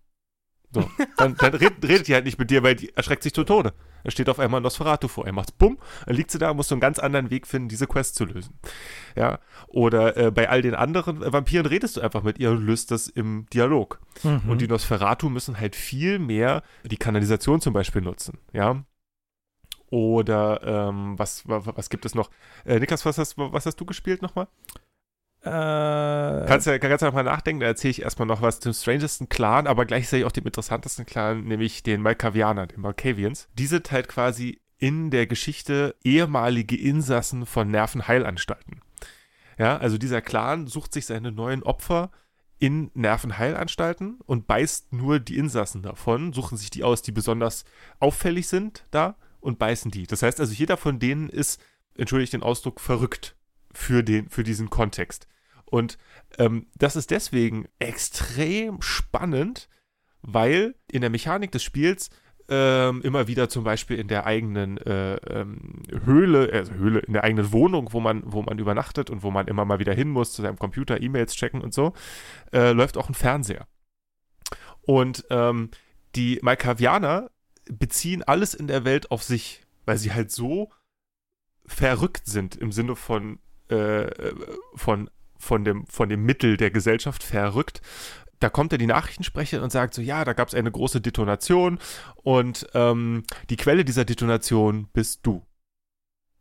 So, 0.72 0.88
dann, 1.16 1.36
dann 1.36 1.54
redet, 1.54 1.84
redet 1.84 2.08
die 2.08 2.14
halt 2.14 2.24
nicht 2.24 2.38
mit 2.38 2.50
dir, 2.50 2.62
weil 2.62 2.74
die 2.74 2.94
erschreckt 2.94 3.22
sich 3.22 3.32
zu 3.32 3.44
Tode. 3.44 3.72
Da 4.06 4.12
steht 4.12 4.28
auf 4.28 4.38
einmal 4.38 4.60
Nosferatu 4.60 5.08
vor. 5.08 5.26
Er 5.26 5.32
macht's 5.32 5.50
bumm, 5.50 5.78
dann 6.06 6.14
liegt 6.14 6.30
sie 6.30 6.38
da 6.38 6.50
und 6.50 6.58
muss 6.58 6.68
so 6.68 6.76
einen 6.76 6.80
ganz 6.80 7.00
anderen 7.00 7.28
Weg 7.30 7.44
finden, 7.44 7.68
diese 7.68 7.88
Quest 7.88 8.14
zu 8.14 8.24
lösen. 8.24 8.56
Ja, 9.16 9.40
oder 9.66 10.16
äh, 10.16 10.30
bei 10.30 10.48
all 10.48 10.62
den 10.62 10.76
anderen 10.76 11.24
äh, 11.24 11.32
Vampiren 11.32 11.66
redest 11.66 11.96
du 11.96 12.02
einfach 12.02 12.22
mit 12.22 12.38
ihr 12.38 12.52
und 12.52 12.64
löst 12.64 12.92
das 12.92 13.08
im 13.08 13.46
Dialog. 13.52 13.98
Mhm. 14.22 14.42
Und 14.48 14.60
die 14.60 14.68
Nosferatu 14.68 15.28
müssen 15.28 15.58
halt 15.58 15.74
viel 15.74 16.20
mehr 16.20 16.62
die 16.84 16.98
Kanalisation 16.98 17.60
zum 17.60 17.72
Beispiel 17.72 18.00
nutzen, 18.00 18.38
ja. 18.52 18.84
Oder 19.90 20.60
ähm, 20.62 21.18
was, 21.18 21.42
was, 21.48 21.66
was 21.66 21.90
gibt 21.90 22.06
es 22.06 22.14
noch? 22.14 22.30
Äh, 22.64 22.78
Niklas, 22.78 23.04
was 23.04 23.18
hast, 23.18 23.36
was 23.36 23.66
hast 23.66 23.80
du 23.80 23.86
gespielt 23.86 24.22
nochmal? 24.22 24.46
Äh, 25.46 26.46
Kannst 26.46 26.66
ja 26.66 26.78
kannst 26.78 27.02
ja 27.02 27.08
noch 27.08 27.14
mal 27.14 27.22
nachdenken, 27.22 27.60
da 27.60 27.66
erzähle 27.66 27.92
ich 27.92 28.02
erstmal 28.02 28.26
noch 28.26 28.42
was 28.42 28.60
zum 28.60 28.72
strangesten 28.72 29.28
Clan, 29.28 29.66
aber 29.66 29.86
gleichzeitig 29.86 30.26
auch 30.26 30.32
dem 30.32 30.44
interessantesten 30.44 31.06
Clan, 31.06 31.44
nämlich 31.44 31.82
den 31.82 32.02
Malkavianern, 32.02 32.68
den 32.68 32.80
Malkavians. 32.80 33.48
Die 33.54 33.66
sind 33.66 33.90
halt 33.92 34.08
quasi 34.08 34.60
in 34.78 35.10
der 35.10 35.26
Geschichte 35.26 35.94
ehemalige 36.04 36.76
Insassen 36.76 37.46
von 37.46 37.70
Nervenheilanstalten. 37.70 38.80
Ja, 39.58 39.78
also 39.78 39.98
dieser 39.98 40.20
Clan 40.20 40.66
sucht 40.66 40.92
sich 40.92 41.06
seine 41.06 41.32
neuen 41.32 41.62
Opfer 41.62 42.10
in 42.58 42.90
Nervenheilanstalten 42.94 44.20
und 44.26 44.46
beißt 44.46 44.92
nur 44.92 45.20
die 45.20 45.36
Insassen 45.36 45.82
davon, 45.82 46.32
suchen 46.32 46.58
sich 46.58 46.70
die 46.70 46.84
aus, 46.84 47.02
die 47.02 47.12
besonders 47.12 47.64
auffällig 48.00 48.48
sind 48.48 48.84
da 48.90 49.16
und 49.40 49.58
beißen 49.58 49.90
die. 49.90 50.06
Das 50.06 50.22
heißt 50.22 50.40
also, 50.40 50.52
jeder 50.52 50.76
von 50.76 50.98
denen 50.98 51.28
ist, 51.28 51.60
entschuldige 51.94 52.32
den 52.32 52.42
Ausdruck, 52.42 52.80
verrückt 52.80 53.36
für, 53.72 54.02
den, 54.02 54.28
für 54.28 54.42
diesen 54.42 54.70
Kontext. 54.70 55.26
Und 55.66 55.98
ähm, 56.38 56.66
das 56.76 56.96
ist 56.96 57.10
deswegen 57.10 57.66
extrem 57.78 58.80
spannend, 58.82 59.68
weil 60.22 60.74
in 60.90 61.00
der 61.00 61.10
Mechanik 61.10 61.52
des 61.52 61.62
Spiels 61.62 62.10
ähm, 62.48 63.02
immer 63.02 63.26
wieder 63.26 63.48
zum 63.48 63.64
Beispiel 63.64 63.98
in 63.98 64.08
der 64.08 64.24
eigenen 64.24 64.78
äh, 64.78 65.16
ähm, 65.16 65.82
Höhle, 66.04 66.50
also 66.52 66.74
Höhle, 66.74 67.00
in 67.00 67.12
der 67.12 67.24
eigenen 67.24 67.52
Wohnung, 67.52 67.92
wo 67.92 68.00
man, 68.00 68.22
wo 68.24 68.42
man 68.42 68.58
übernachtet 68.58 69.10
und 69.10 69.22
wo 69.22 69.30
man 69.30 69.48
immer 69.48 69.64
mal 69.64 69.78
wieder 69.78 69.94
hin 69.94 70.08
muss, 70.08 70.32
zu 70.32 70.42
seinem 70.42 70.58
Computer, 70.58 71.00
E-Mails 71.00 71.34
checken 71.34 71.60
und 71.60 71.74
so, 71.74 71.92
äh, 72.52 72.70
läuft 72.70 72.96
auch 72.96 73.08
ein 73.08 73.14
Fernseher. 73.14 73.66
Und 74.82 75.24
ähm, 75.30 75.70
die 76.14 76.38
Malkavianer 76.42 77.30
beziehen 77.68 78.22
alles 78.22 78.54
in 78.54 78.68
der 78.68 78.84
Welt 78.84 79.10
auf 79.10 79.24
sich, 79.24 79.62
weil 79.84 79.98
sie 79.98 80.12
halt 80.12 80.30
so 80.30 80.70
verrückt 81.66 82.26
sind 82.26 82.54
im 82.54 82.70
Sinne 82.70 82.94
von, 82.94 83.40
äh, 83.68 84.06
von, 84.76 85.10
von, 85.38 85.64
dem, 85.64 85.86
von 85.86 86.08
dem 86.08 86.24
Mittel 86.24 86.56
der 86.56 86.70
Gesellschaft 86.70 87.22
verrückt. 87.22 87.80
Da 88.40 88.50
kommt 88.50 88.72
ja 88.72 88.78
die 88.78 88.86
Nachrichtensprecherin 88.86 89.64
und 89.64 89.70
sagt 89.70 89.94
so, 89.94 90.02
ja, 90.02 90.24
da 90.24 90.34
gab 90.34 90.48
es 90.48 90.54
eine 90.54 90.70
große 90.70 91.00
Detonation 91.00 91.78
und 92.16 92.66
ähm, 92.74 93.24
die 93.48 93.56
Quelle 93.56 93.84
dieser 93.84 94.04
Detonation 94.04 94.88
bist 94.92 95.20
du. 95.22 95.42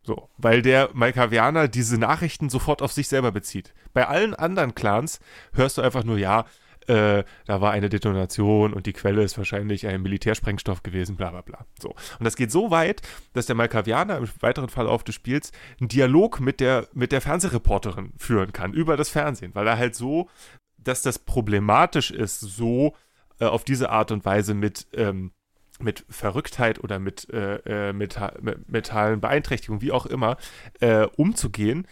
So, 0.04 0.30
weil 0.38 0.62
der 0.62 0.89
Malkavianer 0.93 1.68
diese 1.68 1.98
Nachrichten 1.98 2.50
sofort 2.50 2.84
auf 2.84 2.91
sich 2.91 3.08
selber 3.08 3.32
bezieht. 3.32 3.74
Bei 3.93 4.08
allen 4.08 4.36
anderen 4.36 4.76
Clans 4.76 5.20
hörst 5.54 5.78
du 5.78 5.82
einfach 5.82 6.04
nur, 6.04 6.20
ja, 6.20 6.46
äh, 6.88 7.23
da 7.45 7.61
war 7.61 7.71
eine 7.71 7.89
Detonation 7.89 8.73
und 8.73 8.86
die 8.86 8.93
Quelle 8.93 9.23
ist 9.23 9.38
wahrscheinlich 9.38 9.88
ein 9.88 10.01
Militärsprengstoff 10.01 10.83
gewesen, 10.83 11.15
bla 11.15 11.31
bla 11.31 11.41
bla. 11.41 11.65
So. 11.79 11.89
Und 11.89 12.23
das 12.23 12.36
geht 12.36 12.51
so 12.51 12.71
weit, 12.71 13.01
dass 13.33 13.45
der 13.45 13.55
Malkavianer 13.55 14.17
im 14.17 14.29
weiteren 14.39 14.69
Verlauf 14.69 15.03
des 15.03 15.15
Spiels 15.15 15.51
einen 15.79 15.89
Dialog 15.89 16.39
mit 16.39 16.59
der, 16.59 16.88
mit 16.93 17.11
der 17.11 17.21
Fernsehreporterin 17.21 18.13
führen 18.17 18.53
kann, 18.53 18.73
über 18.73 18.97
das 18.97 19.09
Fernsehen, 19.09 19.55
weil 19.55 19.67
er 19.67 19.77
halt 19.77 19.95
so, 19.95 20.29
dass 20.77 21.01
das 21.01 21.19
problematisch 21.19 22.11
ist, 22.11 22.39
so 22.39 22.95
äh, 23.39 23.45
auf 23.45 23.63
diese 23.63 23.89
Art 23.89 24.11
und 24.11 24.25
Weise 24.25 24.53
mit, 24.53 24.88
ähm, 24.93 25.31
mit 25.79 26.05
Verrücktheit 26.09 26.83
oder 26.83 26.99
mit, 26.99 27.29
äh, 27.33 27.89
äh, 27.89 27.93
meta 27.93 28.33
mit 28.41 28.69
mentalen 28.69 29.19
Beeinträchtigungen, 29.19 29.81
wie 29.81 29.91
auch 29.91 30.05
immer, 30.05 30.38
äh, 30.79 31.07
umzugehen, 31.17 31.88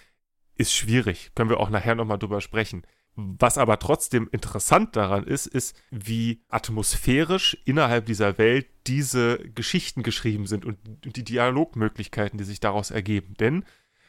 ist 0.55 0.73
schwierig. 0.73 1.31
Können 1.35 1.49
wir 1.49 1.59
auch 1.59 1.69
nachher 1.69 1.95
nochmal 1.95 2.19
drüber 2.19 2.39
sprechen. 2.41 2.83
Was 3.15 3.59
aber 3.59 3.77
trotzdem 3.77 4.27
interessant 4.31 4.95
daran 4.95 5.23
ist, 5.23 5.45
ist, 5.45 5.75
wie 5.91 6.41
atmosphärisch 6.49 7.57
innerhalb 7.63 8.07
dieser 8.07 8.39
Welt 8.39 8.65
diese 8.87 9.37
Geschichten 9.37 10.01
geschrieben 10.01 10.47
sind 10.47 10.65
und 10.65 10.77
die 11.03 11.23
Dialogmöglichkeiten, 11.23 12.39
die 12.39 12.43
sich 12.43 12.59
daraus 12.59 12.89
ergeben. 12.89 13.35
Denn, 13.39 13.65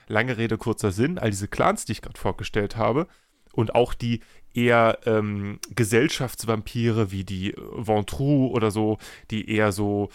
lange 0.06 0.38
Rede, 0.38 0.56
kurzer 0.56 0.90
Sinn, 0.90 1.18
all 1.18 1.30
diese 1.30 1.48
Clans, 1.48 1.84
die 1.84 1.92
ich 1.92 2.02
gerade 2.02 2.18
vorgestellt 2.18 2.76
habe, 2.76 3.06
und 3.52 3.74
auch 3.74 3.94
die 3.94 4.20
eher 4.52 4.98
ähm, 5.06 5.58
Gesellschaftsvampire 5.74 7.10
wie 7.12 7.24
die 7.24 7.54
Ventrue 7.56 8.50
oder 8.50 8.70
so, 8.70 8.98
die 9.30 9.48
eher 9.48 9.72
so 9.72 10.08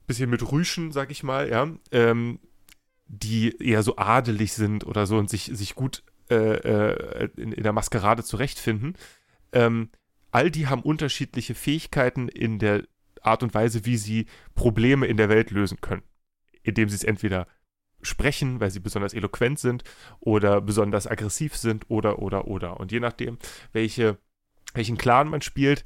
ein 0.00 0.06
bisschen 0.06 0.30
mit 0.30 0.50
Rüschen, 0.50 0.92
sag 0.92 1.10
ich 1.10 1.22
mal, 1.22 1.48
ja, 1.48 1.68
ähm, 1.92 2.40
die 3.06 3.56
eher 3.58 3.82
so 3.82 3.96
adelig 3.96 4.52
sind 4.52 4.86
oder 4.86 5.06
so 5.06 5.16
und 5.16 5.30
sich, 5.30 5.50
sich 5.52 5.74
gut 5.74 6.02
äh, 6.30 6.34
äh, 6.34 7.28
in, 7.36 7.52
in 7.52 7.62
der 7.62 7.72
Maskerade 7.72 8.24
zurechtfinden. 8.24 8.94
Ähm, 9.52 9.90
all 10.30 10.50
die 10.50 10.66
haben 10.66 10.82
unterschiedliche 10.82 11.54
Fähigkeiten 11.54 12.28
in 12.28 12.58
der 12.58 12.84
Art 13.22 13.42
und 13.42 13.54
Weise, 13.54 13.84
wie 13.84 13.96
sie 13.96 14.26
Probleme 14.54 15.06
in 15.06 15.16
der 15.16 15.28
Welt 15.28 15.50
lösen 15.50 15.80
können. 15.80 16.02
Indem 16.62 16.88
sie 16.88 16.96
es 16.96 17.04
entweder 17.04 17.46
sprechen, 18.02 18.60
weil 18.60 18.70
sie 18.70 18.80
besonders 18.80 19.14
eloquent 19.14 19.58
sind 19.58 19.84
oder 20.20 20.60
besonders 20.60 21.06
aggressiv 21.06 21.56
sind 21.56 21.90
oder, 21.90 22.20
oder, 22.20 22.46
oder. 22.46 22.78
Und 22.78 22.92
je 22.92 23.00
nachdem, 23.00 23.38
welche, 23.72 24.18
welchen 24.74 24.98
Clan 24.98 25.28
man 25.28 25.42
spielt, 25.42 25.84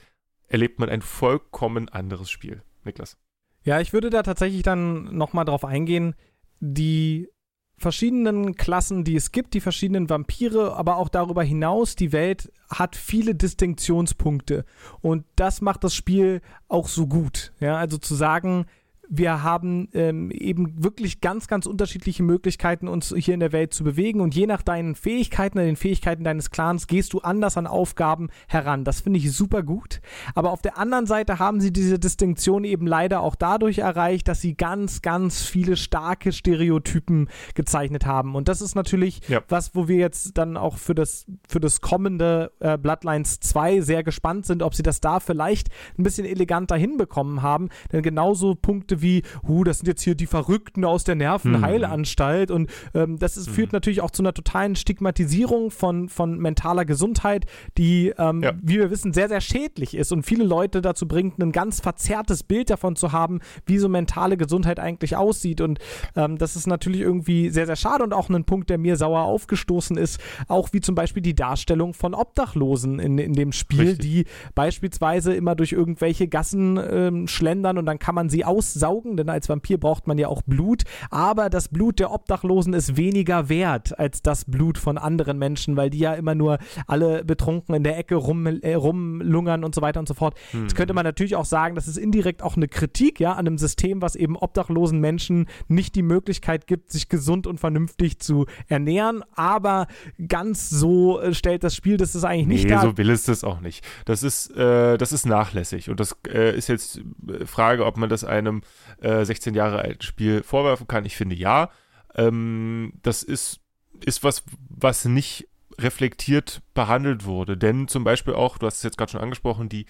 erlebt 0.49 0.78
man 0.78 0.88
ein 0.88 1.03
vollkommen 1.03 1.88
anderes 1.88 2.30
Spiel. 2.30 2.62
Niklas. 2.84 3.16
Ja, 3.64 3.80
ich 3.80 3.93
würde 3.93 4.11
da 4.11 4.22
tatsächlich 4.22 4.62
dann 4.62 5.16
nochmal 5.16 5.45
drauf 5.45 5.64
eingehen, 5.64 6.14
die 6.61 7.28
verschiedenen 7.76 8.54
Klassen, 8.54 9.04
die 9.04 9.16
es 9.16 9.32
gibt, 9.32 9.54
die 9.54 9.60
verschiedenen 9.60 10.08
Vampire, 10.08 10.76
aber 10.76 10.96
auch 10.96 11.08
darüber 11.08 11.42
hinaus, 11.42 11.96
die 11.96 12.12
Welt 12.12 12.52
hat 12.70 12.96
viele 12.96 13.34
Distinktionspunkte. 13.34 14.64
Und 15.00 15.24
das 15.36 15.60
macht 15.60 15.84
das 15.84 15.94
Spiel 15.94 16.40
auch 16.68 16.88
so 16.88 17.06
gut. 17.06 17.52
Ja, 17.60 17.76
also 17.76 17.98
zu 17.98 18.14
sagen, 18.14 18.66
wir 19.14 19.42
haben 19.42 19.90
ähm, 19.92 20.30
eben 20.30 20.82
wirklich 20.82 21.20
ganz, 21.20 21.46
ganz 21.46 21.66
unterschiedliche 21.66 22.22
Möglichkeiten, 22.22 22.88
uns 22.88 23.14
hier 23.14 23.34
in 23.34 23.40
der 23.40 23.52
Welt 23.52 23.74
zu 23.74 23.84
bewegen 23.84 24.22
und 24.22 24.34
je 24.34 24.46
nach 24.46 24.62
deinen 24.62 24.94
Fähigkeiten, 24.94 25.58
den 25.58 25.76
Fähigkeiten 25.76 26.24
deines 26.24 26.50
Clans, 26.50 26.86
gehst 26.86 27.12
du 27.12 27.20
anders 27.20 27.58
an 27.58 27.66
Aufgaben 27.66 28.30
heran. 28.48 28.84
Das 28.84 29.02
finde 29.02 29.18
ich 29.18 29.30
super 29.30 29.62
gut. 29.62 30.00
Aber 30.34 30.50
auf 30.50 30.62
der 30.62 30.78
anderen 30.78 31.04
Seite 31.04 31.38
haben 31.38 31.60
sie 31.60 31.74
diese 31.74 31.98
Distinktion 31.98 32.64
eben 32.64 32.86
leider 32.86 33.20
auch 33.20 33.34
dadurch 33.34 33.80
erreicht, 33.80 34.28
dass 34.28 34.40
sie 34.40 34.54
ganz, 34.54 35.02
ganz 35.02 35.42
viele 35.42 35.76
starke 35.76 36.32
Stereotypen 36.32 37.28
gezeichnet 37.54 38.06
haben. 38.06 38.34
Und 38.34 38.48
das 38.48 38.62
ist 38.62 38.74
natürlich 38.74 39.28
ja. 39.28 39.42
was, 39.46 39.74
wo 39.74 39.88
wir 39.88 39.96
jetzt 39.96 40.38
dann 40.38 40.56
auch 40.56 40.78
für 40.78 40.94
das, 40.94 41.26
für 41.46 41.60
das 41.60 41.82
kommende 41.82 42.50
äh, 42.60 42.78
Bloodlines 42.78 43.40
2 43.40 43.82
sehr 43.82 44.04
gespannt 44.04 44.46
sind, 44.46 44.62
ob 44.62 44.74
sie 44.74 44.82
das 44.82 45.02
da 45.02 45.20
vielleicht 45.20 45.68
ein 45.98 46.02
bisschen 46.02 46.26
eleganter 46.26 46.76
hinbekommen 46.76 47.42
haben. 47.42 47.68
Denn 47.92 48.00
genauso 48.00 48.54
Punkte 48.54 49.01
wie, 49.03 49.22
uh, 49.46 49.64
das 49.64 49.78
sind 49.78 49.88
jetzt 49.88 50.03
hier 50.03 50.14
die 50.14 50.26
Verrückten 50.26 50.84
aus 50.84 51.05
der 51.05 51.14
Nervenheilanstalt 51.14 52.50
mhm. 52.50 52.57
und 52.57 52.70
ähm, 52.94 53.18
das 53.18 53.36
ist, 53.36 53.48
mhm. 53.48 53.55
führt 53.55 53.72
natürlich 53.72 54.00
auch 54.00 54.11
zu 54.11 54.22
einer 54.22 54.34
totalen 54.34 54.76
Stigmatisierung 54.76 55.70
von, 55.70 56.09
von 56.09 56.38
mentaler 56.38 56.84
Gesundheit, 56.84 57.46
die, 57.78 58.12
ähm, 58.18 58.42
ja. 58.42 58.53
wie 58.62 58.78
wir 58.78 58.90
wissen, 58.90 59.12
sehr, 59.12 59.28
sehr 59.28 59.40
schädlich 59.40 59.96
ist 59.96 60.12
und 60.12 60.22
viele 60.22 60.44
Leute 60.44 60.80
dazu 60.80 61.07
bringt, 61.07 61.38
ein 61.38 61.53
ganz 61.53 61.80
verzerrtes 61.80 62.42
Bild 62.42 62.70
davon 62.70 62.96
zu 62.96 63.12
haben, 63.12 63.40
wie 63.66 63.78
so 63.78 63.88
mentale 63.88 64.36
Gesundheit 64.36 64.78
eigentlich 64.78 65.16
aussieht. 65.16 65.61
Und 65.61 65.78
ähm, 66.16 66.38
das 66.38 66.57
ist 66.57 66.66
natürlich 66.66 67.00
irgendwie 67.00 67.50
sehr, 67.50 67.66
sehr 67.66 67.76
schade 67.76 68.05
und 68.05 68.12
auch 68.12 68.28
ein 68.28 68.44
Punkt, 68.44 68.70
der 68.70 68.78
mir 68.78 68.96
sauer 68.96 69.22
aufgestoßen 69.22 69.96
ist, 69.96 70.20
auch 70.48 70.72
wie 70.72 70.80
zum 70.80 70.94
Beispiel 70.94 71.22
die 71.22 71.34
Darstellung 71.34 71.94
von 71.94 72.14
Obdachlosen 72.14 72.98
in, 72.98 73.18
in 73.18 73.32
dem 73.32 73.53
Spiel, 73.53 73.90
Richtig. 73.90 73.98
die 73.98 74.24
beispielsweise 74.55 75.34
immer 75.34 75.55
durch 75.55 75.72
irgendwelche 75.72 76.28
Gassen 76.28 76.78
ähm, 76.78 77.28
schlendern 77.28 77.78
und 77.78 77.86
dann 77.86 77.98
kann 77.98 78.14
man 78.14 78.28
sie 78.28 78.44
aussaugen, 78.44 78.72
denn 79.01 79.28
als 79.28 79.49
Vampir 79.49 79.78
braucht 79.78 80.07
man 80.07 80.18
ja 80.18 80.28
auch 80.28 80.43
Blut. 80.43 80.82
Aber 81.11 81.51
das 81.51 81.68
Blut 81.68 81.99
der 81.99 82.12
Obdachlosen 82.12 82.74
ist 82.74 82.97
weniger 82.97 83.49
wert 83.49 83.99
als 83.99 84.22
das 84.22 84.45
Blut 84.45 84.78
von 84.78 84.99
anderen 84.99 85.38
Menschen, 85.38 85.76
weil 85.76 85.90
die 85.90 85.99
ja 85.99 86.14
immer 86.14 86.34
nur 86.34 86.59
alle 86.86 87.24
betrunken 87.24 87.74
in 87.74 87.84
der 87.84 87.99
Ecke 87.99 88.16
rum, 88.16 88.47
äh, 88.47 88.74
rumlungern 88.74 89.64
und 89.64 89.74
so 89.74 89.80
weiter 89.80 90.01
und 90.01 90.09
so 90.09 90.14
fort. 90.14 90.34
Hm. 90.51 90.62
Jetzt 90.62 90.76
könnte 90.76 90.95
man 90.95 91.05
natürlich 91.05 91.36
auch 91.36 91.45
sagen, 91.45 91.74
das 91.74 91.88
ist 91.88 91.97
indirekt 91.97 92.43
auch 92.43 92.57
eine 92.57 92.68
Kritik 92.68 93.20
ja, 93.20 93.32
an 93.32 93.47
einem 93.47 93.59
System, 93.59 94.03
was 94.03 94.16
eben 94.16 94.36
obdachlosen 94.36 95.01
Menschen 95.01 95.47
nicht 95.68 95.95
die 95.95 96.03
Möglichkeit 96.03 96.66
gibt, 96.66 96.93
sich 96.93 97.09
gesund 97.09 97.47
und 97.47 97.59
vernünftig 97.59 98.18
zu 98.18 98.47
ernähren. 98.68 99.22
Aber 99.34 99.86
ganz 100.28 100.68
so 100.68 101.20
äh, 101.20 101.32
stellt 101.34 101.64
das 101.64 101.74
Spiel 101.74 101.97
das 102.03 102.14
ist 102.14 102.24
eigentlich 102.24 102.47
nicht 102.47 102.64
nee, 102.64 102.70
dar. 102.70 102.82
so 102.82 102.99
will 102.99 103.11
es 103.11 103.24
das 103.24 103.45
auch 103.45 103.61
nicht. 103.61 103.84
Das 104.05 104.22
ist, 104.22 104.55
äh, 104.57 104.99
das 104.99 105.12
ist 105.12 105.24
nachlässig. 105.24 105.88
Und 105.88 106.01
das 106.01 106.16
äh, 106.28 106.57
ist 106.57 106.68
jetzt 106.68 107.01
äh, 107.28 107.47
Frage, 107.47 107.86
ob 107.86 107.97
man 107.97 108.11
das 108.11 108.24
einem 108.24 108.62
16 109.01 109.55
äh, 109.55 109.57
Jahre 109.57 109.80
alten 109.80 110.03
Spiel 110.03 110.43
vorwerfen 110.43 110.87
kann. 110.87 111.05
Ich 111.05 111.16
finde 111.16 111.35
ja. 111.35 111.70
Ähm, 112.14 112.95
das 113.03 113.22
ist, 113.22 113.61
ist 114.05 114.22
was, 114.22 114.45
was 114.68 115.05
nicht 115.05 115.49
reflektiert 115.78 116.62
behandelt 116.74 117.24
wurde. 117.24 117.57
Denn 117.57 117.89
zum 117.89 118.05
Beispiel 118.05 118.35
auch, 118.35 118.59
du 118.59 118.66
hast 118.66 118.78
es 118.78 118.83
jetzt 118.83 118.99
gerade 118.99 119.12
schon 119.12 119.20
angesprochen, 119.20 119.68
die, 119.68 119.87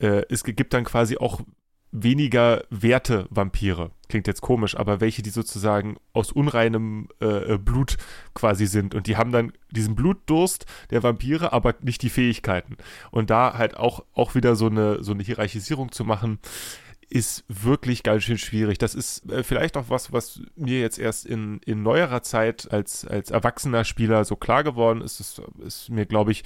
äh, 0.00 0.22
es 0.28 0.44
gibt 0.44 0.74
dann 0.74 0.84
quasi 0.84 1.16
auch 1.16 1.40
weniger 1.90 2.64
Werte 2.70 3.26
Vampire. 3.30 3.90
Klingt 4.08 4.26
jetzt 4.26 4.42
komisch, 4.42 4.76
aber 4.76 5.00
welche, 5.00 5.22
die 5.22 5.30
sozusagen 5.30 5.96
aus 6.12 6.32
unreinem 6.32 7.08
äh, 7.20 7.56
Blut 7.58 7.96
quasi 8.34 8.66
sind. 8.66 8.94
Und 8.94 9.06
die 9.06 9.16
haben 9.16 9.32
dann 9.32 9.52
diesen 9.70 9.94
Blutdurst 9.94 10.66
der 10.90 11.02
Vampire, 11.02 11.52
aber 11.52 11.74
nicht 11.80 12.02
die 12.02 12.10
Fähigkeiten. 12.10 12.76
Und 13.10 13.30
da 13.30 13.56
halt 13.56 13.76
auch, 13.76 14.04
auch 14.12 14.34
wieder 14.34 14.54
so 14.54 14.66
eine, 14.66 15.02
so 15.02 15.12
eine 15.12 15.22
Hierarchisierung 15.22 15.92
zu 15.92 16.04
machen, 16.04 16.38
ist 17.10 17.44
wirklich 17.48 18.02
ganz 18.02 18.24
schön 18.24 18.38
schwierig. 18.38 18.78
Das 18.78 18.94
ist 18.94 19.30
äh, 19.30 19.42
vielleicht 19.42 19.76
auch 19.76 19.86
was, 19.88 20.12
was 20.12 20.40
mir 20.56 20.80
jetzt 20.80 20.98
erst 20.98 21.26
in, 21.26 21.60
in 21.64 21.82
neuerer 21.82 22.22
Zeit 22.22 22.70
als, 22.70 23.06
als 23.06 23.30
erwachsener 23.30 23.84
Spieler 23.84 24.24
so 24.24 24.36
klar 24.36 24.64
geworden 24.64 25.00
ist. 25.00 25.20
Das 25.20 25.40
ist 25.64 25.88
mir, 25.88 26.06
glaube 26.06 26.32
ich, 26.32 26.44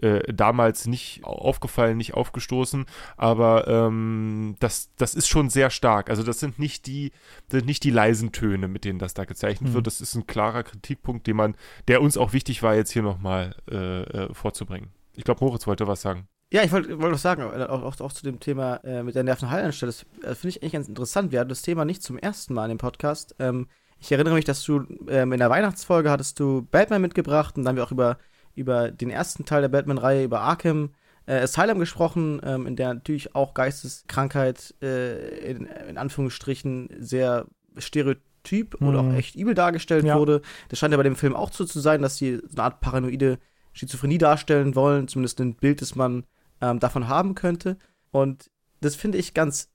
äh, 0.00 0.32
damals 0.32 0.86
nicht 0.86 1.24
aufgefallen, 1.24 1.96
nicht 1.96 2.14
aufgestoßen, 2.14 2.86
aber 3.16 3.68
ähm, 3.68 4.56
das, 4.58 4.90
das 4.96 5.14
ist 5.14 5.28
schon 5.28 5.50
sehr 5.50 5.70
stark. 5.70 6.10
Also 6.10 6.22
das 6.22 6.40
sind 6.40 6.58
nicht 6.58 6.86
die, 6.86 7.12
sind 7.48 7.66
nicht 7.66 7.84
die 7.84 7.90
leisen 7.90 8.32
Töne, 8.32 8.68
mit 8.68 8.84
denen 8.84 8.98
das 8.98 9.14
da 9.14 9.24
gezeichnet 9.24 9.70
mhm. 9.70 9.74
wird. 9.74 9.86
Das 9.86 10.00
ist 10.00 10.14
ein 10.14 10.26
klarer 10.26 10.62
Kritikpunkt, 10.62 11.26
den 11.26 11.36
man, 11.36 11.56
der 11.88 12.02
uns 12.02 12.16
auch 12.16 12.32
wichtig 12.32 12.62
war, 12.62 12.74
jetzt 12.74 12.92
hier 12.92 13.02
nochmal 13.02 13.54
äh, 13.70 14.02
äh, 14.02 14.34
vorzubringen. 14.34 14.90
Ich 15.14 15.24
glaube, 15.24 15.44
Moritz 15.44 15.66
wollte 15.66 15.86
was 15.86 16.00
sagen. 16.00 16.26
Ja, 16.54 16.62
ich 16.62 16.70
wollte 16.70 17.00
wollt 17.00 17.12
was 17.12 17.22
sagen, 17.22 17.42
äh, 17.42 17.64
auch, 17.64 17.82
auch, 17.82 18.00
auch, 18.00 18.12
zu 18.12 18.22
dem 18.22 18.38
Thema 18.38 18.76
äh, 18.84 19.02
mit 19.02 19.16
der 19.16 19.24
Nervenheilanstelle. 19.24 19.90
Das 19.90 20.02
äh, 20.22 20.36
finde 20.36 20.50
ich 20.50 20.62
eigentlich 20.62 20.72
ganz 20.74 20.86
interessant. 20.86 21.32
Wir 21.32 21.40
hatten 21.40 21.48
das 21.48 21.62
Thema 21.62 21.84
nicht 21.84 22.00
zum 22.00 22.16
ersten 22.16 22.54
Mal 22.54 22.66
in 22.66 22.76
dem 22.76 22.78
Podcast. 22.78 23.34
Ähm, 23.40 23.66
ich 23.98 24.12
erinnere 24.12 24.34
mich, 24.34 24.44
dass 24.44 24.62
du 24.62 24.84
ähm, 25.08 25.32
in 25.32 25.40
der 25.40 25.50
Weihnachtsfolge 25.50 26.12
hattest 26.12 26.38
du 26.38 26.62
Batman 26.70 27.02
mitgebracht 27.02 27.56
und 27.56 27.64
dann 27.64 27.70
haben 27.70 27.76
wir 27.76 27.82
auch 27.82 27.90
über 27.90 28.18
über 28.54 28.92
den 28.92 29.10
ersten 29.10 29.44
Teil 29.44 29.62
der 29.62 29.68
Batman-Reihe, 29.68 30.22
über 30.22 30.42
Arkham 30.42 30.90
äh, 31.26 31.40
Asylum 31.40 31.80
gesprochen, 31.80 32.40
ähm, 32.44 32.68
in 32.68 32.76
der 32.76 32.94
natürlich 32.94 33.34
auch 33.34 33.52
Geisteskrankheit 33.52 34.76
äh, 34.80 35.50
in, 35.50 35.66
in, 35.66 35.98
Anführungsstrichen 35.98 36.88
sehr 37.00 37.46
stereotyp 37.78 38.80
mhm. 38.80 38.86
oder 38.86 39.00
auch 39.00 39.12
echt 39.12 39.34
übel 39.34 39.54
dargestellt 39.54 40.04
ja. 40.04 40.16
wurde. 40.16 40.40
Das 40.68 40.78
scheint 40.78 40.92
ja 40.92 40.98
bei 40.98 41.02
dem 41.02 41.16
Film 41.16 41.34
auch 41.34 41.52
so 41.52 41.64
zu 41.64 41.80
sein, 41.80 42.00
dass 42.00 42.16
sie 42.16 42.36
so 42.36 42.58
eine 42.58 42.62
Art 42.62 42.80
paranoide 42.80 43.40
Schizophrenie 43.72 44.18
darstellen 44.18 44.76
wollen, 44.76 45.08
zumindest 45.08 45.40
ein 45.40 45.54
Bild, 45.54 45.80
das 45.80 45.96
man 45.96 46.22
ähm, 46.64 46.80
davon 46.80 47.08
haben 47.08 47.34
könnte. 47.34 47.76
Und 48.10 48.50
das 48.80 48.96
finde 48.96 49.18
ich 49.18 49.34
ganz, 49.34 49.70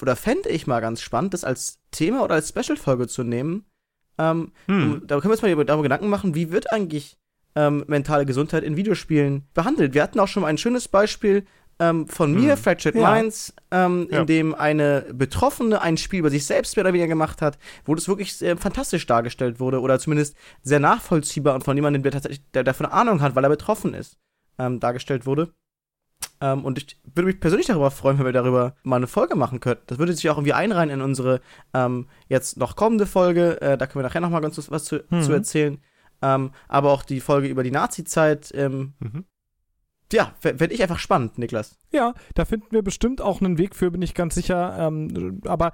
oder 0.00 0.16
fände 0.16 0.48
ich 0.48 0.66
mal 0.66 0.80
ganz 0.80 1.00
spannend, 1.00 1.34
das 1.34 1.44
als 1.44 1.80
Thema 1.90 2.22
oder 2.22 2.36
als 2.36 2.50
Special-Folge 2.50 3.08
zu 3.08 3.24
nehmen. 3.24 3.64
Ähm, 4.18 4.52
hm. 4.66 5.02
Da 5.06 5.16
können 5.16 5.30
wir 5.30 5.32
uns 5.32 5.42
mal 5.42 5.64
darüber 5.64 5.82
Gedanken 5.82 6.08
machen, 6.08 6.34
wie 6.34 6.52
wird 6.52 6.72
eigentlich 6.72 7.18
ähm, 7.56 7.84
mentale 7.86 8.26
Gesundheit 8.26 8.62
in 8.62 8.76
Videospielen 8.76 9.46
behandelt. 9.54 9.94
Wir 9.94 10.02
hatten 10.02 10.20
auch 10.20 10.28
schon 10.28 10.42
mal 10.42 10.48
ein 10.48 10.58
schönes 10.58 10.88
Beispiel 10.88 11.44
ähm, 11.78 12.06
von 12.06 12.32
mir, 12.32 12.54
mhm. 12.54 12.60
Fractured 12.60 12.94
ja. 12.94 13.10
Minds, 13.10 13.52
ähm, 13.70 14.08
ja. 14.10 14.20
in 14.20 14.26
dem 14.26 14.54
eine 14.54 15.06
Betroffene 15.12 15.80
ein 15.80 15.96
Spiel 15.96 16.20
über 16.20 16.30
sich 16.30 16.46
selbst 16.46 16.76
mehr 16.76 16.84
oder 16.84 16.92
weniger 16.92 17.08
gemacht 17.08 17.42
hat, 17.42 17.58
wo 17.84 17.94
das 17.94 18.08
wirklich 18.08 18.40
äh, 18.42 18.56
fantastisch 18.56 19.06
dargestellt 19.06 19.58
wurde 19.58 19.80
oder 19.80 19.98
zumindest 19.98 20.36
sehr 20.62 20.80
nachvollziehbar 20.80 21.54
und 21.54 21.64
von 21.64 21.76
jemandem, 21.76 22.02
der 22.02 22.12
tatsächlich 22.12 22.42
der 22.52 22.64
davon 22.64 22.86
Ahnung 22.86 23.20
hat, 23.20 23.34
weil 23.34 23.44
er 23.44 23.50
betroffen 23.50 23.94
ist, 23.94 24.16
ähm, 24.58 24.80
dargestellt 24.80 25.26
wurde. 25.26 25.52
Ähm, 26.42 26.64
und 26.64 26.76
ich 26.76 26.98
würde 27.14 27.28
mich 27.28 27.38
persönlich 27.38 27.68
darüber 27.68 27.92
freuen, 27.92 28.18
wenn 28.18 28.26
wir 28.26 28.32
darüber 28.32 28.74
mal 28.82 28.96
eine 28.96 29.06
Folge 29.06 29.36
machen 29.36 29.60
könnten. 29.60 29.84
Das 29.86 29.98
würde 29.98 30.12
sich 30.12 30.28
auch 30.28 30.36
irgendwie 30.36 30.52
einreihen 30.52 30.90
in 30.90 31.00
unsere 31.00 31.40
ähm, 31.72 32.08
jetzt 32.28 32.56
noch 32.56 32.74
kommende 32.74 33.06
Folge. 33.06 33.60
Äh, 33.60 33.78
da 33.78 33.86
können 33.86 34.02
wir 34.02 34.08
nachher 34.08 34.20
noch 34.20 34.30
mal 34.30 34.40
ganz 34.40 34.58
was 34.70 34.84
zu, 34.84 35.04
mhm. 35.08 35.22
zu 35.22 35.32
erzählen. 35.32 35.78
Ähm, 36.20 36.50
aber 36.66 36.90
auch 36.90 37.04
die 37.04 37.20
Folge 37.20 37.46
über 37.46 37.62
die 37.62 37.70
Nazi-Zeit. 37.70 38.50
Ähm, 38.54 38.94
mhm. 38.98 39.24
Ja, 40.12 40.34
fände 40.40 40.72
ich 40.72 40.82
einfach 40.82 40.98
spannend, 40.98 41.38
Niklas. 41.38 41.78
Ja, 41.90 42.14
da 42.34 42.44
finden 42.44 42.68
wir 42.70 42.82
bestimmt 42.82 43.20
auch 43.20 43.40
einen 43.40 43.58
Weg 43.58 43.74
für, 43.74 43.90
bin 43.90 44.02
ich 44.02 44.14
ganz 44.14 44.34
sicher. 44.34 44.76
Ähm, 44.78 45.40
aber 45.46 45.72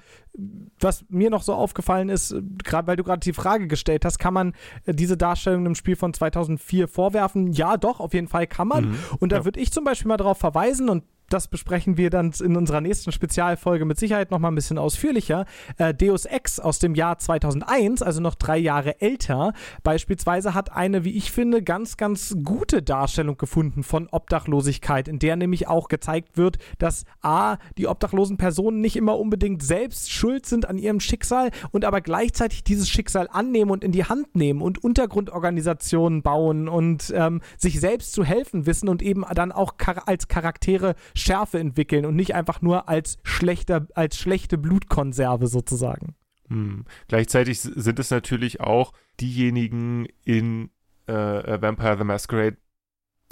was 0.80 1.04
mir 1.08 1.30
noch 1.30 1.42
so 1.42 1.54
aufgefallen 1.54 2.08
ist, 2.08 2.34
gerade 2.64 2.86
weil 2.86 2.96
du 2.96 3.04
gerade 3.04 3.20
die 3.20 3.32
Frage 3.32 3.66
gestellt 3.66 4.04
hast, 4.04 4.18
kann 4.18 4.34
man 4.34 4.54
äh, 4.86 4.94
diese 4.94 5.16
Darstellung 5.16 5.66
im 5.66 5.74
Spiel 5.74 5.96
von 5.96 6.14
2004 6.14 6.88
vorwerfen? 6.88 7.52
Ja, 7.52 7.76
doch, 7.76 8.00
auf 8.00 8.14
jeden 8.14 8.28
Fall 8.28 8.46
kann 8.46 8.68
man. 8.68 8.90
Mhm, 8.90 8.98
und 9.18 9.32
da 9.32 9.38
ja. 9.38 9.44
würde 9.44 9.60
ich 9.60 9.72
zum 9.72 9.84
Beispiel 9.84 10.08
mal 10.08 10.16
darauf 10.16 10.38
verweisen 10.38 10.88
und 10.88 11.04
das 11.28 11.48
besprechen 11.48 11.96
wir 11.96 12.10
dann 12.10 12.32
in 12.40 12.56
unserer 12.56 12.80
nächsten 12.80 13.12
Spezialfolge 13.12 13.84
mit 13.84 13.98
Sicherheit 13.98 14.30
noch 14.30 14.38
mal 14.38 14.48
ein 14.48 14.54
bisschen 14.54 14.78
ausführlicher. 14.78 15.44
Äh, 15.76 15.94
Deus 15.94 16.24
Ex 16.24 16.60
aus 16.60 16.78
dem 16.78 16.94
Jahr 16.94 17.18
2001, 17.18 18.02
also 18.02 18.20
noch 18.20 18.34
drei 18.34 18.58
Jahre 18.58 19.00
älter, 19.00 19.52
beispielsweise 19.82 20.54
hat 20.54 20.72
eine, 20.72 21.04
wie 21.04 21.16
ich 21.16 21.30
finde, 21.30 21.62
ganz, 21.62 21.96
ganz 21.96 22.36
gute 22.44 22.82
Darstellung 22.82 23.36
gefunden 23.36 23.82
von 23.82 24.08
Obdachlosigkeit, 24.10 25.08
in 25.08 25.18
der 25.18 25.36
nämlich 25.36 25.68
auch 25.68 25.88
gezeigt 25.88 26.36
wird, 26.36 26.58
dass 26.78 27.04
A, 27.20 27.56
die 27.76 27.88
obdachlosen 27.88 28.36
Personen 28.36 28.80
nicht 28.80 28.96
immer 28.96 29.18
unbedingt 29.18 29.62
selbst 29.62 30.10
schuld 30.10 30.46
sind 30.46 30.68
an 30.68 30.78
ihrem 30.78 31.00
Schicksal 31.00 31.50
und 31.70 31.84
aber 31.84 32.00
gleichzeitig 32.00 32.64
dieses 32.64 32.88
Schicksal 32.88 33.28
annehmen 33.30 33.70
und 33.70 33.84
in 33.84 33.92
die 33.92 34.04
Hand 34.04 34.34
nehmen 34.34 34.62
und 34.62 34.82
Untergrundorganisationen 34.82 36.22
bauen 36.22 36.68
und 36.68 37.12
ähm, 37.14 37.40
sich 37.56 37.80
selbst 37.80 38.12
zu 38.12 38.24
helfen 38.24 38.66
wissen 38.66 38.88
und 38.88 39.02
eben 39.02 39.24
dann 39.34 39.52
auch 39.52 39.74
als 40.06 40.28
Charaktere 40.28 40.94
Schärfe 41.18 41.58
entwickeln 41.58 42.06
und 42.06 42.16
nicht 42.16 42.34
einfach 42.34 42.62
nur 42.62 42.88
als, 42.88 43.18
schlechter, 43.22 43.86
als 43.94 44.16
schlechte 44.16 44.58
Blutkonserve 44.58 45.46
sozusagen. 45.46 46.14
Hm. 46.48 46.84
Gleichzeitig 47.08 47.60
sind 47.60 47.98
es 47.98 48.10
natürlich 48.10 48.60
auch 48.60 48.92
diejenigen 49.20 50.06
in 50.24 50.70
äh, 51.08 51.12
äh, 51.12 51.62
Vampire 51.62 51.96
the 51.98 52.04
Masquerade, 52.04 52.56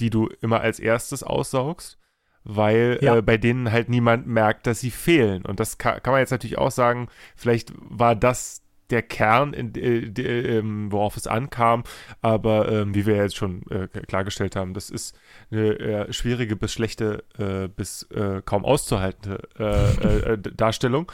die 0.00 0.10
du 0.10 0.28
immer 0.40 0.60
als 0.60 0.78
erstes 0.80 1.22
aussaugst, 1.22 1.98
weil 2.44 2.98
ja. 3.00 3.16
äh, 3.16 3.22
bei 3.22 3.38
denen 3.38 3.72
halt 3.72 3.88
niemand 3.88 4.26
merkt, 4.26 4.66
dass 4.66 4.80
sie 4.80 4.90
fehlen. 4.90 5.44
Und 5.44 5.60
das 5.60 5.78
kann, 5.78 6.02
kann 6.02 6.12
man 6.12 6.20
jetzt 6.20 6.30
natürlich 6.30 6.58
auch 6.58 6.70
sagen, 6.70 7.08
vielleicht 7.34 7.72
war 7.76 8.14
das 8.14 8.62
der 8.90 9.02
Kern, 9.02 9.52
in, 9.52 9.74
äh, 9.74 10.10
de, 10.10 10.58
ähm, 10.58 10.92
worauf 10.92 11.16
es 11.16 11.26
ankam. 11.26 11.84
Aber 12.20 12.70
ähm, 12.70 12.94
wie 12.94 13.06
wir 13.06 13.16
jetzt 13.16 13.36
schon 13.36 13.62
äh, 13.70 13.88
klargestellt 13.88 14.56
haben, 14.56 14.74
das 14.74 14.90
ist 14.90 15.18
eine 15.50 15.78
äh, 15.78 16.12
schwierige 16.12 16.56
bis 16.56 16.72
schlechte 16.72 17.24
äh, 17.38 17.68
bis 17.68 18.04
äh, 18.04 18.42
kaum 18.44 18.64
auszuhaltende 18.64 19.40
äh, 19.58 20.32
äh, 20.32 20.38
Darstellung. 20.56 21.10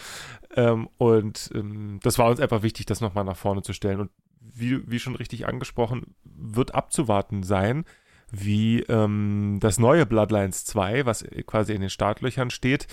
Ähm, 0.55 0.89
und 0.99 1.51
ähm, 1.55 2.01
das 2.03 2.19
war 2.19 2.29
uns 2.31 2.41
einfach 2.41 2.63
wichtig, 2.63 2.87
das 2.87 3.01
nochmal 3.01 3.25
nach 3.25 3.37
vorne 3.37 3.63
zu 3.63 3.73
stellen. 3.73 4.01
Und 4.01 4.11
wie, 4.41 4.91
wie 4.91 4.99
schon 4.99 5.17
richtig 5.17 5.47
angesprochen, 5.47 6.15
wird 6.25 6.75
abzuwarten 6.75 7.43
sein, 7.43 7.85
wie 8.33 8.81
ähm, 8.81 9.59
das 9.61 9.79
neue 9.79 10.07
Bloodlines 10.07 10.65
2, 10.65 11.07
was 11.07 11.25
quasi 11.47 11.75
in 11.75 11.83
den 11.83 11.91
Startlöchern 11.91 12.51
steht, 12.51 12.87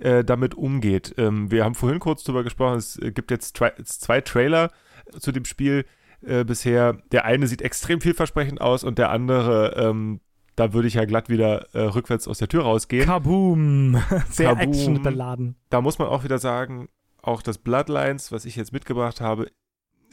äh, 0.00 0.24
damit 0.24 0.54
umgeht. 0.54 1.14
Ähm, 1.18 1.50
wir 1.50 1.64
haben 1.64 1.74
vorhin 1.74 2.00
kurz 2.00 2.24
darüber 2.24 2.42
gesprochen, 2.42 2.78
es 2.78 2.98
gibt 3.00 3.30
jetzt 3.30 3.56
zwei 3.56 4.20
Trailer 4.22 4.70
zu 5.18 5.32
dem 5.32 5.44
Spiel 5.44 5.84
äh, 6.22 6.44
bisher. 6.44 6.98
Der 7.12 7.24
eine 7.26 7.46
sieht 7.46 7.62
extrem 7.62 8.00
vielversprechend 8.00 8.60
aus 8.60 8.84
und 8.84 8.98
der 8.98 9.10
andere, 9.10 9.74
ähm, 9.76 10.20
da 10.56 10.72
würde 10.72 10.88
ich 10.88 10.94
ja 10.94 11.04
glatt 11.04 11.28
wieder 11.28 11.74
äh, 11.74 11.82
rückwärts 11.82 12.26
aus 12.26 12.38
der 12.38 12.48
Tür 12.48 12.62
rausgehen. 12.62 13.04
Kaboom! 13.04 14.02
Sehr 14.30 14.58
actionbeladen. 14.58 15.56
Da 15.68 15.82
muss 15.82 15.98
man 15.98 16.08
auch 16.08 16.24
wieder 16.24 16.38
sagen, 16.38 16.88
auch 17.20 17.42
das 17.42 17.58
Bloodlines, 17.58 18.32
was 18.32 18.44
ich 18.46 18.56
jetzt 18.56 18.72
mitgebracht 18.72 19.20
habe, 19.20 19.50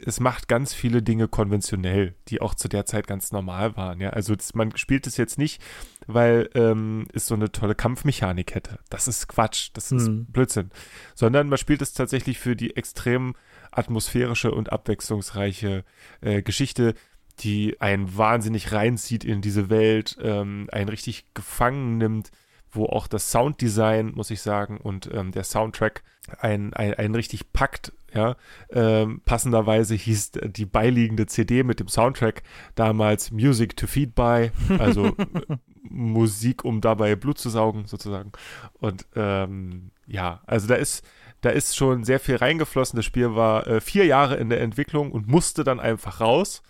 es 0.04 0.20
macht 0.20 0.48
ganz 0.48 0.74
viele 0.74 1.02
Dinge 1.02 1.28
konventionell, 1.28 2.14
die 2.28 2.40
auch 2.40 2.54
zu 2.54 2.68
der 2.68 2.84
Zeit 2.86 3.06
ganz 3.06 3.32
normal 3.32 3.76
waren. 3.76 4.00
Ja, 4.00 4.10
also 4.10 4.34
das, 4.34 4.54
man 4.54 4.76
spielt 4.76 5.06
es 5.06 5.16
jetzt 5.16 5.38
nicht, 5.38 5.62
weil 6.06 6.50
ähm, 6.54 7.06
es 7.12 7.26
so 7.26 7.34
eine 7.34 7.52
tolle 7.52 7.74
Kampfmechanik 7.74 8.54
hätte. 8.54 8.78
Das 8.90 9.08
ist 9.08 9.28
Quatsch, 9.28 9.70
das 9.74 9.92
ist 9.92 10.06
hm. 10.06 10.26
Blödsinn. 10.26 10.70
Sondern 11.14 11.48
man 11.48 11.58
spielt 11.58 11.82
es 11.82 11.92
tatsächlich 11.92 12.38
für 12.38 12.56
die 12.56 12.76
extrem 12.76 13.34
atmosphärische 13.70 14.52
und 14.52 14.72
abwechslungsreiche 14.72 15.84
äh, 16.20 16.42
Geschichte, 16.42 16.94
die 17.40 17.80
einen 17.80 18.16
wahnsinnig 18.16 18.72
reinzieht 18.72 19.24
in 19.24 19.40
diese 19.40 19.70
Welt, 19.70 20.16
ähm, 20.20 20.68
einen 20.70 20.88
richtig 20.88 21.26
gefangen 21.34 21.98
nimmt, 21.98 22.30
wo 22.74 22.86
auch 22.86 23.06
das 23.06 23.30
Sounddesign, 23.30 24.12
muss 24.14 24.30
ich 24.30 24.40
sagen, 24.40 24.78
und 24.78 25.10
ähm, 25.12 25.32
der 25.32 25.44
Soundtrack 25.44 26.02
einen 26.40 26.72
ein 26.72 27.14
richtig 27.14 27.52
packt 27.52 27.92
ja, 28.14 28.36
ähm, 28.70 29.22
passenderweise 29.24 29.96
hieß 29.96 30.32
die 30.44 30.66
beiliegende 30.66 31.26
CD 31.26 31.64
mit 31.64 31.80
dem 31.80 31.88
Soundtrack 31.88 32.44
damals 32.76 33.32
Music 33.32 33.76
to 33.76 33.88
Feed 33.88 34.14
by, 34.14 34.52
also 34.78 35.16
Musik, 35.82 36.64
um 36.64 36.80
dabei 36.80 37.16
Blut 37.16 37.38
zu 37.38 37.50
saugen, 37.50 37.86
sozusagen. 37.86 38.30
Und 38.74 39.06
ähm, 39.16 39.90
ja, 40.06 40.42
also 40.46 40.68
da 40.68 40.76
ist, 40.76 41.04
da 41.40 41.50
ist 41.50 41.76
schon 41.76 42.04
sehr 42.04 42.20
viel 42.20 42.36
reingeflossen. 42.36 42.96
Das 42.96 43.04
Spiel 43.04 43.34
war 43.34 43.66
äh, 43.66 43.80
vier 43.80 44.06
Jahre 44.06 44.36
in 44.36 44.48
der 44.48 44.60
Entwicklung 44.60 45.10
und 45.10 45.26
musste 45.26 45.64
dann 45.64 45.80
einfach 45.80 46.20
raus. 46.20 46.62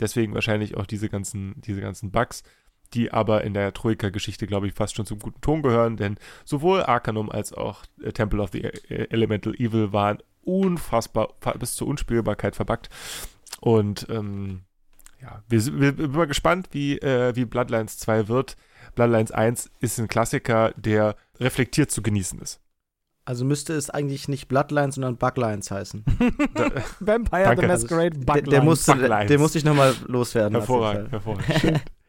Deswegen 0.00 0.34
wahrscheinlich 0.34 0.76
auch 0.76 0.86
diese 0.86 1.08
ganzen, 1.08 1.54
diese 1.62 1.80
ganzen 1.80 2.10
Bugs 2.10 2.42
die 2.94 3.12
aber 3.12 3.44
in 3.44 3.54
der 3.54 3.72
Troika-Geschichte, 3.72 4.46
glaube 4.46 4.66
ich, 4.66 4.74
fast 4.74 4.96
schon 4.96 5.06
zum 5.06 5.18
guten 5.18 5.40
Ton 5.40 5.62
gehören, 5.62 5.96
denn 5.96 6.16
sowohl 6.44 6.82
Arcanum 6.82 7.30
als 7.30 7.52
auch 7.52 7.82
äh, 8.02 8.12
Temple 8.12 8.40
of 8.40 8.50
the 8.52 8.62
e-, 8.62 9.06
Elemental 9.10 9.54
Evil 9.54 9.92
waren 9.92 10.18
unfassbar 10.42 11.34
bis 11.58 11.74
zur 11.74 11.88
Unspielbarkeit 11.88 12.56
verbuggt. 12.56 12.88
Und 13.60 14.06
ähm, 14.10 14.62
ja, 15.20 15.42
wir, 15.48 15.80
wir, 15.80 15.94
sind 15.94 16.12
mal 16.14 16.26
gespannt, 16.26 16.68
wie, 16.72 16.98
äh, 16.98 17.36
wie 17.36 17.44
Bloodlines 17.44 17.98
2 17.98 18.28
wird. 18.28 18.56
Bloodlines 18.94 19.32
1 19.32 19.70
ist 19.80 19.98
ein 19.98 20.08
Klassiker, 20.08 20.72
der 20.76 21.16
reflektiert 21.38 21.90
zu 21.90 22.02
genießen 22.02 22.40
ist. 22.40 22.60
Also 23.26 23.44
müsste 23.44 23.74
es 23.74 23.90
eigentlich 23.90 24.28
nicht 24.28 24.48
Bloodlines, 24.48 24.96
sondern 24.96 25.16
Buglines 25.16 25.70
heißen. 25.70 26.04
Vampire 27.00 27.44
Danke. 27.44 27.60
the 27.60 27.66
Masquerade 27.68 28.18
Buglines. 28.18 28.34
Der, 28.34 28.42
der, 28.42 28.62
musste, 28.62 28.96
der, 28.96 29.24
der 29.26 29.38
musste 29.38 29.58
ich 29.58 29.64
nochmal 29.64 29.94
loswerden. 30.06 30.56
Hervorragend, 30.56 31.12
hervorragend. 31.12 31.82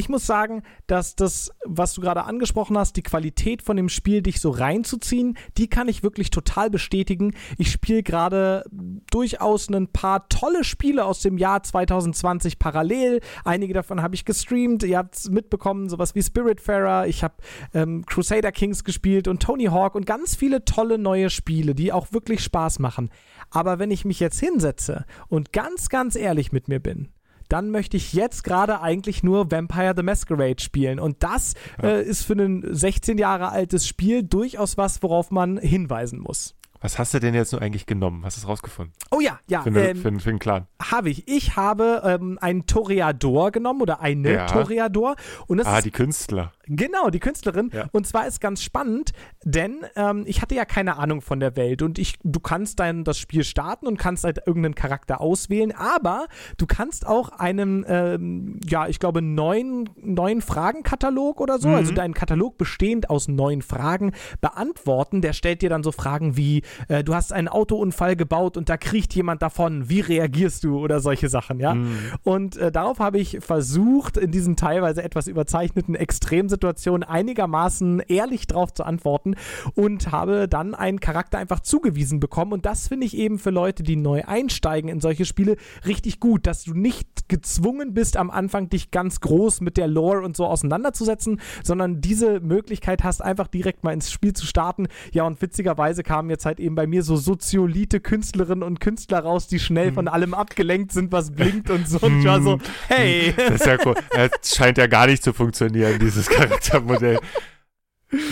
ich 0.00 0.08
muss 0.08 0.26
sagen, 0.26 0.62
dass 0.86 1.14
das, 1.14 1.50
was 1.64 1.92
du 1.92 2.00
gerade 2.00 2.24
angesprochen 2.24 2.78
hast, 2.78 2.96
die 2.96 3.02
Qualität 3.02 3.62
von 3.62 3.76
dem 3.76 3.90
Spiel, 3.90 4.22
dich 4.22 4.40
so 4.40 4.48
reinzuziehen, 4.48 5.36
die 5.58 5.68
kann 5.68 5.88
ich 5.88 6.02
wirklich 6.02 6.30
total 6.30 6.70
bestätigen. 6.70 7.34
Ich 7.58 7.70
spiele 7.70 8.02
gerade 8.02 8.64
durchaus 9.10 9.68
ein 9.68 9.88
paar 9.88 10.28
tolle 10.30 10.64
Spiele 10.64 11.04
aus 11.04 11.20
dem 11.20 11.36
Jahr 11.36 11.62
2020 11.62 12.58
parallel. 12.58 13.20
Einige 13.44 13.74
davon 13.74 14.00
habe 14.00 14.14
ich 14.14 14.24
gestreamt. 14.24 14.82
Ihr 14.84 14.96
habt 14.96 15.16
es 15.16 15.28
mitbekommen, 15.28 15.90
sowas 15.90 16.14
wie 16.14 16.22
Spiritfarer. 16.22 17.06
Ich 17.06 17.22
habe 17.22 17.34
ähm, 17.74 18.06
Crusader 18.06 18.52
Kings 18.52 18.84
gespielt 18.84 19.28
und 19.28 19.42
Tony 19.42 19.66
Hawk 19.66 19.94
und 19.94 20.06
ganz 20.06 20.34
viele 20.34 20.64
tolle 20.64 20.96
neue 20.96 21.28
Spiele, 21.28 21.74
die 21.74 21.92
auch 21.92 22.10
wirklich 22.10 22.42
Spaß 22.42 22.78
machen. 22.78 23.10
Aber 23.50 23.78
wenn 23.78 23.90
ich 23.90 24.06
mich 24.06 24.18
jetzt 24.18 24.40
hinsetze 24.40 25.04
und 25.28 25.52
ganz, 25.52 25.90
ganz 25.90 26.16
ehrlich 26.16 26.52
mit 26.52 26.68
mir 26.68 26.80
bin, 26.80 27.10
dann 27.52 27.70
möchte 27.70 27.96
ich 27.96 28.12
jetzt 28.12 28.44
gerade 28.44 28.80
eigentlich 28.80 29.22
nur 29.22 29.50
Vampire 29.50 29.94
the 29.96 30.02
Masquerade 30.02 30.60
spielen. 30.62 30.98
Und 30.98 31.22
das 31.22 31.54
ja. 31.82 31.88
äh, 31.90 32.02
ist 32.02 32.24
für 32.24 32.34
ein 32.34 32.64
16 32.68 33.18
Jahre 33.18 33.50
altes 33.50 33.86
Spiel 33.86 34.22
durchaus 34.22 34.78
was, 34.78 35.02
worauf 35.02 35.30
man 35.30 35.58
hinweisen 35.58 36.20
muss. 36.20 36.54
Was 36.82 36.98
hast 36.98 37.12
du 37.12 37.20
denn 37.20 37.34
jetzt 37.34 37.52
nur 37.52 37.60
eigentlich 37.60 37.84
genommen? 37.84 38.24
Hast 38.24 38.38
du 38.38 38.40
es 38.40 38.48
rausgefunden? 38.48 38.94
Oh 39.10 39.20
ja, 39.20 39.38
ja. 39.48 39.62
Für, 39.62 39.68
eine, 39.68 39.90
ähm, 39.90 39.96
für, 39.98 40.18
für 40.18 40.30
einen 40.30 40.38
Clan. 40.38 40.66
Habe 40.82 41.10
ich. 41.10 41.28
Ich 41.28 41.56
habe 41.56 42.00
ähm, 42.04 42.38
einen 42.40 42.64
Toreador 42.66 43.50
genommen 43.50 43.82
oder 43.82 44.00
eine 44.00 44.32
ja. 44.32 44.46
Toreador. 44.46 45.16
Und 45.46 45.58
das 45.58 45.66
ah, 45.66 45.78
ist, 45.78 45.84
die 45.84 45.90
Künstler. 45.90 46.52
Genau, 46.72 47.10
die 47.10 47.18
Künstlerin. 47.18 47.70
Ja. 47.72 47.86
Und 47.90 48.06
zwar 48.06 48.28
ist 48.28 48.40
ganz 48.40 48.62
spannend, 48.62 49.12
denn 49.44 49.78
ähm, 49.96 50.22
ich 50.26 50.40
hatte 50.40 50.54
ja 50.54 50.64
keine 50.64 50.98
Ahnung 50.98 51.20
von 51.20 51.40
der 51.40 51.56
Welt 51.56 51.82
und 51.82 51.98
ich, 51.98 52.14
du 52.22 52.38
kannst 52.38 52.78
dann 52.78 53.02
das 53.02 53.18
Spiel 53.18 53.42
starten 53.42 53.88
und 53.88 53.98
kannst 53.98 54.22
halt 54.22 54.38
irgendeinen 54.46 54.76
Charakter 54.76 55.20
auswählen, 55.20 55.72
aber 55.72 56.28
du 56.58 56.66
kannst 56.66 57.06
auch 57.06 57.30
einen, 57.30 57.84
ähm, 57.88 58.60
ja, 58.64 58.86
ich 58.86 59.00
glaube, 59.00 59.20
neun, 59.20 59.90
neun 59.96 60.42
Fragenkatalog 60.42 61.40
oder 61.40 61.58
so, 61.58 61.68
also 61.68 61.68
mhm. 61.68 61.74
also 61.74 61.92
deinen 61.94 62.14
Katalog 62.14 62.56
bestehend 62.56 63.10
aus 63.10 63.26
neun 63.26 63.62
Fragen 63.62 64.12
beantworten. 64.40 65.22
Der 65.22 65.32
stellt 65.32 65.62
dir 65.62 65.70
dann 65.70 65.82
so 65.82 65.90
Fragen 65.90 66.36
wie, 66.36 66.62
äh, 66.86 67.02
du 67.02 67.16
hast 67.16 67.32
einen 67.32 67.48
Autounfall 67.48 68.14
gebaut 68.14 68.56
und 68.56 68.68
da 68.68 68.76
kriecht 68.76 69.12
jemand 69.16 69.42
davon, 69.42 69.88
wie 69.88 70.00
reagierst 70.00 70.62
du 70.62 70.78
oder 70.78 71.00
solche 71.00 71.28
Sachen, 71.28 71.58
ja. 71.58 71.74
Mhm. 71.74 71.98
Und 72.22 72.56
äh, 72.58 72.70
darauf 72.70 73.00
habe 73.00 73.18
ich 73.18 73.38
versucht, 73.40 74.16
in 74.16 74.30
diesen 74.30 74.54
teilweise 74.54 75.02
etwas 75.02 75.26
überzeichneten 75.26 75.96
Extremsituationen 75.96 76.59
Situation 76.60 77.02
einigermaßen 77.02 78.00
ehrlich 78.08 78.46
drauf 78.46 78.74
zu 78.74 78.84
antworten 78.84 79.34
und 79.74 80.12
habe 80.12 80.46
dann 80.46 80.74
einen 80.74 81.00
Charakter 81.00 81.38
einfach 81.38 81.60
zugewiesen 81.60 82.20
bekommen. 82.20 82.52
Und 82.52 82.66
das 82.66 82.88
finde 82.88 83.06
ich 83.06 83.16
eben 83.16 83.38
für 83.38 83.48
Leute, 83.48 83.82
die 83.82 83.96
neu 83.96 84.24
einsteigen 84.26 84.90
in 84.90 85.00
solche 85.00 85.24
Spiele, 85.24 85.56
richtig 85.86 86.20
gut, 86.20 86.46
dass 86.46 86.64
du 86.64 86.74
nicht 86.74 87.28
gezwungen 87.28 87.94
bist, 87.94 88.18
am 88.18 88.30
Anfang 88.30 88.68
dich 88.68 88.90
ganz 88.90 89.20
groß 89.20 89.62
mit 89.62 89.78
der 89.78 89.88
Lore 89.88 90.20
und 90.20 90.36
so 90.36 90.44
auseinanderzusetzen, 90.46 91.40
sondern 91.64 92.02
diese 92.02 92.40
Möglichkeit 92.40 93.04
hast, 93.04 93.22
einfach 93.22 93.46
direkt 93.46 93.82
mal 93.82 93.94
ins 93.94 94.12
Spiel 94.12 94.34
zu 94.34 94.44
starten. 94.44 94.86
Ja, 95.12 95.24
und 95.24 95.40
witzigerweise 95.40 96.02
kamen 96.02 96.28
jetzt 96.28 96.44
halt 96.44 96.60
eben 96.60 96.74
bei 96.74 96.86
mir 96.86 97.02
so 97.02 97.16
soziolite 97.16 98.00
Künstlerinnen 98.00 98.62
und 98.62 98.80
Künstler 98.80 99.20
raus, 99.20 99.48
die 99.48 99.60
schnell 99.60 99.88
hm. 99.88 99.94
von 99.94 100.08
allem 100.08 100.34
abgelenkt 100.34 100.92
sind, 100.92 101.10
was 101.10 101.30
blinkt 101.30 101.70
und 101.70 101.88
so. 101.88 101.98
Und 102.00 102.20
ich 102.20 102.26
war 102.26 102.42
so, 102.42 102.54
hm. 102.54 102.60
hey. 102.88 103.32
Das 103.36 103.60
ist 103.60 103.66
ja 103.66 103.78
cool. 103.86 103.94
Es 104.42 104.56
scheint 104.56 104.76
ja 104.76 104.86
gar 104.86 105.06
nicht 105.06 105.22
zu 105.22 105.32
funktionieren, 105.32 105.98
dieses 105.98 106.28
Charakter. 106.28 106.49
Charaktermodell. 106.50 107.20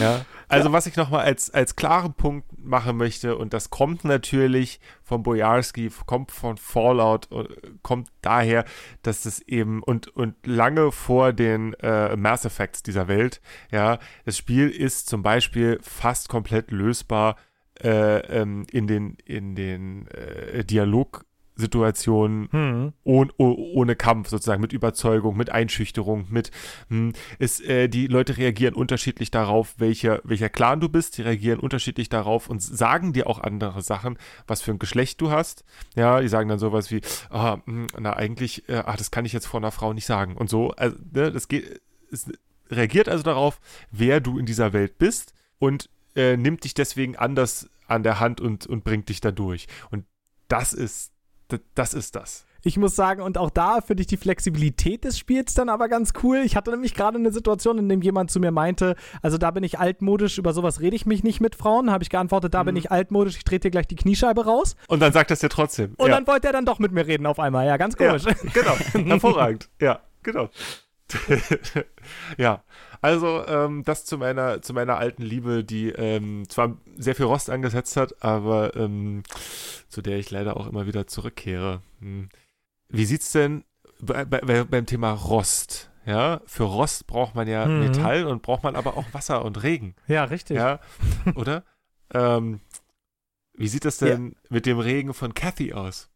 Ja. 0.01 0.25
Also, 0.49 0.73
was 0.73 0.87
ich 0.89 0.97
nochmal 0.97 1.25
als, 1.25 1.51
als 1.51 1.77
klaren 1.77 2.13
Punkt 2.13 2.47
machen 2.59 2.97
möchte, 2.97 3.37
und 3.37 3.53
das 3.53 3.71
kommt 3.71 4.05
natürlich 4.05 4.81
von 5.05 5.23
Bojarski, 5.23 5.89
kommt 6.05 6.33
von 6.33 6.57
Fallout, 6.57 7.31
äh, 7.31 7.45
kommt 7.83 8.09
daher, 8.21 8.65
dass 9.03 9.25
es 9.25 9.41
eben 9.43 9.81
und, 9.83 10.09
und 10.09 10.35
lange 10.45 10.91
vor 10.91 11.33
den 11.33 11.75
äh, 11.75 12.17
Mass 12.17 12.45
Effects 12.45 12.83
dieser 12.83 13.07
Welt, 13.07 13.41
ja, 13.71 14.01
das 14.25 14.37
Spiel 14.37 14.69
ist 14.69 15.09
zum 15.09 15.23
Beispiel 15.23 15.79
fast 15.81 16.29
komplett 16.29 16.73
lösbar 16.73 17.37
äh, 17.81 18.19
ähm, 18.41 18.67
in 18.73 18.89
den, 18.89 19.17
in 19.25 19.55
den 19.55 20.09
äh, 20.09 20.65
Dialog 20.65 21.25
Situationen 21.59 22.49
hm. 22.53 22.93
ohne, 23.03 23.33
ohne 23.37 23.97
Kampf 23.97 24.29
sozusagen, 24.29 24.63
mit 24.63 24.73
Überzeugung, 24.73 25.37
mit 25.37 25.51
Einschüchterung, 25.51 26.27
mit 26.31 26.53
hm, 26.89 27.13
ist, 27.39 27.61
äh, 27.63 27.89
die 27.89 28.07
Leute 28.07 28.37
reagieren 28.37 28.75
unterschiedlich 28.75 29.31
darauf, 29.31 29.75
welcher, 29.79 30.21
welcher 30.23 30.49
Clan 30.49 30.81
du 30.81 30.89
bist, 30.89 31.19
die 31.19 31.23
reagieren 31.23 31.59
unterschiedlich 31.59 32.09
darauf 32.09 32.49
und 32.49 32.63
sagen 32.63 33.13
dir 33.13 33.27
auch 33.27 33.41
andere 33.41 33.83
Sachen, 33.83 34.19
was 34.47 34.63
für 34.63 34.71
ein 34.71 34.79
Geschlecht 34.79 35.21
du 35.21 35.31
hast. 35.31 35.65
Ja, 35.97 36.21
die 36.21 36.29
sagen 36.29 36.49
dann 36.49 36.61
sowas 36.61 36.93
wie, 36.93 37.01
ah, 37.29 37.59
hm, 37.65 37.89
na 37.99 38.15
eigentlich, 38.15 38.69
äh, 38.69 38.85
ach, 38.87 38.97
das 38.97 39.11
kann 39.11 39.25
ich 39.25 39.33
jetzt 39.33 39.47
vor 39.47 39.59
einer 39.59 39.73
Frau 39.73 39.93
nicht 39.93 40.07
sagen 40.07 40.37
und 40.37 40.49
so. 40.49 40.71
Also, 40.71 40.97
ne, 41.13 41.33
das 41.33 41.49
geht, 41.49 41.81
es 42.13 42.31
reagiert 42.71 43.09
also 43.09 43.25
darauf, 43.25 43.61
wer 43.91 44.21
du 44.21 44.39
in 44.39 44.47
dieser 44.47 44.73
Welt 44.73 44.99
bist 44.99 45.35
und 45.59 45.91
äh, 46.15 46.37
nimmt 46.37 46.63
dich 46.63 46.75
deswegen 46.75 47.17
anders 47.17 47.69
an 47.89 48.05
der 48.05 48.21
Hand 48.21 48.41
und, 48.41 48.67
und 48.67 48.85
bringt 48.85 49.09
dich 49.09 49.21
da 49.21 49.33
durch. 49.33 49.67
Und 49.91 50.05
das 50.47 50.73
ist 50.73 51.13
das 51.75 51.95
ist 51.95 52.17
das. 52.17 52.45
Ich 52.63 52.77
muss 52.77 52.97
sagen, 52.97 53.23
und 53.23 53.39
auch 53.39 53.51
da 53.51 53.81
finde 53.81 54.01
ich 54.01 54.09
die 54.09 54.17
Flexibilität 54.17 55.05
des 55.05 55.17
Spiels 55.17 55.55
dann 55.55 55.69
aber 55.69 55.89
ganz 55.89 56.13
cool. 56.23 56.39
Ich 56.39 56.57
hatte 56.57 56.73
nämlich 56.73 56.93
gerade 56.93 57.17
eine 57.17 57.31
Situation, 57.31 57.79
in 57.79 57.89
der 57.89 57.99
jemand 57.99 58.31
zu 58.31 58.41
mir 58.41 58.51
meinte, 58.51 58.97
also 59.23 59.39
da 59.39 59.53
bin 59.53 59.63
ich 59.63 59.79
altmodisch, 59.79 60.39
über 60.39 60.53
sowas 60.53 60.81
rede 60.81 60.97
ich 60.97 61.07
mich 61.07 61.23
nicht 61.23 61.41
mit 61.41 61.55
Frauen. 61.55 61.91
Habe 61.91 62.03
ich 62.03 62.11
geantwortet, 62.11 62.55
da 62.55 62.63
mhm. 62.63 62.67
bin 62.67 62.77
ich 62.77 62.91
altmodisch, 62.91 63.37
ich 63.37 63.45
trete 63.45 63.69
dir 63.69 63.71
gleich 63.71 63.87
die 63.87 63.97
Kniescheibe 63.97 64.45
raus. 64.45 64.75
Und 64.89 65.01
dann 65.01 65.13
sagt 65.13 65.31
das 65.31 65.41
ja 65.41 65.49
trotzdem. 65.49 65.95
Und 65.99 66.09
ja. 66.09 66.17
dann 66.17 66.27
wollte 66.27 66.49
er 66.49 66.53
dann 66.53 66.67
doch 66.67 66.81
mit 66.81 66.91
mir 66.91 67.07
reden 67.07 67.27
auf 67.27 67.39
einmal. 67.39 67.67
Ja, 67.67 67.77
ganz 67.77 67.97
komisch. 67.97 68.25
Ja, 68.25 68.35
genau, 68.53 68.77
hervorragend. 69.09 69.69
Ja, 69.81 70.01
genau. 70.23 70.51
ja, 72.37 72.63
also 73.01 73.45
ähm, 73.47 73.85
das 73.85 74.05
zu 74.05 74.19
meiner, 74.19 74.63
zu 74.63 74.73
meiner 74.73 74.99
alten 74.99 75.23
Liebe, 75.23 75.65
die 75.65 75.91
ähm, 75.91 76.49
zwar 76.49 76.77
sehr 76.97 77.15
viel 77.15 77.27
Rost 77.27 77.51
angesetzt 77.51 77.97
hat, 77.97 78.23
aber 78.23 78.77
ähm, 78.77 79.23
zu 79.89 80.03
der 80.03 80.19
ich 80.19 80.31
leider 80.31 80.57
auch 80.57 80.67
immer 80.67 80.87
wieder 80.87 81.07
zurückkehre. 81.07 81.83
Hm. 82.01 82.29
Wie 82.89 83.05
sieht's 83.05 83.33
denn 83.33 83.65
bei, 84.01 84.25
bei, 84.25 84.65
beim 84.65 84.87
Thema 84.87 85.13
Rost? 85.13 85.91
Ja, 86.07 86.41
für 86.47 86.65
Rost 86.65 87.07
braucht 87.07 87.35
man 87.35 87.47
ja 87.47 87.67
mhm. 87.67 87.81
Metall 87.81 88.25
und 88.25 88.41
braucht 88.41 88.63
man 88.63 88.77
aber 88.77 88.97
auch 88.97 89.05
Wasser 89.13 89.45
und 89.45 89.63
Regen. 89.63 89.95
Ja, 90.07 90.25
richtig. 90.25 90.57
Ja, 90.57 90.81
oder? 91.35 91.65
ähm, 92.15 92.61
wie 93.53 93.69
sieht 93.69 93.85
das 93.85 93.99
denn 93.99 94.31
ja. 94.31 94.37
mit 94.49 94.67
dem 94.67 94.79
Regen 94.79 95.13
von 95.13 95.35
Kathy 95.35 95.73
aus? 95.75 96.09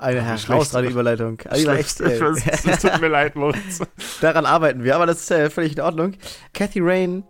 Eine 0.00 0.22
herausragende 0.22 0.92
Überleitung. 0.92 1.38
Also 1.46 1.70
echt, 1.72 2.00
äh, 2.00 2.18
es 2.18 2.80
tut 2.80 3.00
mir 3.02 3.08
leid, 3.08 3.36
Moritz. 3.36 3.80
Daran 4.22 4.46
arbeiten 4.46 4.82
wir, 4.82 4.96
aber 4.96 5.04
das 5.04 5.20
ist 5.20 5.30
äh, 5.30 5.50
völlig 5.50 5.76
in 5.76 5.82
Ordnung. 5.82 6.14
Kathy 6.54 6.80
Rain 6.80 7.22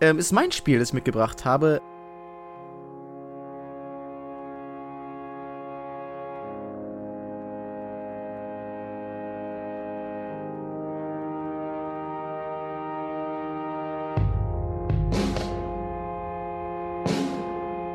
ähm, 0.00 0.18
ist 0.18 0.32
mein 0.32 0.50
Spiel, 0.50 0.78
das 0.78 0.88
ich 0.88 0.94
mitgebracht 0.94 1.44
habe. 1.44 1.82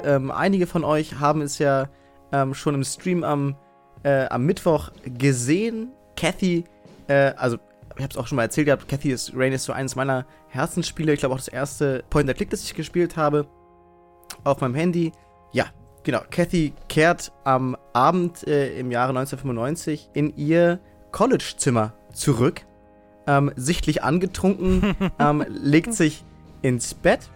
Ähm, 0.03 0.29
einige 0.29 0.67
von 0.67 0.83
euch 0.83 1.19
haben 1.19 1.41
es 1.41 1.57
ja 1.57 1.89
ähm, 2.31 2.53
schon 2.53 2.75
im 2.75 2.83
Stream 2.83 3.23
am 3.23 3.55
äh, 4.03 4.25
am 4.27 4.45
Mittwoch 4.45 4.91
gesehen. 5.05 5.91
Kathy, 6.15 6.65
äh, 7.07 7.33
also 7.35 7.57
ich 7.95 8.03
habe 8.03 8.11
es 8.11 8.17
auch 8.17 8.27
schon 8.27 8.37
mal 8.37 8.43
erzählt 8.43 8.65
gehabt, 8.65 8.87
Kathy 8.87 9.11
is, 9.11 9.33
Rain 9.35 9.51
ist 9.51 9.65
so 9.65 9.73
eines 9.73 9.95
meiner 9.95 10.25
Herzensspiele. 10.47 11.13
Ich 11.13 11.19
glaube 11.19 11.35
auch 11.35 11.39
das 11.39 11.47
erste 11.47 12.03
Point-and-Click, 12.09 12.49
das 12.49 12.63
ich 12.63 12.73
gespielt 12.73 13.17
habe 13.17 13.47
auf 14.43 14.61
meinem 14.61 14.75
Handy. 14.75 15.11
Ja, 15.51 15.65
genau. 16.03 16.21
Kathy 16.29 16.73
kehrt 16.87 17.31
am 17.43 17.75
Abend 17.93 18.47
äh, 18.47 18.79
im 18.79 18.91
Jahre 18.91 19.09
1995 19.09 20.09
in 20.13 20.35
ihr 20.37 20.79
College-Zimmer 21.11 21.93
zurück. 22.13 22.61
Ähm, 23.27 23.51
sichtlich 23.55 24.03
angetrunken, 24.03 24.95
ähm, 25.19 25.45
legt 25.49 25.93
sich 25.93 26.23
ins 26.61 26.93
Bett 26.93 27.29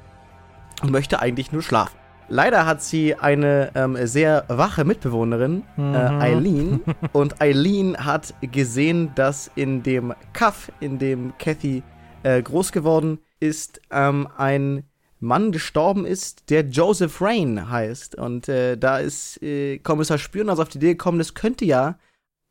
und 0.81 0.91
möchte 0.91 1.19
eigentlich 1.19 1.51
nur 1.51 1.61
schlafen. 1.61 1.97
Leider 2.29 2.65
hat 2.65 2.81
sie 2.81 3.15
eine 3.15 3.71
ähm, 3.75 3.97
sehr 4.07 4.45
wache 4.47 4.85
Mitbewohnerin, 4.85 5.63
äh, 5.77 5.81
mhm. 5.81 5.93
äh, 5.93 5.97
Eileen. 5.97 6.81
und 7.11 7.41
Eileen 7.41 7.97
hat 7.97 8.33
gesehen, 8.41 9.11
dass 9.15 9.51
in 9.55 9.83
dem 9.83 10.13
Kaff, 10.33 10.71
in 10.79 10.99
dem 10.99 11.33
Kathy 11.37 11.83
äh, 12.23 12.41
groß 12.41 12.71
geworden 12.71 13.19
ist, 13.39 13.81
ähm, 13.91 14.27
ein 14.37 14.83
Mann 15.19 15.51
gestorben 15.51 16.05
ist, 16.05 16.49
der 16.49 16.61
Joseph 16.61 17.21
Rain 17.21 17.69
heißt. 17.69 18.15
Und 18.15 18.49
äh, 18.49 18.77
da 18.77 18.97
ist 18.97 19.41
äh, 19.41 19.79
Kommissar 19.79 20.17
Spüren 20.17 20.49
also 20.49 20.61
auf 20.63 20.69
die 20.69 20.77
Idee 20.77 20.91
gekommen, 20.91 21.19
das 21.19 21.33
könnte 21.33 21.65
ja 21.65 21.97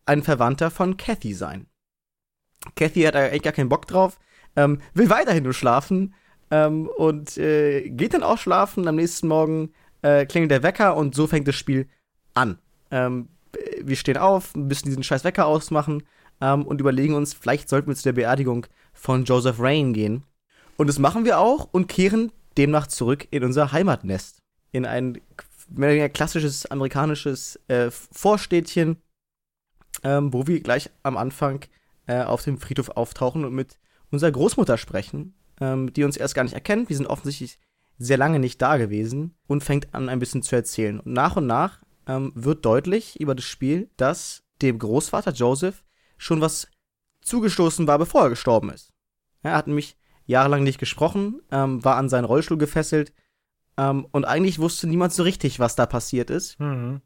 ein 0.06 0.22
Verwandter 0.22 0.70
von 0.70 0.96
Kathy 0.96 1.34
sein. 1.34 1.66
Kathy 2.76 3.02
hat 3.02 3.16
eigentlich 3.16 3.42
gar 3.42 3.52
keinen 3.52 3.68
Bock 3.68 3.86
drauf, 3.86 4.18
ähm, 4.56 4.80
will 4.94 5.10
weiterhin 5.10 5.44
nur 5.44 5.54
schlafen 5.54 6.14
ähm, 6.52 6.88
und 6.88 7.38
äh, 7.38 7.88
geht 7.88 8.12
dann 8.12 8.22
auch 8.22 8.38
schlafen. 8.38 8.86
Am 8.86 8.96
nächsten 8.96 9.26
Morgen 9.26 9.72
äh, 10.02 10.26
klingelt 10.26 10.50
der 10.50 10.62
Wecker 10.62 10.96
und 10.96 11.14
so 11.14 11.26
fängt 11.26 11.48
das 11.48 11.56
Spiel 11.56 11.88
an. 12.34 12.58
Ähm, 12.90 13.28
wir 13.82 13.96
stehen 13.96 14.18
auf, 14.18 14.54
müssen 14.54 14.86
diesen 14.86 15.02
scheiß 15.02 15.24
Wecker 15.24 15.46
ausmachen 15.46 16.02
ähm, 16.42 16.66
und 16.66 16.80
überlegen 16.80 17.14
uns, 17.14 17.32
vielleicht 17.32 17.70
sollten 17.70 17.88
wir 17.88 17.96
zu 17.96 18.04
der 18.04 18.12
Beerdigung 18.12 18.66
von 18.92 19.24
Joseph 19.24 19.60
Rain 19.60 19.94
gehen. 19.94 20.24
Und 20.76 20.88
das 20.88 20.98
machen 20.98 21.24
wir 21.24 21.38
auch 21.38 21.68
und 21.72 21.88
kehren 21.88 22.32
demnach 22.58 22.86
zurück 22.86 23.26
in 23.30 23.44
unser 23.44 23.72
Heimatnest. 23.72 24.38
In 24.72 24.84
ein 24.84 25.20
mehr 25.68 25.88
oder 25.88 25.88
weniger 25.88 26.08
klassisches 26.10 26.66
amerikanisches 26.66 27.58
äh, 27.68 27.90
Vorstädtchen, 27.90 28.98
ähm, 30.02 30.34
wo 30.34 30.46
wir 30.46 30.60
gleich 30.60 30.90
am 31.02 31.16
Anfang 31.16 31.64
äh, 32.06 32.22
auf 32.22 32.44
dem 32.44 32.58
Friedhof 32.58 32.90
auftauchen 32.90 33.46
und 33.46 33.54
mit 33.54 33.78
unserer 34.10 34.32
Großmutter 34.32 34.76
sprechen, 34.76 35.34
ähm, 35.60 35.92
die 35.92 36.04
uns 36.04 36.16
erst 36.16 36.34
gar 36.34 36.44
nicht 36.44 36.54
erkennt. 36.54 36.88
Wir 36.88 36.96
sind 36.96 37.06
offensichtlich 37.06 37.58
sehr 37.98 38.18
lange 38.18 38.38
nicht 38.38 38.60
da 38.60 38.76
gewesen 38.76 39.34
und 39.46 39.62
fängt 39.62 39.94
an, 39.94 40.08
ein 40.08 40.18
bisschen 40.18 40.42
zu 40.42 40.56
erzählen. 40.56 41.00
Und 41.00 41.12
nach 41.12 41.36
und 41.36 41.46
nach 41.46 41.80
ähm, 42.06 42.32
wird 42.34 42.64
deutlich 42.64 43.20
über 43.20 43.34
das 43.34 43.44
Spiel, 43.44 43.90
dass 43.96 44.42
dem 44.60 44.78
Großvater 44.78 45.32
Joseph 45.32 45.84
schon 46.16 46.40
was 46.40 46.68
zugestoßen 47.20 47.86
war, 47.86 47.98
bevor 47.98 48.24
er 48.24 48.30
gestorben 48.30 48.70
ist. 48.70 48.92
Er 49.42 49.54
hat 49.54 49.66
nämlich 49.66 49.96
jahrelang 50.26 50.62
nicht 50.62 50.78
gesprochen, 50.78 51.40
ähm, 51.50 51.84
war 51.84 51.96
an 51.96 52.08
seinen 52.08 52.24
Rollstuhl 52.24 52.58
gefesselt 52.58 53.12
ähm, 53.76 54.06
und 54.12 54.24
eigentlich 54.24 54.58
wusste 54.58 54.86
niemand 54.86 55.12
so 55.12 55.22
richtig, 55.22 55.58
was 55.58 55.76
da 55.76 55.86
passiert 55.86 56.30
ist. 56.30 56.58
Mhm. 56.60 57.00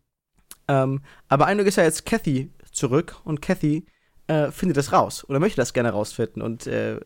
Ähm, 0.69 1.03
aber 1.29 1.47
einiges 1.47 1.73
ist 1.73 1.77
ja 1.77 1.85
jetzt 1.85 2.07
Kathy 2.07 2.53
zurück 2.73 3.17
und 3.25 3.41
Kathy 3.41 3.87
äh, 4.27 4.51
findet 4.51 4.77
das 4.77 4.93
raus 4.93 5.25
oder 5.29 5.39
möchte 5.39 5.61
das 5.61 5.73
gerne 5.73 5.91
rausfinden 5.91 6.43
und 6.43 6.67
äh, 6.67 7.01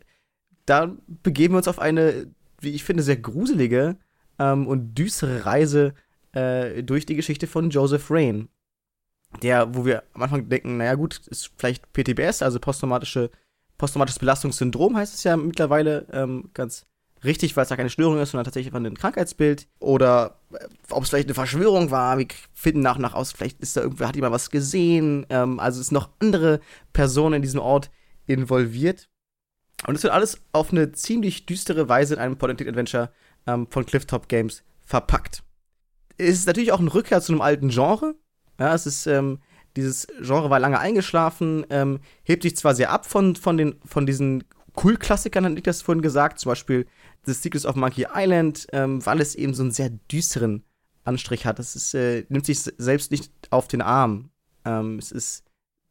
da 0.71 0.95
begeben 1.07 1.53
wir 1.53 1.57
uns 1.57 1.67
auf 1.67 1.79
eine, 1.79 2.27
wie 2.61 2.71
ich 2.71 2.85
finde, 2.85 3.03
sehr 3.03 3.17
gruselige 3.17 3.97
ähm, 4.39 4.67
und 4.67 4.95
düstere 4.95 5.45
Reise 5.45 5.93
äh, 6.31 6.81
durch 6.81 7.05
die 7.05 7.15
Geschichte 7.15 7.45
von 7.45 7.69
Joseph 7.69 8.09
Rain. 8.09 8.47
Der, 9.43 9.75
wo 9.75 9.85
wir 9.85 10.03
am 10.13 10.23
Anfang 10.23 10.47
denken, 10.47 10.77
naja 10.77 10.95
gut, 10.95 11.27
ist 11.27 11.51
vielleicht 11.57 11.91
PTBS, 11.91 12.41
also 12.41 12.59
posttraumatische, 12.59 13.31
posttraumatisches 13.77 14.19
Belastungssyndrom 14.19 14.95
heißt 14.95 15.13
es 15.13 15.25
ja 15.25 15.35
mittlerweile 15.35 16.07
ähm, 16.13 16.49
ganz 16.53 16.85
richtig, 17.23 17.55
weil 17.57 17.63
es 17.63 17.69
ja 17.69 17.75
keine 17.75 17.89
Störung 17.89 18.19
ist, 18.19 18.31
sondern 18.31 18.45
tatsächlich 18.45 18.73
einfach 18.73 18.89
ein 18.89 18.97
Krankheitsbild. 18.97 19.67
Oder 19.79 20.39
äh, 20.53 20.67
ob 20.89 21.03
es 21.03 21.09
vielleicht 21.09 21.27
eine 21.27 21.35
Verschwörung 21.35 21.91
war, 21.91 22.17
wir 22.17 22.27
finden 22.53 22.79
nach 22.79 22.95
und 22.95 23.01
nach 23.01 23.13
aus, 23.13 23.33
vielleicht 23.33 23.59
ist 23.59 23.75
da 23.75 23.81
irgendwer, 23.81 24.07
hat 24.07 24.15
jemand 24.15 24.33
was 24.33 24.49
gesehen. 24.49 25.25
Ähm, 25.29 25.59
also 25.59 25.81
sind 25.81 25.93
noch 25.93 26.11
andere 26.19 26.61
Personen 26.93 27.35
in 27.35 27.41
diesem 27.41 27.59
Ort 27.59 27.91
involviert. 28.25 29.10
Und 29.87 29.95
es 29.95 30.03
wird 30.03 30.13
alles 30.13 30.39
auf 30.51 30.71
eine 30.71 30.91
ziemlich 30.91 31.45
düstere 31.45 31.89
Weise 31.89 32.13
in 32.13 32.19
einem 32.19 32.37
Point-and-Click-Adventure 32.37 33.11
ähm, 33.47 33.67
von 33.69 33.85
Clifftop 33.85 34.27
Games 34.27 34.63
verpackt. 34.81 35.43
Es 36.17 36.39
ist 36.39 36.47
natürlich 36.47 36.71
auch 36.71 36.79
ein 36.79 36.87
Rückkehr 36.87 37.21
zu 37.21 37.31
einem 37.31 37.41
alten 37.41 37.69
Genre. 37.69 38.15
Ja, 38.59 38.75
es 38.75 38.85
ist, 38.85 39.07
ähm, 39.07 39.39
dieses 39.75 40.07
Genre 40.21 40.49
war 40.49 40.59
lange 40.59 40.79
eingeschlafen, 40.79 41.65
ähm, 41.69 41.99
hebt 42.23 42.43
sich 42.43 42.55
zwar 42.55 42.75
sehr 42.75 42.91
ab 42.91 43.05
von, 43.05 43.35
von, 43.35 43.57
den, 43.57 43.75
von 43.85 44.05
diesen 44.05 44.43
Cool-Klassikern, 44.81 45.45
hatte 45.45 45.55
ich 45.55 45.63
das 45.63 45.81
vorhin 45.81 46.01
gesagt, 46.01 46.39
zum 46.39 46.51
Beispiel 46.51 46.85
The 47.25 47.33
Secrets 47.33 47.65
of 47.65 47.75
Monkey 47.75 48.07
Island, 48.13 48.67
ähm, 48.73 49.03
weil 49.05 49.21
es 49.21 49.35
eben 49.35 49.53
so 49.53 49.63
einen 49.63 49.71
sehr 49.71 49.89
düsteren 49.89 50.63
Anstrich 51.03 51.45
hat. 51.45 51.59
Es 51.59 51.75
ist, 51.75 51.93
äh, 51.93 52.25
nimmt 52.29 52.45
sich 52.45 52.59
selbst 52.59 53.11
nicht 53.11 53.31
auf 53.49 53.67
den 53.67 53.81
Arm. 53.81 54.29
Ähm, 54.65 54.99
es 54.99 55.11
ist, 55.11 55.43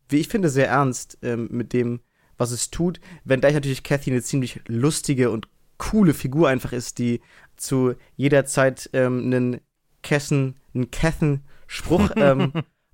wie 0.09 0.19
ich 0.19 0.29
finde, 0.29 0.49
sehr 0.49 0.69
ernst 0.69 1.19
ähm, 1.23 1.49
mit 1.51 1.73
dem, 1.73 2.01
was 2.41 2.51
es 2.51 2.71
tut. 2.71 3.01
Wenn 3.25 3.41
gleich 3.41 3.55
natürlich 3.55 3.83
Cathy 3.85 4.11
eine 4.11 4.23
ziemlich 4.23 4.61
lustige 4.67 5.31
und 5.31 5.47
coole 5.79 6.15
Figur 6.15 6.49
einfach 6.49 6.73
ist, 6.73 6.99
die 6.99 7.21
zu 7.57 7.95
jeder 8.17 8.47
Zeit 8.47 8.91
ähm, 8.93 9.25
einen 9.25 9.61
Kessen, 10.03 10.59
einen 10.75 10.91
Kethen-Spruch 10.91 12.11
ähm, 12.17 12.53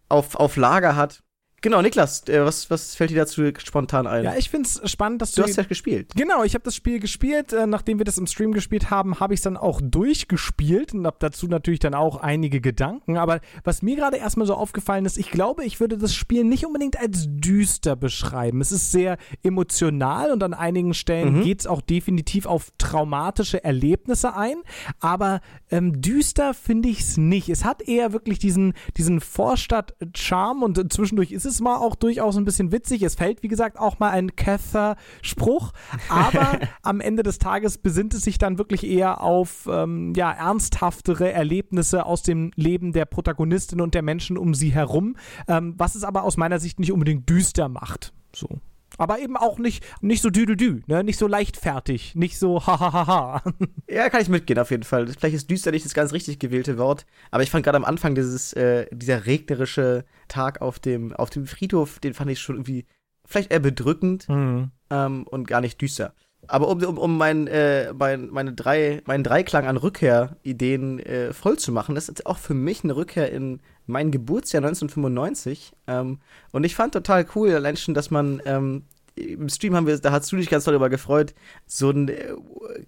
auf, 0.09 0.35
auf 0.35 0.57
Lager 0.57 0.97
hat. 0.97 1.23
Genau, 1.67 1.83
Niklas, 1.83 2.23
äh, 2.29 2.45
was, 2.45 2.71
was 2.71 2.95
fällt 2.95 3.11
dir 3.11 3.17
dazu 3.17 3.43
spontan 3.59 4.07
ein? 4.07 4.23
Ja, 4.23 4.37
ich 4.37 4.51
finde 4.51 4.69
es 4.69 4.89
spannend, 4.89 5.21
dass 5.21 5.33
du. 5.33 5.43
Du 5.43 5.49
hast 5.49 5.57
ja 5.57 5.65
gespielt. 5.65 6.13
Genau, 6.15 6.45
ich 6.45 6.55
habe 6.55 6.63
das 6.63 6.77
Spiel 6.77 7.01
gespielt. 7.01 7.53
Äh, 7.53 7.67
nachdem 7.67 7.99
wir 7.99 8.05
das 8.05 8.19
im 8.19 8.29
Stream 8.29 8.53
gespielt 8.53 8.89
haben, 8.89 9.19
habe 9.19 9.35
ich 9.35 9.39
es 9.39 9.43
dann 9.43 9.57
auch 9.57 9.81
durchgespielt 9.83 10.95
und 10.95 11.05
habe 11.05 11.17
dazu 11.19 11.49
natürlich 11.49 11.81
dann 11.81 11.95
auch 11.95 12.19
einige 12.19 12.61
Gedanken. 12.61 13.17
Aber 13.17 13.41
was 13.65 13.83
mir 13.83 13.97
gerade 13.97 14.17
erstmal 14.17 14.47
so 14.47 14.55
aufgefallen 14.55 15.07
ist, 15.07 15.19
ich 15.19 15.33
glaube, 15.33 15.65
ich 15.65 15.81
würde 15.81 15.99
das 15.99 16.15
Spiel 16.15 16.45
nicht 16.45 16.65
unbedingt 16.65 17.01
als 17.01 17.27
düster 17.27 17.97
beschreiben. 17.97 18.61
Es 18.61 18.71
ist 18.71 18.93
sehr 18.93 19.19
emotional 19.43 20.31
und 20.31 20.45
an 20.45 20.55
einigen 20.55 20.95
Stellen 20.95 21.39
mhm. 21.39 21.43
geht 21.43 21.59
es 21.59 21.67
auch 21.67 21.81
definitiv 21.81 22.47
auf 22.47 22.71
traumatische 22.79 23.65
Erlebnisse 23.65 24.37
ein. 24.37 24.59
Aber 25.01 25.41
ähm, 25.73 26.01
düster 26.01 26.55
finde 26.55 26.91
ich 26.91 27.01
es 27.01 27.17
nicht. 27.17 27.49
Es 27.49 27.65
hat 27.65 27.83
eher 27.83 28.13
wirklich 28.13 28.39
diesen, 28.39 28.75
diesen 28.97 29.21
Vorstadt-Charme 29.21 30.63
und 30.63 30.93
zwischendurch 30.93 31.33
ist 31.33 31.45
es 31.45 31.56
ist 31.57 31.63
mal 31.63 31.77
auch 31.77 31.95
durchaus 31.95 32.37
ein 32.37 32.45
bisschen 32.45 32.71
witzig. 32.71 33.03
Es 33.03 33.15
fällt, 33.15 33.43
wie 33.43 33.49
gesagt, 33.49 33.79
auch 33.79 33.99
mal 33.99 34.11
ein 34.11 34.37
Cather-Spruch, 34.37 35.73
aber 36.09 36.61
am 36.83 37.01
Ende 37.01 37.23
des 37.23 37.39
Tages 37.39 37.79
besinnt 37.79 38.15
es 38.15 38.23
sich 38.23 38.39
dann 38.39 38.59
wirklich 38.59 38.87
eher 38.87 39.23
auf 39.23 39.67
ähm, 39.71 40.13
ja, 40.15 40.31
ernsthaftere 40.31 41.33
Erlebnisse 41.33 42.05
aus 42.05 42.23
dem 42.23 42.51
Leben 42.57 42.93
der 42.93 43.07
Protagonistin 43.07 43.81
und 43.81 43.95
der 43.95 44.03
Menschen 44.03 44.37
um 44.37 44.55
sie 44.55 44.71
herum, 44.71 45.17
ähm, 45.49 45.75
was 45.79 45.95
es 45.95 46.05
aber 46.05 46.25
aus 46.25 46.37
meiner 46.37 46.61
Sicht 46.61 46.79
nicht 46.79 46.93
unbedingt 46.93 47.29
düster 47.29 47.69
macht. 47.69 48.13
So. 48.35 48.61
Aber 48.99 49.19
eben 49.19 49.37
auch 49.37 49.59
nicht, 49.59 49.85
nicht 50.01 50.23
so 50.23 50.31
düdeldü, 50.31 50.83
ne? 50.87 51.05
nicht 51.05 51.19
so 51.19 51.27
leichtfertig, 51.27 52.15
nicht 52.15 52.39
so 52.39 52.67
hahaha. 52.67 53.43
Ja, 53.89 54.09
kann 54.11 54.21
ich 54.21 54.29
mitgehen 54.29 54.59
auf 54.59 54.71
jeden 54.71 54.83
Fall. 54.83 55.07
Vielleicht 55.07 55.37
ist 55.37 55.51
düster 55.51 55.71
nicht 55.71 55.85
das 55.85 55.95
ganz 55.95 56.13
richtig 56.13 56.39
gewählte 56.39 56.77
Wort, 56.77 57.07
aber 57.31 57.43
ich 57.43 57.51
fand 57.51 57.65
gerade 57.65 57.77
am 57.77 57.85
Anfang 57.85 58.15
dieses, 58.15 58.53
äh, 58.55 58.87
dieser 58.91 59.27
regnerische 59.27 60.05
Tag 60.29 60.61
auf 60.61 60.79
dem, 60.79 61.13
auf 61.15 61.31
dem 61.31 61.47
Friedhof, 61.47 62.01
den 62.01 62.13
fand 62.15 62.31
ich 62.31 62.41
schon 62.41 62.57
irgendwie 62.57 62.87
vielleicht 63.25 63.53
eher 63.53 63.61
bedrückend 63.61 64.29
Mhm. 64.29 64.71
ähm, 64.91 65.25
und 65.25 65.47
gar 65.47 65.61
nicht 65.61 65.81
düster. 65.81 66.15
Aber 66.49 66.69
um, 66.69 66.83
um, 66.83 66.99
um 66.99 67.19
mein, 67.19 67.47
äh, 67.49 67.93
mein, 67.93 68.29
meine 68.31 68.53
drei, 68.53 69.03
meinen 69.07 69.25
Dreiklang 69.25 69.67
an 69.67 69.77
Rückkehr-Ideen 69.77 71.01
äh, 71.01 71.33
voll 71.33 71.59
zu 71.59 71.73
machen, 71.73 71.95
das 71.95 72.09
ist 72.09 72.27
auch 72.27 72.39
für 72.39 72.55
mich 72.55 72.85
eine 72.85 72.97
Rückkehr 72.97 73.33
in 73.33 73.61
mein 73.87 74.11
Geburtsjahr 74.11 74.63
1995. 74.63 75.73
Ähm, 75.87 76.19
und 76.53 76.65
ich 76.65 76.75
fand 76.75 76.93
total 76.95 77.27
cool, 77.35 77.51
allein 77.53 77.77
schon, 77.77 77.95
dass 77.95 78.11
man 78.11 78.43
ähm, 78.45 78.83
im 79.17 79.49
Stream 79.49 79.75
haben 79.75 79.87
wir, 79.87 79.99
da 79.99 80.13
hast 80.13 80.31
du 80.31 80.37
dich 80.37 80.51
ganz 80.51 80.65
doll 80.65 80.73
darüber 80.73 80.91
gefreut, 80.91 81.35
so 81.67 81.91
ein 81.91 82.09
äh, 82.09 82.35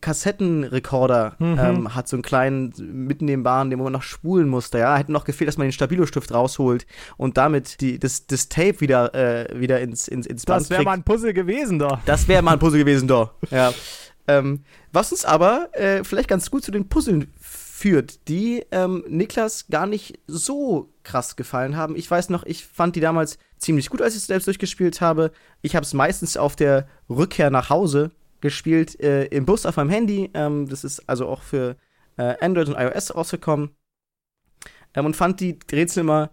Kassettenrekorder 0.01 1.37
Mhm. 1.39 1.59
ähm, 1.59 1.95
hat 1.95 2.09
so 2.09 2.17
einen 2.17 2.23
kleinen 2.23 2.73
mitnehmbaren, 2.79 3.71
den 3.71 3.79
man 3.79 3.93
noch 3.93 4.03
spulen 4.03 4.49
musste. 4.49 4.79
Ja, 4.79 4.97
hätte 4.97 5.13
noch 5.13 5.25
gefehlt, 5.25 5.49
dass 5.49 5.57
man 5.57 5.67
den 5.67 5.73
Stabilostift 5.73 6.33
rausholt 6.33 6.87
und 7.17 7.37
damit 7.37 7.81
die, 7.81 7.99
das, 7.99 8.27
das 8.27 8.49
Tape 8.49 8.81
wieder, 8.81 9.15
äh, 9.15 9.59
wieder 9.59 9.81
ins, 9.81 10.09
ins, 10.09 10.27
ins 10.27 10.45
Band 10.45 10.61
Das 10.63 10.71
wäre 10.71 10.83
mal 10.83 10.93
ein 10.93 11.05
Puzzle 11.05 11.33
gewesen, 11.33 11.79
da. 11.79 12.03
Das 12.05 12.29
wäre 12.29 12.43
mal 12.43 12.53
ein 12.53 12.59
Puzzle 12.59 12.81
gewesen, 12.81 13.09
doch. 13.09 13.33
Ja. 13.51 13.73
Ähm, 14.31 14.61
was 14.93 15.11
uns 15.11 15.25
aber 15.25 15.71
äh, 15.73 16.05
vielleicht 16.05 16.29
ganz 16.29 16.51
gut 16.51 16.63
zu 16.63 16.71
den 16.71 16.87
Puzzeln 16.87 17.33
führt, 17.79 18.27
die 18.27 18.67
ähm, 18.73 19.05
Niklas 19.07 19.69
gar 19.69 19.87
nicht 19.87 20.19
so 20.27 20.93
krass 21.05 21.37
gefallen 21.37 21.77
haben. 21.77 21.95
Ich 21.95 22.11
weiß 22.11 22.29
noch, 22.29 22.43
ich 22.45 22.67
fand 22.67 22.97
die 22.97 23.01
damals 23.01 23.39
ziemlich 23.57 23.89
gut, 23.89 24.03
als 24.03 24.15
ich 24.15 24.23
es 24.23 24.27
selbst 24.27 24.47
durchgespielt 24.47 25.01
habe. 25.01 25.31
Ich 25.63 25.77
habe 25.77 25.85
es 25.85 25.95
meistens 25.95 26.37
auf 26.37 26.57
der 26.57 26.89
Rückkehr 27.09 27.51
nach 27.51 27.71
Hause 27.71 28.11
gespielt, 28.41 28.99
äh, 29.01 29.27
im 29.27 29.47
Bus 29.47 29.65
auf 29.65 29.77
meinem 29.77 29.91
Handy. 29.91 30.29
Ähm, 30.35 30.69
das 30.69 30.83
ist 30.83 31.09
also 31.09 31.29
auch 31.29 31.43
für 31.43 31.77
äh, 32.17 32.35
Android 32.41 32.69
und 32.69 32.77
iOS 32.77 33.15
rausgekommen. 33.15 33.71
Ähm, 34.95 35.07
und 35.07 35.15
fand 35.15 35.39
die 35.39 35.57
Rätsel 35.71 36.01
immer 36.01 36.31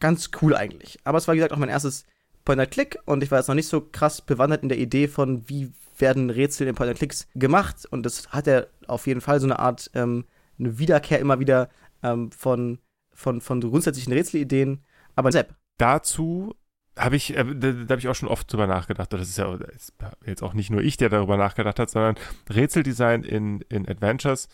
ganz 0.00 0.30
cool 0.42 0.56
eigentlich. 0.56 0.98
Aber 1.04 1.18
es 1.18 1.28
war, 1.28 1.34
wie 1.34 1.38
gesagt, 1.38 1.52
auch 1.52 1.58
mein 1.58 1.68
erstes 1.68 2.06
Point-and-Click 2.44 2.98
und 3.04 3.22
ich 3.22 3.30
war 3.30 3.38
jetzt 3.38 3.48
noch 3.48 3.54
nicht 3.54 3.68
so 3.68 3.80
krass 3.80 4.20
bewandert 4.20 4.64
in 4.64 4.68
der 4.68 4.78
Idee 4.78 5.06
von, 5.06 5.48
wie 5.48 5.70
werden 5.98 6.30
Rätsel 6.30 6.66
in 6.66 6.74
Point-and-Clicks 6.74 7.28
gemacht. 7.36 7.86
Und 7.88 8.04
das 8.04 8.30
hat 8.30 8.48
ja 8.48 8.64
auf 8.88 9.06
jeden 9.06 9.20
Fall 9.20 9.38
so 9.38 9.46
eine 9.46 9.60
Art, 9.60 9.92
ähm, 9.94 10.24
eine 10.58 10.78
Wiederkehr 10.78 11.18
immer 11.18 11.40
wieder 11.40 11.68
ähm, 12.02 12.30
von, 12.32 12.78
von, 13.12 13.40
von 13.40 13.60
grundsätzlichen 13.60 14.12
Rätselideen. 14.12 14.84
Aber 15.16 15.32
Sepp, 15.32 15.54
dazu 15.78 16.54
habe 16.96 17.16
ich, 17.16 17.36
äh, 17.36 17.44
da, 17.44 17.72
da 17.72 17.88
habe 17.90 17.98
ich 17.98 18.08
auch 18.08 18.14
schon 18.14 18.28
oft 18.28 18.52
drüber 18.52 18.66
nachgedacht. 18.66 19.12
Das 19.12 19.28
ist 19.28 19.38
ja 19.38 19.54
ist 19.74 19.94
jetzt 20.26 20.42
auch 20.42 20.54
nicht 20.54 20.70
nur 20.70 20.82
ich, 20.82 20.96
der 20.96 21.08
darüber 21.08 21.36
nachgedacht 21.36 21.78
hat, 21.78 21.90
sondern 21.90 22.16
Rätseldesign 22.50 23.22
in, 23.22 23.60
in 23.68 23.88
Adventures 23.88 24.48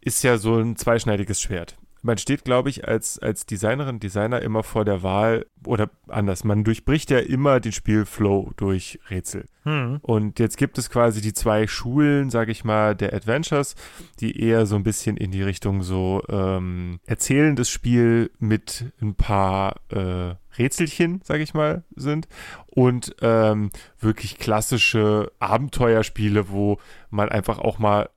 ist 0.00 0.22
ja 0.24 0.36
so 0.36 0.58
ein 0.58 0.76
zweischneidiges 0.76 1.40
Schwert. 1.40 1.76
Man 2.02 2.18
steht, 2.18 2.44
glaube 2.44 2.68
ich, 2.68 2.86
als, 2.86 3.18
als 3.20 3.46
Designerin, 3.46 4.00
Designer 4.00 4.42
immer 4.42 4.64
vor 4.64 4.84
der 4.84 5.04
Wahl, 5.04 5.46
oder 5.64 5.88
anders, 6.08 6.42
man 6.42 6.64
durchbricht 6.64 7.10
ja 7.10 7.18
immer 7.18 7.60
den 7.60 7.70
Spielflow 7.70 8.50
durch 8.56 8.98
Rätsel. 9.08 9.46
Hm. 9.62 10.00
Und 10.02 10.40
jetzt 10.40 10.56
gibt 10.56 10.78
es 10.78 10.90
quasi 10.90 11.20
die 11.20 11.32
zwei 11.32 11.68
Schulen, 11.68 12.30
sage 12.30 12.50
ich 12.50 12.64
mal, 12.64 12.96
der 12.96 13.14
Adventures, 13.14 13.76
die 14.18 14.40
eher 14.40 14.66
so 14.66 14.74
ein 14.74 14.82
bisschen 14.82 15.16
in 15.16 15.30
die 15.30 15.42
Richtung 15.42 15.82
so 15.82 16.22
ähm, 16.28 16.98
erzählendes 17.06 17.70
Spiel 17.70 18.32
mit 18.40 18.92
ein 19.00 19.14
paar 19.14 19.76
äh, 19.90 20.34
Rätselchen, 20.58 21.20
sage 21.22 21.44
ich 21.44 21.54
mal, 21.54 21.84
sind. 21.94 22.26
Und 22.66 23.14
ähm, 23.22 23.70
wirklich 24.00 24.38
klassische 24.38 25.30
Abenteuerspiele, 25.38 26.48
wo 26.50 26.78
man 27.10 27.28
einfach 27.28 27.60
auch 27.60 27.78
mal 27.78 28.10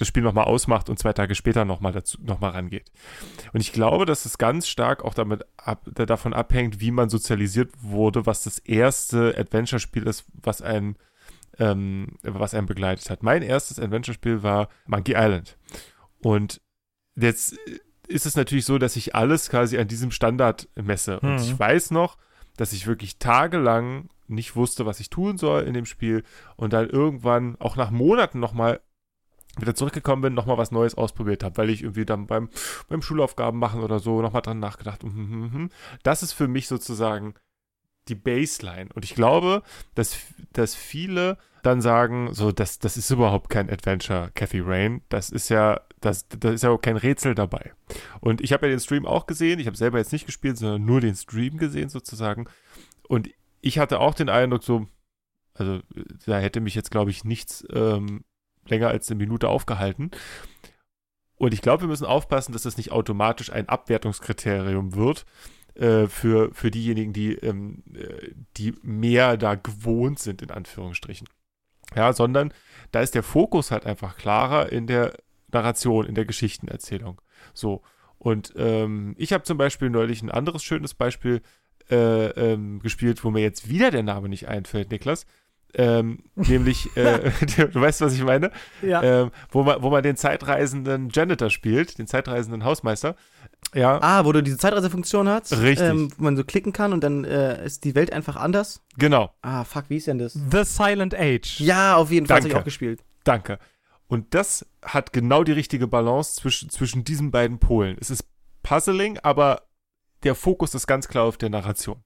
das 0.00 0.08
Spiel 0.08 0.22
nochmal 0.22 0.44
ausmacht 0.44 0.88
und 0.88 0.98
zwei 0.98 1.12
Tage 1.12 1.34
später 1.34 1.64
nochmal 1.64 1.92
dazu 1.92 2.18
nochmal 2.22 2.50
rangeht. 2.52 2.90
Und 3.52 3.60
ich 3.60 3.72
glaube, 3.72 4.06
dass 4.06 4.24
es 4.24 4.38
ganz 4.38 4.66
stark 4.68 5.04
auch 5.04 5.14
damit 5.14 5.44
ab, 5.56 5.82
da- 5.92 6.06
davon 6.06 6.32
abhängt, 6.34 6.80
wie 6.80 6.90
man 6.90 7.08
sozialisiert 7.10 7.70
wurde, 7.80 8.26
was 8.26 8.42
das 8.44 8.58
erste 8.58 9.34
Adventure-Spiel 9.36 10.04
ist, 10.06 10.24
was 10.42 10.62
ein 10.62 10.96
ähm, 11.58 12.16
was 12.22 12.54
einen 12.54 12.66
begleitet 12.66 13.10
hat. 13.10 13.22
Mein 13.22 13.42
erstes 13.42 13.78
Adventure-Spiel 13.78 14.42
war 14.42 14.68
Monkey 14.86 15.12
Island. 15.14 15.58
Und 16.22 16.60
jetzt 17.16 17.58
ist 18.08 18.24
es 18.24 18.34
natürlich 18.36 18.64
so, 18.64 18.78
dass 18.78 18.96
ich 18.96 19.14
alles 19.14 19.50
quasi 19.50 19.76
an 19.78 19.86
diesem 19.88 20.10
Standard 20.10 20.68
messe. 20.74 21.20
Und 21.20 21.32
Mhm. 21.34 21.38
ich 21.38 21.58
weiß 21.58 21.90
noch, 21.90 22.16
dass 22.56 22.72
ich 22.72 22.86
wirklich 22.86 23.18
tagelang 23.18 24.08
nicht 24.26 24.56
wusste, 24.56 24.86
was 24.86 25.00
ich 25.00 25.10
tun 25.10 25.36
soll 25.38 25.62
in 25.64 25.74
dem 25.74 25.86
Spiel 25.86 26.22
und 26.56 26.72
dann 26.72 26.88
irgendwann 26.88 27.56
auch 27.58 27.76
nach 27.76 27.90
Monaten 27.90 28.38
nochmal 28.40 28.80
wieder 29.60 29.74
zurückgekommen 29.74 30.22
bin, 30.22 30.34
nochmal 30.34 30.58
was 30.58 30.70
Neues 30.70 30.94
ausprobiert 30.94 31.44
habe, 31.44 31.56
weil 31.56 31.70
ich 31.70 31.82
irgendwie 31.82 32.04
dann 32.04 32.26
beim, 32.26 32.48
beim 32.88 33.02
Schulaufgaben 33.02 33.58
machen 33.58 33.82
oder 33.82 33.98
so 33.98 34.22
nochmal 34.22 34.42
dran 34.42 34.60
nachgedacht. 34.60 35.04
mhm, 35.04 35.10
mhm, 35.12 35.50
mhm. 35.52 35.70
Das 36.02 36.22
ist 36.22 36.32
für 36.32 36.48
mich 36.48 36.68
sozusagen 36.68 37.34
die 38.08 38.14
Baseline. 38.14 38.90
Und 38.94 39.04
ich 39.04 39.14
glaube, 39.14 39.62
dass, 39.94 40.18
dass 40.52 40.74
viele 40.74 41.38
dann 41.62 41.80
sagen, 41.80 42.32
so, 42.32 42.52
das, 42.52 42.78
das 42.78 42.96
ist 42.96 43.10
überhaupt 43.10 43.50
kein 43.50 43.70
Adventure, 43.70 44.30
Cathy 44.34 44.60
Rain. 44.60 45.02
Das 45.08 45.30
ist 45.30 45.48
ja, 45.48 45.80
das, 46.00 46.26
das 46.28 46.54
ist 46.54 46.62
ja 46.62 46.70
auch 46.70 46.80
kein 46.80 46.96
Rätsel 46.96 47.34
dabei. 47.34 47.72
Und 48.20 48.40
ich 48.40 48.52
habe 48.52 48.66
ja 48.66 48.70
den 48.70 48.80
Stream 48.80 49.06
auch 49.06 49.26
gesehen. 49.26 49.60
Ich 49.60 49.66
habe 49.66 49.76
selber 49.76 49.98
jetzt 49.98 50.12
nicht 50.12 50.26
gespielt, 50.26 50.56
sondern 50.56 50.84
nur 50.84 51.00
den 51.00 51.14
Stream 51.14 51.58
gesehen 51.58 51.88
sozusagen. 51.88 52.46
Und 53.08 53.28
ich 53.60 53.78
hatte 53.78 54.00
auch 54.00 54.14
den 54.14 54.28
Eindruck, 54.28 54.64
so, 54.64 54.86
also 55.54 55.80
da 56.26 56.38
hätte 56.38 56.60
mich 56.60 56.74
jetzt, 56.74 56.90
glaube 56.90 57.10
ich, 57.10 57.24
nichts 57.24 57.66
ähm, 57.72 58.24
länger 58.70 58.88
als 58.88 59.10
eine 59.10 59.18
Minute 59.18 59.48
aufgehalten. 59.48 60.10
Und 61.36 61.54
ich 61.54 61.62
glaube, 61.62 61.84
wir 61.84 61.88
müssen 61.88 62.06
aufpassen, 62.06 62.52
dass 62.52 62.62
das 62.62 62.76
nicht 62.76 62.92
automatisch 62.92 63.50
ein 63.50 63.68
Abwertungskriterium 63.68 64.94
wird 64.94 65.24
äh, 65.74 66.06
für, 66.06 66.52
für 66.52 66.70
diejenigen, 66.70 67.12
die, 67.12 67.34
ähm, 67.34 67.82
äh, 67.94 68.32
die 68.56 68.74
mehr 68.82 69.36
da 69.36 69.54
gewohnt 69.54 70.18
sind, 70.18 70.42
in 70.42 70.50
Anführungsstrichen. 70.50 71.26
Ja, 71.96 72.12
sondern 72.12 72.52
da 72.92 73.00
ist 73.00 73.14
der 73.14 73.22
Fokus 73.22 73.70
halt 73.70 73.86
einfach 73.86 74.16
klarer 74.16 74.70
in 74.70 74.86
der 74.86 75.14
Narration, 75.50 76.06
in 76.06 76.14
der 76.14 76.24
Geschichtenerzählung. 76.24 77.20
So. 77.54 77.82
Und 78.18 78.52
ähm, 78.56 79.14
ich 79.16 79.32
habe 79.32 79.44
zum 79.44 79.56
Beispiel 79.56 79.88
neulich 79.88 80.22
ein 80.22 80.30
anderes 80.30 80.62
schönes 80.62 80.94
Beispiel 80.94 81.40
äh, 81.90 82.26
ähm, 82.28 82.80
gespielt, 82.80 83.24
wo 83.24 83.30
mir 83.30 83.40
jetzt 83.40 83.68
wieder 83.68 83.90
der 83.90 84.02
Name 84.02 84.28
nicht 84.28 84.46
einfällt, 84.46 84.90
Niklas. 84.90 85.26
Ähm, 85.74 86.24
nämlich, 86.34 86.96
äh, 86.96 87.30
du 87.56 87.80
weißt, 87.80 88.00
was 88.00 88.14
ich 88.14 88.22
meine? 88.24 88.50
Ja. 88.82 89.02
Ähm, 89.02 89.30
wo, 89.50 89.62
man, 89.62 89.82
wo 89.82 89.90
man 89.90 90.02
den 90.02 90.16
zeitreisenden 90.16 91.10
Janitor 91.12 91.50
spielt, 91.50 91.98
den 91.98 92.06
zeitreisenden 92.06 92.64
Hausmeister. 92.64 93.16
Ja, 93.74 93.98
Ah, 94.02 94.24
wo 94.24 94.32
du 94.32 94.42
diese 94.42 94.58
Zeitreisefunktion 94.58 95.28
hast. 95.28 95.52
Richtig. 95.60 95.86
Ähm, 95.88 96.10
wo 96.16 96.24
man 96.24 96.36
so 96.36 96.42
klicken 96.44 96.72
kann 96.72 96.92
und 96.92 97.04
dann 97.04 97.24
äh, 97.24 97.64
ist 97.64 97.84
die 97.84 97.94
Welt 97.94 98.12
einfach 98.12 98.36
anders. 98.36 98.82
genau. 98.98 99.32
Ah, 99.42 99.64
fuck, 99.64 99.84
wie 99.88 99.98
ist 99.98 100.06
denn 100.06 100.18
das? 100.18 100.32
The 100.32 100.64
Silent 100.64 101.14
Age. 101.14 101.60
Ja, 101.60 101.96
auf 101.96 102.10
jeden 102.10 102.26
Fall. 102.26 102.36
Das 102.38 102.44
habe 102.44 102.48
ich 102.48 102.52
Danke. 102.54 102.62
auch 102.62 102.64
gespielt. 102.64 103.04
Danke. 103.24 103.58
Und 104.08 104.34
das 104.34 104.66
hat 104.84 105.12
genau 105.12 105.44
die 105.44 105.52
richtige 105.52 105.86
Balance 105.86 106.34
zwischen, 106.34 106.68
zwischen 106.70 107.04
diesen 107.04 107.30
beiden 107.30 107.58
Polen. 107.60 107.96
Es 108.00 108.10
ist 108.10 108.24
Puzzling, 108.64 109.18
aber 109.22 109.62
der 110.24 110.34
Fokus 110.34 110.74
ist 110.74 110.86
ganz 110.88 111.06
klar 111.06 111.24
auf 111.24 111.36
der 111.36 111.50
Narration. 111.50 112.02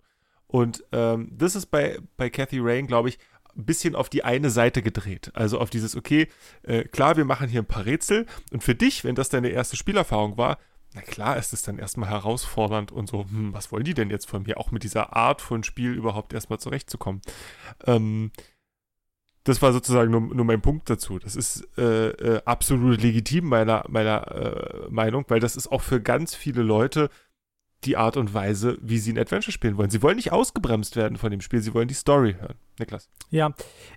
Und 0.46 0.84
ähm, 0.92 1.32
das 1.32 1.56
ist 1.56 1.66
bei, 1.66 1.98
bei 2.16 2.28
Cathy 2.30 2.58
Rain, 2.60 2.86
glaube 2.86 3.08
ich, 3.08 3.18
ein 3.57 3.64
bisschen 3.64 3.94
auf 3.94 4.09
die 4.09 4.24
eine 4.24 4.50
Seite 4.50 4.82
gedreht. 4.82 5.30
Also 5.34 5.59
auf 5.61 5.70
dieses, 5.70 5.96
okay, 5.96 6.28
äh, 6.62 6.84
klar, 6.84 7.16
wir 7.16 7.24
machen 7.24 7.48
hier 7.48 7.62
ein 7.62 7.66
paar 7.66 7.86
Rätsel. 7.86 8.26
Und 8.52 8.62
für 8.62 8.74
dich, 8.74 9.05
wenn 9.05 9.14
das 9.14 9.28
deine 9.28 9.48
erste 9.48 9.76
Spielerfahrung 9.76 10.36
war, 10.36 10.59
na 10.94 11.02
klar 11.02 11.36
ist 11.36 11.52
es 11.52 11.62
dann 11.62 11.78
erstmal 11.78 12.09
herausfordernd 12.09 12.92
und 12.92 13.09
so, 13.09 13.24
hm, 13.24 13.52
was 13.52 13.72
wollen 13.72 13.84
die 13.84 13.94
denn 13.94 14.11
jetzt 14.11 14.28
von 14.28 14.44
mir? 14.44 14.59
Auch 14.59 14.70
mit 14.70 14.84
dieser 14.84 15.16
Art 15.16 15.42
von 15.42 15.64
Spiel 15.64 15.92
überhaupt 15.92 16.32
erstmal 16.32 16.61
zurechtzukommen. 16.61 17.20
Ähm, 17.84 18.30
das 19.42 19.61
war 19.61 19.72
sozusagen 19.72 20.11
nur, 20.11 20.20
nur 20.20 20.44
mein 20.44 20.62
Punkt 20.62 20.88
dazu. 20.88 21.18
Das 21.18 21.36
ist 21.36 21.68
äh, 21.76 22.09
äh, 22.11 22.42
absolut 22.44 23.02
legitim 23.02 23.46
meiner, 23.46 23.84
meiner 23.88 24.30
äh, 24.30 24.88
Meinung, 24.88 25.24
weil 25.28 25.40
das 25.40 25.57
ist 25.57 25.70
auch 25.70 25.82
für 25.82 26.00
ganz 26.00 26.34
viele 26.34 26.62
Leute 26.62 27.11
die 27.84 27.96
Art 27.96 28.16
und 28.16 28.32
Weise, 28.32 28.78
wie 28.80 28.98
sie 28.98 29.12
ein 29.12 29.18
Adventure 29.18 29.52
spielen 29.52 29.76
wollen. 29.76 29.90
Sie 29.90 30.00
wollen 30.00 30.16
nicht 30.16 30.32
ausgebremst 30.32 30.96
werden 30.96 31.18
von 31.18 31.30
dem 31.30 31.42
Spiel, 31.42 31.61
sie 31.61 31.74
wollen 31.74 31.88
die 31.88 31.94
Story 31.94 32.36
hören. 32.38 32.57
Niklas. 32.79 33.09
Ja, 33.31 33.53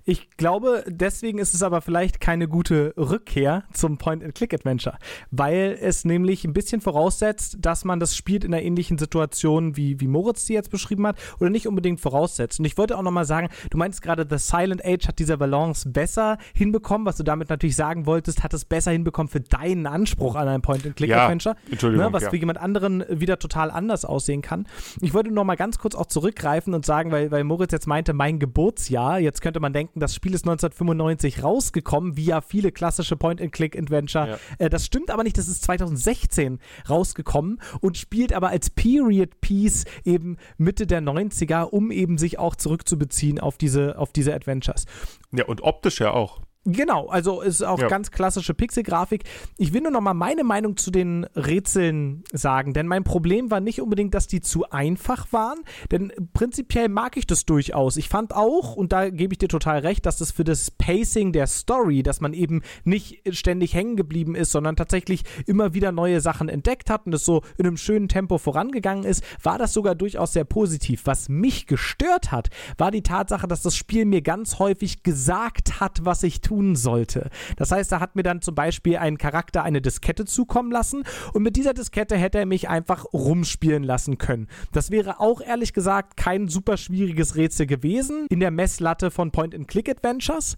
ich 0.06 0.30
glaube, 0.38 0.84
deswegen 0.88 1.40
ist 1.40 1.54
es 1.54 1.64
aber 1.64 1.82
vielleicht 1.82 2.20
keine 2.20 2.48
gute 2.48 2.94
Rückkehr 2.96 3.64
zum 3.74 3.98
Point-and-Click-Adventure, 3.98 4.98
weil 5.32 5.78
es 5.82 6.06
nämlich 6.06 6.46
ein 6.46 6.54
bisschen 6.54 6.82
voraussetzt, 6.82 7.58
dass 7.60 7.86
man 7.86 8.00
das 8.00 8.16
spielt 8.16 8.44
in 8.44 8.54
einer 8.54 8.64
ähnlichen 8.64 8.98
Situation, 8.98 9.76
wie, 9.78 10.00
wie 10.00 10.08
Moritz 10.08 10.46
sie 10.46 10.54
jetzt 10.54 10.70
beschrieben 10.70 11.08
hat, 11.08 11.18
oder 11.40 11.50
nicht 11.50 11.68
unbedingt 11.68 12.00
voraussetzt. 12.00 12.60
Und 12.60 12.66
ich 12.66 12.78
wollte 12.78 12.98
auch 12.98 13.02
nochmal 13.02 13.26
sagen, 13.26 13.50
du 13.70 13.78
meinst 13.78 14.02
gerade, 14.02 14.28
The 14.30 14.38
Silent 14.38 14.86
Age 14.86 15.08
hat 15.08 15.20
diese 15.20 15.38
Balance 15.38 15.90
besser 15.90 16.38
hinbekommen, 16.54 17.06
was 17.06 17.18
du 17.18 17.24
damit 17.24 17.50
natürlich 17.50 17.76
sagen 17.76 18.06
wolltest, 18.06 18.44
hat 18.44 18.54
es 18.54 18.66
besser 18.66 18.92
hinbekommen 18.92 19.30
für 19.30 19.42
deinen 19.42 19.88
Anspruch 19.88 20.36
an 20.36 20.48
ein 20.48 20.62
Point-and-Click-Adventure, 20.62 21.56
ja, 21.56 21.72
Entschuldigung, 21.72 22.06
ne, 22.06 22.14
was 22.14 22.24
ja. 22.24 22.30
für 22.30 22.38
jemand 22.38 22.60
anderen 22.60 23.04
wieder 23.10 23.40
total 23.40 23.72
anders 23.72 24.06
aussehen 24.06 24.42
kann. 24.42 24.68
Ich 25.02 25.14
wollte 25.14 25.32
nochmal 25.32 25.58
ganz 25.58 25.80
kurz 25.80 25.96
auch 25.96 26.06
zurückgreifen 26.06 26.74
und 26.74 26.86
sagen, 26.86 27.12
weil, 27.12 27.32
weil 27.32 27.44
Moritz 27.44 27.72
jetzt 27.72 27.88
meinte, 27.88 28.14
mein 28.14 28.40
Geburtsjahr, 28.68 29.20
jetzt 29.20 29.42
könnte 29.42 29.62
man 29.62 29.72
denken, 29.72 30.02
das 30.02 30.14
Spiel 30.14 30.34
ist 30.34 30.44
1995 30.44 31.42
rausgekommen, 31.42 32.18
wie 32.18 32.26
ja 32.26 32.42
viele 32.42 32.74
klassische 32.74 33.16
Point-and-Click-Adventure. 33.16 34.28
Ja. 34.28 34.38
Äh, 34.58 34.70
das 34.70 34.86
stimmt 34.86 35.10
aber 35.10 35.24
nicht, 35.24 35.38
das 35.38 35.48
ist 35.48 35.64
2016 35.64 36.60
rausgekommen 36.90 37.62
und 37.80 37.98
spielt 37.98 38.34
aber 38.34 38.50
als 38.50 38.70
Period-Piece 38.70 39.86
eben 40.04 40.36
Mitte 40.58 40.86
der 40.86 41.02
90er, 41.02 41.64
um 41.64 41.92
eben 41.92 42.18
sich 42.18 42.40
auch 42.40 42.58
zurückzubeziehen 42.58 43.40
auf 43.40 43.58
diese, 43.58 43.98
auf 43.98 44.12
diese 44.12 44.34
Adventures. 44.34 44.86
Ja, 45.32 45.46
und 45.46 45.62
optisch 45.62 46.02
ja 46.02 46.12
auch. 46.12 46.42
Genau, 46.70 47.08
also 47.08 47.40
ist 47.40 47.64
auch 47.64 47.80
Ja. 47.80 47.88
ganz 47.88 48.12
klassische 48.12 48.54
Pixelgrafik. 48.54 49.24
Ich 49.58 49.72
will 49.72 49.80
nur 49.80 49.92
noch 49.92 50.02
mal 50.02 50.14
meine 50.14 50.44
Meinung 50.44 50.76
zu 50.76 50.92
den 50.92 51.24
Rätseln 51.34 52.26
sagen, 52.34 52.74
denn 52.74 52.88
mein 52.88 53.06
Problem 53.06 53.50
war 53.50 53.62
nicht 53.62 53.82
unbedingt, 53.82 54.14
dass 54.14 54.28
die 54.28 54.42
zu 54.42 54.70
einfach 54.70 55.32
waren, 55.32 55.60
denn 55.92 56.12
prinzipiell 56.34 56.90
mag 56.90 57.16
ich 57.16 57.26
das 57.26 57.46
durchaus. 57.46 57.96
Ich 57.96 58.10
fand 58.10 58.36
auch, 58.36 58.76
und 58.76 58.92
da 58.92 59.10
gebe 59.10 59.34
ich 59.34 59.38
dir 59.38 59.48
total 59.48 59.80
recht, 59.80 60.06
dass 60.06 60.18
das 60.18 60.32
für 60.32 60.44
das 60.44 60.70
Pacing 60.72 61.32
der 61.32 61.48
Story, 61.48 62.04
dass 62.04 62.20
man 62.20 62.34
eben 62.34 62.62
nicht 62.84 63.22
ständig 63.34 63.74
hängen 63.74 63.96
geblieben 63.96 64.36
ist, 64.36 64.52
sondern 64.52 64.76
tatsächlich 64.76 65.24
immer 65.46 65.74
wieder 65.74 65.94
neue 65.94 66.20
Sachen 66.20 66.50
entdeckt 66.50 66.90
hat 66.90 67.06
und 67.06 67.14
es 67.14 67.24
so 67.24 67.44
in 67.58 67.66
einem 67.66 67.78
schönen 67.78 68.10
Tempo 68.10 68.38
vorangegangen 68.40 69.06
ist, 69.06 69.24
war 69.42 69.58
das 69.58 69.72
sogar 69.72 69.96
durchaus 69.96 70.34
sehr 70.34 70.44
positiv. 70.44 71.04
Was 71.06 71.30
mich 71.30 71.66
gestört 71.66 72.34
hat, 72.34 72.50
war 72.78 72.92
die 72.92 73.04
Tatsache, 73.04 73.48
dass 73.48 73.62
das 73.62 73.78
Spiel 73.78 74.04
mir 74.04 74.22
ganz 74.22 74.60
häufig 74.60 75.04
gesagt 75.04 75.80
hat, 75.80 76.04
was 76.04 76.24
ich 76.24 76.42
tun 76.58 76.76
sollte. 76.76 77.30
Das 77.56 77.72
heißt, 77.72 77.92
er 77.92 78.00
hat 78.00 78.16
mir 78.16 78.24
dann 78.24 78.42
zum 78.42 78.56
Beispiel 78.56 78.98
einen 78.98 79.18
Charakter 79.18 79.64
eine 79.64 79.82
Diskette 79.82 80.26
zukommen 80.26 80.72
lassen 80.72 81.04
und 81.34 81.44
mit 81.44 81.56
dieser 81.56 81.74
Diskette 81.74 82.18
hätte 82.18 82.40
er 82.40 82.48
mich 82.48 82.68
einfach 82.68 83.06
rumspielen 83.14 83.84
lassen 83.84 84.18
können. 84.18 84.48
Das 84.72 84.90
wäre 84.90 85.20
auch 85.20 85.40
ehrlich 85.42 85.74
gesagt 85.74 86.18
kein 86.18 86.48
super 86.48 86.78
schwieriges 86.78 87.36
Rätsel 87.36 87.68
gewesen 87.68 88.26
in 88.30 88.40
der 88.40 88.52
Messlatte 88.52 89.12
von 89.12 89.32
Point-and-Click-Adventures. 89.32 90.58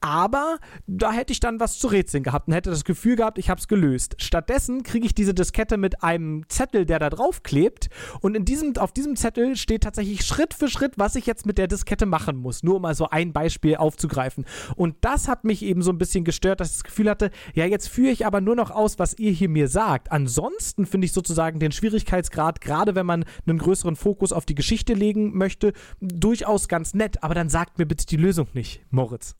Aber 0.00 0.58
da 0.86 1.12
hätte 1.12 1.32
ich 1.32 1.40
dann 1.40 1.58
was 1.58 1.78
zu 1.78 1.88
rätseln 1.88 2.22
gehabt 2.22 2.46
und 2.46 2.54
hätte 2.54 2.70
das 2.70 2.84
Gefühl 2.84 3.16
gehabt, 3.16 3.38
ich 3.38 3.50
habe 3.50 3.60
es 3.60 3.66
gelöst. 3.66 4.14
Stattdessen 4.18 4.84
kriege 4.84 5.06
ich 5.06 5.14
diese 5.14 5.34
Diskette 5.34 5.76
mit 5.76 6.04
einem 6.04 6.48
Zettel, 6.48 6.86
der 6.86 7.00
da 7.00 7.10
drauf 7.10 7.42
klebt. 7.42 7.88
Und 8.20 8.36
in 8.36 8.44
diesem, 8.44 8.76
auf 8.76 8.92
diesem 8.92 9.16
Zettel 9.16 9.56
steht 9.56 9.82
tatsächlich 9.82 10.24
Schritt 10.24 10.54
für 10.54 10.68
Schritt, 10.68 10.98
was 10.98 11.16
ich 11.16 11.26
jetzt 11.26 11.46
mit 11.46 11.58
der 11.58 11.66
Diskette 11.66 12.06
machen 12.06 12.36
muss. 12.36 12.62
Nur 12.62 12.76
um 12.76 12.82
mal 12.82 12.94
so 12.94 13.08
ein 13.08 13.32
Beispiel 13.32 13.76
aufzugreifen. 13.76 14.44
Und 14.76 14.96
das 15.00 15.26
hat 15.26 15.44
mich 15.44 15.62
eben 15.64 15.82
so 15.82 15.90
ein 15.90 15.98
bisschen 15.98 16.24
gestört, 16.24 16.60
dass 16.60 16.68
ich 16.68 16.74
das 16.74 16.84
Gefühl 16.84 17.10
hatte, 17.10 17.30
ja, 17.54 17.64
jetzt 17.64 17.88
führe 17.88 18.12
ich 18.12 18.24
aber 18.24 18.40
nur 18.40 18.54
noch 18.54 18.70
aus, 18.70 18.98
was 19.00 19.18
ihr 19.18 19.32
hier 19.32 19.48
mir 19.48 19.66
sagt. 19.66 20.12
Ansonsten 20.12 20.86
finde 20.86 21.06
ich 21.06 21.12
sozusagen 21.12 21.58
den 21.58 21.72
Schwierigkeitsgrad, 21.72 22.60
gerade 22.60 22.94
wenn 22.94 23.06
man 23.06 23.24
einen 23.46 23.58
größeren 23.58 23.96
Fokus 23.96 24.32
auf 24.32 24.46
die 24.46 24.54
Geschichte 24.54 24.94
legen 24.94 25.36
möchte, 25.36 25.72
durchaus 26.00 26.68
ganz 26.68 26.94
nett. 26.94 27.24
Aber 27.24 27.34
dann 27.34 27.48
sagt 27.48 27.78
mir 27.78 27.86
bitte 27.86 28.06
die 28.06 28.16
Lösung 28.16 28.46
nicht, 28.54 28.84
Moritz. 28.90 29.34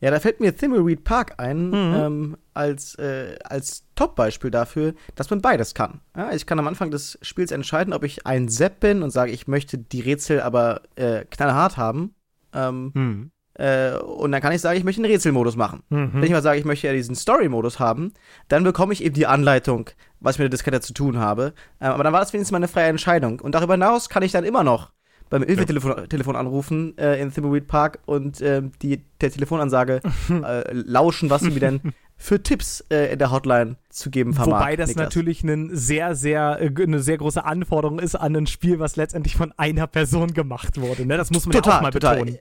Ja, 0.00 0.10
da 0.12 0.20
fällt 0.20 0.38
mir 0.40 0.54
Thimbleweed 0.54 1.02
Park 1.04 1.34
ein, 1.38 1.70
Mhm. 1.70 1.94
ähm, 1.96 2.36
als, 2.54 2.94
äh, 2.96 3.36
als 3.44 3.84
Top-Beispiel 3.96 4.50
dafür, 4.50 4.94
dass 5.16 5.28
man 5.30 5.40
beides 5.42 5.74
kann. 5.74 6.00
Ja, 6.16 6.30
ich 6.32 6.46
kann 6.46 6.58
am 6.60 6.68
Anfang 6.68 6.90
des 6.92 7.18
Spiels 7.22 7.50
entscheiden, 7.50 7.92
ob 7.92 8.04
ich 8.04 8.24
ein 8.26 8.48
Sepp 8.48 8.78
bin 8.80 9.02
und 9.02 9.10
sage, 9.10 9.32
ich 9.32 9.48
möchte 9.48 9.76
die 9.78 10.00
Rätsel 10.00 10.40
aber 10.40 10.82
äh, 10.96 11.24
knallhart 11.24 11.76
haben. 11.76 12.14
Ähm, 12.54 12.92
Hm. 12.94 13.30
äh, 13.54 13.94
und 13.98 14.30
dann 14.30 14.40
kann 14.40 14.52
ich 14.52 14.60
sagen, 14.60 14.78
ich 14.78 14.84
möchte 14.84 15.02
einen 15.02 15.10
Rätselmodus 15.10 15.56
machen. 15.56 15.82
Mhm. 15.88 16.10
Wenn 16.14 16.22
ich 16.22 16.30
mal 16.30 16.42
sage, 16.42 16.58
ich 16.60 16.64
möchte 16.64 16.86
ja 16.86 16.92
diesen 16.92 17.16
Story-Modus 17.16 17.80
haben, 17.80 18.12
dann 18.46 18.62
bekomme 18.62 18.92
ich 18.92 19.02
eben 19.02 19.14
die 19.16 19.26
Anleitung, 19.26 19.90
was 20.20 20.36
ich 20.36 20.38
mit 20.38 20.44
der 20.44 20.50
Diskette 20.56 20.80
zu 20.80 20.94
tun 20.94 21.18
habe. 21.18 21.54
Ähm, 21.80 21.90
aber 21.92 22.04
dann 22.04 22.12
war 22.12 22.20
das 22.20 22.32
wenigstens 22.32 22.52
meine 22.52 22.68
freie 22.68 22.86
Entscheidung. 22.88 23.40
Und 23.40 23.52
darüber 23.56 23.74
hinaus 23.74 24.08
kann 24.08 24.22
ich 24.22 24.30
dann 24.32 24.44
immer 24.44 24.62
noch 24.62 24.92
beim 25.30 25.42
Hilfetelefon 25.42 26.08
Telefon 26.08 26.36
anrufen 26.36 26.96
äh, 26.98 27.20
in 27.20 27.32
Thimbleweed 27.32 27.66
Park 27.66 27.98
und 28.06 28.40
ähm, 28.40 28.72
die, 28.82 29.02
der 29.20 29.30
Telefonansage 29.30 30.00
äh, 30.30 30.72
lauschen, 30.72 31.30
was 31.30 31.42
sie 31.42 31.50
mir 31.50 31.60
denn 31.60 31.80
für 32.18 32.42
Tipps 32.42 32.84
äh, 32.90 33.12
in 33.12 33.18
der 33.18 33.30
Hotline 33.30 33.76
zu 33.90 34.10
geben 34.10 34.34
vermag. 34.34 34.60
Wobei 34.60 34.76
das 34.76 34.90
Niklas. 34.90 35.06
natürlich 35.06 35.44
ein 35.44 35.70
sehr, 35.72 36.16
sehr, 36.16 36.58
äh, 36.60 36.82
eine 36.82 37.00
sehr 37.00 37.16
große 37.16 37.44
Anforderung 37.44 38.00
ist 38.00 38.16
an 38.16 38.36
ein 38.36 38.46
Spiel, 38.46 38.80
was 38.80 38.96
letztendlich 38.96 39.36
von 39.36 39.52
einer 39.56 39.86
Person 39.86 40.34
gemacht 40.34 40.80
wurde. 40.80 41.06
Ne? 41.06 41.16
Das 41.16 41.30
muss 41.30 41.46
man 41.46 41.54
ja 41.54 41.62
auch 41.62 41.80
mal 41.80 41.92
betonen. 41.92 42.38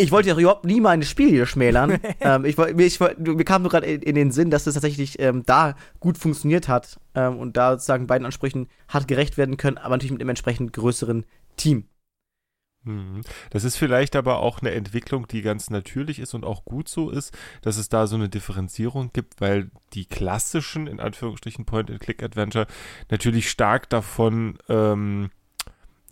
Ich 0.00 0.12
wollte 0.12 0.28
ja 0.28 0.38
überhaupt 0.38 0.64
nie 0.64 0.80
mein 0.80 1.02
Spiel 1.02 1.30
hier 1.30 1.46
schmälern. 1.46 1.98
ähm, 2.20 2.44
ich, 2.44 2.56
ich, 2.56 3.00
mir 3.00 3.44
kam 3.44 3.62
nur 3.62 3.70
gerade 3.70 3.86
in, 3.86 4.02
in 4.02 4.14
den 4.14 4.30
Sinn, 4.30 4.50
dass 4.50 4.64
das 4.64 4.74
tatsächlich 4.74 5.18
ähm, 5.18 5.42
da 5.44 5.74
gut 5.98 6.18
funktioniert 6.18 6.68
hat 6.68 7.00
ähm, 7.16 7.38
und 7.38 7.56
da 7.56 7.72
sozusagen 7.72 8.06
beiden 8.06 8.26
Ansprüchen 8.26 8.68
hat 8.86 9.08
gerecht 9.08 9.38
werden 9.38 9.56
können, 9.56 9.78
aber 9.78 9.96
natürlich 9.96 10.12
mit 10.12 10.20
einem 10.20 10.30
entsprechend 10.30 10.72
größeren 10.72 11.24
Team. 11.56 11.86
Mhm. 12.88 13.20
Das 13.50 13.64
ist 13.64 13.76
vielleicht 13.76 14.16
aber 14.16 14.38
auch 14.38 14.60
eine 14.60 14.72
Entwicklung, 14.72 15.28
die 15.28 15.42
ganz 15.42 15.70
natürlich 15.70 16.18
ist 16.18 16.34
und 16.34 16.44
auch 16.44 16.64
gut 16.64 16.88
so 16.88 17.10
ist, 17.10 17.36
dass 17.62 17.76
es 17.76 17.88
da 17.88 18.06
so 18.06 18.16
eine 18.16 18.28
Differenzierung 18.28 19.10
gibt, 19.12 19.40
weil 19.40 19.70
die 19.92 20.06
klassischen, 20.06 20.86
in 20.86 21.00
Anführungsstrichen, 21.00 21.66
Point-and-Click-Adventure 21.66 22.66
natürlich 23.10 23.50
stark 23.50 23.88
davon, 23.90 24.58
ähm, 24.68 25.30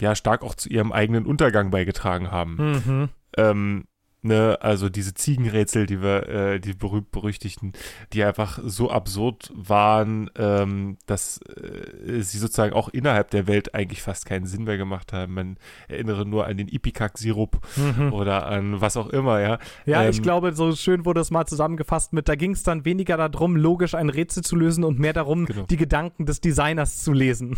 ja, 0.00 0.14
stark 0.14 0.42
auch 0.42 0.54
zu 0.54 0.68
ihrem 0.68 0.92
eigenen 0.92 1.24
Untergang 1.24 1.70
beigetragen 1.70 2.30
haben. 2.30 2.56
Mhm. 2.56 3.08
Ähm, 3.36 3.84
ne, 4.26 4.58
also 4.60 4.88
diese 4.88 5.14
Ziegenrätsel, 5.14 5.86
die 5.86 6.02
wir, 6.02 6.28
äh, 6.28 6.60
die 6.60 6.74
berühmt-berüchtigten, 6.74 7.72
die 8.12 8.22
einfach 8.24 8.58
so 8.64 8.90
absurd 8.90 9.52
waren, 9.54 10.30
ähm, 10.36 10.98
dass 11.06 11.38
äh, 11.42 12.20
sie 12.22 12.38
sozusagen 12.38 12.72
auch 12.74 12.88
innerhalb 12.88 13.30
der 13.30 13.46
Welt 13.46 13.74
eigentlich 13.74 14.02
fast 14.02 14.26
keinen 14.26 14.46
Sinn 14.46 14.64
mehr 14.64 14.76
gemacht 14.76 15.12
haben. 15.12 15.34
Man 15.34 15.56
erinnere 15.88 16.26
nur 16.26 16.46
an 16.46 16.56
den 16.56 16.68
Ipecac-Sirup 16.68 17.60
Mhm. 17.76 18.12
oder 18.12 18.46
an 18.46 18.80
was 18.80 18.96
auch 18.96 19.08
immer, 19.08 19.40
ja. 19.40 19.58
Ja, 19.86 20.08
ich 20.08 20.16
Ähm, 20.18 20.22
glaube, 20.22 20.52
so 20.52 20.74
schön 20.74 21.04
wurde 21.04 21.20
es 21.20 21.30
mal 21.30 21.46
zusammengefasst 21.46 22.12
mit, 22.12 22.28
da 22.28 22.34
ging 22.34 22.52
es 22.52 22.62
dann 22.62 22.84
weniger 22.84 23.16
darum, 23.16 23.56
logisch 23.56 23.94
ein 23.94 24.08
Rätsel 24.08 24.42
zu 24.42 24.56
lösen 24.56 24.84
und 24.84 24.98
mehr 24.98 25.12
darum, 25.12 25.46
Genau. 25.46 25.62
die 25.66 25.76
Gedanken 25.76 26.26
des 26.26 26.40
Designers 26.40 27.02
zu 27.02 27.12
lesen. 27.12 27.56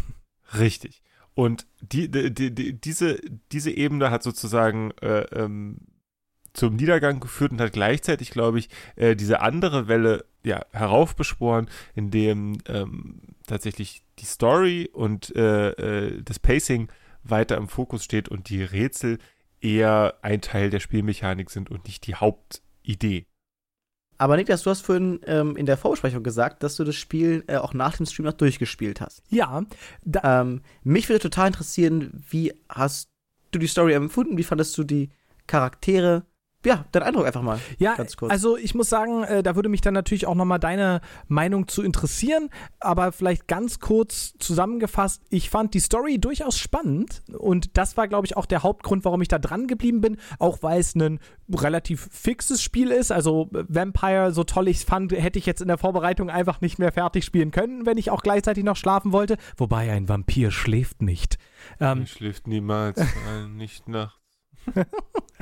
Richtig. 0.59 1.03
Und 1.35 1.67
die, 1.81 2.11
die, 2.11 2.35
die, 2.53 2.81
diese, 2.81 3.21
diese 3.53 3.71
Ebene 3.71 4.11
hat 4.11 4.23
sozusagen 4.25 4.91
äh, 5.03 5.21
ähm, 5.33 5.79
zum 6.59 6.77
Niedergang 6.77 7.21
geführt 7.21 7.53
und 7.53 7.61
hat 7.61 7.73
gleichzeitig, 7.73 8.31
glaube 8.31 8.59
ich, 8.59 8.69
äh, 8.97 9.17
diese 9.17 9.41
andere 9.41 9.89
Welle 9.89 10.25
ja, 10.45 10.65
heraufbeschworen, 10.73 11.69
in 11.95 12.11
dem 12.11 12.59
ähm, 12.67 13.21
tatsächlich 13.47 14.03
die 14.19 14.27
Story 14.27 14.91
und 14.93 15.35
äh, 15.37 15.71
äh, 15.71 16.23
das 16.23 16.39
Pacing 16.39 16.89
weiter 17.23 17.57
im 17.57 17.69
Fokus 17.69 18.05
steht 18.05 18.29
und 18.29 18.49
die 18.49 18.63
Rätsel 18.63 19.19
eher 19.61 20.15
ein 20.23 20.41
Teil 20.41 20.71
der 20.71 20.81
Spielmechanik 20.81 21.51
sind 21.51 21.71
und 21.71 21.85
nicht 21.87 22.07
die 22.07 22.15
Hauptidee. 22.15 23.27
Aber 24.21 24.37
Niklas, 24.37 24.63
du 24.63 24.71
hast 24.71 24.83
vorhin 24.83 25.21
ähm, 25.27 25.57
in 25.57 25.67
der 25.67 25.77
Vorbesprechung 25.77 26.25
gesagt, 26.25 26.65
dass 26.65 26.75
du 26.75 26.83
das 26.83 26.97
Spiel 26.97 27.45
äh, 27.47 27.57
auch 27.57 27.73
nach 27.73 27.97
dem 27.97 28.07
Stream 28.07 28.27
noch 28.27 28.33
durchgespielt 28.33 29.01
hast. 29.01 29.23
Ja, 29.29 29.65
da, 30.05 30.41
Ähm, 30.41 30.63
mich 30.83 31.09
würde 31.09 31.21
total 31.21 31.49
interessieren, 31.49 32.25
wie 32.29 32.53
hast 32.69 33.11
du 33.53 33.61
die 33.61 33.69
Story 33.69 33.93
empfunden? 33.93 34.37
Wie 34.37 34.45
fandest 34.45 34.77
du 34.77 34.83
die 34.83 35.11
Charaktere? 35.47 36.25
Ja, 36.67 36.87
dein 36.91 37.05
Eindruck 37.05 37.25
einfach 37.25 37.43
mal. 37.43 37.61
Ja, 37.79 37.95
Ganz 37.95 38.17
kurz. 38.17 38.33
also 38.33 38.57
ich 38.57 38.75
muss 38.75 38.89
sagen, 38.89 39.23
äh, 39.23 39.45
da 39.45 39.55
würde 39.55 39.69
mich 39.69 39.81
dann 39.81 39.95
natürlich 39.95 40.27
auch 40.27 40.35
nochmal 40.35 40.59
deine 40.59 41.01
Meinung 41.29 41.69
zu 41.69 41.85
interessieren, 41.85 42.51
aber 42.81 43.13
vielleicht 43.13 43.47
ganz 43.47 43.79
kurz 43.79 44.35
zusammengefasst, 44.39 45.23
ich 45.31 45.51
fand 45.51 45.73
die 45.75 45.79
Story 45.79 46.19
durchaus 46.19 46.59
spannend 46.59 47.23
und 47.39 47.77
das 47.77 47.97
war, 47.97 48.09
glaube 48.09 48.27
ich, 48.27 48.37
auch 48.37 48.45
der 48.45 48.65
Hauptgrund, 48.65 49.05
warum 49.05 49.23
ich 49.23 49.29
da 49.29 49.39
dran 49.39 49.69
geblieben 49.69 50.01
bin, 50.01 50.17
auch 50.41 50.59
weil 50.63 50.81
es 50.81 50.97
ein 50.97 51.21
relativ 51.55 52.09
fixes 52.11 52.61
Spiel 52.61 52.91
ist, 52.91 53.13
also 53.13 53.51
äh, 53.55 53.65
Vampire, 53.69 54.33
so 54.33 54.43
toll 54.43 54.67
ich 54.67 54.79
es 54.79 54.83
fand, 54.83 55.13
hätte 55.13 55.39
ich 55.39 55.47
jetzt 55.47 55.61
in 55.61 55.69
der 55.69 55.79
Vorbereitung 55.79 56.29
einfach 56.29 56.61
nicht 56.61 56.81
mehr 56.81 56.91
fertig 56.91 57.25
spielen 57.25 57.53
können, 57.53 57.87
wenn 57.87 57.99
ich 57.99 58.11
auch 58.11 58.23
gleichzeitig 58.23 58.65
noch 58.65 58.77
schlafen 58.77 59.13
wollte, 59.13 59.37
wobei 59.57 59.93
ein 59.93 60.09
Vampir 60.09 60.51
schläft 60.51 61.03
nicht. 61.03 61.39
Ähm, 61.79 62.05
schläft 62.07 62.49
niemals, 62.49 62.99
äh, 63.31 63.47
nicht 63.47 63.87
nachts. 63.89 64.19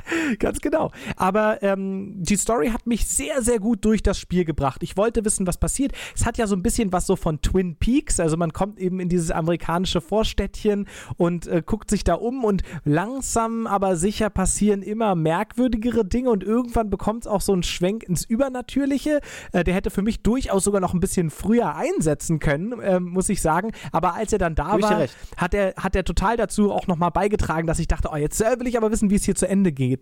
Ganz 0.39 0.61
genau. 0.61 0.91
Aber 1.15 1.61
ähm, 1.63 2.15
die 2.17 2.35
Story 2.35 2.69
hat 2.69 2.87
mich 2.87 3.07
sehr, 3.07 3.41
sehr 3.41 3.59
gut 3.59 3.83
durch 3.85 4.03
das 4.03 4.19
Spiel 4.19 4.45
gebracht. 4.45 4.83
Ich 4.83 4.97
wollte 4.97 5.25
wissen, 5.25 5.47
was 5.47 5.57
passiert. 5.57 5.93
Es 6.15 6.25
hat 6.25 6.37
ja 6.37 6.47
so 6.47 6.55
ein 6.55 6.63
bisschen 6.63 6.91
was 6.91 7.05
so 7.05 7.15
von 7.15 7.41
Twin 7.41 7.75
Peaks. 7.75 8.19
Also 8.19 8.37
man 8.37 8.53
kommt 8.53 8.79
eben 8.79 8.99
in 8.99 9.09
dieses 9.09 9.31
amerikanische 9.31 10.01
Vorstädtchen 10.01 10.87
und 11.17 11.47
äh, 11.47 11.61
guckt 11.65 11.89
sich 11.89 12.03
da 12.03 12.15
um 12.15 12.43
und 12.43 12.63
langsam, 12.83 13.67
aber 13.67 13.95
sicher 13.95 14.29
passieren 14.29 14.81
immer 14.81 15.15
merkwürdigere 15.15 16.05
Dinge 16.05 16.29
und 16.29 16.43
irgendwann 16.43 16.89
bekommt 16.89 17.23
es 17.23 17.27
auch 17.27 17.41
so 17.41 17.53
einen 17.53 17.63
Schwenk 17.63 18.03
ins 18.03 18.23
Übernatürliche. 18.23 19.21
Äh, 19.51 19.63
der 19.63 19.73
hätte 19.73 19.89
für 19.89 20.01
mich 20.01 20.21
durchaus 20.21 20.63
sogar 20.63 20.81
noch 20.81 20.93
ein 20.93 20.99
bisschen 20.99 21.29
früher 21.29 21.75
einsetzen 21.75 22.39
können, 22.39 22.79
äh, 22.79 22.99
muss 22.99 23.29
ich 23.29 23.41
sagen. 23.41 23.71
Aber 23.91 24.15
als 24.15 24.33
er 24.33 24.39
dann 24.39 24.55
da 24.55 24.81
war, 24.81 24.99
recht. 24.99 25.15
hat 25.35 25.53
er, 25.53 25.73
hat 25.75 25.95
er 25.95 26.03
total 26.03 26.37
dazu 26.37 26.71
auch 26.71 26.87
nochmal 26.87 27.11
beigetragen, 27.11 27.67
dass 27.67 27.79
ich 27.79 27.87
dachte, 27.87 28.09
oh, 28.11 28.15
jetzt 28.15 28.39
will 28.39 28.67
ich 28.67 28.77
aber 28.77 28.91
wissen, 28.91 29.09
wie 29.09 29.15
es 29.15 29.23
hier 29.23 29.35
zu 29.35 29.47
Ende 29.47 29.71
geht. 29.71 29.96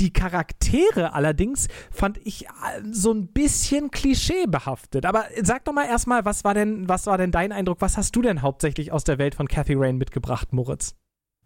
Die 0.00 0.12
Charaktere 0.12 1.14
allerdings 1.14 1.68
fand 1.90 2.18
ich 2.24 2.46
äh, 2.46 2.48
so 2.90 3.12
ein 3.12 3.28
bisschen 3.28 3.90
klischeebehaftet. 3.90 5.06
Aber 5.06 5.24
sag 5.42 5.64
doch 5.64 5.72
mal 5.72 5.86
erstmal, 5.86 6.24
was 6.24 6.44
war 6.44 6.54
denn, 6.54 6.88
was 6.88 7.06
war 7.06 7.18
denn 7.18 7.32
dein 7.32 7.52
Eindruck? 7.52 7.80
Was 7.80 7.96
hast 7.96 8.14
du 8.16 8.22
denn 8.22 8.42
hauptsächlich 8.42 8.92
aus 8.92 9.04
der 9.04 9.18
Welt 9.18 9.34
von 9.34 9.48
Cathy 9.48 9.74
Rain 9.74 9.98
mitgebracht, 9.98 10.52
Moritz? 10.52 10.94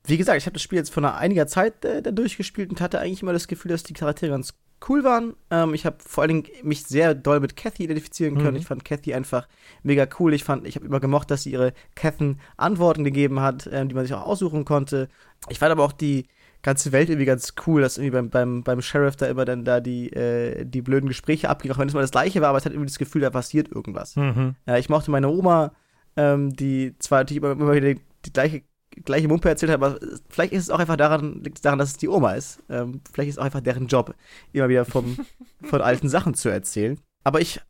Wie 0.05 0.17
gesagt, 0.17 0.39
ich 0.39 0.47
habe 0.47 0.55
das 0.55 0.63
Spiel 0.63 0.79
jetzt 0.79 0.93
vor 0.93 1.03
einiger 1.17 1.47
Zeit 1.47 1.85
äh, 1.85 2.03
durchgespielt 2.13 2.71
und 2.71 2.81
hatte 2.81 3.01
eigentlich 3.01 3.23
immer 3.23 3.33
das 3.33 3.49
Gefühl, 3.49 3.73
dass 3.73 3.83
die 3.83 3.93
Charaktere 3.93 4.31
ganz 4.31 4.55
cool 4.89 5.05
waren. 5.05 5.35
Ähm, 5.51 5.75
ich 5.75 5.87
habe 5.87 5.97
vor 6.01 6.23
allen 6.23 6.43
Dingen 6.43 6.45
mich 6.63 6.85
sehr 6.85 7.14
doll 7.14 7.41
mit 7.41 7.57
Cathy 7.57 7.85
identifizieren 7.85 8.37
können. 8.37 8.53
Mhm. 8.53 8.57
Ich 8.57 8.67
fand 8.67 8.85
Cathy 8.85 9.14
einfach 9.14 9.49
mega 9.83 10.07
cool. 10.18 10.35
Ich 10.35 10.45
fand, 10.45 10.67
ich 10.67 10.77
habe 10.77 10.87
immer 10.87 11.01
gemocht, 11.01 11.31
dass 11.31 11.43
sie 11.43 11.53
ihre 11.53 11.73
Cathen 11.95 12.41
Antworten 12.57 13.05
gegeben 13.05 13.41
hat, 13.41 13.68
ähm, 13.73 13.89
die 13.89 13.95
man 13.95 14.05
sich 14.05 14.14
auch 14.14 14.27
aussuchen 14.27 14.64
konnte. 14.64 15.09
Ich 15.49 15.59
fand 15.59 15.73
aber 15.73 15.85
auch 15.85 15.93
die 15.93 16.27
ganze 16.67 16.91
Welt 16.91 17.09
irgendwie 17.09 17.26
ganz 17.26 17.55
cool, 17.67 17.80
dass 17.80 17.97
irgendwie 17.97 18.11
beim, 18.11 18.29
beim, 18.29 18.63
beim 18.64 18.83
Sheriff 18.83 19.14
da 19.14 19.26
immer 19.26 19.45
dann 19.45 19.64
da 19.64 19.80
die, 19.80 20.13
äh, 20.13 20.64
die 20.64 20.83
blöden 20.83 21.09
Gespräche 21.09 21.49
abging, 21.49 21.71
auch 21.71 21.79
wenn 21.79 21.87
es 21.87 21.95
mal 21.95 22.01
das 22.01 22.11
gleiche 22.11 22.41
war, 22.41 22.49
aber 22.49 22.59
es 22.59 22.64
hat 22.64 22.72
irgendwie 22.72 22.88
das 22.88 22.99
Gefühl, 22.99 23.22
da 23.22 23.30
passiert 23.30 23.71
irgendwas. 23.71 24.17
Mhm. 24.17 24.57
Ja, 24.67 24.76
ich 24.76 24.88
mochte 24.88 25.13
meine 25.13 25.29
Oma, 25.29 25.72
ähm, 26.17 26.53
die 26.53 26.97
zwar 26.99 27.21
natürlich 27.21 27.41
immer, 27.41 27.53
immer 27.53 27.72
wieder 27.72 27.95
die 27.95 28.33
gleiche, 28.33 28.63
gleiche 29.05 29.29
Mumpe 29.29 29.49
erzählt 29.49 29.71
hat, 29.71 29.80
aber 29.80 30.01
vielleicht 30.29 30.53
ist 30.53 30.64
es 30.64 30.71
auch 30.71 30.80
einfach 30.80 30.97
daran, 30.97 31.41
liegt 31.45 31.59
es 31.59 31.63
daran, 31.63 31.79
dass 31.79 31.91
es 31.91 31.99
die 31.99 32.09
Oma 32.09 32.33
ist. 32.33 32.61
Ähm, 32.68 33.01
vielleicht 33.13 33.29
ist 33.29 33.34
es 33.37 33.38
auch 33.38 33.45
einfach 33.45 33.61
deren 33.61 33.87
Job, 33.87 34.17
immer 34.53 34.68
wieder 34.68 34.84
vom, 34.84 35.17
von 35.63 35.80
alten 35.80 36.09
Sachen 36.09 36.34
zu 36.34 36.49
erzählen. 36.49 36.99
Aber 37.22 37.41
ich 37.41 37.61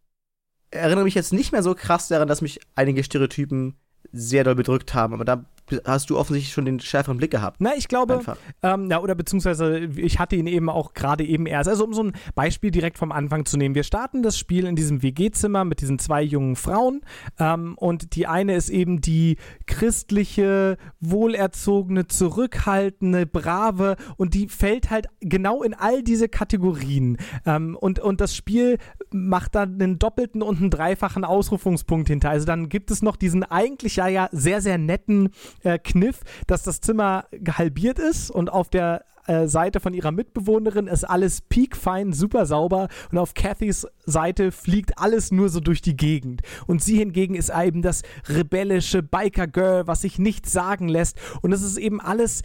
erinnere 0.71 1.05
mich 1.05 1.15
jetzt 1.15 1.35
nicht 1.35 1.53
mehr 1.53 1.63
so 1.63 1.75
krass 1.75 2.09
daran, 2.09 2.29
dass 2.29 2.41
mich 2.41 2.61
einige 2.75 3.05
Stereotypen 3.05 3.75
sehr 4.11 4.43
doll 4.43 4.55
bedrückt 4.55 4.95
haben. 4.95 5.13
Aber 5.13 5.27
da 5.27 5.45
hast 5.85 6.11
du 6.11 6.19
offensichtlich 6.19 6.53
schon 6.53 6.65
den 6.65 6.81
schärferen 6.81 7.19
Blick 7.19 7.31
gehabt. 7.31 7.57
Na, 7.61 7.73
ich 7.77 7.89
glaube, 7.89 8.21
ähm, 8.63 8.91
ja, 8.91 9.01
oder 9.01 9.15
beziehungsweise 9.15 9.79
ich 9.97 10.19
hatte 10.19 10.37
ihn 10.37 10.47
eben 10.47 10.69
auch 10.69 10.95
gerade 10.95 11.25
eben 11.25 11.47
erst. 11.47 11.69
Also 11.69 11.85
um 11.85 11.95
so 11.95 12.03
ein 12.05 12.13
Beispiel 12.35 12.71
direkt 12.71 12.99
vom 12.99 13.13
Anfang 13.13 13.45
zu 13.45 13.57
nehmen. 13.57 13.75
Wir 13.75 13.83
starten 13.83 14.23
das 14.23 14.39
Spiel 14.39 14.67
in 14.67 14.77
diesem 14.77 15.03
WG-Zimmer 15.03 15.65
mit 15.65 15.81
diesen 15.81 15.99
zwei 15.99 16.23
jungen 16.23 16.57
Frauen 16.57 17.03
ähm, 17.39 17.75
und 17.77 18.15
die 18.15 18.27
eine 18.27 18.55
ist 18.55 18.69
eben 18.69 19.01
die 19.01 19.37
christliche, 19.67 20.77
wohlerzogene, 21.01 22.07
zurückhaltende, 22.07 23.27
brave 23.27 23.97
und 24.17 24.35
die 24.35 24.49
fällt 24.49 24.91
halt 24.91 25.09
genau 25.21 25.63
in 25.63 25.75
all 25.75 26.03
diese 26.03 26.29
Kategorien. 26.29 27.19
Ähm, 27.45 27.77
und, 27.77 27.99
und 27.99 28.21
das 28.21 28.35
Spiel 28.35 28.79
macht 29.11 29.55
dann 29.55 29.75
einen 29.75 29.99
doppelten 29.99 30.43
und 30.43 30.61
einen 30.61 30.71
dreifachen 30.71 31.25
Ausrufungspunkt 31.25 32.09
hinter. 32.09 32.31
Also 32.31 32.47
dann 32.47 32.69
gibt 32.69 32.91
es 32.91 33.03
noch 33.03 33.17
diesen 33.17 33.43
eigentlich 33.43 33.97
ja, 33.97 34.09
ja 34.09 34.29
sehr, 34.33 34.61
sehr 34.61 34.79
netten 34.79 35.31
äh, 35.67 35.79
Kniff, 35.79 36.21
dass 36.47 36.63
das 36.63 36.81
Zimmer 36.81 37.27
halbiert 37.49 37.99
ist 37.99 38.31
und 38.31 38.51
auf 38.51 38.71
der 38.71 39.05
äh, 39.27 39.49
Seite 39.49 39.81
von 39.81 39.93
ihrer 39.93 40.13
Mitbewohnerin 40.13 40.87
ist 40.87 41.05
alles 41.05 41.41
piekfein, 41.41 42.13
super 42.13 42.47
sauber 42.47 42.89
und 43.11 43.19
auf 43.19 43.35
Cathys 43.35 43.87
Seite 44.05 44.53
fliegt 44.53 44.99
alles 44.99 45.33
nur 45.33 45.49
so 45.49 45.61
durch 45.61 45.83
die 45.83 45.97
Gegend. 45.97 46.43
Und 46.67 46.83
sie 46.83 46.99
hingegen 46.99 47.35
ist 47.35 47.51
eben 47.51 47.83
das 47.83 48.03
rebellische 48.29 49.03
Biker-Girl, 49.03 49.87
was 49.89 50.03
sich 50.03 50.19
nichts 50.19 50.53
sagen 50.53 50.89
lässt. 50.89 51.19
Und 51.43 51.53
es 51.53 51.63
ist 51.63 51.77
eben 51.77 52.01
alles 52.01 52.43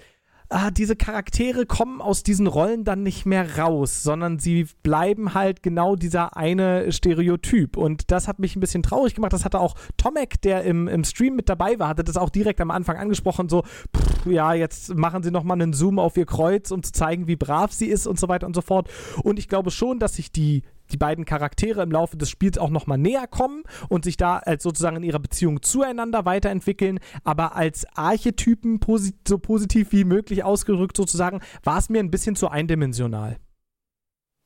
ah, 0.52 0.69
diese 0.69 0.95
Charaktere 0.95 1.65
kommen 1.65 2.02
aus 2.02 2.23
diesen 2.23 2.45
Rollen 2.45 2.84
dann 2.84 3.03
nicht 3.03 3.26
mehr 3.26 3.57
raus, 3.57 4.03
sondern 4.03 4.38
sie 4.38 4.68
bleiben 4.84 5.34
halt 5.34 5.64
genau 5.64 5.95
dieser 5.95 6.36
eine 6.36 6.91
Stereotyp. 6.91 7.78
Und 7.78 8.11
das 8.11 8.28
hat 8.28 8.40
mich 8.40 8.56
ein 8.56 8.60
bisschen 8.60 8.84
traurig 8.84 9.15
gemacht. 9.15 9.34
Das 9.34 9.45
hatte 9.45 9.60
auch 9.60 9.76
Tomek, 9.98 10.41
der 10.41 10.64
im, 10.64 10.88
im 10.88 11.03
Stream 11.03 11.36
mit 11.36 11.48
dabei 11.49 11.80
war, 11.80 11.88
hatte 11.88 12.03
das 12.03 12.18
auch 12.18 12.30
direkt 12.30 12.60
am 12.61 12.69
Anfang 12.72 12.98
angesprochen, 12.98 13.49
so, 13.49 13.64
pff, 13.95 14.26
ja, 14.26 14.53
jetzt 14.53 14.94
machen 14.94 15.23
sie 15.23 15.32
nochmal 15.32 15.61
einen 15.61 15.73
Zoom 15.73 15.99
auf 15.99 16.18
ihr 16.18 16.26
Kreuz, 16.26 16.72
um 16.72 16.84
zu 16.84 16.91
zeigen, 16.91 17.28
wie 17.28 17.38
brav 17.38 17.72
sie 17.72 17.88
ist 17.88 18.06
und 18.06 18.19
so 18.19 18.28
weiter 18.28 18.45
und 18.45 18.56
so 18.56 18.61
fort. 18.61 18.90
Und 19.23 19.40
ich 19.40 19.48
glaube 19.48 19.72
schon, 19.72 19.99
dass 19.99 20.15
sich 20.15 20.32
die 20.32 20.64
die 20.91 20.97
beiden 20.97 21.26
Charaktere 21.26 21.81
im 21.81 21.91
Laufe 21.91 22.18
des 22.18 22.30
Spiels 22.30 22.57
auch 22.57 22.69
nochmal 22.69 22.97
näher 22.97 23.27
kommen 23.27 23.63
und 23.89 24.03
sich 24.03 24.18
da 24.18 24.38
als 24.38 24.63
sozusagen 24.63 24.97
in 24.97 25.03
ihrer 25.03 25.19
Beziehung 25.19 25.61
zueinander 25.61 26.26
weiterentwickeln. 26.26 26.99
Aber 27.23 27.55
als 27.55 27.85
Archetypen 27.95 28.80
posi 28.80 29.13
so 29.27 29.38
positiv 29.38 29.91
wie 29.91 30.03
möglich 30.03 30.43
ausgedrückt 30.43 30.97
sozusagen, 30.97 31.41
war 31.63 31.77
es 31.77 31.89
mir 31.89 31.99
ein 31.99 32.11
bisschen 32.11 32.35
zu 32.35 32.49
eindimensional. 32.49 33.38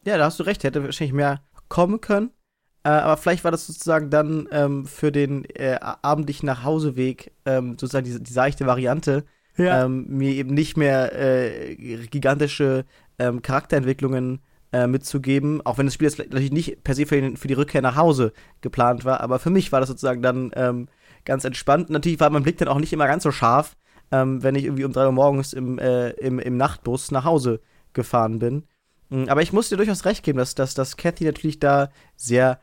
Ja, 0.06 0.18
da 0.18 0.26
hast 0.26 0.40
du 0.40 0.44
recht, 0.44 0.64
hätte 0.64 0.84
wahrscheinlich 0.84 1.14
mehr 1.14 1.42
kommen 1.68 2.00
können. 2.00 2.32
Äh, 2.84 2.90
aber 2.90 3.18
vielleicht 3.18 3.44
war 3.44 3.52
das 3.52 3.66
sozusagen 3.66 4.12
dann 4.12 4.48
ähm, 4.52 4.86
für 4.86 5.12
den 5.12 5.46
äh, 5.46 5.80
abendlichen 5.82 6.46
Nachhauseweg 6.46 7.32
ähm, 7.46 7.72
sozusagen 7.80 8.06
die, 8.06 8.22
die 8.22 8.34
seichte 8.34 8.68
Variante, 8.68 9.26
ähm, 9.58 10.06
mir 10.08 10.34
eben 10.34 10.54
nicht 10.54 10.78
mehr 10.78 11.18
äh, 11.18 11.76
gigantische 11.76 12.86
ähm, 13.18 13.42
Charakterentwicklungen 13.42 14.42
äh, 14.72 14.88
mitzugeben, 14.88 15.66
auch 15.66 15.78
wenn 15.78 15.86
das 15.86 15.94
Spiel 15.94 16.08
jetzt 16.08 16.20
natürlich 16.20 16.52
nicht 16.52 16.84
per 16.84 16.96
se 16.96 17.06
für, 17.06 17.20
den, 17.20 17.38
für 17.38 17.48
die 17.48 17.54
Rückkehr 17.54 17.82
nach 17.82 17.96
Hause 17.96 18.34
geplant 18.62 19.06
war, 19.06 19.22
aber 19.22 19.40
für 19.40 19.50
mich 19.50 19.72
war 19.72 19.80
das 19.80 19.90
sozusagen 19.90 20.22
dann 20.22 20.52
ähm, 20.56 20.88
ganz 21.24 21.44
entspannt. 21.44 21.90
Natürlich 21.90 22.20
war 22.20 22.30
mein 22.30 22.44
Blick 22.44 22.58
dann 22.58 22.68
auch 22.68 22.80
nicht 22.80 22.94
immer 22.94 23.08
ganz 23.08 23.24
so 23.24 23.32
scharf, 23.32 23.76
ähm, 24.12 24.44
wenn 24.44 24.56
ich 24.56 24.66
irgendwie 24.66 24.86
um 24.86 24.94
3 24.94 25.06
Uhr 25.08 25.12
morgens 25.12 25.54
im, 25.54 25.80
äh, 25.80 26.12
im, 26.12 26.40
im 26.40 26.58
Nachtbus 26.58 27.12
nach 27.12 27.26
Hause 27.26 27.62
gefahren 27.94 28.40
bin. 28.40 28.64
Mm, 29.10 29.26
Aber 29.28 29.42
ich 29.42 29.54
muss 29.54 29.70
dir 29.70 29.78
durchaus 29.78 30.06
recht 30.06 30.24
geben, 30.24 30.38
dass, 30.38 30.56
dass, 30.56 30.74
dass 30.74 30.98
Cathy 30.98 31.26
natürlich 31.26 31.60
da 31.60 31.90
sehr 32.16 32.60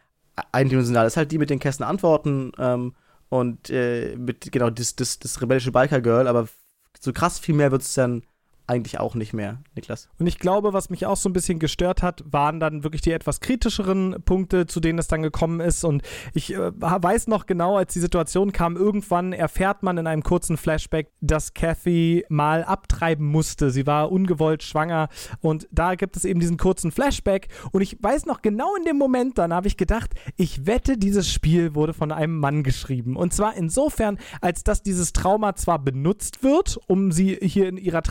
eindimensional 0.52 1.06
ist. 1.06 1.16
Halt 1.16 1.32
die 1.32 1.38
mit 1.38 1.50
den 1.50 1.58
Kästen 1.58 1.84
Antworten 1.84 2.52
ähm, 2.58 2.94
und 3.28 3.70
äh, 3.70 4.16
mit, 4.16 4.50
genau, 4.52 4.70
das, 4.70 4.96
das, 4.96 5.18
das 5.18 5.40
rebellische 5.42 5.72
Biker-Girl, 5.72 6.26
aber 6.28 6.48
so 7.00 7.12
krass 7.12 7.38
viel 7.38 7.54
mehr 7.54 7.72
wird 7.72 7.82
es 7.82 7.94
dann 7.94 8.22
eigentlich 8.66 9.00
auch 9.00 9.14
nicht 9.14 9.32
mehr, 9.32 9.58
Niklas. 9.74 10.08
Und 10.18 10.26
ich 10.26 10.38
glaube, 10.38 10.72
was 10.72 10.90
mich 10.90 11.06
auch 11.06 11.16
so 11.16 11.28
ein 11.28 11.32
bisschen 11.32 11.58
gestört 11.58 12.02
hat, 12.02 12.22
waren 12.26 12.60
dann 12.60 12.84
wirklich 12.84 13.02
die 13.02 13.12
etwas 13.12 13.40
kritischeren 13.40 14.22
Punkte, 14.24 14.66
zu 14.66 14.80
denen 14.80 14.98
es 14.98 15.08
dann 15.08 15.22
gekommen 15.22 15.60
ist. 15.60 15.84
Und 15.84 16.02
ich 16.32 16.54
äh, 16.54 16.70
weiß 16.74 17.26
noch 17.26 17.46
genau, 17.46 17.76
als 17.76 17.92
die 17.92 18.00
Situation 18.00 18.52
kam, 18.52 18.76
irgendwann 18.76 19.32
erfährt 19.32 19.82
man 19.82 19.98
in 19.98 20.06
einem 20.06 20.22
kurzen 20.22 20.56
Flashback, 20.56 21.10
dass 21.20 21.54
Kathy 21.54 22.24
mal 22.28 22.64
abtreiben 22.64 23.26
musste. 23.26 23.70
Sie 23.70 23.86
war 23.86 24.12
ungewollt 24.12 24.62
schwanger. 24.62 25.08
Und 25.40 25.68
da 25.70 25.94
gibt 25.94 26.16
es 26.16 26.24
eben 26.24 26.40
diesen 26.40 26.56
kurzen 26.56 26.92
Flashback. 26.92 27.48
Und 27.72 27.82
ich 27.82 27.98
weiß 28.00 28.26
noch 28.26 28.42
genau 28.42 28.74
in 28.76 28.84
dem 28.84 28.96
Moment, 28.96 29.38
dann 29.38 29.52
habe 29.52 29.66
ich 29.66 29.76
gedacht, 29.76 30.14
ich 30.36 30.66
wette, 30.66 30.96
dieses 30.96 31.30
Spiel 31.30 31.74
wurde 31.74 31.94
von 31.94 32.12
einem 32.12 32.38
Mann 32.38 32.62
geschrieben. 32.62 33.16
Und 33.16 33.34
zwar 33.34 33.56
insofern, 33.56 34.18
als 34.40 34.64
dass 34.64 34.82
dieses 34.82 35.12
Trauma 35.12 35.54
zwar 35.56 35.78
benutzt 35.78 36.42
wird, 36.42 36.78
um 36.86 37.12
sie 37.12 37.38
hier 37.42 37.68
in 37.68 37.76
ihrer 37.76 38.02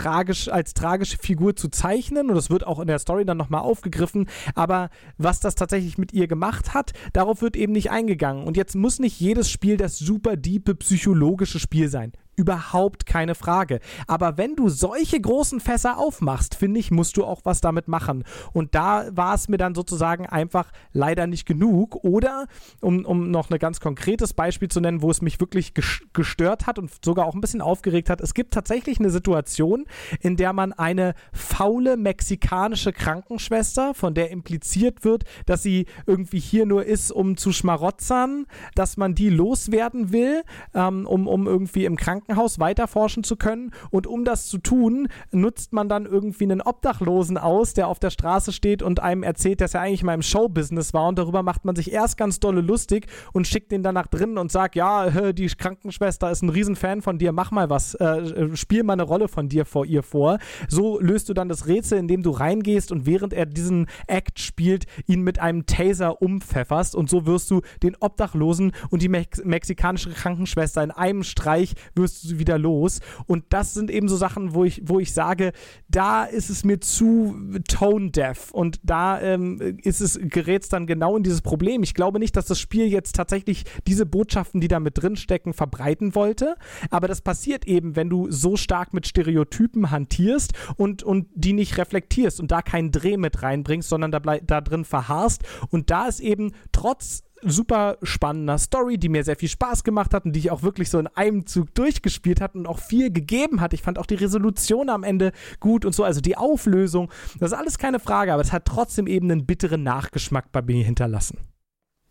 tragisch 0.41 0.49
als 0.49 0.73
tragische 0.73 1.17
Figur 1.17 1.55
zu 1.55 1.69
zeichnen 1.69 2.29
und 2.29 2.35
das 2.35 2.49
wird 2.49 2.65
auch 2.65 2.79
in 2.79 2.87
der 2.87 2.99
Story 2.99 3.25
dann 3.25 3.37
nochmal 3.37 3.61
aufgegriffen, 3.61 4.27
aber 4.55 4.89
was 5.17 5.39
das 5.39 5.55
tatsächlich 5.55 5.97
mit 5.97 6.13
ihr 6.13 6.27
gemacht 6.27 6.73
hat, 6.73 6.93
darauf 7.13 7.41
wird 7.41 7.55
eben 7.55 7.73
nicht 7.73 7.91
eingegangen. 7.91 8.45
Und 8.45 8.57
jetzt 8.57 8.75
muss 8.75 8.99
nicht 8.99 9.19
jedes 9.19 9.49
Spiel 9.49 9.77
das 9.77 9.97
super 9.97 10.35
diepe 10.37 10.75
psychologische 10.75 11.59
Spiel 11.59 11.89
sein. 11.89 12.13
Überhaupt 12.37 13.05
keine 13.05 13.35
Frage. 13.35 13.81
Aber 14.07 14.37
wenn 14.37 14.55
du 14.55 14.69
solche 14.69 15.19
großen 15.19 15.59
Fässer 15.59 15.97
aufmachst, 15.97 16.55
finde 16.55 16.79
ich, 16.79 16.89
musst 16.89 17.17
du 17.17 17.25
auch 17.25 17.41
was 17.43 17.59
damit 17.59 17.87
machen. 17.87 18.23
Und 18.53 18.73
da 18.73 19.05
war 19.11 19.35
es 19.35 19.49
mir 19.49 19.57
dann 19.57 19.75
sozusagen 19.75 20.25
einfach 20.25 20.71
leider 20.93 21.27
nicht 21.27 21.45
genug. 21.45 22.03
Oder, 22.03 22.47
um, 22.79 23.05
um 23.05 23.31
noch 23.31 23.49
ein 23.49 23.59
ganz 23.59 23.81
konkretes 23.81 24.33
Beispiel 24.33 24.69
zu 24.69 24.79
nennen, 24.79 25.01
wo 25.01 25.11
es 25.11 25.21
mich 25.21 25.39
wirklich 25.41 25.73
gestört 26.13 26.67
hat 26.67 26.79
und 26.79 26.91
sogar 27.03 27.25
auch 27.25 27.35
ein 27.35 27.41
bisschen 27.41 27.61
aufgeregt 27.61 28.09
hat, 28.09 28.21
es 28.21 28.33
gibt 28.33 28.53
tatsächlich 28.53 28.99
eine 28.99 29.09
Situation, 29.09 29.85
in 30.21 30.37
der 30.37 30.53
man 30.53 30.71
eine 30.71 31.13
faule 31.33 31.97
mexikanische 31.97 32.93
Krankenschwester, 32.93 33.93
von 33.93 34.13
der 34.13 34.31
impliziert 34.31 35.03
wird, 35.03 35.25
dass 35.45 35.63
sie 35.63 35.85
irgendwie 36.05 36.39
hier 36.39 36.65
nur 36.65 36.85
ist, 36.85 37.11
um 37.11 37.35
zu 37.35 37.51
schmarotzern, 37.51 38.45
dass 38.73 38.95
man 38.95 39.15
die 39.15 39.29
loswerden 39.29 40.11
will, 40.13 40.43
ähm, 40.73 41.05
um, 41.05 41.27
um 41.27 41.45
irgendwie 41.45 41.85
im 41.85 41.97
Krankenhaus 41.97 42.20
Krankenhaus 42.21 42.59
weiterforschen 42.59 43.23
zu 43.23 43.35
können. 43.35 43.71
Und 43.89 44.07
um 44.07 44.25
das 44.25 44.47
zu 44.47 44.57
tun, 44.57 45.07
nutzt 45.31 45.73
man 45.73 45.89
dann 45.89 46.05
irgendwie 46.05 46.45
einen 46.45 46.61
Obdachlosen 46.61 47.37
aus, 47.37 47.73
der 47.73 47.87
auf 47.87 47.99
der 47.99 48.09
Straße 48.09 48.51
steht 48.51 48.83
und 48.83 48.99
einem 48.99 49.23
erzählt, 49.23 49.61
dass 49.61 49.73
er 49.73 49.81
eigentlich 49.81 50.03
mal 50.03 50.13
im 50.13 50.21
Showbusiness 50.21 50.93
war. 50.93 51.07
Und 51.07 51.17
darüber 51.17 51.43
macht 51.43 51.65
man 51.65 51.75
sich 51.75 51.91
erst 51.91 52.17
ganz 52.17 52.39
dolle 52.39 52.61
lustig 52.61 53.07
und 53.33 53.47
schickt 53.47 53.71
den 53.71 53.83
dann 53.83 53.95
nach 53.95 54.07
drinnen 54.07 54.37
und 54.37 54.51
sagt, 54.51 54.75
ja, 54.75 55.31
die 55.31 55.47
Krankenschwester 55.47 56.31
ist 56.31 56.41
ein 56.41 56.49
Riesenfan 56.49 57.01
von 57.01 57.17
dir, 57.17 57.31
mach 57.31 57.51
mal 57.51 57.69
was, 57.69 57.95
äh, 57.95 58.05
äh, 58.05 58.55
spiel 58.55 58.83
mal 58.83 58.93
eine 58.93 59.03
Rolle 59.03 59.27
von 59.27 59.49
dir 59.49 59.65
vor 59.65 59.85
ihr 59.85 60.03
vor. 60.03 60.37
So 60.67 60.99
löst 60.99 61.29
du 61.29 61.33
dann 61.33 61.49
das 61.49 61.67
Rätsel, 61.67 61.97
indem 61.97 62.23
du 62.23 62.31
reingehst 62.31 62.91
und 62.91 63.05
während 63.05 63.33
er 63.33 63.45
diesen 63.45 63.87
Act 64.07 64.39
spielt, 64.39 64.85
ihn 65.07 65.21
mit 65.21 65.39
einem 65.39 65.65
Taser 65.65 66.21
umpfefferst 66.21 66.95
und 66.95 67.09
so 67.09 67.25
wirst 67.25 67.51
du 67.51 67.61
den 67.83 67.95
Obdachlosen 67.99 68.73
und 68.89 69.01
die 69.01 69.09
Mex 69.09 69.43
mexikanische 69.43 70.11
Krankenschwester 70.11 70.83
in 70.83 70.91
einem 70.91 71.23
Streich 71.23 71.73
wirst 71.95 72.10
du 72.19 72.27
sie 72.27 72.39
wieder 72.39 72.57
los. 72.57 72.99
Und 73.27 73.45
das 73.49 73.73
sind 73.73 73.89
eben 73.89 74.07
so 74.07 74.17
Sachen, 74.17 74.53
wo 74.53 74.63
ich, 74.63 74.81
wo 74.85 74.99
ich 74.99 75.13
sage, 75.13 75.51
da 75.87 76.25
ist 76.25 76.49
es 76.49 76.63
mir 76.63 76.79
zu 76.79 77.35
tone 77.67 78.11
deaf 78.11 78.51
und 78.51 78.79
da 78.83 79.21
ähm, 79.21 79.77
ist 79.83 80.01
es, 80.01 80.19
gerät 80.21 80.63
es 80.63 80.69
dann 80.69 80.87
genau 80.87 81.17
in 81.17 81.23
dieses 81.23 81.41
Problem. 81.41 81.83
Ich 81.83 81.93
glaube 81.93 82.19
nicht, 82.19 82.35
dass 82.35 82.45
das 82.45 82.59
Spiel 82.59 82.87
jetzt 82.87 83.15
tatsächlich 83.15 83.65
diese 83.87 84.05
Botschaften, 84.05 84.61
die 84.61 84.67
da 84.67 84.79
mit 84.79 85.01
drinstecken, 85.01 85.53
verbreiten 85.53 86.15
wollte, 86.15 86.55
aber 86.89 87.07
das 87.07 87.21
passiert 87.21 87.65
eben, 87.67 87.95
wenn 87.95 88.09
du 88.09 88.29
so 88.31 88.57
stark 88.57 88.93
mit 88.93 89.07
Stereotypen 89.07 89.91
hantierst 89.91 90.53
und, 90.75 91.03
und 91.03 91.27
die 91.35 91.53
nicht 91.53 91.77
reflektierst 91.77 92.39
und 92.39 92.51
da 92.51 92.61
keinen 92.61 92.91
Dreh 92.91 93.17
mit 93.17 93.41
reinbringst, 93.43 93.89
sondern 93.89 94.11
da, 94.11 94.19
da 94.19 94.61
drin 94.61 94.85
verharrst. 94.85 95.43
Und 95.69 95.89
da 95.89 96.07
ist 96.07 96.19
eben 96.19 96.53
trotz 96.71 97.23
super 97.43 97.97
spannender 98.03 98.57
Story, 98.57 98.97
die 98.97 99.09
mir 99.09 99.23
sehr 99.23 99.35
viel 99.35 99.49
Spaß 99.49 99.83
gemacht 99.83 100.13
hat 100.13 100.25
und 100.25 100.33
die 100.33 100.39
ich 100.39 100.51
auch 100.51 100.63
wirklich 100.63 100.89
so 100.89 100.99
in 100.99 101.07
einem 101.07 101.45
Zug 101.45 101.73
durchgespielt 101.75 102.41
hat 102.41 102.55
und 102.55 102.67
auch 102.67 102.79
viel 102.79 103.11
gegeben 103.11 103.61
hat. 103.61 103.73
Ich 103.73 103.81
fand 103.81 103.97
auch 103.99 104.05
die 104.05 104.15
Resolution 104.15 104.89
am 104.89 105.03
Ende 105.03 105.31
gut 105.59 105.85
und 105.85 105.93
so, 105.93 106.03
also 106.03 106.21
die 106.21 106.37
Auflösung, 106.37 107.11
das 107.39 107.51
ist 107.51 107.57
alles 107.57 107.77
keine 107.77 107.99
Frage, 107.99 108.33
aber 108.33 108.41
es 108.41 108.51
hat 108.51 108.65
trotzdem 108.65 109.07
eben 109.07 109.31
einen 109.31 109.45
bitteren 109.45 109.83
Nachgeschmack 109.83 110.51
bei 110.51 110.61
mir 110.61 110.83
hinterlassen. 110.83 111.39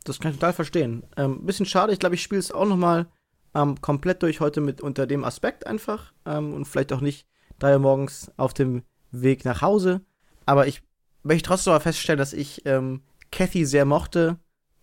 Das 0.05 0.19
kann 0.19 0.33
ich 0.33 0.39
total 0.39 0.53
verstehen. 0.53 1.05
Ähm, 1.17 1.45
bisschen 1.45 1.67
schade, 1.67 1.93
ich 1.93 1.99
glaube, 1.99 2.15
ich 2.15 2.23
spiele 2.23 2.41
es 2.41 2.53
auch 2.53 2.67
noch 2.67 2.77
mal 2.77 3.07
ähm, 3.55 3.81
komplett 3.81 4.23
durch 4.23 4.41
heute 4.41 4.61
mit 4.61 4.81
unter 4.81 5.07
dem 5.07 5.25
Aspekt 5.25 5.67
einfach 5.67 6.13
ähm, 6.27 6.55
und 6.55 6.67
vielleicht 6.67 6.93
auch 6.93 7.01
nicht 7.01 7.27
drei 7.59 7.75
Uhr 7.75 7.81
morgens 7.81 8.31
auf 8.37 8.55
dem 8.55 8.83
Weg 9.11 9.45
nach 9.45 9.63
Hause. 9.63 10.01
Aber 10.47 10.67
ich 10.67 10.83
möchte 11.23 11.49
trotzdem 11.49 11.73
aber 11.73 11.83
feststellen, 11.83 12.19
dass 12.19 12.33
ich 12.33 12.65
ähm, 12.65 13.03
Cathy 13.31 13.65
sehr 13.65 13.85
mochte 13.85 14.39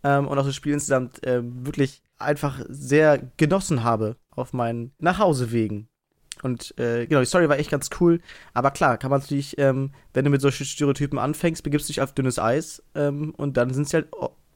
ähm, 0.08 0.28
und 0.28 0.40
auch 0.40 0.46
das 0.46 0.56
Spiel 0.56 0.74
insgesamt 0.74 1.26
äh, 1.26 1.42
wirklich 1.44 2.02
einfach 2.18 2.62
sehr 2.70 3.20
genossen 3.36 3.84
habe 3.84 4.16
auf 4.32 4.54
meinen 4.54 4.94
Nachhausewegen. 5.00 5.90
Und 6.44 6.78
äh, 6.80 7.08
genau, 7.08 7.20
die 7.20 7.26
Story 7.26 7.50
war 7.50 7.60
echt 7.60 7.72
ganz 7.72 7.90
cool. 8.00 8.22
Aber 8.54 8.72
klar, 8.72 8.98
kann 8.98 9.12
man 9.12 9.20
natürlich, 9.20 9.58
ähm, 9.58 9.92
wenn 10.14 10.24
du 10.24 10.32
mit 10.32 10.40
solchen 10.40 10.66
Stereotypen 10.66 11.20
anfängst, 11.20 11.64
begibst 11.64 11.90
du 11.90 11.94
dich 11.94 12.02
auf 12.02 12.14
dünnes 12.14 12.40
Eis 12.40 12.84
ähm, 12.96 13.34
und 13.36 13.58
dann 13.58 13.74
sind 13.74 13.90
sie 13.90 13.98
halt, 13.98 14.08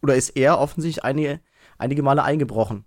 oder 0.01 0.15
ist 0.15 0.29
er 0.29 0.59
offensichtlich 0.59 1.03
einige, 1.03 1.41
einige 1.77 2.03
Male 2.03 2.23
eingebrochen. 2.23 2.85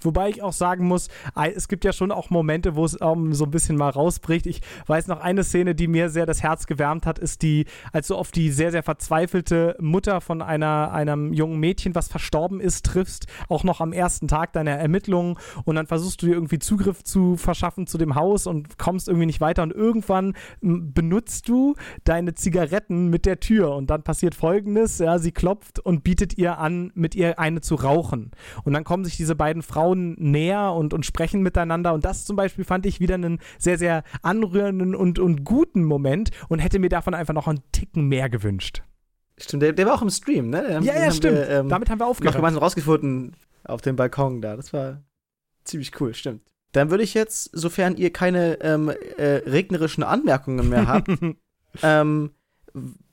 Wobei 0.00 0.28
ich 0.28 0.42
auch 0.42 0.52
sagen 0.52 0.86
muss, 0.86 1.08
es 1.54 1.68
gibt 1.68 1.84
ja 1.84 1.92
schon 1.92 2.12
auch 2.12 2.30
Momente, 2.30 2.76
wo 2.76 2.84
es 2.84 2.96
um, 2.96 3.32
so 3.32 3.44
ein 3.44 3.50
bisschen 3.50 3.76
mal 3.76 3.90
rausbricht. 3.90 4.46
Ich 4.46 4.60
weiß 4.86 5.06
noch 5.06 5.20
eine 5.20 5.44
Szene, 5.44 5.74
die 5.74 5.88
mir 5.88 6.10
sehr 6.10 6.26
das 6.26 6.42
Herz 6.42 6.66
gewärmt 6.66 7.06
hat, 7.06 7.18
ist 7.18 7.42
die, 7.42 7.66
als 7.92 8.08
du 8.08 8.16
auf 8.16 8.30
die 8.30 8.50
sehr, 8.50 8.70
sehr 8.70 8.82
verzweifelte 8.82 9.76
Mutter 9.80 10.20
von 10.20 10.42
einer, 10.42 10.92
einem 10.92 11.32
jungen 11.32 11.58
Mädchen, 11.60 11.94
was 11.94 12.08
verstorben 12.08 12.60
ist, 12.60 12.86
triffst, 12.86 13.26
auch 13.48 13.64
noch 13.64 13.80
am 13.80 13.92
ersten 13.92 14.28
Tag 14.28 14.52
deiner 14.52 14.72
Ermittlungen 14.72 15.36
und 15.64 15.76
dann 15.76 15.86
versuchst 15.86 16.22
du 16.22 16.26
dir 16.26 16.34
irgendwie 16.34 16.58
Zugriff 16.58 17.02
zu 17.04 17.36
verschaffen 17.36 17.86
zu 17.86 17.98
dem 17.98 18.14
Haus 18.14 18.46
und 18.46 18.78
kommst 18.78 19.08
irgendwie 19.08 19.26
nicht 19.26 19.40
weiter 19.40 19.62
und 19.62 19.72
irgendwann 19.72 20.34
benutzt 20.60 21.48
du 21.48 21.74
deine 22.04 22.34
Zigaretten 22.34 23.08
mit 23.08 23.26
der 23.26 23.40
Tür 23.40 23.74
und 23.74 23.90
dann 23.90 24.02
passiert 24.02 24.34
folgendes, 24.34 24.98
ja, 24.98 25.18
sie 25.18 25.32
klopft 25.32 25.78
und 25.80 26.04
bietet 26.04 26.38
ihr 26.38 26.58
an, 26.58 26.90
mit 26.94 27.14
ihr 27.14 27.38
eine 27.38 27.60
zu 27.60 27.74
rauchen. 27.74 28.30
Und 28.64 28.72
dann 28.72 28.84
kommen 28.84 29.04
sich 29.04 29.16
diese 29.16 29.34
beiden 29.34 29.62
Frauen 29.62 29.83
Frauen 29.84 30.16
näher 30.18 30.72
und, 30.72 30.94
und 30.94 31.04
sprechen 31.04 31.42
miteinander. 31.42 31.92
Und 31.92 32.04
das 32.04 32.24
zum 32.24 32.36
Beispiel 32.36 32.64
fand 32.64 32.86
ich 32.86 33.00
wieder 33.00 33.14
einen 33.14 33.38
sehr, 33.58 33.76
sehr 33.76 34.02
anrührenden 34.22 34.94
und, 34.94 35.18
und 35.18 35.44
guten 35.44 35.84
Moment 35.84 36.30
und 36.48 36.58
hätte 36.58 36.78
mir 36.78 36.88
davon 36.88 37.14
einfach 37.14 37.34
noch 37.34 37.48
einen 37.48 37.62
Ticken 37.72 38.08
mehr 38.08 38.30
gewünscht. 38.30 38.82
Stimmt, 39.38 39.62
der, 39.62 39.72
der 39.72 39.86
war 39.86 39.94
auch 39.94 40.02
im 40.02 40.10
Stream, 40.10 40.48
ne? 40.48 40.62
Den 40.62 40.82
ja, 40.84 40.94
ja, 40.94 41.10
stimmt. 41.10 41.36
Wir, 41.36 41.50
ähm, 41.50 41.68
Damit 41.68 41.90
haben 41.90 41.98
wir 41.98 42.06
aufgehört. 42.06 42.34
Noch 42.34 42.40
gemeinsam 42.40 42.62
rausgefunden 42.62 43.36
auf 43.64 43.82
dem 43.82 43.96
Balkon 43.96 44.40
da. 44.40 44.56
Das 44.56 44.72
war 44.72 45.02
ziemlich 45.64 46.00
cool, 46.00 46.14
stimmt. 46.14 46.42
Dann 46.72 46.90
würde 46.90 47.04
ich 47.04 47.14
jetzt, 47.14 47.50
sofern 47.52 47.96
ihr 47.96 48.10
keine 48.10 48.60
ähm, 48.62 48.90
äh, 49.18 49.42
regnerischen 49.46 50.02
Anmerkungen 50.02 50.68
mehr 50.68 50.86
habt, 50.86 51.08
ähm, 51.82 52.30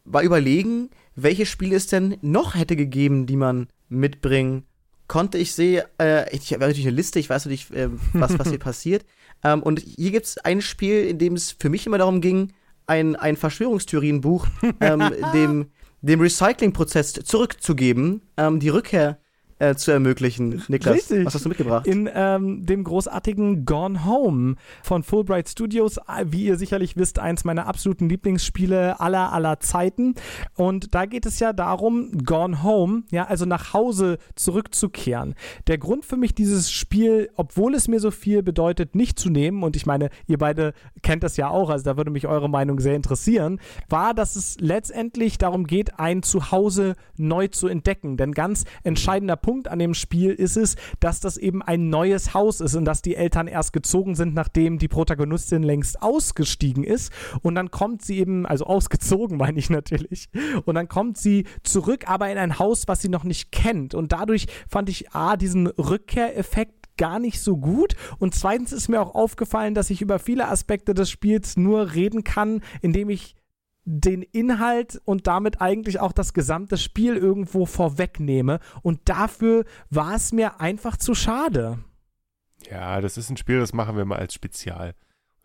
mal 0.06 0.24
überlegen, 0.24 0.90
welche 1.16 1.46
Spiele 1.46 1.76
es 1.76 1.88
denn 1.88 2.18
noch 2.22 2.56
hätte 2.56 2.76
gegeben, 2.76 3.26
die 3.26 3.36
man 3.36 3.68
mitbringen 3.90 4.64
konnte 5.12 5.38
ich 5.38 5.54
sehen, 5.54 5.84
äh, 6.00 6.34
ich 6.34 6.54
habe 6.54 6.62
natürlich 6.62 6.88
eine 6.88 6.96
Liste, 6.96 7.20
ich 7.20 7.30
weiß 7.30 7.44
natürlich, 7.44 7.70
äh, 7.72 7.90
was, 8.14 8.40
was 8.40 8.48
hier 8.48 8.60
passiert. 8.70 9.04
Ähm, 9.44 9.62
und 9.62 9.80
hier 9.82 10.10
gibt 10.10 10.26
es 10.26 10.38
ein 10.38 10.62
Spiel, 10.62 11.04
in 11.04 11.18
dem 11.18 11.34
es 11.34 11.54
für 11.60 11.68
mich 11.68 11.86
immer 11.86 11.98
darum 11.98 12.22
ging, 12.22 12.54
ein, 12.88 13.18
ein 13.18 13.36
Verschwörungstheorienbuch 13.36 14.48
ähm, 14.80 15.12
dem, 15.34 15.66
dem 16.02 16.22
Recyclingprozess 16.22 17.12
zurückzugeben, 17.12 18.22
ähm, 18.38 18.62
die 18.62 18.70
Rückkehr 18.70 19.20
äh, 19.62 19.76
zu 19.76 19.92
ermöglichen. 19.92 20.64
Niklas, 20.68 20.96
Richtig. 20.96 21.26
was 21.26 21.36
hast 21.36 21.46
du 21.46 21.50
mitgebracht? 21.50 21.86
In 21.86 22.10
ähm, 22.14 22.66
dem 22.66 22.84
großartigen 22.84 23.64
Gone 23.66 24.06
Home 24.06 24.56
von 24.82 25.04
Fulbright 25.04 25.50
Studios, 25.50 26.00
wie 26.26 26.46
ihr 26.46 26.58
sicherlich 26.58 26.98
wisst, 26.98 27.20
eins 27.20 27.44
meiner 27.44 27.68
absoluten 27.68 28.10
Lieblingsspiele 28.10 29.00
aller 29.00 29.32
aller 29.32 29.60
Zeiten. 29.60 30.16
Und 30.56 30.96
da 30.96 31.06
geht 31.06 31.28
es 31.28 31.40
ja 31.40 31.54
darum, 31.54 32.12
Gone 32.26 32.64
Home, 32.64 33.04
ja, 33.12 33.26
also 33.26 33.46
nach 33.46 33.74
Hause 33.74 34.18
zurückzukehren. 34.36 35.36
Der 35.68 35.78
Grund 35.78 36.06
für 36.06 36.18
mich, 36.18 36.34
dieses 36.34 36.72
Spiel, 36.72 37.30
obwohl 37.36 37.76
es 37.76 37.88
mir 37.88 38.00
so 38.00 38.10
viel 38.10 38.42
bedeutet, 38.42 38.96
nicht 38.96 39.20
zu 39.20 39.30
nehmen, 39.30 39.62
und 39.62 39.76
ich 39.76 39.86
meine, 39.86 40.10
ihr 40.26 40.40
beide 40.40 40.74
kennt 41.04 41.22
das 41.24 41.38
ja 41.38 41.50
auch, 41.50 41.70
also 41.70 41.86
da 41.86 41.98
würde 41.98 42.10
mich 42.10 42.26
eure 42.26 42.50
Meinung 42.50 42.80
sehr 42.80 42.96
interessieren, 42.96 43.60
war, 43.90 44.16
dass 44.16 44.36
es 44.36 44.58
letztendlich 44.60 45.38
darum 45.38 45.68
geht, 45.68 46.00
ein 46.00 46.24
Zuhause 46.24 46.96
neu 47.16 47.48
zu 47.48 47.68
entdecken. 47.68 48.18
Denn 48.18 48.32
ganz 48.32 48.66
entscheidender 48.84 49.36
Punkt 49.36 49.51
Punkt 49.52 49.68
an 49.68 49.80
dem 49.80 49.94
Spiel 49.94 50.32
ist 50.32 50.56
es, 50.56 50.78
dass 51.02 51.20
das 51.20 51.36
eben 51.36 51.62
ein 51.62 51.90
neues 51.90 52.34
Haus 52.34 52.62
ist 52.62 52.74
und 52.74 52.86
dass 52.86 53.02
die 53.02 53.18
Eltern 53.18 53.48
erst 53.48 53.74
gezogen 53.74 54.16
sind, 54.16 54.34
nachdem 54.34 54.78
die 54.78 54.88
Protagonistin 54.88 55.62
längst 55.62 56.02
ausgestiegen 56.02 56.86
ist. 56.86 57.12
Und 57.42 57.56
dann 57.56 57.70
kommt 57.70 58.02
sie 58.02 58.18
eben, 58.20 58.46
also 58.46 58.64
ausgezogen 58.66 59.36
meine 59.42 59.60
ich 59.60 59.70
natürlich, 59.70 60.30
und 60.64 60.76
dann 60.76 60.88
kommt 60.88 61.18
sie 61.18 61.44
zurück, 61.64 62.06
aber 62.08 62.32
in 62.32 62.38
ein 62.38 62.60
Haus, 62.60 62.88
was 62.88 63.02
sie 63.02 63.10
noch 63.10 63.26
nicht 63.26 63.52
kennt. 63.52 63.94
Und 63.94 64.14
dadurch 64.14 64.48
fand 64.70 64.88
ich 64.88 65.12
A, 65.12 65.36
diesen 65.36 65.68
Rückkehreffekt 65.68 66.96
gar 66.96 67.20
nicht 67.20 67.42
so 67.42 67.58
gut. 67.58 67.96
Und 68.20 68.34
zweitens 68.34 68.72
ist 68.72 68.88
mir 68.88 69.02
auch 69.02 69.16
aufgefallen, 69.16 69.74
dass 69.74 69.90
ich 69.90 70.02
über 70.02 70.18
viele 70.18 70.48
Aspekte 70.48 70.94
des 70.94 71.10
Spiels 71.10 71.58
nur 71.58 71.94
reden 71.94 72.24
kann, 72.24 72.62
indem 72.82 73.10
ich 73.10 73.36
den 73.84 74.22
Inhalt 74.22 75.02
und 75.06 75.28
damit 75.28 75.62
eigentlich 75.62 76.00
auch 76.00 76.12
das 76.12 76.34
gesamte 76.34 76.78
Spiel 76.78 77.18
irgendwo 77.18 77.66
vorwegnehme. 77.66 78.60
Und 78.82 79.02
dafür 79.06 79.66
war 79.90 80.16
es 80.16 80.32
mir 80.32 80.62
einfach 80.62 80.98
zu 80.98 81.16
schade. 81.16 81.80
Ja, 82.70 83.02
das 83.02 83.18
ist 83.18 83.30
ein 83.30 83.38
Spiel, 83.38 83.60
das 83.60 83.74
machen 83.74 83.98
wir 83.98 84.06
mal 84.06 84.20
als 84.20 84.34
Spezial. 84.34 84.94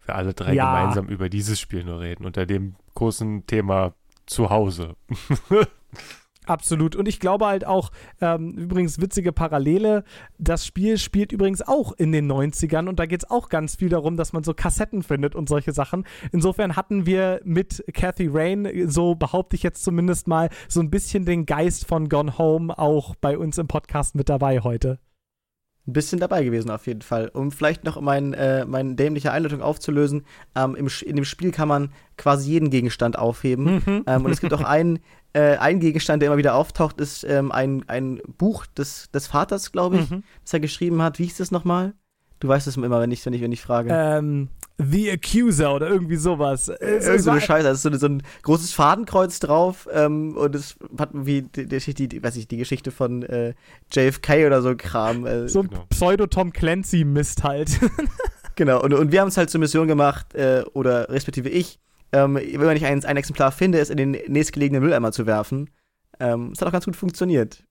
Wir 0.05 0.15
alle 0.15 0.35
drei 0.35 0.53
ja. 0.55 0.67
gemeinsam 0.67 1.09
über 1.09 1.29
dieses 1.29 1.59
Spiel 1.59 1.85
nur 1.85 2.01
reden, 2.01 2.27
unter 2.27 2.47
dem 2.47 2.77
großen 2.95 3.47
Thema 3.47 3.95
Zuhause. 4.27 4.97
Absolut. 6.47 6.95
Und 6.95 7.09
ich 7.09 7.21
glaube 7.21 7.47
halt 7.47 7.67
auch, 7.67 7.91
ähm, 8.21 8.53
übrigens 8.53 9.01
witzige 9.01 9.33
Parallele, 9.33 10.05
das 10.39 10.65
Spiel 10.65 10.97
spielt 10.97 11.33
übrigens 11.33 11.61
auch 11.61 11.93
in 11.93 12.13
den 12.13 12.31
90ern 12.31 12.89
und 12.89 12.99
da 12.99 13.07
geht 13.07 13.25
es 13.25 13.31
auch 13.31 13.49
ganz 13.49 13.77
viel 13.77 13.89
darum, 13.89 14.17
dass 14.17 14.33
man 14.33 14.45
so 14.45 14.55
Kassetten 14.55 15.03
findet 15.03 15.35
und 15.35 15.49
solche 15.49 15.73
Sachen. 15.73 16.05
Insofern 16.33 16.77
hatten 16.77 17.05
wir 17.05 17.41
mit 17.45 17.85
Kathy 17.93 18.29
Rain, 18.33 18.89
so 18.89 19.17
behaupte 19.17 19.57
ich 19.57 19.63
jetzt 19.63 19.83
zumindest 19.83 20.29
mal, 20.29 20.49
so 20.69 20.81
ein 20.81 20.91
bisschen 20.91 21.25
den 21.25 21.47
Geist 21.47 21.87
von 21.87 22.09
Gone 22.09 22.39
Home 22.39 22.79
auch 22.79 23.17
bei 23.17 23.37
uns 23.37 23.59
im 23.59 23.67
Podcast 23.67 24.15
mit 24.15 24.29
dabei 24.29 24.61
heute 24.61 24.99
ein 25.87 25.93
bisschen 25.93 26.19
dabei 26.19 26.43
gewesen 26.43 26.71
auf 26.71 26.87
jeden 26.87 27.03
Fall. 27.03 27.29
Um 27.29 27.53
vielleicht 27.53 27.85
noch 27.85 28.01
mein, 28.01 28.35
äh, 28.35 28.65
meine 28.65 28.95
dämliche 28.95 29.33
Einleitung 29.33 29.63
aufzulösen, 29.63 30.25
ähm, 30.57 30.75
im, 30.75 30.89
in 31.05 31.17
dem 31.17 31.25
Spiel 31.25 31.53
kann 31.53 31.69
man 31.69 31.93
quasi 32.17 32.51
jeden 32.51 32.71
Gegenstand 32.71 33.19
aufheben. 33.19 33.83
Mhm. 33.87 34.05
Ähm, 34.07 34.25
und 34.25 34.33
es 34.33 34.41
gibt 34.41 34.53
auch 34.53 34.61
einen, 34.65 34.99
äh, 35.37 35.59
einen 35.59 35.81
Gegenstand, 35.81 36.23
der 36.23 36.29
immer 36.29 36.39
wieder 36.39 36.55
auftaucht, 36.55 36.99
ist 36.99 37.23
ähm, 37.25 37.53
ein, 37.53 37.85
ein 37.89 38.23
Buch 38.39 38.65
des, 38.65 39.11
des 39.11 39.27
Vaters, 39.27 39.71
glaube 39.71 39.99
ich, 39.99 40.11
mhm. 40.11 40.23
das 40.43 40.55
er 40.55 40.61
geschrieben 40.61 41.03
hat. 41.03 41.19
Wie 41.19 41.25
hieß 41.25 41.37
das 41.37 41.51
nochmal? 41.51 41.93
Du 42.41 42.49
weißt 42.49 42.67
es 42.67 42.77
immer, 42.77 43.01
wenn 43.01 43.11
ich, 43.11 43.25
wenn 43.25 43.35
ich, 43.35 43.43
wenn 43.43 43.53
ich 43.53 43.61
frage. 43.61 43.91
Ähm, 43.93 44.49
The 44.79 45.11
Accuser 45.11 45.75
oder 45.75 45.89
irgendwie 45.89 46.17
sowas. 46.17 46.69
Irgend 46.69 47.23
so 47.23 47.31
eine 47.31 47.41
Scheiße. 47.41 47.69
Also 47.69 47.91
so, 47.91 47.97
so 47.97 48.07
ein 48.07 48.23
großes 48.43 48.73
Fadenkreuz 48.73 49.39
drauf 49.39 49.87
ähm, 49.93 50.37
und 50.37 50.55
es 50.55 50.77
hat 50.99 51.11
wie 51.13 51.43
die, 51.43 51.67
die, 51.67 52.09
die, 52.09 52.23
weiß 52.23 52.37
ich, 52.37 52.49
die 52.49 52.59
Geschichte 52.59 52.91
von 52.91 53.23
äh, 53.23 53.55
JFK 53.93 54.47
oder 54.47 54.63
so 54.63 54.75
Kram. 54.75 55.27
Äh. 55.27 55.49
So 55.49 55.61
ein 55.61 55.69
genau. 55.69 55.85
Pseudo-Tom 55.91 56.53
Clancy-Mist 56.53 57.45
halt. 57.45 57.79
Genau, 58.59 58.83
und, 58.83 58.95
und 58.95 59.13
wir 59.13 59.21
haben 59.21 59.29
es 59.29 59.37
halt 59.37 59.51
zur 59.51 59.61
Mission 59.61 59.87
gemacht, 59.87 60.35
äh, 60.35 60.65
oder 60.73 61.11
respektive 61.11 61.51
ich, 61.51 61.79
ähm, 62.13 62.35
wenn 62.37 62.77
ich 62.77 62.85
ein, 62.85 63.05
ein 63.05 63.17
Exemplar 63.17 63.53
finde, 63.53 63.79
es 63.79 63.91
in 63.91 63.97
den 63.97 64.11
nächstgelegenen 64.13 64.83
Mülleimer 64.83 65.13
zu 65.13 65.27
werfen. 65.27 65.71
Ähm, 66.21 66.51
das 66.51 66.61
hat 66.61 66.69
auch 66.69 66.73
ganz 66.73 66.85
gut 66.85 66.97
funktioniert. 66.97 67.65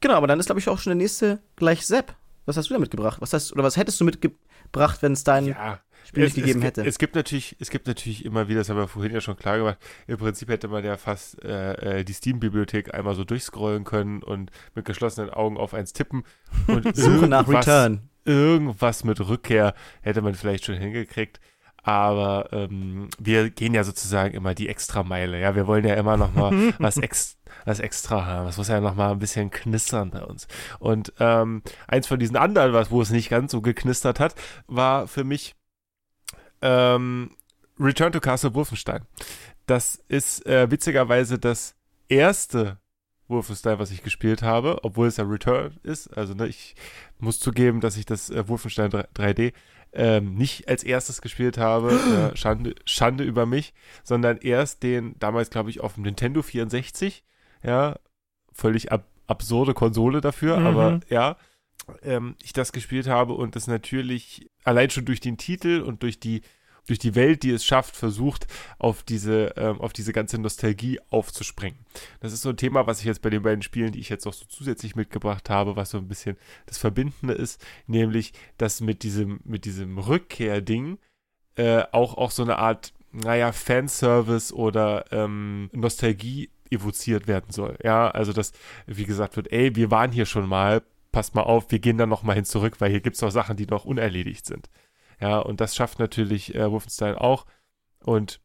Genau, 0.00 0.14
aber 0.14 0.26
dann 0.26 0.40
ist, 0.40 0.46
glaube 0.46 0.60
ich, 0.60 0.68
auch 0.68 0.78
schon 0.78 0.90
der 0.90 0.96
nächste 0.96 1.40
gleich 1.56 1.86
Sepp. 1.86 2.14
Was 2.44 2.56
hast 2.56 2.70
du 2.70 2.74
da 2.74 2.80
mitgebracht? 2.80 3.20
Was 3.20 3.32
hast, 3.32 3.52
oder 3.52 3.62
was 3.62 3.76
hättest 3.76 4.00
du 4.00 4.04
mitgebracht, 4.04 5.00
wenn 5.02 5.12
es 5.12 5.22
dein 5.22 5.46
Ja, 5.46 5.80
Spiel 6.04 6.24
es, 6.24 6.34
nicht 6.34 6.44
gegeben 6.44 6.60
es, 6.60 6.66
hätte? 6.66 6.84
Es 6.84 6.98
gibt 6.98 7.14
natürlich, 7.14 7.56
es 7.60 7.70
gibt 7.70 7.86
natürlich 7.86 8.24
immer 8.24 8.48
wieder, 8.48 8.60
das 8.60 8.68
haben 8.68 8.78
wir 8.78 8.88
vorhin 8.88 9.12
ja 9.12 9.20
schon 9.20 9.36
klar 9.36 9.58
gemacht, 9.58 9.78
im 10.08 10.18
Prinzip 10.18 10.48
hätte 10.48 10.66
man 10.66 10.84
ja 10.84 10.96
fast 10.96 11.42
äh, 11.44 12.00
äh, 12.00 12.04
die 12.04 12.12
Steam-Bibliothek 12.12 12.92
einmal 12.94 13.14
so 13.14 13.22
durchscrollen 13.22 13.84
können 13.84 14.22
und 14.24 14.50
mit 14.74 14.84
geschlossenen 14.84 15.30
Augen 15.30 15.56
auf 15.56 15.72
eins 15.74 15.92
tippen 15.92 16.24
und 16.66 16.96
Suche 16.96 17.28
nach 17.28 17.46
Return. 17.46 18.08
irgendwas 18.24 19.04
mit 19.04 19.20
Rückkehr 19.20 19.74
hätte 20.00 20.22
man 20.22 20.34
vielleicht 20.34 20.64
schon 20.64 20.74
hingekriegt. 20.76 21.38
Aber 21.82 22.48
ähm, 22.52 23.08
wir 23.18 23.50
gehen 23.50 23.74
ja 23.74 23.82
sozusagen 23.82 24.34
immer 24.34 24.54
die 24.54 24.68
Extrameile. 24.68 25.40
Ja, 25.40 25.56
wir 25.56 25.66
wollen 25.66 25.84
ja 25.84 25.94
immer 25.94 26.16
noch 26.16 26.32
mal 26.34 26.74
was, 26.78 26.96
ex 26.96 27.38
was 27.64 27.80
extra 27.80 28.24
haben. 28.24 28.46
Es 28.46 28.56
muss 28.56 28.68
ja 28.68 28.80
noch 28.80 28.94
mal 28.94 29.10
ein 29.10 29.18
bisschen 29.18 29.50
knistern 29.50 30.10
bei 30.10 30.22
uns. 30.22 30.46
Und 30.78 31.12
ähm, 31.18 31.62
eins 31.88 32.06
von 32.06 32.18
diesen 32.18 32.36
anderen, 32.36 32.72
was, 32.72 32.90
wo 32.90 33.02
es 33.02 33.10
nicht 33.10 33.30
ganz 33.30 33.52
so 33.52 33.60
geknistert 33.60 34.20
hat, 34.20 34.34
war 34.68 35.08
für 35.08 35.24
mich 35.24 35.56
ähm, 36.60 37.34
Return 37.78 38.12
to 38.12 38.20
Castle 38.20 38.54
Wolfenstein. 38.54 39.02
Das 39.66 39.96
ist 40.08 40.46
äh, 40.46 40.70
witzigerweise 40.70 41.38
das 41.38 41.74
erste 42.08 42.78
Wolfenstein, 43.28 43.78
was 43.78 43.90
ich 43.90 44.02
gespielt 44.02 44.42
habe, 44.42 44.84
obwohl 44.84 45.08
es 45.08 45.16
ja 45.16 45.24
Return 45.24 45.78
ist. 45.82 46.08
Also 46.16 46.34
ne, 46.34 46.46
ich 46.46 46.76
muss 47.18 47.40
zugeben, 47.40 47.80
dass 47.80 47.96
ich 47.96 48.06
das 48.06 48.30
äh, 48.30 48.46
Wolfenstein 48.48 48.90
3- 48.90 49.06
3D 49.14 49.52
ähm, 49.92 50.34
nicht 50.34 50.68
als 50.68 50.84
erstes 50.84 51.20
gespielt 51.22 51.58
habe. 51.58 51.92
Äh, 52.32 52.36
Schande, 52.36 52.74
Schande 52.84 53.24
über 53.24 53.46
mich, 53.46 53.74
sondern 54.04 54.38
erst 54.38 54.82
den 54.82 55.18
damals, 55.18 55.50
glaube 55.50 55.70
ich, 55.70 55.80
auf 55.80 55.94
dem 55.94 56.04
Nintendo 56.04 56.42
64. 56.42 57.24
Ja, 57.62 57.98
völlig 58.52 58.90
ab 58.92 59.06
absurde 59.28 59.72
Konsole 59.72 60.20
dafür, 60.20 60.58
Mhm. 60.58 60.66
aber 60.66 61.00
ja, 61.08 61.36
ähm, 62.02 62.34
ich 62.42 62.52
das 62.52 62.72
gespielt 62.72 63.06
habe 63.06 63.32
und 63.34 63.56
das 63.56 63.66
natürlich 63.66 64.50
allein 64.64 64.90
schon 64.90 65.04
durch 65.04 65.20
den 65.20 65.38
Titel 65.38 65.80
und 65.80 66.02
durch 66.02 66.20
die 66.20 66.42
durch 66.86 66.98
die 66.98 67.14
Welt, 67.14 67.42
die 67.42 67.50
es 67.50 67.64
schafft, 67.64 67.96
versucht, 67.96 68.46
auf 68.78 69.02
diese, 69.02 69.54
ähm, 69.56 69.80
auf 69.80 69.92
diese 69.92 70.12
ganze 70.12 70.38
Nostalgie 70.38 71.00
aufzuspringen. 71.10 71.78
Das 72.20 72.32
ist 72.32 72.42
so 72.42 72.50
ein 72.50 72.56
Thema, 72.56 72.86
was 72.86 73.00
ich 73.00 73.06
jetzt 73.06 73.22
bei 73.22 73.30
den 73.30 73.42
beiden 73.42 73.62
Spielen, 73.62 73.92
die 73.92 74.00
ich 74.00 74.08
jetzt 74.08 74.24
noch 74.24 74.32
so 74.32 74.44
zusätzlich 74.46 74.96
mitgebracht 74.96 75.48
habe, 75.50 75.76
was 75.76 75.90
so 75.90 75.98
ein 75.98 76.08
bisschen 76.08 76.36
das 76.66 76.78
Verbindende 76.78 77.34
ist, 77.34 77.64
nämlich, 77.86 78.32
dass 78.58 78.80
mit 78.80 79.02
diesem, 79.02 79.40
mit 79.44 79.64
diesem 79.64 79.98
Rückkehrding 79.98 80.98
äh, 81.56 81.84
auch, 81.92 82.16
auch 82.16 82.30
so 82.30 82.42
eine 82.42 82.58
Art, 82.58 82.92
naja, 83.12 83.52
Fanservice 83.52 84.52
oder 84.52 85.04
ähm, 85.12 85.70
Nostalgie 85.72 86.50
evoziert 86.70 87.28
werden 87.28 87.50
soll. 87.50 87.76
Ja, 87.84 88.10
also 88.10 88.32
dass, 88.32 88.52
wie 88.86 89.04
gesagt 89.04 89.36
wird, 89.36 89.52
ey, 89.52 89.76
wir 89.76 89.90
waren 89.90 90.10
hier 90.10 90.26
schon 90.26 90.48
mal, 90.48 90.82
passt 91.12 91.34
mal 91.34 91.42
auf, 91.42 91.70
wir 91.70 91.78
gehen 91.78 91.98
dann 91.98 92.08
noch 92.08 92.22
mal 92.22 92.34
hin 92.34 92.46
zurück, 92.46 92.80
weil 92.80 92.90
hier 92.90 93.00
gibt 93.00 93.16
es 93.16 93.22
noch 93.22 93.30
Sachen, 93.30 93.56
die 93.56 93.66
noch 93.66 93.84
unerledigt 93.84 94.46
sind. 94.46 94.70
Ja, 95.22 95.38
und 95.38 95.60
das 95.60 95.76
schafft 95.76 96.00
natürlich 96.00 96.52
äh, 96.56 96.68
Wolfenstein 96.68 97.14
auch. 97.14 97.46
Und 98.04 98.40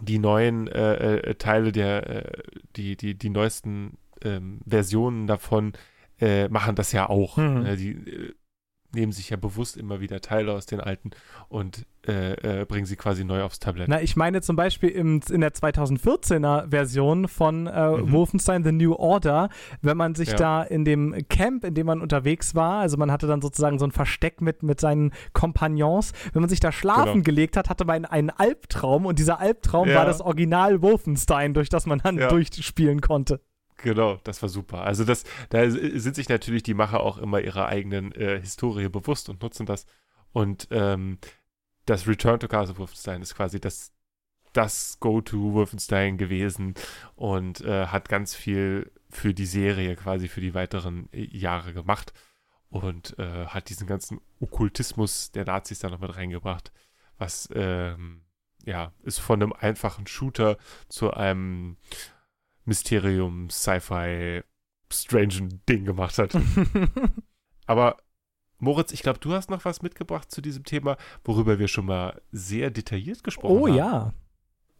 die 0.00 0.20
neuen 0.20 0.68
äh, 0.68 1.16
äh, 1.16 1.34
Teile 1.34 1.72
der, 1.72 2.06
äh, 2.08 2.42
die, 2.76 2.96
die, 2.96 3.18
die 3.18 3.30
neuesten 3.30 3.98
ähm, 4.22 4.60
Versionen 4.64 5.26
davon 5.26 5.72
äh, 6.20 6.48
machen 6.48 6.76
das 6.76 6.92
ja 6.92 7.08
auch. 7.08 7.36
Mhm. 7.36 7.76
Die 7.76 7.90
äh, 7.90 8.34
nehmen 8.94 9.12
sich 9.12 9.30
ja 9.30 9.36
bewusst 9.36 9.76
immer 9.76 10.00
wieder 10.00 10.20
Teile 10.20 10.52
aus 10.52 10.66
den 10.66 10.80
alten 10.80 11.10
und 11.48 11.86
äh, 12.06 12.62
äh, 12.62 12.64
bringen 12.64 12.84
sie 12.84 12.96
quasi 12.96 13.24
neu 13.24 13.42
aufs 13.42 13.60
Tablett. 13.60 13.88
Na, 13.88 14.02
ich 14.02 14.16
meine 14.16 14.40
zum 14.40 14.56
Beispiel 14.56 14.88
im, 14.90 15.20
in 15.30 15.40
der 15.40 15.52
2014er 15.54 16.68
Version 16.70 17.28
von 17.28 17.66
äh, 17.66 17.90
Mhm. 17.92 18.12
Wolfenstein 18.12 18.64
The 18.64 18.72
New 18.72 18.94
Order, 18.94 19.48
wenn 19.82 19.96
man 19.96 20.14
sich 20.14 20.30
Ja. 20.30 20.36
da 20.36 20.62
in 20.62 20.84
dem 20.84 21.14
Camp, 21.28 21.64
in 21.64 21.74
dem 21.74 21.86
man 21.86 22.00
unterwegs 22.00 22.54
war, 22.54 22.80
also 22.80 22.96
man 22.96 23.10
hatte 23.12 23.26
dann 23.26 23.40
sozusagen 23.40 23.78
so 23.78 23.84
ein 23.86 23.92
Versteck 23.92 24.40
mit, 24.40 24.62
mit 24.62 24.80
seinen 24.80 25.12
Kompagnons, 25.32 26.12
wenn 26.32 26.40
man 26.42 26.48
sich 26.48 26.60
da 26.60 26.72
schlafen 26.72 27.12
Genau. 27.12 27.22
gelegt 27.24 27.56
hat, 27.56 27.68
hatte 27.70 27.84
man 27.84 28.04
einen 28.04 28.30
Albtraum 28.30 29.06
und 29.06 29.18
dieser 29.18 29.38
Albtraum 29.40 29.88
Ja. 29.88 29.96
war 29.96 30.04
das 30.06 30.20
Original 30.20 30.82
Wolfenstein, 30.82 31.54
durch 31.54 31.68
das 31.68 31.86
man 31.86 31.98
dann 32.00 32.18
Ja. 32.18 32.28
durchspielen 32.28 33.00
konnte. 33.00 33.40
Genau, 33.82 34.20
das 34.22 34.40
war 34.42 34.48
super. 34.48 34.82
Also 34.82 35.04
das, 35.04 35.24
da 35.50 35.68
sind 35.68 36.14
sich 36.14 36.28
natürlich 36.28 36.62
die 36.62 36.74
Macher 36.74 37.00
auch 37.00 37.18
immer 37.18 37.40
ihrer 37.40 37.66
eigenen 37.66 38.12
äh, 38.12 38.40
Historie 38.40 38.88
bewusst 38.88 39.28
und 39.28 39.42
nutzen 39.42 39.66
das. 39.66 39.86
Und 40.32 40.68
ähm, 40.70 41.18
das 41.84 42.06
Return 42.06 42.38
to 42.38 42.48
Castle 42.48 42.78
Wolfenstein 42.78 43.22
ist 43.22 43.34
quasi 43.34 43.60
das, 43.60 43.92
das 44.52 44.98
Go-To 45.00 45.52
Wolfenstein 45.52 46.16
gewesen 46.16 46.74
und 47.16 47.60
äh, 47.62 47.86
hat 47.86 48.08
ganz 48.08 48.36
viel 48.36 48.92
für 49.10 49.34
die 49.34 49.46
Serie 49.46 49.96
quasi 49.96 50.28
für 50.28 50.40
die 50.40 50.54
weiteren 50.54 51.08
äh, 51.12 51.24
Jahre 51.36 51.72
gemacht 51.72 52.12
und 52.70 53.18
äh, 53.18 53.46
hat 53.46 53.68
diesen 53.68 53.88
ganzen 53.88 54.20
Okkultismus 54.40 55.32
der 55.32 55.44
Nazis 55.44 55.80
da 55.80 55.90
noch 55.90 56.00
mit 56.00 56.16
reingebracht, 56.16 56.72
was 57.18 57.48
ähm, 57.52 58.22
ja 58.64 58.92
ist 59.02 59.18
von 59.18 59.42
einem 59.42 59.52
einfachen 59.52 60.06
Shooter 60.06 60.56
zu 60.88 61.12
einem 61.12 61.76
Mysterium, 62.64 63.50
Sci-Fi, 63.50 64.42
strangen 64.92 65.62
Ding 65.68 65.84
gemacht 65.84 66.18
hat. 66.18 66.36
Aber 67.66 67.96
Moritz, 68.58 68.92
ich 68.92 69.02
glaube, 69.02 69.18
du 69.18 69.32
hast 69.32 69.50
noch 69.50 69.64
was 69.64 69.82
mitgebracht 69.82 70.30
zu 70.30 70.40
diesem 70.40 70.64
Thema, 70.64 70.96
worüber 71.24 71.58
wir 71.58 71.68
schon 71.68 71.86
mal 71.86 72.20
sehr 72.30 72.70
detailliert 72.70 73.24
gesprochen 73.24 73.58
oh 73.58 73.66
haben. 73.68 73.76
ja. 73.76 74.12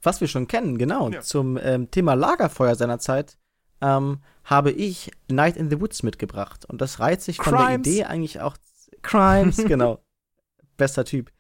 Was 0.02 0.20
wir 0.20 0.28
schon 0.28 0.48
kennen, 0.48 0.78
genau. 0.78 1.10
Ja. 1.10 1.20
Zum 1.20 1.59
ähm, 1.60 1.90
Thema 1.90 2.14
Lagerfeuer 2.14 2.74
seinerzeit 2.74 3.38
ähm, 3.80 4.20
habe 4.44 4.70
ich 4.70 5.10
Night 5.28 5.56
in 5.56 5.70
the 5.70 5.80
Woods 5.80 6.02
mitgebracht. 6.02 6.64
Und 6.64 6.80
das 6.80 7.00
reiht 7.00 7.22
sich 7.22 7.36
von 7.36 7.54
Crimes. 7.54 7.82
der 7.82 7.92
Idee 7.92 8.04
eigentlich 8.04 8.40
auch. 8.40 8.56
Crimes, 9.02 9.56
genau. 9.66 10.02
Bester 10.76 11.04
Typ. 11.04 11.32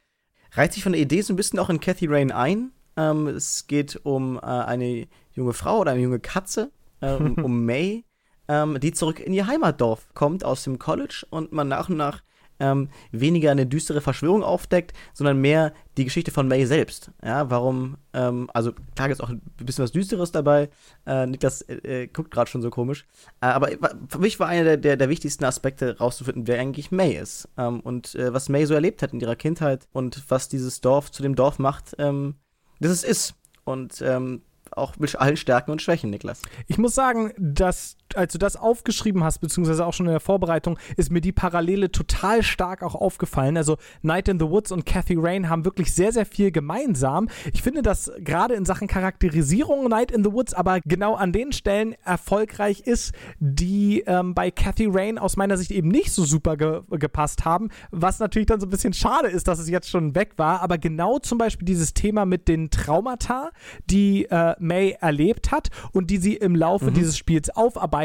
Reiht 0.52 0.72
sich 0.72 0.82
von 0.82 0.92
der 0.92 1.00
Idee 1.00 1.22
so 1.22 1.32
ein 1.32 1.36
bisschen 1.36 1.58
auch 1.58 1.70
in 1.70 1.80
Cathy 1.80 2.06
Rain 2.06 2.30
ein. 2.30 2.72
Ähm, 2.96 3.28
es 3.28 3.66
geht 3.66 4.00
um 4.04 4.36
äh, 4.36 4.40
eine 4.40 5.08
junge 5.34 5.52
Frau 5.52 5.80
oder 5.80 5.92
eine 5.92 6.02
junge 6.02 6.20
Katze, 6.20 6.70
äh, 7.00 7.14
um, 7.16 7.64
May, 7.64 8.04
ähm, 8.48 8.78
die 8.80 8.92
zurück 8.92 9.20
in 9.20 9.32
ihr 9.32 9.46
Heimatdorf 9.46 10.06
kommt 10.14 10.44
aus 10.44 10.64
dem 10.64 10.78
College 10.78 11.26
und 11.30 11.52
man 11.52 11.68
nach 11.68 11.88
und 11.88 11.96
nach 11.96 12.22
ähm, 12.62 12.88
weniger 13.10 13.50
eine 13.50 13.66
düstere 13.66 14.00
Verschwörung 14.00 14.44
aufdeckt, 14.44 14.92
sondern 15.12 15.40
mehr 15.40 15.72
die 15.96 16.04
Geschichte 16.04 16.30
von 16.30 16.46
May 16.46 16.64
selbst. 16.64 17.10
Ja, 17.22 17.50
warum, 17.50 17.96
ähm, 18.12 18.48
also 18.54 18.72
klar 18.94 19.10
ist 19.10 19.20
auch 19.20 19.30
ein 19.30 19.42
bisschen 19.56 19.82
was 19.82 19.90
Düsteres 19.90 20.30
dabei. 20.30 20.70
Äh, 21.04 21.26
Niklas 21.26 21.62
äh, 21.62 22.02
äh, 22.02 22.06
guckt 22.06 22.30
gerade 22.30 22.48
schon 22.48 22.62
so 22.62 22.70
komisch. 22.70 23.04
Äh, 23.40 23.46
aber 23.46 23.70
für 24.08 24.18
mich 24.18 24.38
war 24.38 24.46
einer 24.46 24.64
der, 24.64 24.76
der, 24.76 24.96
der 24.96 25.08
wichtigsten 25.08 25.44
Aspekte 25.44 25.98
rauszufinden, 25.98 26.46
wer 26.46 26.60
eigentlich 26.60 26.92
May 26.92 27.16
ist. 27.16 27.48
Ähm, 27.58 27.80
und 27.80 28.14
äh, 28.14 28.32
was 28.32 28.48
May 28.48 28.64
so 28.64 28.74
erlebt 28.74 29.02
hat 29.02 29.12
in 29.12 29.20
ihrer 29.20 29.36
Kindheit 29.36 29.88
und 29.92 30.22
was 30.28 30.48
dieses 30.48 30.80
Dorf 30.80 31.10
zu 31.10 31.22
dem 31.22 31.34
Dorf 31.34 31.58
macht, 31.58 31.96
ähm, 31.98 32.36
das 32.78 32.92
es 32.92 33.02
ist. 33.02 33.34
Und 33.64 34.00
ähm, 34.02 34.42
auch 34.76 34.96
mit 34.96 35.16
allen 35.16 35.36
Stärken 35.36 35.70
und 35.70 35.82
Schwächen, 35.82 36.10
Niklas. 36.10 36.42
Ich 36.66 36.78
muss 36.78 36.94
sagen, 36.94 37.32
dass 37.38 37.96
als 38.16 38.32
du 38.32 38.38
das 38.38 38.56
aufgeschrieben 38.56 39.24
hast, 39.24 39.38
beziehungsweise 39.38 39.86
auch 39.86 39.92
schon 39.92 40.06
in 40.06 40.12
der 40.12 40.20
Vorbereitung, 40.20 40.78
ist 40.96 41.10
mir 41.10 41.20
die 41.20 41.32
Parallele 41.32 41.90
total 41.90 42.42
stark 42.42 42.82
auch 42.82 42.94
aufgefallen. 42.94 43.56
Also 43.56 43.76
Night 44.02 44.28
in 44.28 44.38
the 44.38 44.46
Woods 44.46 44.72
und 44.72 44.86
Kathy 44.86 45.16
Rain 45.18 45.48
haben 45.48 45.64
wirklich 45.64 45.92
sehr, 45.92 46.12
sehr 46.12 46.26
viel 46.26 46.50
gemeinsam. 46.50 47.28
Ich 47.52 47.62
finde, 47.62 47.82
dass 47.82 48.12
gerade 48.18 48.54
in 48.54 48.64
Sachen 48.64 48.88
Charakterisierung 48.88 49.88
Night 49.88 50.10
in 50.10 50.24
the 50.24 50.32
Woods 50.32 50.54
aber 50.54 50.80
genau 50.80 51.14
an 51.14 51.32
den 51.32 51.52
Stellen 51.52 51.94
erfolgreich 52.04 52.80
ist, 52.80 53.12
die 53.38 54.02
ähm, 54.06 54.34
bei 54.34 54.50
Kathy 54.50 54.88
Rain 54.90 55.18
aus 55.18 55.36
meiner 55.36 55.56
Sicht 55.56 55.70
eben 55.70 55.88
nicht 55.88 56.12
so 56.12 56.24
super 56.24 56.56
ge 56.56 56.82
gepasst 56.90 57.44
haben, 57.44 57.68
was 57.90 58.18
natürlich 58.18 58.46
dann 58.46 58.60
so 58.60 58.66
ein 58.66 58.70
bisschen 58.70 58.92
schade 58.92 59.28
ist, 59.28 59.48
dass 59.48 59.58
es 59.58 59.68
jetzt 59.68 59.88
schon 59.88 60.14
weg 60.14 60.32
war. 60.36 60.60
Aber 60.62 60.78
genau 60.78 61.18
zum 61.18 61.38
Beispiel 61.38 61.66
dieses 61.66 61.94
Thema 61.94 62.26
mit 62.26 62.48
den 62.48 62.70
Traumata, 62.70 63.50
die 63.90 64.26
äh, 64.26 64.54
May 64.58 64.96
erlebt 65.00 65.50
hat 65.50 65.68
und 65.92 66.10
die 66.10 66.18
sie 66.18 66.34
im 66.34 66.54
Laufe 66.54 66.90
dieses 66.92 67.16
Spiels 67.16 67.50
aufarbeitet, 67.50 68.01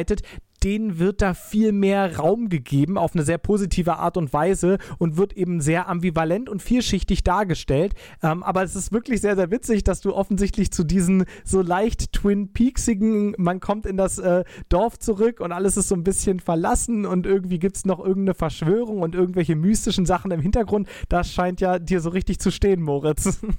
denen 0.63 0.99
wird 0.99 1.21
da 1.21 1.33
viel 1.33 1.71
mehr 1.71 2.17
Raum 2.17 2.49
gegeben 2.49 2.97
auf 2.97 3.13
eine 3.13 3.23
sehr 3.23 3.37
positive 3.37 3.97
Art 3.97 4.17
und 4.17 4.33
Weise 4.33 4.77
und 4.97 5.17
wird 5.17 5.33
eben 5.33 5.61
sehr 5.61 5.87
ambivalent 5.87 6.49
und 6.49 6.61
vielschichtig 6.61 7.23
dargestellt. 7.23 7.93
Ähm, 8.23 8.43
aber 8.43 8.63
es 8.63 8.75
ist 8.75 8.91
wirklich 8.91 9.21
sehr, 9.21 9.35
sehr 9.35 9.51
witzig, 9.51 9.83
dass 9.83 10.01
du 10.01 10.13
offensichtlich 10.13 10.71
zu 10.71 10.83
diesen 10.83 11.25
so 11.43 11.61
leicht 11.61 12.11
Twin 12.13 12.53
Peaksigen, 12.53 13.35
man 13.37 13.59
kommt 13.59 13.85
in 13.85 13.97
das 13.97 14.17
äh, 14.17 14.43
Dorf 14.69 14.97
zurück 14.99 15.39
und 15.39 15.51
alles 15.51 15.77
ist 15.77 15.89
so 15.89 15.95
ein 15.95 16.03
bisschen 16.03 16.39
verlassen 16.39 17.05
und 17.05 17.25
irgendwie 17.25 17.59
gibt 17.59 17.77
es 17.77 17.85
noch 17.85 17.99
irgendeine 17.99 18.33
Verschwörung 18.33 19.01
und 19.01 19.15
irgendwelche 19.15 19.55
mystischen 19.55 20.05
Sachen 20.05 20.31
im 20.31 20.41
Hintergrund. 20.41 20.87
Das 21.09 21.31
scheint 21.31 21.61
ja 21.61 21.79
dir 21.79 22.01
so 22.01 22.09
richtig 22.09 22.39
zu 22.39 22.51
stehen, 22.51 22.81
Moritz. 22.81 23.39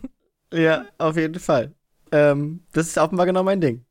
Ja, 0.50 0.86
auf 0.96 1.18
jeden 1.18 1.38
Fall. 1.38 1.74
Ähm, 2.10 2.64
das 2.72 2.86
ist 2.86 2.96
offenbar 2.96 3.26
genau 3.26 3.42
mein 3.42 3.60
Ding. 3.60 3.84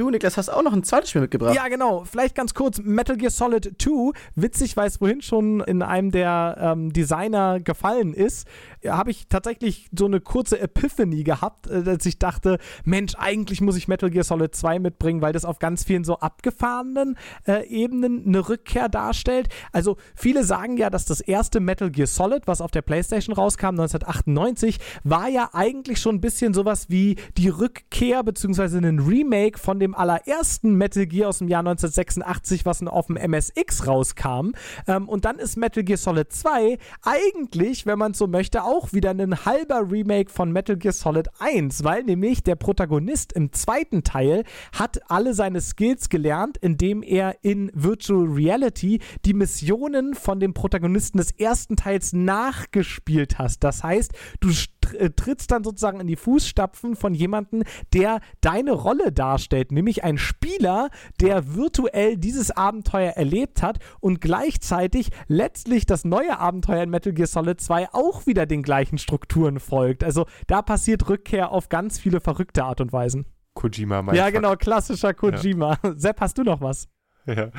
Du, 0.00 0.10
Niklas, 0.10 0.36
hast 0.36 0.48
auch 0.48 0.62
noch 0.62 0.72
ein 0.72 0.82
zweites 0.82 1.10
Spiel 1.10 1.22
mitgebracht. 1.22 1.54
Ja, 1.54 1.68
genau. 1.68 2.04
Vielleicht 2.04 2.34
ganz 2.34 2.54
kurz: 2.54 2.78
Metal 2.78 3.16
Gear 3.16 3.30
Solid 3.30 3.74
2. 3.80 4.12
Witzig, 4.34 4.76
weil 4.76 4.88
es 4.88 4.96
vorhin 4.96 5.22
schon 5.22 5.60
in 5.60 5.82
einem 5.82 6.10
der 6.10 6.56
ähm, 6.58 6.92
Designer 6.92 7.60
gefallen 7.60 8.14
ist, 8.14 8.48
habe 8.88 9.10
ich 9.10 9.28
tatsächlich 9.28 9.88
so 9.96 10.06
eine 10.06 10.20
kurze 10.20 10.60
Epiphany 10.60 11.24
gehabt, 11.24 11.66
äh, 11.66 11.82
dass 11.82 12.06
ich 12.06 12.18
dachte: 12.18 12.58
Mensch, 12.84 13.14
eigentlich 13.18 13.60
muss 13.60 13.76
ich 13.76 13.88
Metal 13.88 14.10
Gear 14.10 14.24
Solid 14.24 14.54
2 14.54 14.78
mitbringen, 14.78 15.22
weil 15.22 15.32
das 15.32 15.44
auf 15.44 15.58
ganz 15.58 15.84
vielen 15.84 16.04
so 16.04 16.18
abgefahrenen 16.18 17.16
äh, 17.46 17.66
Ebenen 17.66 18.26
eine 18.26 18.48
Rückkehr 18.48 18.88
darstellt. 18.88 19.48
Also, 19.72 19.96
viele 20.14 20.44
sagen 20.44 20.76
ja, 20.76 20.90
dass 20.90 21.04
das 21.04 21.20
erste 21.20 21.60
Metal 21.60 21.90
Gear 21.90 22.06
Solid, 22.06 22.46
was 22.46 22.60
auf 22.60 22.70
der 22.70 22.82
PlayStation 22.82 23.34
rauskam, 23.34 23.78
1998, 23.80 24.78
war 25.04 25.28
ja 25.28 25.50
eigentlich 25.52 26.00
schon 26.00 26.16
ein 26.16 26.20
bisschen 26.20 26.54
sowas 26.54 26.88
wie 26.88 27.16
die 27.36 27.48
Rückkehr 27.48 28.22
bzw. 28.22 28.78
ein 28.78 28.98
Remake 29.00 29.58
von 29.58 29.78
dem 29.78 29.94
allerersten 29.94 30.74
Metal 30.74 31.06
Gear 31.06 31.28
aus 31.28 31.38
dem 31.38 31.48
Jahr 31.48 31.60
1986, 31.60 32.64
was 32.64 32.80
auf 32.86 33.08
dem 33.08 33.16
MSX 33.16 33.86
rauskam. 33.86 34.52
Ähm, 34.86 35.08
und 35.08 35.24
dann 35.24 35.38
ist 35.38 35.56
Metal 35.56 35.84
Gear 35.84 35.98
Solid 35.98 36.32
2 36.32 36.78
eigentlich, 37.02 37.86
wenn 37.86 37.98
man 37.98 38.14
so 38.14 38.26
möchte, 38.26 38.62
auch 38.70 38.92
wieder 38.92 39.10
ein 39.10 39.44
halber 39.44 39.90
Remake 39.90 40.30
von 40.30 40.52
Metal 40.52 40.76
Gear 40.76 40.92
Solid 40.92 41.28
1, 41.40 41.82
weil 41.82 42.04
nämlich 42.04 42.44
der 42.44 42.54
Protagonist 42.54 43.32
im 43.32 43.52
zweiten 43.52 44.04
Teil 44.04 44.44
hat 44.72 45.00
alle 45.10 45.34
seine 45.34 45.60
Skills 45.60 46.08
gelernt, 46.08 46.56
indem 46.58 47.02
er 47.02 47.34
in 47.42 47.72
Virtual 47.74 48.26
Reality 48.26 49.00
die 49.24 49.34
Missionen 49.34 50.14
von 50.14 50.38
dem 50.38 50.54
Protagonisten 50.54 51.18
des 51.18 51.32
ersten 51.32 51.74
Teils 51.74 52.12
nachgespielt 52.12 53.40
hast. 53.40 53.64
Das 53.64 53.82
heißt, 53.82 54.12
du 54.38 54.52
äh, 54.94 55.10
trittst 55.10 55.50
dann 55.50 55.64
sozusagen 55.64 56.00
in 56.00 56.06
die 56.06 56.16
Fußstapfen 56.16 56.96
von 56.96 57.14
jemandem, 57.14 57.62
der 57.92 58.20
deine 58.40 58.72
Rolle 58.72 59.12
darstellt, 59.12 59.72
nämlich 59.72 60.04
ein 60.04 60.18
Spieler, 60.18 60.90
der 61.20 61.54
virtuell 61.54 62.16
dieses 62.16 62.50
Abenteuer 62.50 63.12
erlebt 63.12 63.62
hat 63.62 63.78
und 64.00 64.20
gleichzeitig 64.20 65.10
letztlich 65.28 65.86
das 65.86 66.04
neue 66.04 66.38
Abenteuer 66.38 66.82
in 66.82 66.90
Metal 66.90 67.12
Gear 67.12 67.26
Solid 67.26 67.60
2 67.60 67.88
auch 67.92 68.26
wieder 68.26 68.46
den 68.46 68.62
gleichen 68.62 68.98
Strukturen 68.98 69.60
folgt. 69.60 70.04
Also 70.04 70.26
da 70.46 70.62
passiert 70.62 71.08
Rückkehr 71.08 71.50
auf 71.52 71.68
ganz 71.68 71.98
viele 71.98 72.20
verrückte 72.20 72.64
Art 72.64 72.80
und 72.80 72.92
Weisen. 72.92 73.26
Kojima, 73.54 74.02
mein 74.02 74.14
Ja, 74.14 74.30
genau, 74.30 74.56
klassischer 74.56 75.12
Kojima. 75.14 75.76
Ja. 75.82 75.92
Sepp, 75.96 76.20
hast 76.20 76.38
du 76.38 76.42
noch 76.44 76.60
was? 76.60 76.88
Ja. 77.26 77.50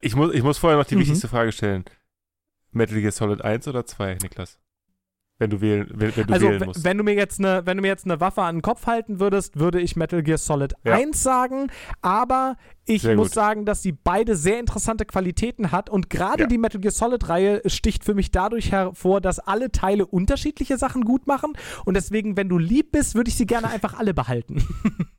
Ich, 0.00 0.14
muss, 0.14 0.34
ich 0.34 0.42
muss 0.42 0.58
vorher 0.58 0.78
noch 0.78 0.86
die 0.86 0.96
Mhm. 0.96 1.00
wichtigste 1.00 1.28
Frage 1.28 1.52
stellen. 1.52 1.84
Metal 2.72 3.00
Gear 3.00 3.12
Solid 3.12 3.42
1 3.42 3.66
oder 3.68 3.86
2, 3.86 4.18
Niklas? 4.22 4.58
Wenn 5.38 5.50
du 5.50 5.60
wählen, 5.60 5.86
wenn, 5.92 6.16
wenn 6.16 6.26
du 6.26 6.32
also, 6.32 6.48
wählen 6.48 6.64
musst. 6.64 6.82
wenn 6.84 6.96
du 6.96 7.04
mir 7.04 7.14
jetzt 7.14 7.38
eine, 7.40 7.66
wenn 7.66 7.76
du 7.76 7.82
mir 7.82 7.88
jetzt 7.88 8.06
eine 8.06 8.20
Waffe 8.20 8.40
an 8.42 8.56
den 8.56 8.62
Kopf 8.62 8.86
halten 8.86 9.20
würdest, 9.20 9.58
würde 9.58 9.80
ich 9.80 9.94
Metal 9.94 10.22
Gear 10.22 10.38
Solid 10.38 10.74
Ja. 10.84 10.94
1 10.94 11.22
sagen, 11.22 11.66
aber 12.00 12.56
ich 12.86 13.02
Sehr 13.02 13.16
muss 13.16 13.28
gut. 13.28 13.34
sagen, 13.34 13.66
dass 13.66 13.82
sie 13.82 13.92
beide 13.92 14.34
sehr 14.34 14.58
interessante 14.58 15.04
Qualitäten 15.04 15.72
hat 15.72 15.90
und 15.90 16.08
gerade 16.08 16.44
Ja. 16.44 16.46
die 16.46 16.56
Metal 16.56 16.80
Gear 16.80 16.92
Solid 16.92 17.28
Reihe 17.28 17.60
sticht 17.66 18.02
für 18.04 18.14
mich 18.14 18.30
dadurch 18.30 18.72
hervor, 18.72 19.20
dass 19.20 19.38
alle 19.38 19.70
Teile 19.70 20.06
unterschiedliche 20.06 20.78
Sachen 20.78 21.02
gut 21.02 21.26
machen 21.26 21.52
und 21.84 21.94
deswegen, 21.94 22.36
wenn 22.38 22.48
du 22.48 22.56
lieb 22.56 22.92
bist, 22.92 23.14
würde 23.14 23.28
ich 23.28 23.36
sie 23.36 23.46
gerne 23.46 23.68
einfach 23.68 23.98
alle 23.98 24.14
behalten. 24.14 24.64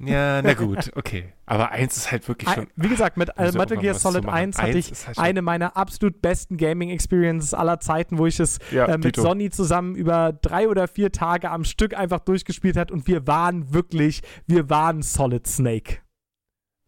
ja, 0.00 0.42
na 0.42 0.54
gut, 0.54 0.92
okay. 0.94 1.32
Aber 1.44 1.72
1 1.72 1.96
ist 1.96 2.12
halt 2.12 2.28
wirklich 2.28 2.48
schon. 2.48 2.68
Wie 2.76 2.88
gesagt, 2.88 3.16
mit 3.16 3.30
äh, 3.36 3.50
Metal 3.52 3.78
Gear 3.78 3.94
Solid 3.94 4.24
machen. 4.24 4.34
1 4.36 4.58
hatte 4.58 4.76
Eins 4.76 4.90
ich 4.90 5.06
halt 5.06 5.18
eine 5.18 5.42
meiner 5.42 5.76
absolut 5.76 6.22
besten 6.22 6.56
Gaming 6.56 6.90
Experiences 6.90 7.52
aller 7.52 7.80
Zeiten, 7.80 8.18
wo 8.18 8.26
ich 8.26 8.38
es 8.38 8.58
Ja, 8.70 8.86
äh, 8.86 8.92
mit 8.92 9.14
Tito. 9.14 9.22
Sonny 9.22 9.50
zusammen 9.50 9.96
über 9.96 10.32
drei 10.32 10.68
oder 10.68 10.86
vier 10.86 11.10
Tage 11.10 11.50
am 11.50 11.64
Stück 11.64 11.96
einfach 11.96 12.20
durchgespielt 12.20 12.76
hat 12.76 12.92
und 12.92 13.08
wir 13.08 13.26
waren 13.26 13.72
wirklich, 13.74 14.22
wir 14.46 14.70
waren 14.70 15.02
Solid 15.02 15.46
Snake. 15.46 15.98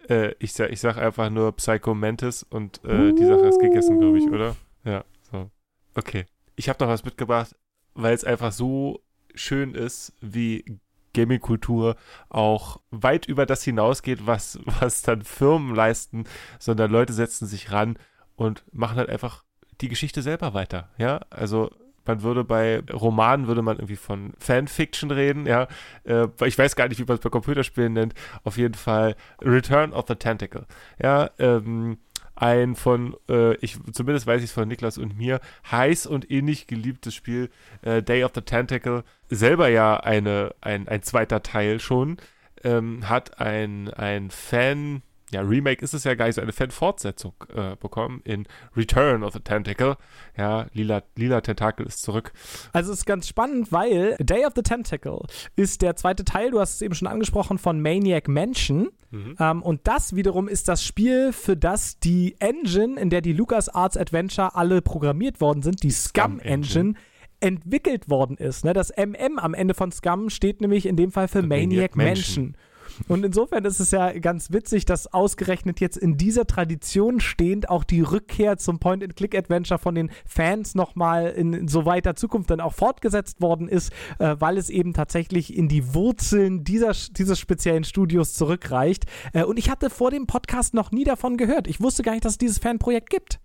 Äh, 0.09 0.35
ich, 0.39 0.53
sag, 0.53 0.71
ich 0.71 0.81
sag 0.81 0.97
einfach 0.97 1.31
nur 1.31 1.53
Psycho 1.57 1.95
Mantis 1.95 2.45
und 2.45 2.85
äh, 2.85 3.13
die 3.13 3.25
Sache 3.25 3.47
ist 3.47 3.61
gegessen, 3.61 3.99
glaube 3.99 4.19
ich, 4.19 4.29
oder? 4.29 4.57
Ja, 4.85 5.05
so. 5.31 5.51
Okay. 5.95 6.27
Ich 6.57 6.69
habe 6.69 6.85
noch 6.85 6.91
was 6.91 7.05
mitgebracht, 7.05 7.57
weil 7.95 8.15
es 8.15 8.25
einfach 8.25 8.53
so 8.53 9.03
schön 9.35 9.75
ist, 9.75 10.13
wie 10.21 10.79
Gaming-Kultur 11.15 11.97
auch 12.29 12.81
weit 12.91 13.27
über 13.27 13.47
das 13.47 13.63
hinausgeht, 13.63 14.27
was, 14.27 14.59
was 14.65 15.03
dann 15.03 15.23
Firmen 15.23 15.75
leisten, 15.75 16.25
sondern 16.59 16.91
Leute 16.91 17.13
setzen 17.13 17.47
sich 17.47 17.73
ran 17.73 17.99
und 18.37 18.65
machen 18.73 18.97
halt 18.97 19.11
einfach 19.11 19.45
die 19.81 19.89
Geschichte 19.89 20.23
selber 20.23 20.55
weiter. 20.55 20.89
Ja, 20.99 21.21
also 21.31 21.71
man 22.07 22.23
würde 22.23 22.45
bei 22.45 22.83
Romanen 22.93 23.47
würde 23.47 23.63
man 23.63 23.77
irgendwie 23.77 23.97
von 23.97 24.33
Fanfiction 24.39 25.11
reden, 25.11 25.47
ja. 25.47 25.69
Äh, 26.05 26.29
ich 26.45 26.59
weiß 26.59 26.75
gar 26.75 26.89
nicht, 26.89 26.99
wie 26.99 27.05
man 27.05 27.17
es 27.17 27.23
bei 27.23 27.31
Computerspielen 27.31 27.93
nennt. 27.93 28.15
Auf 28.43 28.57
jeden 28.57 28.75
Fall 28.75 29.17
Return 29.43 29.93
of 29.93 30.07
the 30.09 30.15
Tentacle. 30.15 30.67
Ja, 31.01 31.31
ähm, 31.39 31.99
ein 32.41 32.75
von, 32.75 33.17
äh, 33.29 33.55
ich 33.57 33.77
zumindest 33.93 34.27
weiß 34.27 34.39
ich 34.39 34.47
es 34.47 34.53
von 34.53 34.67
Niklas 34.67 34.99
und 34.99 35.17
mir, 35.17 35.41
heiß 35.71 36.07
und 36.07 36.25
innig 36.25 36.67
geliebtes 36.67 37.15
Spiel, 37.15 37.51
äh, 37.83 38.03
Day 38.03 38.25
of 38.25 38.33
the 38.35 38.41
Tentacle, 38.41 39.05
selber 39.29 39.69
ja 39.69 39.99
eine, 39.99 40.55
ein, 40.61 40.89
ein 40.89 41.03
zweiter 41.03 41.43
Teil 41.43 41.81
schon, 41.81 42.17
ähm, 42.65 43.09
hat 43.09 43.41
ein, 43.41 43.91
ein 43.91 44.31
Fan, 44.31 45.03
ja, 45.31 45.41
Remake 45.43 45.83
ist 45.85 45.95
es 45.95 46.05
ja 46.05 46.15
gar 46.15 46.27
nicht 46.27 46.35
so, 46.35 46.41
eine 46.41 46.53
Fan-Fortsetzung 46.53 47.35
äh, 47.55 47.77
bekommen 47.77 48.21
in 48.25 48.47
Return 48.77 49.23
of 49.23 49.33
the 49.33 49.41
Tentacle. 49.41 49.97
Ja, 50.37 50.67
lila, 50.73 51.03
lila 51.17 51.41
Tentakel 51.41 51.87
ist 51.87 52.03
zurück. 52.03 52.33
Also 52.73 52.93
es 52.93 53.01
ist 53.01 53.07
ganz 53.07 53.29
spannend, 53.29 53.73
weil 53.73 54.17
Day 54.19 54.45
of 54.45 54.53
the 54.57 54.63
Tentacle 54.63 55.27
ist 55.57 55.83
der 55.83 55.97
zweite 55.97 56.25
Teil, 56.25 56.51
du 56.51 56.61
hast 56.61 56.75
es 56.75 56.83
eben 56.83 56.95
schon 56.95 57.09
angesprochen, 57.09 57.59
von 57.59 57.81
Maniac 57.81 58.29
Mansion. 58.29 58.91
Ähm, 59.13 59.63
und 59.63 59.81
das 59.89 60.15
wiederum 60.15 60.47
ist 60.49 60.69
das 60.69 60.85
Spiel, 60.85 61.33
für 61.33 61.57
das 61.57 61.99
die 61.99 62.37
Engine, 62.39 63.01
in 63.01 63.11
der 63.11 63.21
die 63.21 63.33
LucasArts 63.33 63.97
Adventure 63.97 64.55
alle 64.55 64.83
programmiert 64.83 65.41
worden 65.41 65.63
sind, 65.63 65.83
die 65.83 65.91
Scum, 65.91 66.39
Engine, 66.41 66.95
entwickelt 67.41 68.09
worden 68.09 68.37
ist. 68.37 68.65
Ne? 68.65 68.73
Das 68.73 68.91
MM 68.97 69.39
am 69.39 69.55
Ende 69.55 69.75
von 69.75 69.91
Scum 69.91 70.31
steht 70.31 70.61
nämlich 70.61 70.87
in 70.87 70.97
dem 70.97 71.11
Fall 71.11 71.27
für 71.27 71.41
Für 71.41 71.47
Maniac, 71.47 71.97
Maniac 71.97 71.97
Mansion. 71.97 72.45
Mansion. 72.45 72.70
Und 73.09 73.25
insofern 73.25 73.65
ist 73.65 73.81
es 73.81 73.91
ja 73.91 74.13
ganz 74.19 74.53
witzig, 74.53 74.85
dass 74.85 75.13
ausgerechnet 75.13 75.81
jetzt 75.81 75.97
in 75.97 76.17
dieser 76.17 76.47
Tradition 76.47 77.21
stehend 77.21 77.69
auch 77.69 77.85
die 77.85 78.01
Rückkehr 78.01 78.57
zum 78.57 78.79
Point-and-Click-Adventure 78.79 79.79
von 79.79 79.95
den 79.95 80.11
Fans 80.27 80.75
nochmal 80.75 81.29
in, 81.29 81.69
so 81.69 81.87
weiter 81.87 82.17
Zukunft 82.17 82.51
dann 82.51 82.61
auch 82.61 82.75
fortgesetzt 82.75 83.41
worden 83.41 83.69
ist, 83.69 83.93
äh, 84.19 84.37
weil 84.39 84.59
es 84.59 84.71
eben 84.71 84.93
tatsächlich 84.93 85.57
in 85.57 85.69
die 85.69 85.95
Wurzeln 85.95 86.65
dieser, 86.65 86.93
dieses 87.11 87.39
speziellen 87.39 87.85
Studios 87.85 88.35
zurückreicht. 88.35 89.07
Äh, 89.33 89.45
und 89.45 89.59
ich 89.59 89.71
hatte 89.71 89.91
vor 89.91 90.11
dem 90.11 90.27
Podcast 90.27 90.75
noch 90.75 90.91
nie 90.93 91.05
davon 91.05 91.37
gehört. 91.37 91.69
Ich 91.69 91.81
wusste 91.81 92.03
gar 92.03 92.13
nicht, 92.13 92.25
dass 92.25 92.33
es 92.33 92.39
dieses 92.39 92.59
Fanprojekt 92.59 93.11
gibt. 93.11 93.41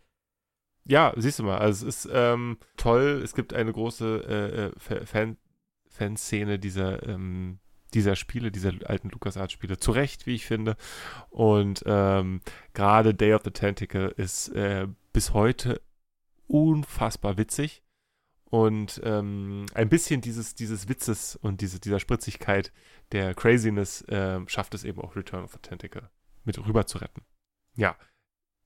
Ja, 0.88 1.14
siehst 1.16 1.40
du 1.40 1.44
mal, 1.44 1.58
also 1.58 1.88
es 1.88 2.06
ist 2.06 2.12
ähm, 2.14 2.58
toll. 2.78 3.22
Es 3.24 3.34
gibt 3.34 3.54
eine 3.54 3.74
große 3.74 4.24
äh, 4.28 4.66
äh, 4.66 4.72
Fa- 4.78 5.06
Fan, 5.06 5.38
Fanszene 5.88 6.60
dieser, 6.60 7.08
ähm, 7.08 7.58
dieser 7.96 8.16
Spiele, 8.16 8.52
dieser 8.52 8.74
alten 8.86 9.10
LucasArts-Spiele. 9.10 9.78
Zu 9.78 9.92
Recht, 9.92 10.28
wie 10.28 10.36
ich 10.36 10.46
finde. 10.46 10.78
Und 11.30 11.84
ähm, 11.86 12.42
gerade 12.74 13.14
Day 13.16 13.34
of 13.34 13.42
the 13.44 13.52
Tentacle 13.52 14.10
ist 14.10 14.50
äh, 14.50 14.88
bis 15.14 15.34
heute 15.34 15.82
unfassbar 16.48 17.38
witzig. 17.38 17.82
Und 18.44 19.02
ähm, 19.04 19.66
ein 19.74 19.90
bisschen 19.90 20.22
dieses, 20.22 20.54
dieses 20.56 20.88
Witzes 20.88 21.36
und 21.36 21.62
diese, 21.62 21.80
dieser 21.80 22.00
Spritzigkeit 22.00 22.72
der 23.12 23.34
Craziness 23.34 24.06
ähm, 24.08 24.48
schafft 24.48 24.76
es 24.76 24.84
eben 24.84 25.02
auch 25.02 25.16
Return 25.16 25.44
of 25.44 25.54
the 25.54 25.60
Tentacle 25.60 26.10
mit 26.44 26.64
rüber 26.66 26.86
zu 26.86 27.00
retten. 27.00 27.24
Ja, 27.76 27.98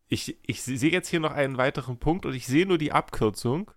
ich, 0.07 0.37
ich 0.45 0.61
sehe 0.63 0.91
jetzt 0.91 1.07
hier 1.07 1.19
noch 1.19 1.31
einen 1.31 1.57
weiteren 1.57 1.97
Punkt 1.97 2.25
und 2.25 2.33
ich 2.33 2.47
sehe 2.47 2.65
nur 2.65 2.77
die 2.77 2.91
Abkürzung. 2.91 3.71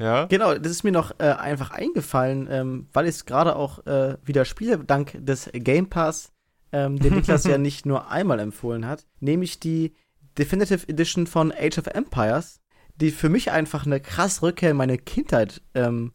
Ja. 0.00 0.24
Genau, 0.26 0.54
das 0.54 0.72
ist 0.72 0.82
mir 0.82 0.92
noch 0.92 1.12
äh, 1.18 1.24
einfach 1.24 1.70
eingefallen, 1.70 2.48
ähm, 2.50 2.88
weil 2.92 3.06
ich 3.06 3.16
es 3.16 3.26
gerade 3.26 3.54
auch 3.54 3.86
äh, 3.86 4.16
wieder 4.24 4.44
spiele, 4.44 4.78
dank 4.78 5.12
des 5.18 5.50
Game 5.52 5.88
Pass, 5.88 6.32
ähm, 6.72 6.98
den 6.98 7.14
Niklas 7.14 7.44
ja 7.44 7.58
nicht 7.58 7.86
nur 7.86 8.10
einmal 8.10 8.40
empfohlen 8.40 8.86
hat, 8.86 9.06
nämlich 9.20 9.60
die 9.60 9.94
Definitive 10.38 10.88
Edition 10.88 11.26
von 11.26 11.52
Age 11.52 11.78
of 11.78 11.86
Empires, 11.88 12.60
die 12.96 13.10
für 13.10 13.28
mich 13.28 13.50
einfach 13.50 13.84
eine 13.84 14.00
krass 14.00 14.42
Rückkehr 14.42 14.70
in 14.70 14.76
meine 14.76 14.98
Kindheit 14.98 15.62
ähm, 15.74 16.12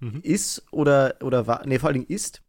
Mhm. 0.00 0.20
ist 0.22 0.64
oder, 0.70 1.16
oder 1.22 1.46
war, 1.46 1.66
nee, 1.66 1.78
vor 1.78 1.88
allen 1.88 1.94
Dingen 2.00 2.06
ist. 2.06 2.42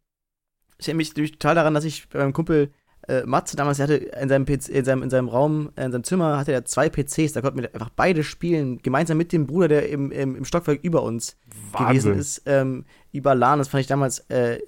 Ich 0.78 0.86
erinnere 0.86 0.98
mich 1.18 1.32
total 1.32 1.56
daran, 1.56 1.74
dass 1.74 1.84
ich 1.84 2.08
bei 2.08 2.20
meinem 2.20 2.32
Kumpel 2.32 2.72
äh, 3.08 3.22
Matze 3.24 3.56
damals, 3.56 3.78
der 3.78 3.84
hatte 3.84 3.94
in 3.94 4.28
seinem, 4.28 4.44
PC, 4.44 4.68
in 4.68 4.84
seinem, 4.84 5.02
in 5.02 5.10
seinem 5.10 5.28
Raum, 5.28 5.70
äh, 5.76 5.84
in 5.84 5.92
seinem 5.92 6.04
Zimmer, 6.04 6.38
hatte 6.38 6.52
er 6.52 6.64
zwei 6.64 6.88
PCs, 6.88 7.32
da 7.32 7.40
konnten 7.40 7.60
wir 7.62 7.74
einfach 7.74 7.90
beide 7.90 8.22
spielen, 8.22 8.78
gemeinsam 8.82 9.16
mit 9.16 9.32
dem 9.32 9.46
Bruder, 9.46 9.68
der 9.68 9.88
im, 9.88 10.12
im, 10.12 10.36
im 10.36 10.44
Stockwerk 10.44 10.80
über 10.82 11.02
uns 11.02 11.36
gewesen 11.76 12.14
ist, 12.14 12.42
ähm, 12.46 12.84
über 13.12 13.34
LAN. 13.34 13.58
Das 13.58 13.68
fand 13.68 13.80
ich 13.80 13.86
damals 13.86 14.20
äh, 14.30 14.58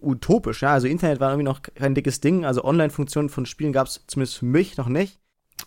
utopisch. 0.00 0.62
Ja? 0.62 0.72
Also 0.72 0.86
Internet 0.86 1.20
war 1.20 1.30
irgendwie 1.30 1.44
noch 1.44 1.62
kein 1.62 1.94
dickes 1.94 2.20
Ding. 2.20 2.44
Also 2.44 2.64
Online-Funktionen 2.64 3.28
von 3.28 3.46
Spielen 3.46 3.72
gab 3.72 3.86
es 3.86 4.04
zumindest 4.06 4.38
für 4.38 4.46
mich 4.46 4.76
noch 4.76 4.88
nicht. 4.88 5.18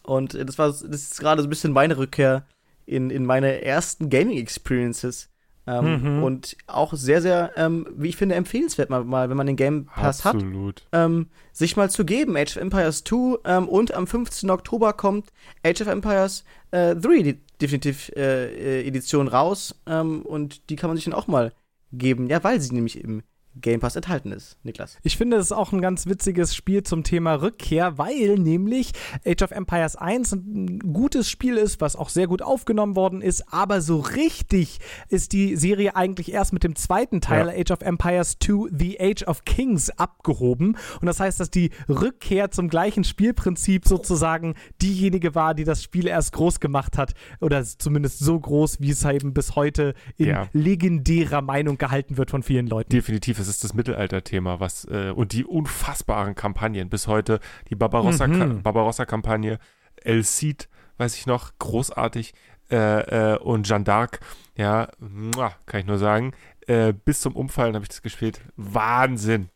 Und 0.04 0.36
äh, 0.36 0.46
das 0.46 0.58
war 0.58 0.68
das 0.68 0.84
ist 0.84 1.20
gerade 1.20 1.42
so 1.42 1.48
ein 1.48 1.50
bisschen 1.50 1.74
meine 1.74 1.98
Rückkehr 1.98 2.46
in, 2.86 3.10
in 3.10 3.26
meine 3.26 3.64
ersten 3.64 4.10
Gaming-Experiences. 4.10 5.30
Ähm, 5.72 6.18
Mhm. 6.18 6.24
Und 6.24 6.58
auch 6.68 6.94
sehr, 6.94 7.22
sehr, 7.22 7.52
ähm, 7.56 7.88
wie 7.96 8.10
ich 8.10 8.18
finde, 8.18 8.36
empfehlenswert, 8.36 8.90
mal, 8.90 9.04
mal 9.04 9.30
wenn 9.30 9.38
man 9.38 9.48
den 9.48 9.56
Game 9.56 9.86
Pass 9.86 10.26
hat, 10.26 10.36
Absolut. 10.36 10.84
ähm, 10.92 11.28
sich 11.54 11.78
mal 11.78 11.90
zu 11.90 12.04
geben. 12.06 12.36
Age 12.36 12.58
of 12.58 12.62
Empires 12.62 13.04
2 13.04 13.40
ähm, 13.46 13.68
und 13.70 13.94
am 13.94 14.08
15. 14.08 14.50
Oktober 14.50 14.94
kommt 14.94 15.32
Age 15.64 15.82
of 15.82 15.88
Empires 15.88 16.44
äh, 16.72 16.96
3, 16.96 17.22
die 17.24 17.40
definitiv 17.62 18.10
äh, 18.16 18.82
äh, 18.82 18.88
Edition 18.88 19.28
raus. 19.28 19.76
Ähm, 19.88 20.24
und 20.24 20.70
die 20.70 20.76
kann 20.76 20.90
man 20.90 20.98
sich 20.98 21.06
dann 21.06 21.14
auch 21.14 21.28
mal 21.28 21.54
geben. 21.94 22.28
Ja, 22.28 22.44
weil 22.44 22.60
sie 22.62 22.74
nämlich 22.74 23.02
im 23.04 23.24
Game 23.60 23.80
Pass 23.82 23.96
enthalten 23.96 24.32
ist, 24.32 24.58
Niklas. 24.64 24.98
Ich 25.04 25.18
finde, 25.18 25.38
es 25.38 25.48
ist 25.48 25.52
auch 25.52 25.74
ein 25.74 25.82
ganz 25.82 26.06
witziges 26.08 26.56
Spiel 26.56 26.84
zum 26.84 27.04
Thema 27.04 27.34
Rückkehr, 27.42 27.98
weil 27.98 28.38
nämlich 28.40 28.92
Age 29.26 29.42
of 29.42 29.52
Empires 29.52 29.96
1 29.98 30.32
ein 30.34 30.80
gutes 30.94 31.30
Spiel 31.30 31.58
ist, 31.58 31.82
was 31.82 31.96
auch 31.98 32.10
sehr 32.10 32.28
gut 32.28 32.42
aufgenommen 32.42 32.96
worden 32.96 33.22
ist, 33.22 33.52
aber 33.54 33.82
so 33.82 34.00
richtig 34.00 34.80
ist 35.10 35.34
die 35.34 35.58
Serie 35.58 35.96
eigentlich 35.98 36.32
erst 36.32 36.54
mit 36.54 36.64
dem 36.64 36.76
zweiten 36.76 37.20
Teil 37.20 37.48
Ja. 37.48 37.54
Age 37.62 37.72
of 37.72 37.82
Empires 37.82 38.38
2 38.40 38.70
The 38.72 39.00
Age 39.02 39.24
of 39.28 39.44
Kings 39.44 39.90
abgehoben. 39.90 40.78
Und 41.02 41.06
das 41.06 41.20
heißt, 41.20 41.40
dass 41.40 41.50
die 41.52 41.72
Rückkehr 41.90 42.52
zum 42.52 42.70
gleichen 42.70 43.04
Spielprinzip 43.04 43.86
sozusagen 43.88 44.56
diejenige 44.82 45.36
war, 45.36 45.54
die 45.56 45.64
das 45.66 45.84
Spiel 45.84 46.08
erst 46.08 46.32
groß 46.34 46.60
gemacht 46.62 46.98
hat 46.98 47.14
oder 47.42 47.64
zumindest 47.64 48.20
so 48.20 48.40
groß, 48.40 48.80
wie 48.80 48.92
es 48.92 49.04
eben 49.04 49.34
bis 49.34 49.56
heute 49.56 49.94
in 50.18 50.28
Ja. 50.28 50.48
legendärer 50.54 51.42
Meinung 51.42 51.78
gehalten 51.78 52.18
wird 52.18 52.32
von 52.32 52.44
vielen 52.44 52.68
Leuten. 52.68 52.90
Definitiv, 52.92 53.40
es 53.42 53.48
ist 53.48 53.64
das 53.64 53.74
Mittelalter-Thema, 53.74 54.60
was 54.60 54.86
äh, 54.86 55.12
und 55.16 55.34
die 55.34 55.46
unfassbaren 55.46 56.36
Kampagnen 56.36 56.90
bis 56.90 57.08
heute, 57.08 57.40
die 57.70 57.76
Mhm. 57.76 58.62
Barbarossa-Kampagne, 58.64 59.60
El 59.96 60.24
Cid, 60.24 60.70
weiß 60.98 61.16
ich 61.16 61.26
noch, 61.26 61.52
großartig, 61.60 62.34
äh, 62.70 63.34
äh, 63.34 63.38
und 63.40 63.68
Jeanne 63.68 63.84
d'Arc, 63.86 64.20
ja, 64.56 64.88
muah, 65.00 65.54
kann 65.66 65.82
ich 65.82 65.86
nur 65.86 65.98
sagen, 65.98 66.34
äh, 66.68 66.94
bis 66.94 67.22
zum 67.22 67.36
Umfallen 67.36 67.76
habe 67.76 67.84
ich 67.84 67.90
das 67.90 68.02
gespielt. 68.02 68.42
Wahnsinn. 68.56 69.50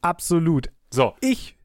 Absolut. 0.00 0.70
So, 0.90 1.14
Ich 1.20 1.57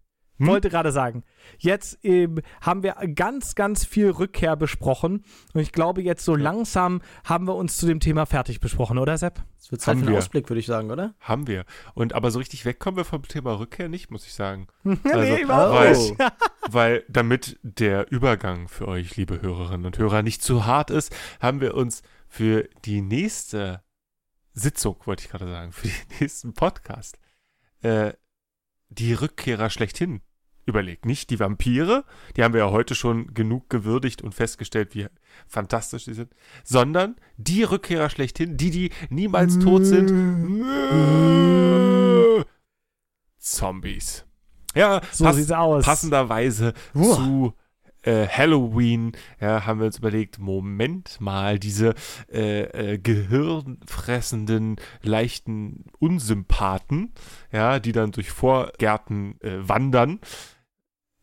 Hm? 0.43 0.49
wollte 0.49 0.69
gerade 0.69 0.91
sagen, 0.91 1.23
jetzt 1.57 1.99
ähm, 2.03 2.39
haben 2.61 2.83
wir 2.83 2.93
ganz, 3.15 3.55
ganz 3.55 3.85
viel 3.85 4.09
Rückkehr 4.09 4.55
besprochen. 4.55 5.23
Und 5.53 5.61
ich 5.61 5.71
glaube, 5.71 6.01
jetzt 6.01 6.23
so 6.25 6.35
langsam 6.35 7.01
haben 7.23 7.47
wir 7.47 7.55
uns 7.55 7.77
zu 7.77 7.85
dem 7.85 7.99
Thema 7.99 8.25
fertig 8.25 8.59
besprochen, 8.59 8.97
oder 8.97 9.17
Sepp? 9.17 9.41
Es 9.59 9.71
wird 9.71 9.81
Zeit 9.81 9.93
Haben 9.95 9.99
für 10.01 10.05
einen 10.07 10.13
wir. 10.15 10.19
Ausblick, 10.19 10.49
würde 10.49 10.59
ich 10.59 10.65
sagen, 10.65 10.91
oder? 10.91 11.13
haben 11.19 11.47
wir. 11.47 11.65
Und 11.93 12.13
aber 12.13 12.31
so 12.31 12.39
richtig 12.39 12.65
wegkommen 12.65 12.97
wir 12.97 13.05
vom 13.05 13.23
Thema 13.23 13.57
Rückkehr 13.59 13.89
nicht, 13.89 14.11
muss 14.11 14.25
ich 14.25 14.33
sagen. 14.33 14.67
nee, 14.83 14.97
Also, 15.11 15.35
überhaupt 15.37 15.73
weil- 15.73 15.91
nicht. 15.97 16.15
Weil 16.71 17.03
damit 17.09 17.59
der 17.61 18.09
Übergang 18.09 18.69
für 18.69 18.87
euch, 18.87 19.17
liebe 19.17 19.41
Hörerinnen 19.41 19.85
und 19.85 19.97
Hörer, 19.97 20.21
nicht 20.23 20.41
zu 20.41 20.65
hart 20.65 20.91
ist, 20.91 21.13
haben 21.41 21.59
wir 21.59 21.73
uns 21.75 22.03
für 22.29 22.69
die 22.85 23.01
nächste 23.01 23.83
Sitzung, 24.53 24.95
wollte 25.05 25.23
ich 25.25 25.29
gerade 25.29 25.45
sagen, 25.49 25.71
für 25.73 25.87
den 25.89 25.95
nächsten 26.21 26.53
Podcast, 26.53 27.19
äh, 27.81 28.13
die 28.89 29.13
Rückkehrer 29.13 29.69
schlechthin 29.69 30.21
überlegt. 30.65 31.06
Nicht 31.06 31.30
die 31.30 31.40
Vampire, 31.40 32.03
die 32.35 32.44
haben 32.44 32.53
wir 32.53 32.61
ja 32.61 32.72
heute 32.72 32.95
schon 32.95 33.34
genug 33.34 33.69
gewürdigt 33.69 34.22
und 34.22 34.34
festgestellt, 34.34 34.95
wie 34.95 35.07
fantastisch 35.48 36.06
die 36.06 36.14
sind, 36.14 36.31
sondern 36.64 37.15
die 37.38 37.64
Rückkehrer 37.64 38.10
schlechthin, 38.10 38.57
die, 38.57 38.72
die 38.72 38.91
niemals 39.10 39.60
tot 39.60 39.85
sind. 39.85 40.10
Zombies. 43.40 44.26
Ja, 44.76 45.02
So 45.11 45.26
pass- 45.26 45.35
sieht's 45.35 45.52
aus. 45.52 45.85
passenderweise 45.85 46.73
Uah. 46.95 47.15
zu 47.15 47.53
äh, 48.02 48.27
Halloween 48.27 49.14
ja, 49.40 49.65
haben 49.65 49.80
wir 49.80 49.85
uns 49.85 49.98
überlegt, 49.99 50.38
Moment 50.40 51.22
mal, 51.22 51.57
diese 51.60 51.94
äh, 52.31 52.64
äh, 52.94 52.98
gehirnfressenden, 52.98 54.76
leichten 55.02 55.85
Unsympathen, 55.99 57.14
ja, 57.52 57.80
die 57.80 57.91
dann 57.94 58.11
durch 58.11 58.30
Vorgärten 58.31 59.40
äh, 59.41 59.57
wandern, 59.69 60.19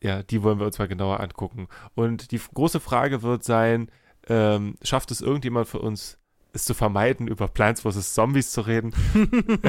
ja, 0.03 0.23
die 0.23 0.43
wollen 0.43 0.59
wir 0.59 0.67
uns 0.67 0.79
mal 0.79 0.89
genauer 0.89 1.21
angucken. 1.21 1.69
Und 1.95 2.31
die 2.31 2.39
große 2.39 2.81
Frage 2.81 3.23
wird 3.23 3.45
sein, 3.45 3.91
ähm, 4.29 4.77
schafft 4.83 5.11
es 5.11 5.21
irgendjemand 5.21 5.69
für 5.69 5.81
uns, 5.81 6.19
es 6.53 6.65
zu 6.65 6.75
vermeiden, 6.75 7.29
über 7.29 7.49
Plants 7.49 7.83
vs. 7.83 8.15
Zombies 8.15 8.51
zu 8.51 8.63
reden? 8.63 8.93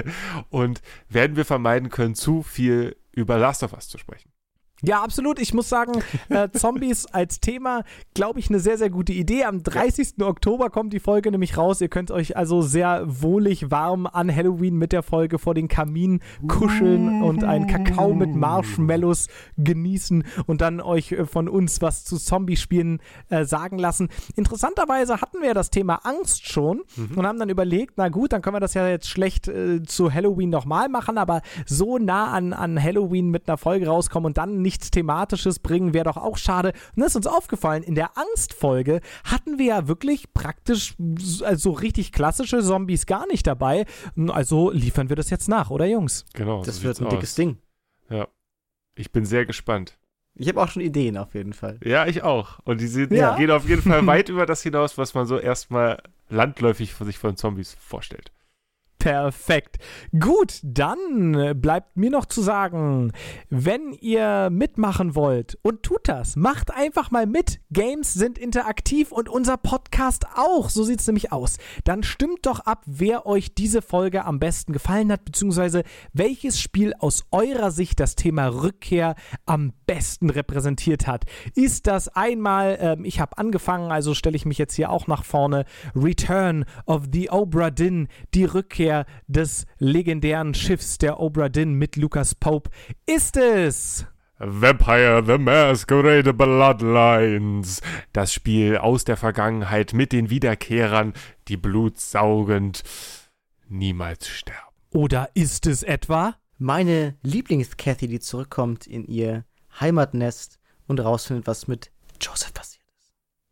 Und 0.50 0.82
werden 1.08 1.36
wir 1.36 1.44
vermeiden 1.44 1.88
können, 1.88 2.14
zu 2.14 2.42
viel 2.42 2.96
über 3.12 3.38
Last 3.38 3.62
of 3.62 3.72
Us 3.72 3.88
zu 3.88 3.98
sprechen? 3.98 4.30
Ja, 4.82 5.02
absolut. 5.02 5.38
Ich 5.38 5.54
muss 5.54 5.70
sagen, 5.70 6.02
äh, 6.28 6.50
Zombies 6.52 7.06
als 7.06 7.40
Thema, 7.40 7.82
glaube 8.12 8.40
ich, 8.40 8.50
eine 8.50 8.60
sehr, 8.60 8.76
sehr 8.76 8.90
gute 8.90 9.14
Idee. 9.14 9.44
Am 9.44 9.62
30. 9.62 10.20
Oktober 10.20 10.68
kommt 10.68 10.92
die 10.92 11.00
Folge 11.00 11.30
nämlich 11.30 11.56
raus. 11.56 11.80
Ihr 11.80 11.88
könnt 11.88 12.10
euch 12.10 12.36
also 12.36 12.60
sehr 12.60 13.02
wohlig 13.06 13.70
warm 13.70 14.06
an 14.06 14.34
Halloween 14.34 14.76
mit 14.76 14.92
der 14.92 15.02
Folge 15.02 15.38
vor 15.38 15.54
den 15.54 15.68
Kamin 15.68 16.20
kuscheln 16.46 17.22
und 17.22 17.42
einen 17.42 17.66
Kakao 17.66 18.12
mit 18.12 18.34
Marshmallows 18.34 19.28
genießen 19.56 20.24
und 20.44 20.60
dann 20.60 20.82
euch 20.82 21.12
äh, 21.12 21.24
von 21.24 21.48
uns 21.48 21.80
was 21.80 22.04
zu 22.04 22.18
Zombie-Spielen 22.18 23.00
äh, 23.30 23.44
sagen 23.44 23.78
lassen. 23.78 24.08
Interessanterweise 24.34 25.22
hatten 25.22 25.40
wir 25.40 25.48
ja 25.48 25.54
das 25.54 25.70
Thema 25.70 26.00
Angst 26.04 26.46
schon 26.48 26.82
und 27.14 27.26
haben 27.26 27.38
dann 27.38 27.48
überlegt, 27.48 27.94
na 27.96 28.10
gut, 28.10 28.32
dann 28.32 28.42
können 28.42 28.56
wir 28.56 28.60
das 28.60 28.74
ja 28.74 28.86
jetzt 28.88 29.08
schlecht 29.08 29.48
äh, 29.48 29.82
zu 29.82 30.12
Halloween 30.12 30.50
nochmal 30.50 30.90
machen, 30.90 31.16
aber 31.16 31.40
so 31.64 31.96
nah 31.96 32.32
an, 32.32 32.52
an 32.52 32.82
Halloween 32.82 33.30
mit 33.30 33.48
einer 33.48 33.56
Folge 33.56 33.86
rauskommen 33.86 34.26
und 34.26 34.36
dann 34.36 34.65
nichts 34.66 34.90
Thematisches 34.90 35.58
bringen, 35.60 35.94
wäre 35.94 36.04
doch 36.04 36.16
auch 36.16 36.36
schade. 36.36 36.72
Und 36.94 37.00
das 37.02 37.12
ist 37.12 37.16
uns 37.16 37.26
aufgefallen, 37.26 37.82
in 37.82 37.94
der 37.94 38.10
Angstfolge 38.18 39.00
hatten 39.24 39.58
wir 39.58 39.66
ja 39.66 39.88
wirklich 39.88 40.32
praktisch 40.34 40.94
s- 41.18 41.42
also 41.42 41.70
richtig 41.70 42.12
klassische 42.12 42.60
Zombies 42.62 43.06
gar 43.06 43.26
nicht 43.28 43.46
dabei. 43.46 43.86
Also 44.28 44.70
liefern 44.70 45.08
wir 45.08 45.16
das 45.16 45.30
jetzt 45.30 45.48
nach, 45.48 45.70
oder 45.70 45.86
Jungs? 45.86 46.24
Genau. 46.34 46.62
Das 46.64 46.76
so 46.76 46.82
wird 46.82 47.00
ein 47.00 47.08
dickes 47.08 47.30
aus. 47.30 47.34
Ding. 47.36 47.58
Ja. 48.10 48.28
Ich 48.96 49.12
bin 49.12 49.24
sehr 49.24 49.46
gespannt. 49.46 49.98
Ich 50.34 50.48
habe 50.48 50.60
auch 50.62 50.68
schon 50.68 50.82
Ideen 50.82 51.16
auf 51.16 51.34
jeden 51.34 51.52
Fall. 51.54 51.78
Ja, 51.82 52.06
ich 52.06 52.22
auch. 52.22 52.58
Und 52.64 52.80
die 52.80 52.86
sind, 52.88 53.10
Ja. 53.12 53.36
gehen 53.36 53.50
auf 53.50 53.66
jeden 53.68 53.82
Fall 53.82 54.06
weit 54.06 54.28
über 54.28 54.44
das 54.46 54.62
hinaus, 54.62 54.98
was 54.98 55.14
man 55.14 55.26
so 55.26 55.38
erstmal 55.38 56.02
landläufig 56.28 56.94
sich 56.94 57.18
von 57.18 57.36
Zombies 57.36 57.74
vorstellt. 57.80 58.32
Perfekt. 59.06 59.76
Gut, 60.18 60.58
dann 60.64 61.60
bleibt 61.60 61.96
mir 61.96 62.10
noch 62.10 62.26
zu 62.26 62.42
sagen, 62.42 63.12
wenn 63.50 63.92
ihr 63.92 64.50
mitmachen 64.50 65.14
wollt 65.14 65.56
und 65.62 65.84
tut 65.84 66.08
das, 66.08 66.34
macht 66.34 66.74
einfach 66.74 67.12
mal 67.12 67.24
mit. 67.24 67.60
Games 67.70 68.14
sind 68.14 68.36
interaktiv 68.36 69.12
und 69.12 69.28
unser 69.28 69.58
Podcast 69.58 70.26
auch. 70.34 70.70
So 70.70 70.82
sieht 70.82 70.98
es 70.98 71.06
nämlich 71.06 71.30
aus. 71.30 71.58
Dann 71.84 72.02
stimmt 72.02 72.46
doch 72.46 72.58
ab, 72.58 72.82
wer 72.86 73.26
euch 73.26 73.54
diese 73.54 73.80
Folge 73.80 74.24
am 74.24 74.40
besten 74.40 74.72
gefallen 74.72 75.12
hat, 75.12 75.24
beziehungsweise 75.24 75.84
welches 76.12 76.58
Spiel 76.58 76.92
aus 76.98 77.26
eurer 77.30 77.70
Sicht 77.70 78.00
das 78.00 78.16
Thema 78.16 78.48
Rückkehr 78.48 79.14
am 79.44 79.72
besten 79.86 80.30
repräsentiert 80.30 81.06
hat. 81.06 81.26
Ist 81.54 81.86
das 81.86 82.08
einmal, 82.08 82.76
ähm, 82.80 83.04
ich 83.04 83.20
habe 83.20 83.38
angefangen, 83.38 83.92
also 83.92 84.14
stelle 84.14 84.34
ich 84.34 84.46
mich 84.46 84.58
jetzt 84.58 84.74
hier 84.74 84.90
auch 84.90 85.06
nach 85.06 85.22
vorne, 85.22 85.64
Return 85.94 86.64
of 86.86 87.04
the 87.12 87.30
Obra 87.30 87.70
Dinn, 87.70 88.08
die 88.34 88.46
Rückkehr 88.46 88.95
des 89.26 89.66
legendären 89.78 90.54
Schiffs 90.54 90.96
der 90.96 91.20
Obra 91.20 91.48
Dinn 91.50 91.74
mit 91.74 91.96
Lucas 91.96 92.34
Pope. 92.34 92.70
Ist 93.04 93.36
es 93.36 94.06
Vampire 94.38 95.22
the 95.26 95.38
Masquerade 95.38 96.32
Bloodlines. 96.34 97.80
Das 98.12 98.32
Spiel 98.32 98.76
aus 98.76 99.04
der 99.04 99.16
Vergangenheit 99.16 99.92
mit 99.92 100.12
den 100.12 100.30
Wiederkehrern, 100.30 101.14
die 101.48 101.56
blutsaugend 101.56 102.82
niemals 103.68 104.28
sterben. 104.28 104.60
oder 104.92 105.30
ist 105.34 105.66
es 105.66 105.82
etwa 105.82 106.36
Meine 106.58 107.16
Lieblings-Cathy, 107.22 108.08
die 108.08 108.20
zurückkommt 108.20 108.86
in 108.86 109.04
ihr 109.06 109.44
Heimatnest 109.80 110.58
und 110.86 111.00
rausfindet, 111.00 111.46
was 111.46 111.66
mit 111.66 111.90
Joseph 112.20 112.54
passiert. 112.54 112.84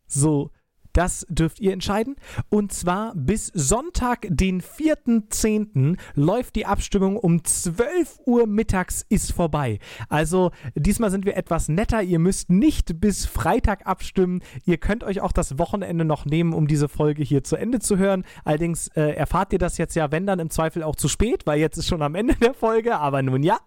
So, 0.07 0.51
das 0.97 1.25
dürft 1.29 1.59
ihr 1.59 1.73
entscheiden. 1.73 2.15
Und 2.49 2.73
zwar 2.73 3.13
bis 3.15 3.47
Sonntag, 3.47 4.27
den 4.29 4.61
4.10. 4.61 5.97
läuft 6.15 6.55
die 6.55 6.65
Abstimmung 6.65 7.17
um 7.17 7.43
12 7.43 8.19
Uhr 8.25 8.47
mittags 8.47 9.05
ist 9.09 9.33
vorbei. 9.33 9.79
Also 10.09 10.51
diesmal 10.75 11.11
sind 11.11 11.25
wir 11.25 11.37
etwas 11.37 11.67
netter. 11.67 12.01
Ihr 12.01 12.19
müsst 12.19 12.49
nicht 12.49 12.99
bis 12.99 13.25
Freitag 13.25 13.85
abstimmen. 13.85 14.41
Ihr 14.65 14.77
könnt 14.77 15.03
euch 15.03 15.21
auch 15.21 15.31
das 15.31 15.57
Wochenende 15.59 16.05
noch 16.05 16.25
nehmen, 16.25 16.53
um 16.53 16.67
diese 16.67 16.87
Folge 16.87 17.23
hier 17.23 17.43
zu 17.43 17.55
Ende 17.55 17.79
zu 17.79 17.97
hören. 17.97 18.23
Allerdings 18.43 18.87
äh, 18.89 19.11
erfahrt 19.11 19.53
ihr 19.53 19.59
das 19.59 19.77
jetzt 19.77 19.95
ja, 19.95 20.11
wenn 20.11 20.25
dann 20.25 20.39
im 20.39 20.49
Zweifel 20.49 20.83
auch 20.83 20.95
zu 20.95 21.07
spät, 21.07 21.45
weil 21.45 21.59
jetzt 21.59 21.77
ist 21.77 21.87
schon 21.87 22.01
am 22.01 22.15
Ende 22.15 22.35
der 22.35 22.53
Folge. 22.53 22.97
Aber 22.97 23.21
nun 23.21 23.43
ja. 23.43 23.59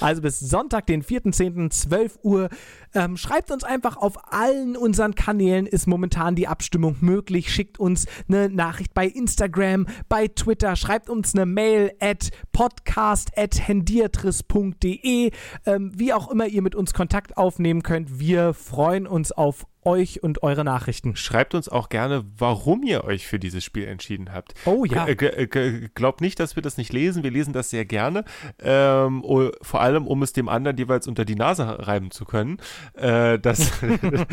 Also 0.00 0.20
bis 0.22 0.38
Sonntag, 0.38 0.86
den 0.86 1.02
4.10., 1.02 1.70
12 1.70 2.18
Uhr. 2.22 2.48
Ähm, 2.96 3.18
schreibt 3.18 3.50
uns 3.50 3.62
einfach 3.62 3.98
auf 3.98 4.32
allen 4.32 4.74
unseren 4.74 5.14
Kanälen, 5.14 5.66
ist 5.66 5.86
momentan 5.86 6.34
die 6.34 6.48
Abstimmung 6.48 6.96
möglich. 7.00 7.52
Schickt 7.52 7.78
uns 7.78 8.06
eine 8.26 8.48
Nachricht 8.48 8.94
bei 8.94 9.06
Instagram, 9.06 9.86
bei 10.08 10.28
Twitter, 10.28 10.76
schreibt 10.76 11.10
uns 11.10 11.34
eine 11.34 11.44
Mail 11.44 11.92
at 12.00 12.30
podcast 12.52 13.36
at 13.36 13.68
hendiatris.de. 13.68 15.30
Ähm, 15.66 15.92
wie 15.94 16.14
auch 16.14 16.30
immer 16.30 16.46
ihr 16.46 16.62
mit 16.62 16.74
uns 16.74 16.94
Kontakt 16.94 17.36
aufnehmen 17.36 17.82
könnt, 17.82 18.18
wir 18.18 18.54
freuen 18.54 19.06
uns 19.06 19.30
auf 19.30 19.66
euch 19.86 20.22
und 20.22 20.42
eure 20.42 20.64
Nachrichten. 20.64 21.16
Schreibt 21.16 21.54
uns 21.54 21.68
auch 21.68 21.88
gerne, 21.88 22.24
warum 22.36 22.82
ihr 22.82 23.04
euch 23.04 23.26
für 23.26 23.38
dieses 23.38 23.64
Spiel 23.64 23.86
entschieden 23.86 24.32
habt. 24.32 24.54
Oh 24.66 24.84
ja. 24.84 25.06
G 25.06 25.26
äh, 25.26 25.46
g 25.46 25.88
glaubt 25.94 26.20
nicht, 26.20 26.40
dass 26.40 26.56
wir 26.56 26.62
das 26.62 26.76
nicht 26.76 26.92
lesen. 26.92 27.22
Wir 27.22 27.30
lesen 27.30 27.52
das 27.52 27.70
sehr 27.70 27.84
gerne. 27.84 28.24
Ähm, 28.58 29.22
vor 29.62 29.80
allem, 29.80 30.06
um 30.06 30.22
es 30.22 30.32
dem 30.32 30.48
anderen 30.48 30.76
jeweils 30.76 31.06
unter 31.06 31.24
die 31.24 31.36
Nase 31.36 31.86
reiben 31.86 32.10
zu 32.10 32.24
können. 32.24 32.58
Äh, 32.94 33.38
dass, 33.38 33.72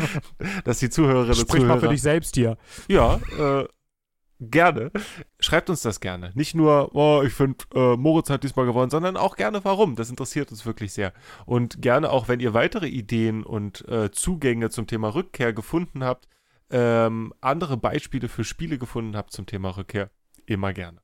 dass 0.64 0.78
die 0.78 0.90
Zuhörerinnen 0.90 1.34
Sprich 1.34 1.54
und 1.54 1.60
Zuhörer. 1.60 1.74
mal 1.74 1.80
für 1.80 1.88
dich 1.88 2.02
selbst 2.02 2.34
hier. 2.34 2.56
Ja, 2.88 3.20
äh, 3.38 3.66
gerne. 4.40 4.90
Schreibt 5.40 5.70
uns 5.70 5.82
das 5.82 6.00
gerne. 6.00 6.32
Nicht 6.34 6.54
nur, 6.54 6.94
oh, 6.94 7.22
ich 7.24 7.32
finde, 7.32 7.64
äh, 7.74 7.96
Moritz 7.96 8.30
hat 8.30 8.42
diesmal 8.44 8.66
gewonnen, 8.66 8.90
sondern 8.90 9.16
auch 9.16 9.36
gerne, 9.36 9.64
warum. 9.64 9.96
Das 9.96 10.10
interessiert 10.10 10.50
uns 10.50 10.66
wirklich 10.66 10.92
sehr. 10.92 11.12
Und 11.46 11.82
gerne 11.82 12.10
auch, 12.10 12.28
wenn 12.28 12.40
ihr 12.40 12.54
weitere 12.54 12.88
Ideen 12.88 13.44
und 13.44 13.86
äh, 13.88 14.10
Zugänge 14.10 14.70
zum 14.70 14.86
Thema 14.86 15.14
Rückkehr 15.14 15.52
gefunden 15.52 16.04
habt, 16.04 16.28
ähm, 16.70 17.32
andere 17.40 17.76
Beispiele 17.76 18.28
für 18.28 18.44
Spiele 18.44 18.78
gefunden 18.78 19.16
habt 19.16 19.32
zum 19.32 19.46
Thema 19.46 19.76
Rückkehr, 19.76 20.10
immer 20.46 20.72
gerne. 20.72 20.98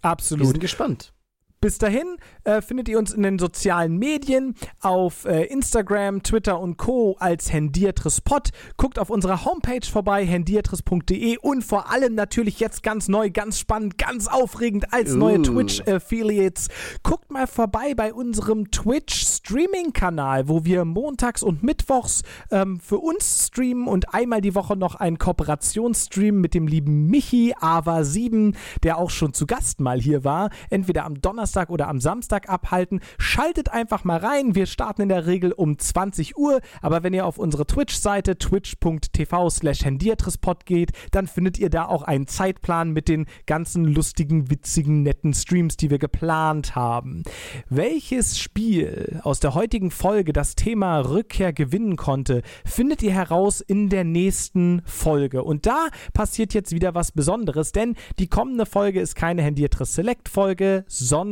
Wir 0.00 0.10
Absolut. 0.10 0.46
sind 0.46 0.60
gespannt. 0.60 1.12
Bis 1.60 1.78
dahin 1.78 2.18
äh, 2.44 2.62
findet 2.62 2.88
ihr 2.88 3.00
uns 3.00 3.12
in 3.12 3.24
den 3.24 3.40
sozialen 3.40 3.98
Medien 3.98 4.54
auf 4.80 5.24
äh, 5.24 5.42
Instagram, 5.46 6.22
Twitter 6.22 6.60
und 6.60 6.76
Co. 6.76 7.16
als 7.18 7.52
Hendiertrispot. 7.52 8.50
Guckt 8.76 9.00
auf 9.00 9.10
unserer 9.10 9.44
Homepage 9.44 9.84
vorbei, 9.84 10.24
hendiertris.de 10.24 11.36
und 11.38 11.64
vor 11.64 11.90
allem 11.90 12.14
natürlich 12.14 12.60
jetzt 12.60 12.84
ganz 12.84 13.08
neu, 13.08 13.30
ganz 13.30 13.58
spannend, 13.58 13.98
ganz 13.98 14.28
aufregend 14.28 14.92
als 14.92 15.14
neue 15.14 15.40
Uh. 15.40 15.42
Twitch-Affiliates. 15.42 16.68
Guckt 17.02 17.32
mal 17.32 17.48
vorbei 17.48 17.94
bei 17.96 18.14
unserem 18.14 18.70
Twitch-Streaming-Kanal, 18.70 20.48
wo 20.48 20.64
wir 20.64 20.84
montags 20.84 21.42
und 21.42 21.64
mittwochs 21.64 22.22
ähm, 22.52 22.78
für 22.78 22.98
uns 22.98 23.48
streamen 23.48 23.88
und 23.88 24.14
einmal 24.14 24.42
die 24.42 24.54
Woche 24.54 24.76
noch 24.76 24.94
einen 24.94 25.18
Kooperationsstream 25.18 26.40
mit 26.40 26.54
dem 26.54 26.68
lieben 26.68 27.06
Michi 27.06 27.52
Ava7, 27.60 28.54
der 28.84 28.98
auch 28.98 29.10
schon 29.10 29.34
zu 29.34 29.44
Gast 29.44 29.80
mal 29.80 30.00
hier 30.00 30.22
war. 30.22 30.50
Entweder 30.70 31.04
am 31.04 31.20
Donnerstag 31.20 31.47
oder 31.56 31.88
am 31.88 32.00
Samstag 32.00 32.48
abhalten. 32.48 33.00
Schaltet 33.18 33.70
einfach 33.70 34.04
mal 34.04 34.18
rein. 34.18 34.54
Wir 34.54 34.66
starten 34.66 35.02
in 35.02 35.08
der 35.08 35.26
Regel 35.26 35.52
um 35.52 35.78
20 35.78 36.36
Uhr. 36.36 36.60
Aber 36.82 37.02
wenn 37.02 37.14
ihr 37.14 37.26
auf 37.26 37.38
unsere 37.38 37.66
Twitch-Seite 37.66 38.38
twitch.tv 38.38 39.50
slash 39.50 39.84
Hendiertrispot 39.84 40.66
geht, 40.66 40.92
dann 41.10 41.26
findet 41.26 41.58
ihr 41.58 41.70
da 41.70 41.86
auch 41.86 42.02
einen 42.02 42.26
Zeitplan 42.26 42.92
mit 42.92 43.08
den 43.08 43.26
ganzen 43.46 43.84
lustigen, 43.84 44.50
witzigen, 44.50 45.02
netten 45.02 45.34
Streams, 45.34 45.76
die 45.76 45.90
wir 45.90 45.98
geplant 45.98 46.74
haben. 46.74 47.22
Welches 47.68 48.38
Spiel 48.38 49.20
aus 49.22 49.40
der 49.40 49.54
heutigen 49.54 49.90
Folge 49.90 50.32
das 50.32 50.54
Thema 50.54 51.00
Rückkehr 51.00 51.52
gewinnen 51.52 51.96
konnte, 51.96 52.42
findet 52.64 53.02
ihr 53.02 53.12
heraus 53.12 53.60
in 53.60 53.88
der 53.88 54.04
nächsten 54.04 54.82
Folge. 54.84 55.42
Und 55.42 55.66
da 55.66 55.88
passiert 56.12 56.54
jetzt 56.54 56.72
wieder 56.72 56.94
was 56.94 57.12
Besonderes, 57.12 57.72
denn 57.72 57.94
die 58.18 58.28
kommende 58.28 58.66
Folge 58.66 59.00
ist 59.00 59.14
keine 59.14 59.42
Hendiertriss 59.42 59.94
Select 59.94 60.28
Folge, 60.28 60.84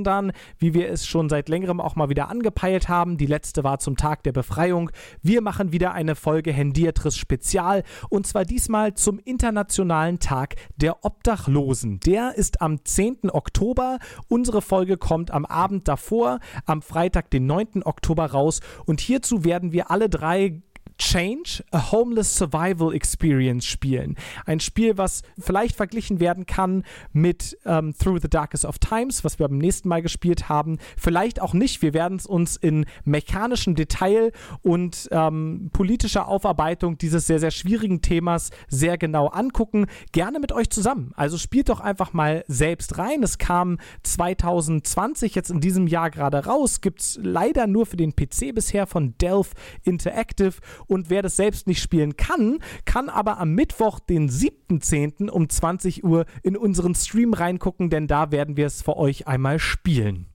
sondern 0.07 0.33
wie 0.59 0.75
wir 0.75 0.89
es 0.91 1.07
schon 1.07 1.29
seit 1.29 1.49
längerem 1.49 1.81
auch 1.81 1.97
mal 1.97 2.09
wieder 2.09 2.29
angepeilt 2.29 2.89
haben, 2.89 3.17
die 3.17 3.27
letzte 3.27 3.65
war 3.65 3.79
zum 3.79 3.97
Tag 3.97 4.23
der 4.23 4.33
Befreiung. 4.33 4.91
Wir 5.21 5.43
machen 5.43 5.73
wieder 5.73 5.93
eine 5.93 6.15
Folge 6.15 6.53
Hendiertriss 6.53 7.17
Spezial 7.17 7.83
und 8.09 8.27
zwar 8.27 8.45
diesmal 8.45 8.95
zum 8.95 9.19
Internationalen 9.19 10.19
Tag 10.19 10.55
der 10.77 11.05
Obdachlosen. 11.05 12.01
Der 12.01 12.35
ist 12.37 12.63
am 12.63 12.85
10. 12.85 13.31
Oktober. 13.31 13.99
Unsere 14.29 14.63
Folge 14.63 14.97
kommt 14.97 15.31
am 15.31 15.45
Abend 15.45 15.89
davor, 15.89 16.39
am 16.67 16.83
Freitag, 16.83 17.31
den 17.31 17.47
9. 17.47 17.83
Oktober 17.85 18.27
raus 18.27 18.61
und 18.85 19.01
hierzu 19.01 19.45
werden 19.45 19.73
wir 19.73 19.91
alle 19.91 20.09
drei 20.09 20.63
Change, 20.99 21.63
a 21.73 21.93
Homeless 21.93 22.35
Survival 22.35 22.95
Experience 22.95 23.67
spielen. 23.67 24.17
Ein 24.45 24.61
Spiel, 24.61 24.97
was 24.97 25.23
vielleicht 25.39 25.77
verglichen 25.77 26.21
werden 26.21 26.47
kann 26.47 26.85
mit 27.13 27.59
ähm, 27.65 27.95
Through 27.97 28.21
the 28.23 28.29
Darkest 28.29 28.65
of 28.65 28.79
Times, 28.79 29.25
was 29.25 29.39
wir 29.39 29.49
beim 29.49 29.59
nächsten 29.59 29.89
Mal 29.89 30.03
gespielt 30.03 30.49
haben. 30.49 30.79
Vielleicht 30.97 31.41
auch 31.41 31.53
nicht. 31.53 31.83
Wir 31.83 31.95
werden 31.95 32.17
es 32.19 32.27
uns 32.27 32.57
in 32.57 32.87
mechanischem 33.05 33.75
Detail 33.75 34.33
und 34.63 35.09
ähm, 35.11 35.71
politischer 35.73 36.29
Aufarbeitung 36.29 36.99
dieses 36.99 37.27
sehr, 37.27 37.41
sehr 37.41 37.51
schwierigen 37.51 38.01
Themas 38.01 38.51
sehr 38.69 38.99
genau 38.99 39.29
angucken. 39.29 39.87
Gerne 40.13 40.41
mit 40.41 40.53
euch 40.53 40.71
zusammen. 40.71 41.13
Also 41.17 41.39
spielt 41.39 41.69
doch 41.69 41.81
einfach 41.81 42.13
mal 42.13 42.45
selbst 42.49 42.99
rein. 42.99 43.23
Es 43.23 43.39
kam 43.39 43.79
2020 44.03 45.35
jetzt 45.35 45.51
in 45.51 45.61
diesem 45.61 45.87
Jahr 45.87 46.11
gerade 46.11 46.45
raus. 46.47 46.81
Gibt 46.81 47.01
es 47.01 47.19
leider 47.23 47.67
nur 47.67 47.87
für 47.87 47.97
den 47.97 48.15
PC 48.15 48.55
bisher 48.55 48.87
von 48.87 49.15
Delph 49.19 49.53
Interactive. 49.83 50.55
Und 50.87 51.11
wer 51.11 51.23
das 51.23 51.37
selbst 51.37 51.67
nicht 51.67 51.81
spielen 51.83 52.17
kann, 52.17 52.59
kann 52.85 53.09
aber 53.09 53.39
am 53.39 53.53
Mittwoch, 53.55 53.99
den 54.01 54.31
7.10. 54.31 55.29
um 55.29 55.49
20 55.49 56.05
Uhr 56.05 56.27
in 56.43 56.57
unseren 56.57 56.95
Stream 56.95 57.35
reingucken, 57.35 57.91
denn 57.91 58.07
da 58.07 58.31
werden 58.31 58.57
wir 58.57 58.67
es 58.67 58.83
für 58.83 58.97
euch 58.97 59.27
einmal 59.27 59.59
spielen. 59.59 60.27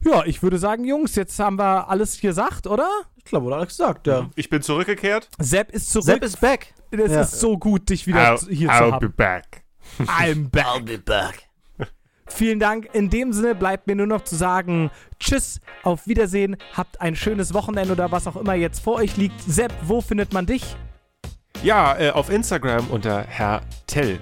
Ja, 0.00 0.24
ich 0.26 0.42
würde 0.42 0.58
sagen, 0.58 0.84
Jungs, 0.84 1.14
jetzt 1.14 1.38
haben 1.38 1.58
wir 1.58 1.88
alles 1.88 2.20
gesagt, 2.20 2.66
oder? 2.66 2.88
Ich 3.16 3.24
glaube, 3.24 3.46
wurde 3.46 3.56
alles 3.56 3.68
gesagt, 3.68 4.06
ja. 4.06 4.28
Ich 4.36 4.50
bin 4.50 4.60
zurückgekehrt. 4.60 5.30
Sepp 5.40 5.72
ist 5.72 5.90
zurück. 5.90 6.04
Sepp 6.04 6.22
is 6.22 6.36
back. 6.36 6.74
es 6.90 7.10
Ja. 7.10 7.22
ist 7.22 7.40
so 7.40 7.56
gut, 7.56 7.88
dich 7.88 8.06
wieder 8.06 8.34
I'll, 8.34 8.50
hier 8.50 8.68
I'll 8.70 8.78
zu 8.78 8.84
be 8.84 8.92
haben. 9.06 9.14
back. 9.16 9.64
I'm 10.00 10.50
back. 10.50 10.66
I'll 10.66 10.82
be 10.82 10.98
back. 10.98 11.43
Vielen 12.34 12.58
Dank. 12.58 12.88
In 12.92 13.10
dem 13.10 13.32
Sinne 13.32 13.54
bleibt 13.54 13.86
mir 13.86 13.94
nur 13.94 14.08
noch 14.08 14.24
zu 14.24 14.34
sagen, 14.34 14.90
tschüss, 15.20 15.60
auf 15.84 16.08
Wiedersehen, 16.08 16.56
habt 16.76 17.00
ein 17.00 17.14
schönes 17.14 17.54
Wochenende 17.54 17.92
oder 17.92 18.10
was 18.10 18.26
auch 18.26 18.34
immer 18.34 18.54
jetzt 18.54 18.80
vor 18.80 18.96
euch 18.96 19.16
liegt. 19.16 19.40
Sepp, 19.40 19.72
wo 19.82 20.00
findet 20.00 20.32
man 20.32 20.44
dich? 20.44 20.76
Ja, 21.62 21.96
äh, 21.96 22.10
auf 22.10 22.30
Instagram 22.30 22.88
unter 22.90 23.22
Herr 23.22 23.60
Tell. 23.86 24.18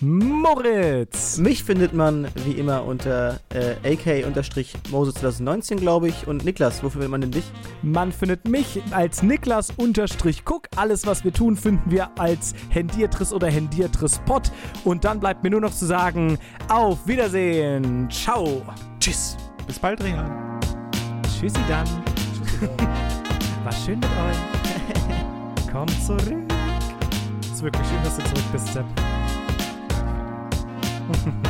Moritz. 0.00 1.38
Mich 1.38 1.64
findet 1.64 1.92
man 1.92 2.28
wie 2.44 2.52
immer 2.52 2.84
unter 2.84 3.40
äh, 3.52 3.94
AK-Mose2019, 3.94 5.76
glaube 5.76 6.08
ich. 6.08 6.26
Und 6.26 6.44
Niklas, 6.44 6.82
wo 6.82 6.88
findet 6.88 7.10
man 7.10 7.20
denn 7.20 7.32
dich? 7.32 7.44
Man 7.82 8.12
findet 8.12 8.46
mich 8.48 8.80
als 8.92 9.22
Niklas-Cook. 9.22 10.68
Alles, 10.76 11.06
was 11.06 11.24
wir 11.24 11.32
tun, 11.32 11.56
finden 11.56 11.90
wir 11.90 12.10
als 12.18 12.54
Hendiertriss 12.70 13.32
oder 13.32 13.48
Hendiertriss-Pod. 13.48 14.52
Und 14.84 15.04
dann 15.04 15.20
bleibt 15.20 15.42
mir 15.42 15.50
nur 15.50 15.60
noch 15.60 15.74
zu 15.74 15.86
sagen, 15.86 16.38
auf 16.68 17.06
Wiedersehen. 17.06 18.08
Ciao. 18.10 18.62
Tschüss. 19.00 19.36
Bis 19.66 19.78
bald, 19.78 20.02
Rehan. 20.02 20.60
Tschüssi 21.22 21.60
dann. 21.68 21.86
War 23.64 23.72
schön 23.72 23.98
mit 23.98 24.08
euch. 24.08 25.68
Komm 25.72 25.88
zurück. 26.06 26.44
Es 27.40 27.48
ist 27.48 27.62
wirklich 27.62 27.86
schön, 27.86 28.02
dass 28.04 28.16
du 28.16 28.22
zurück 28.22 28.52
bist, 28.52 28.72
Sepp. 28.72 28.86
Mm-hmm. 31.08 31.42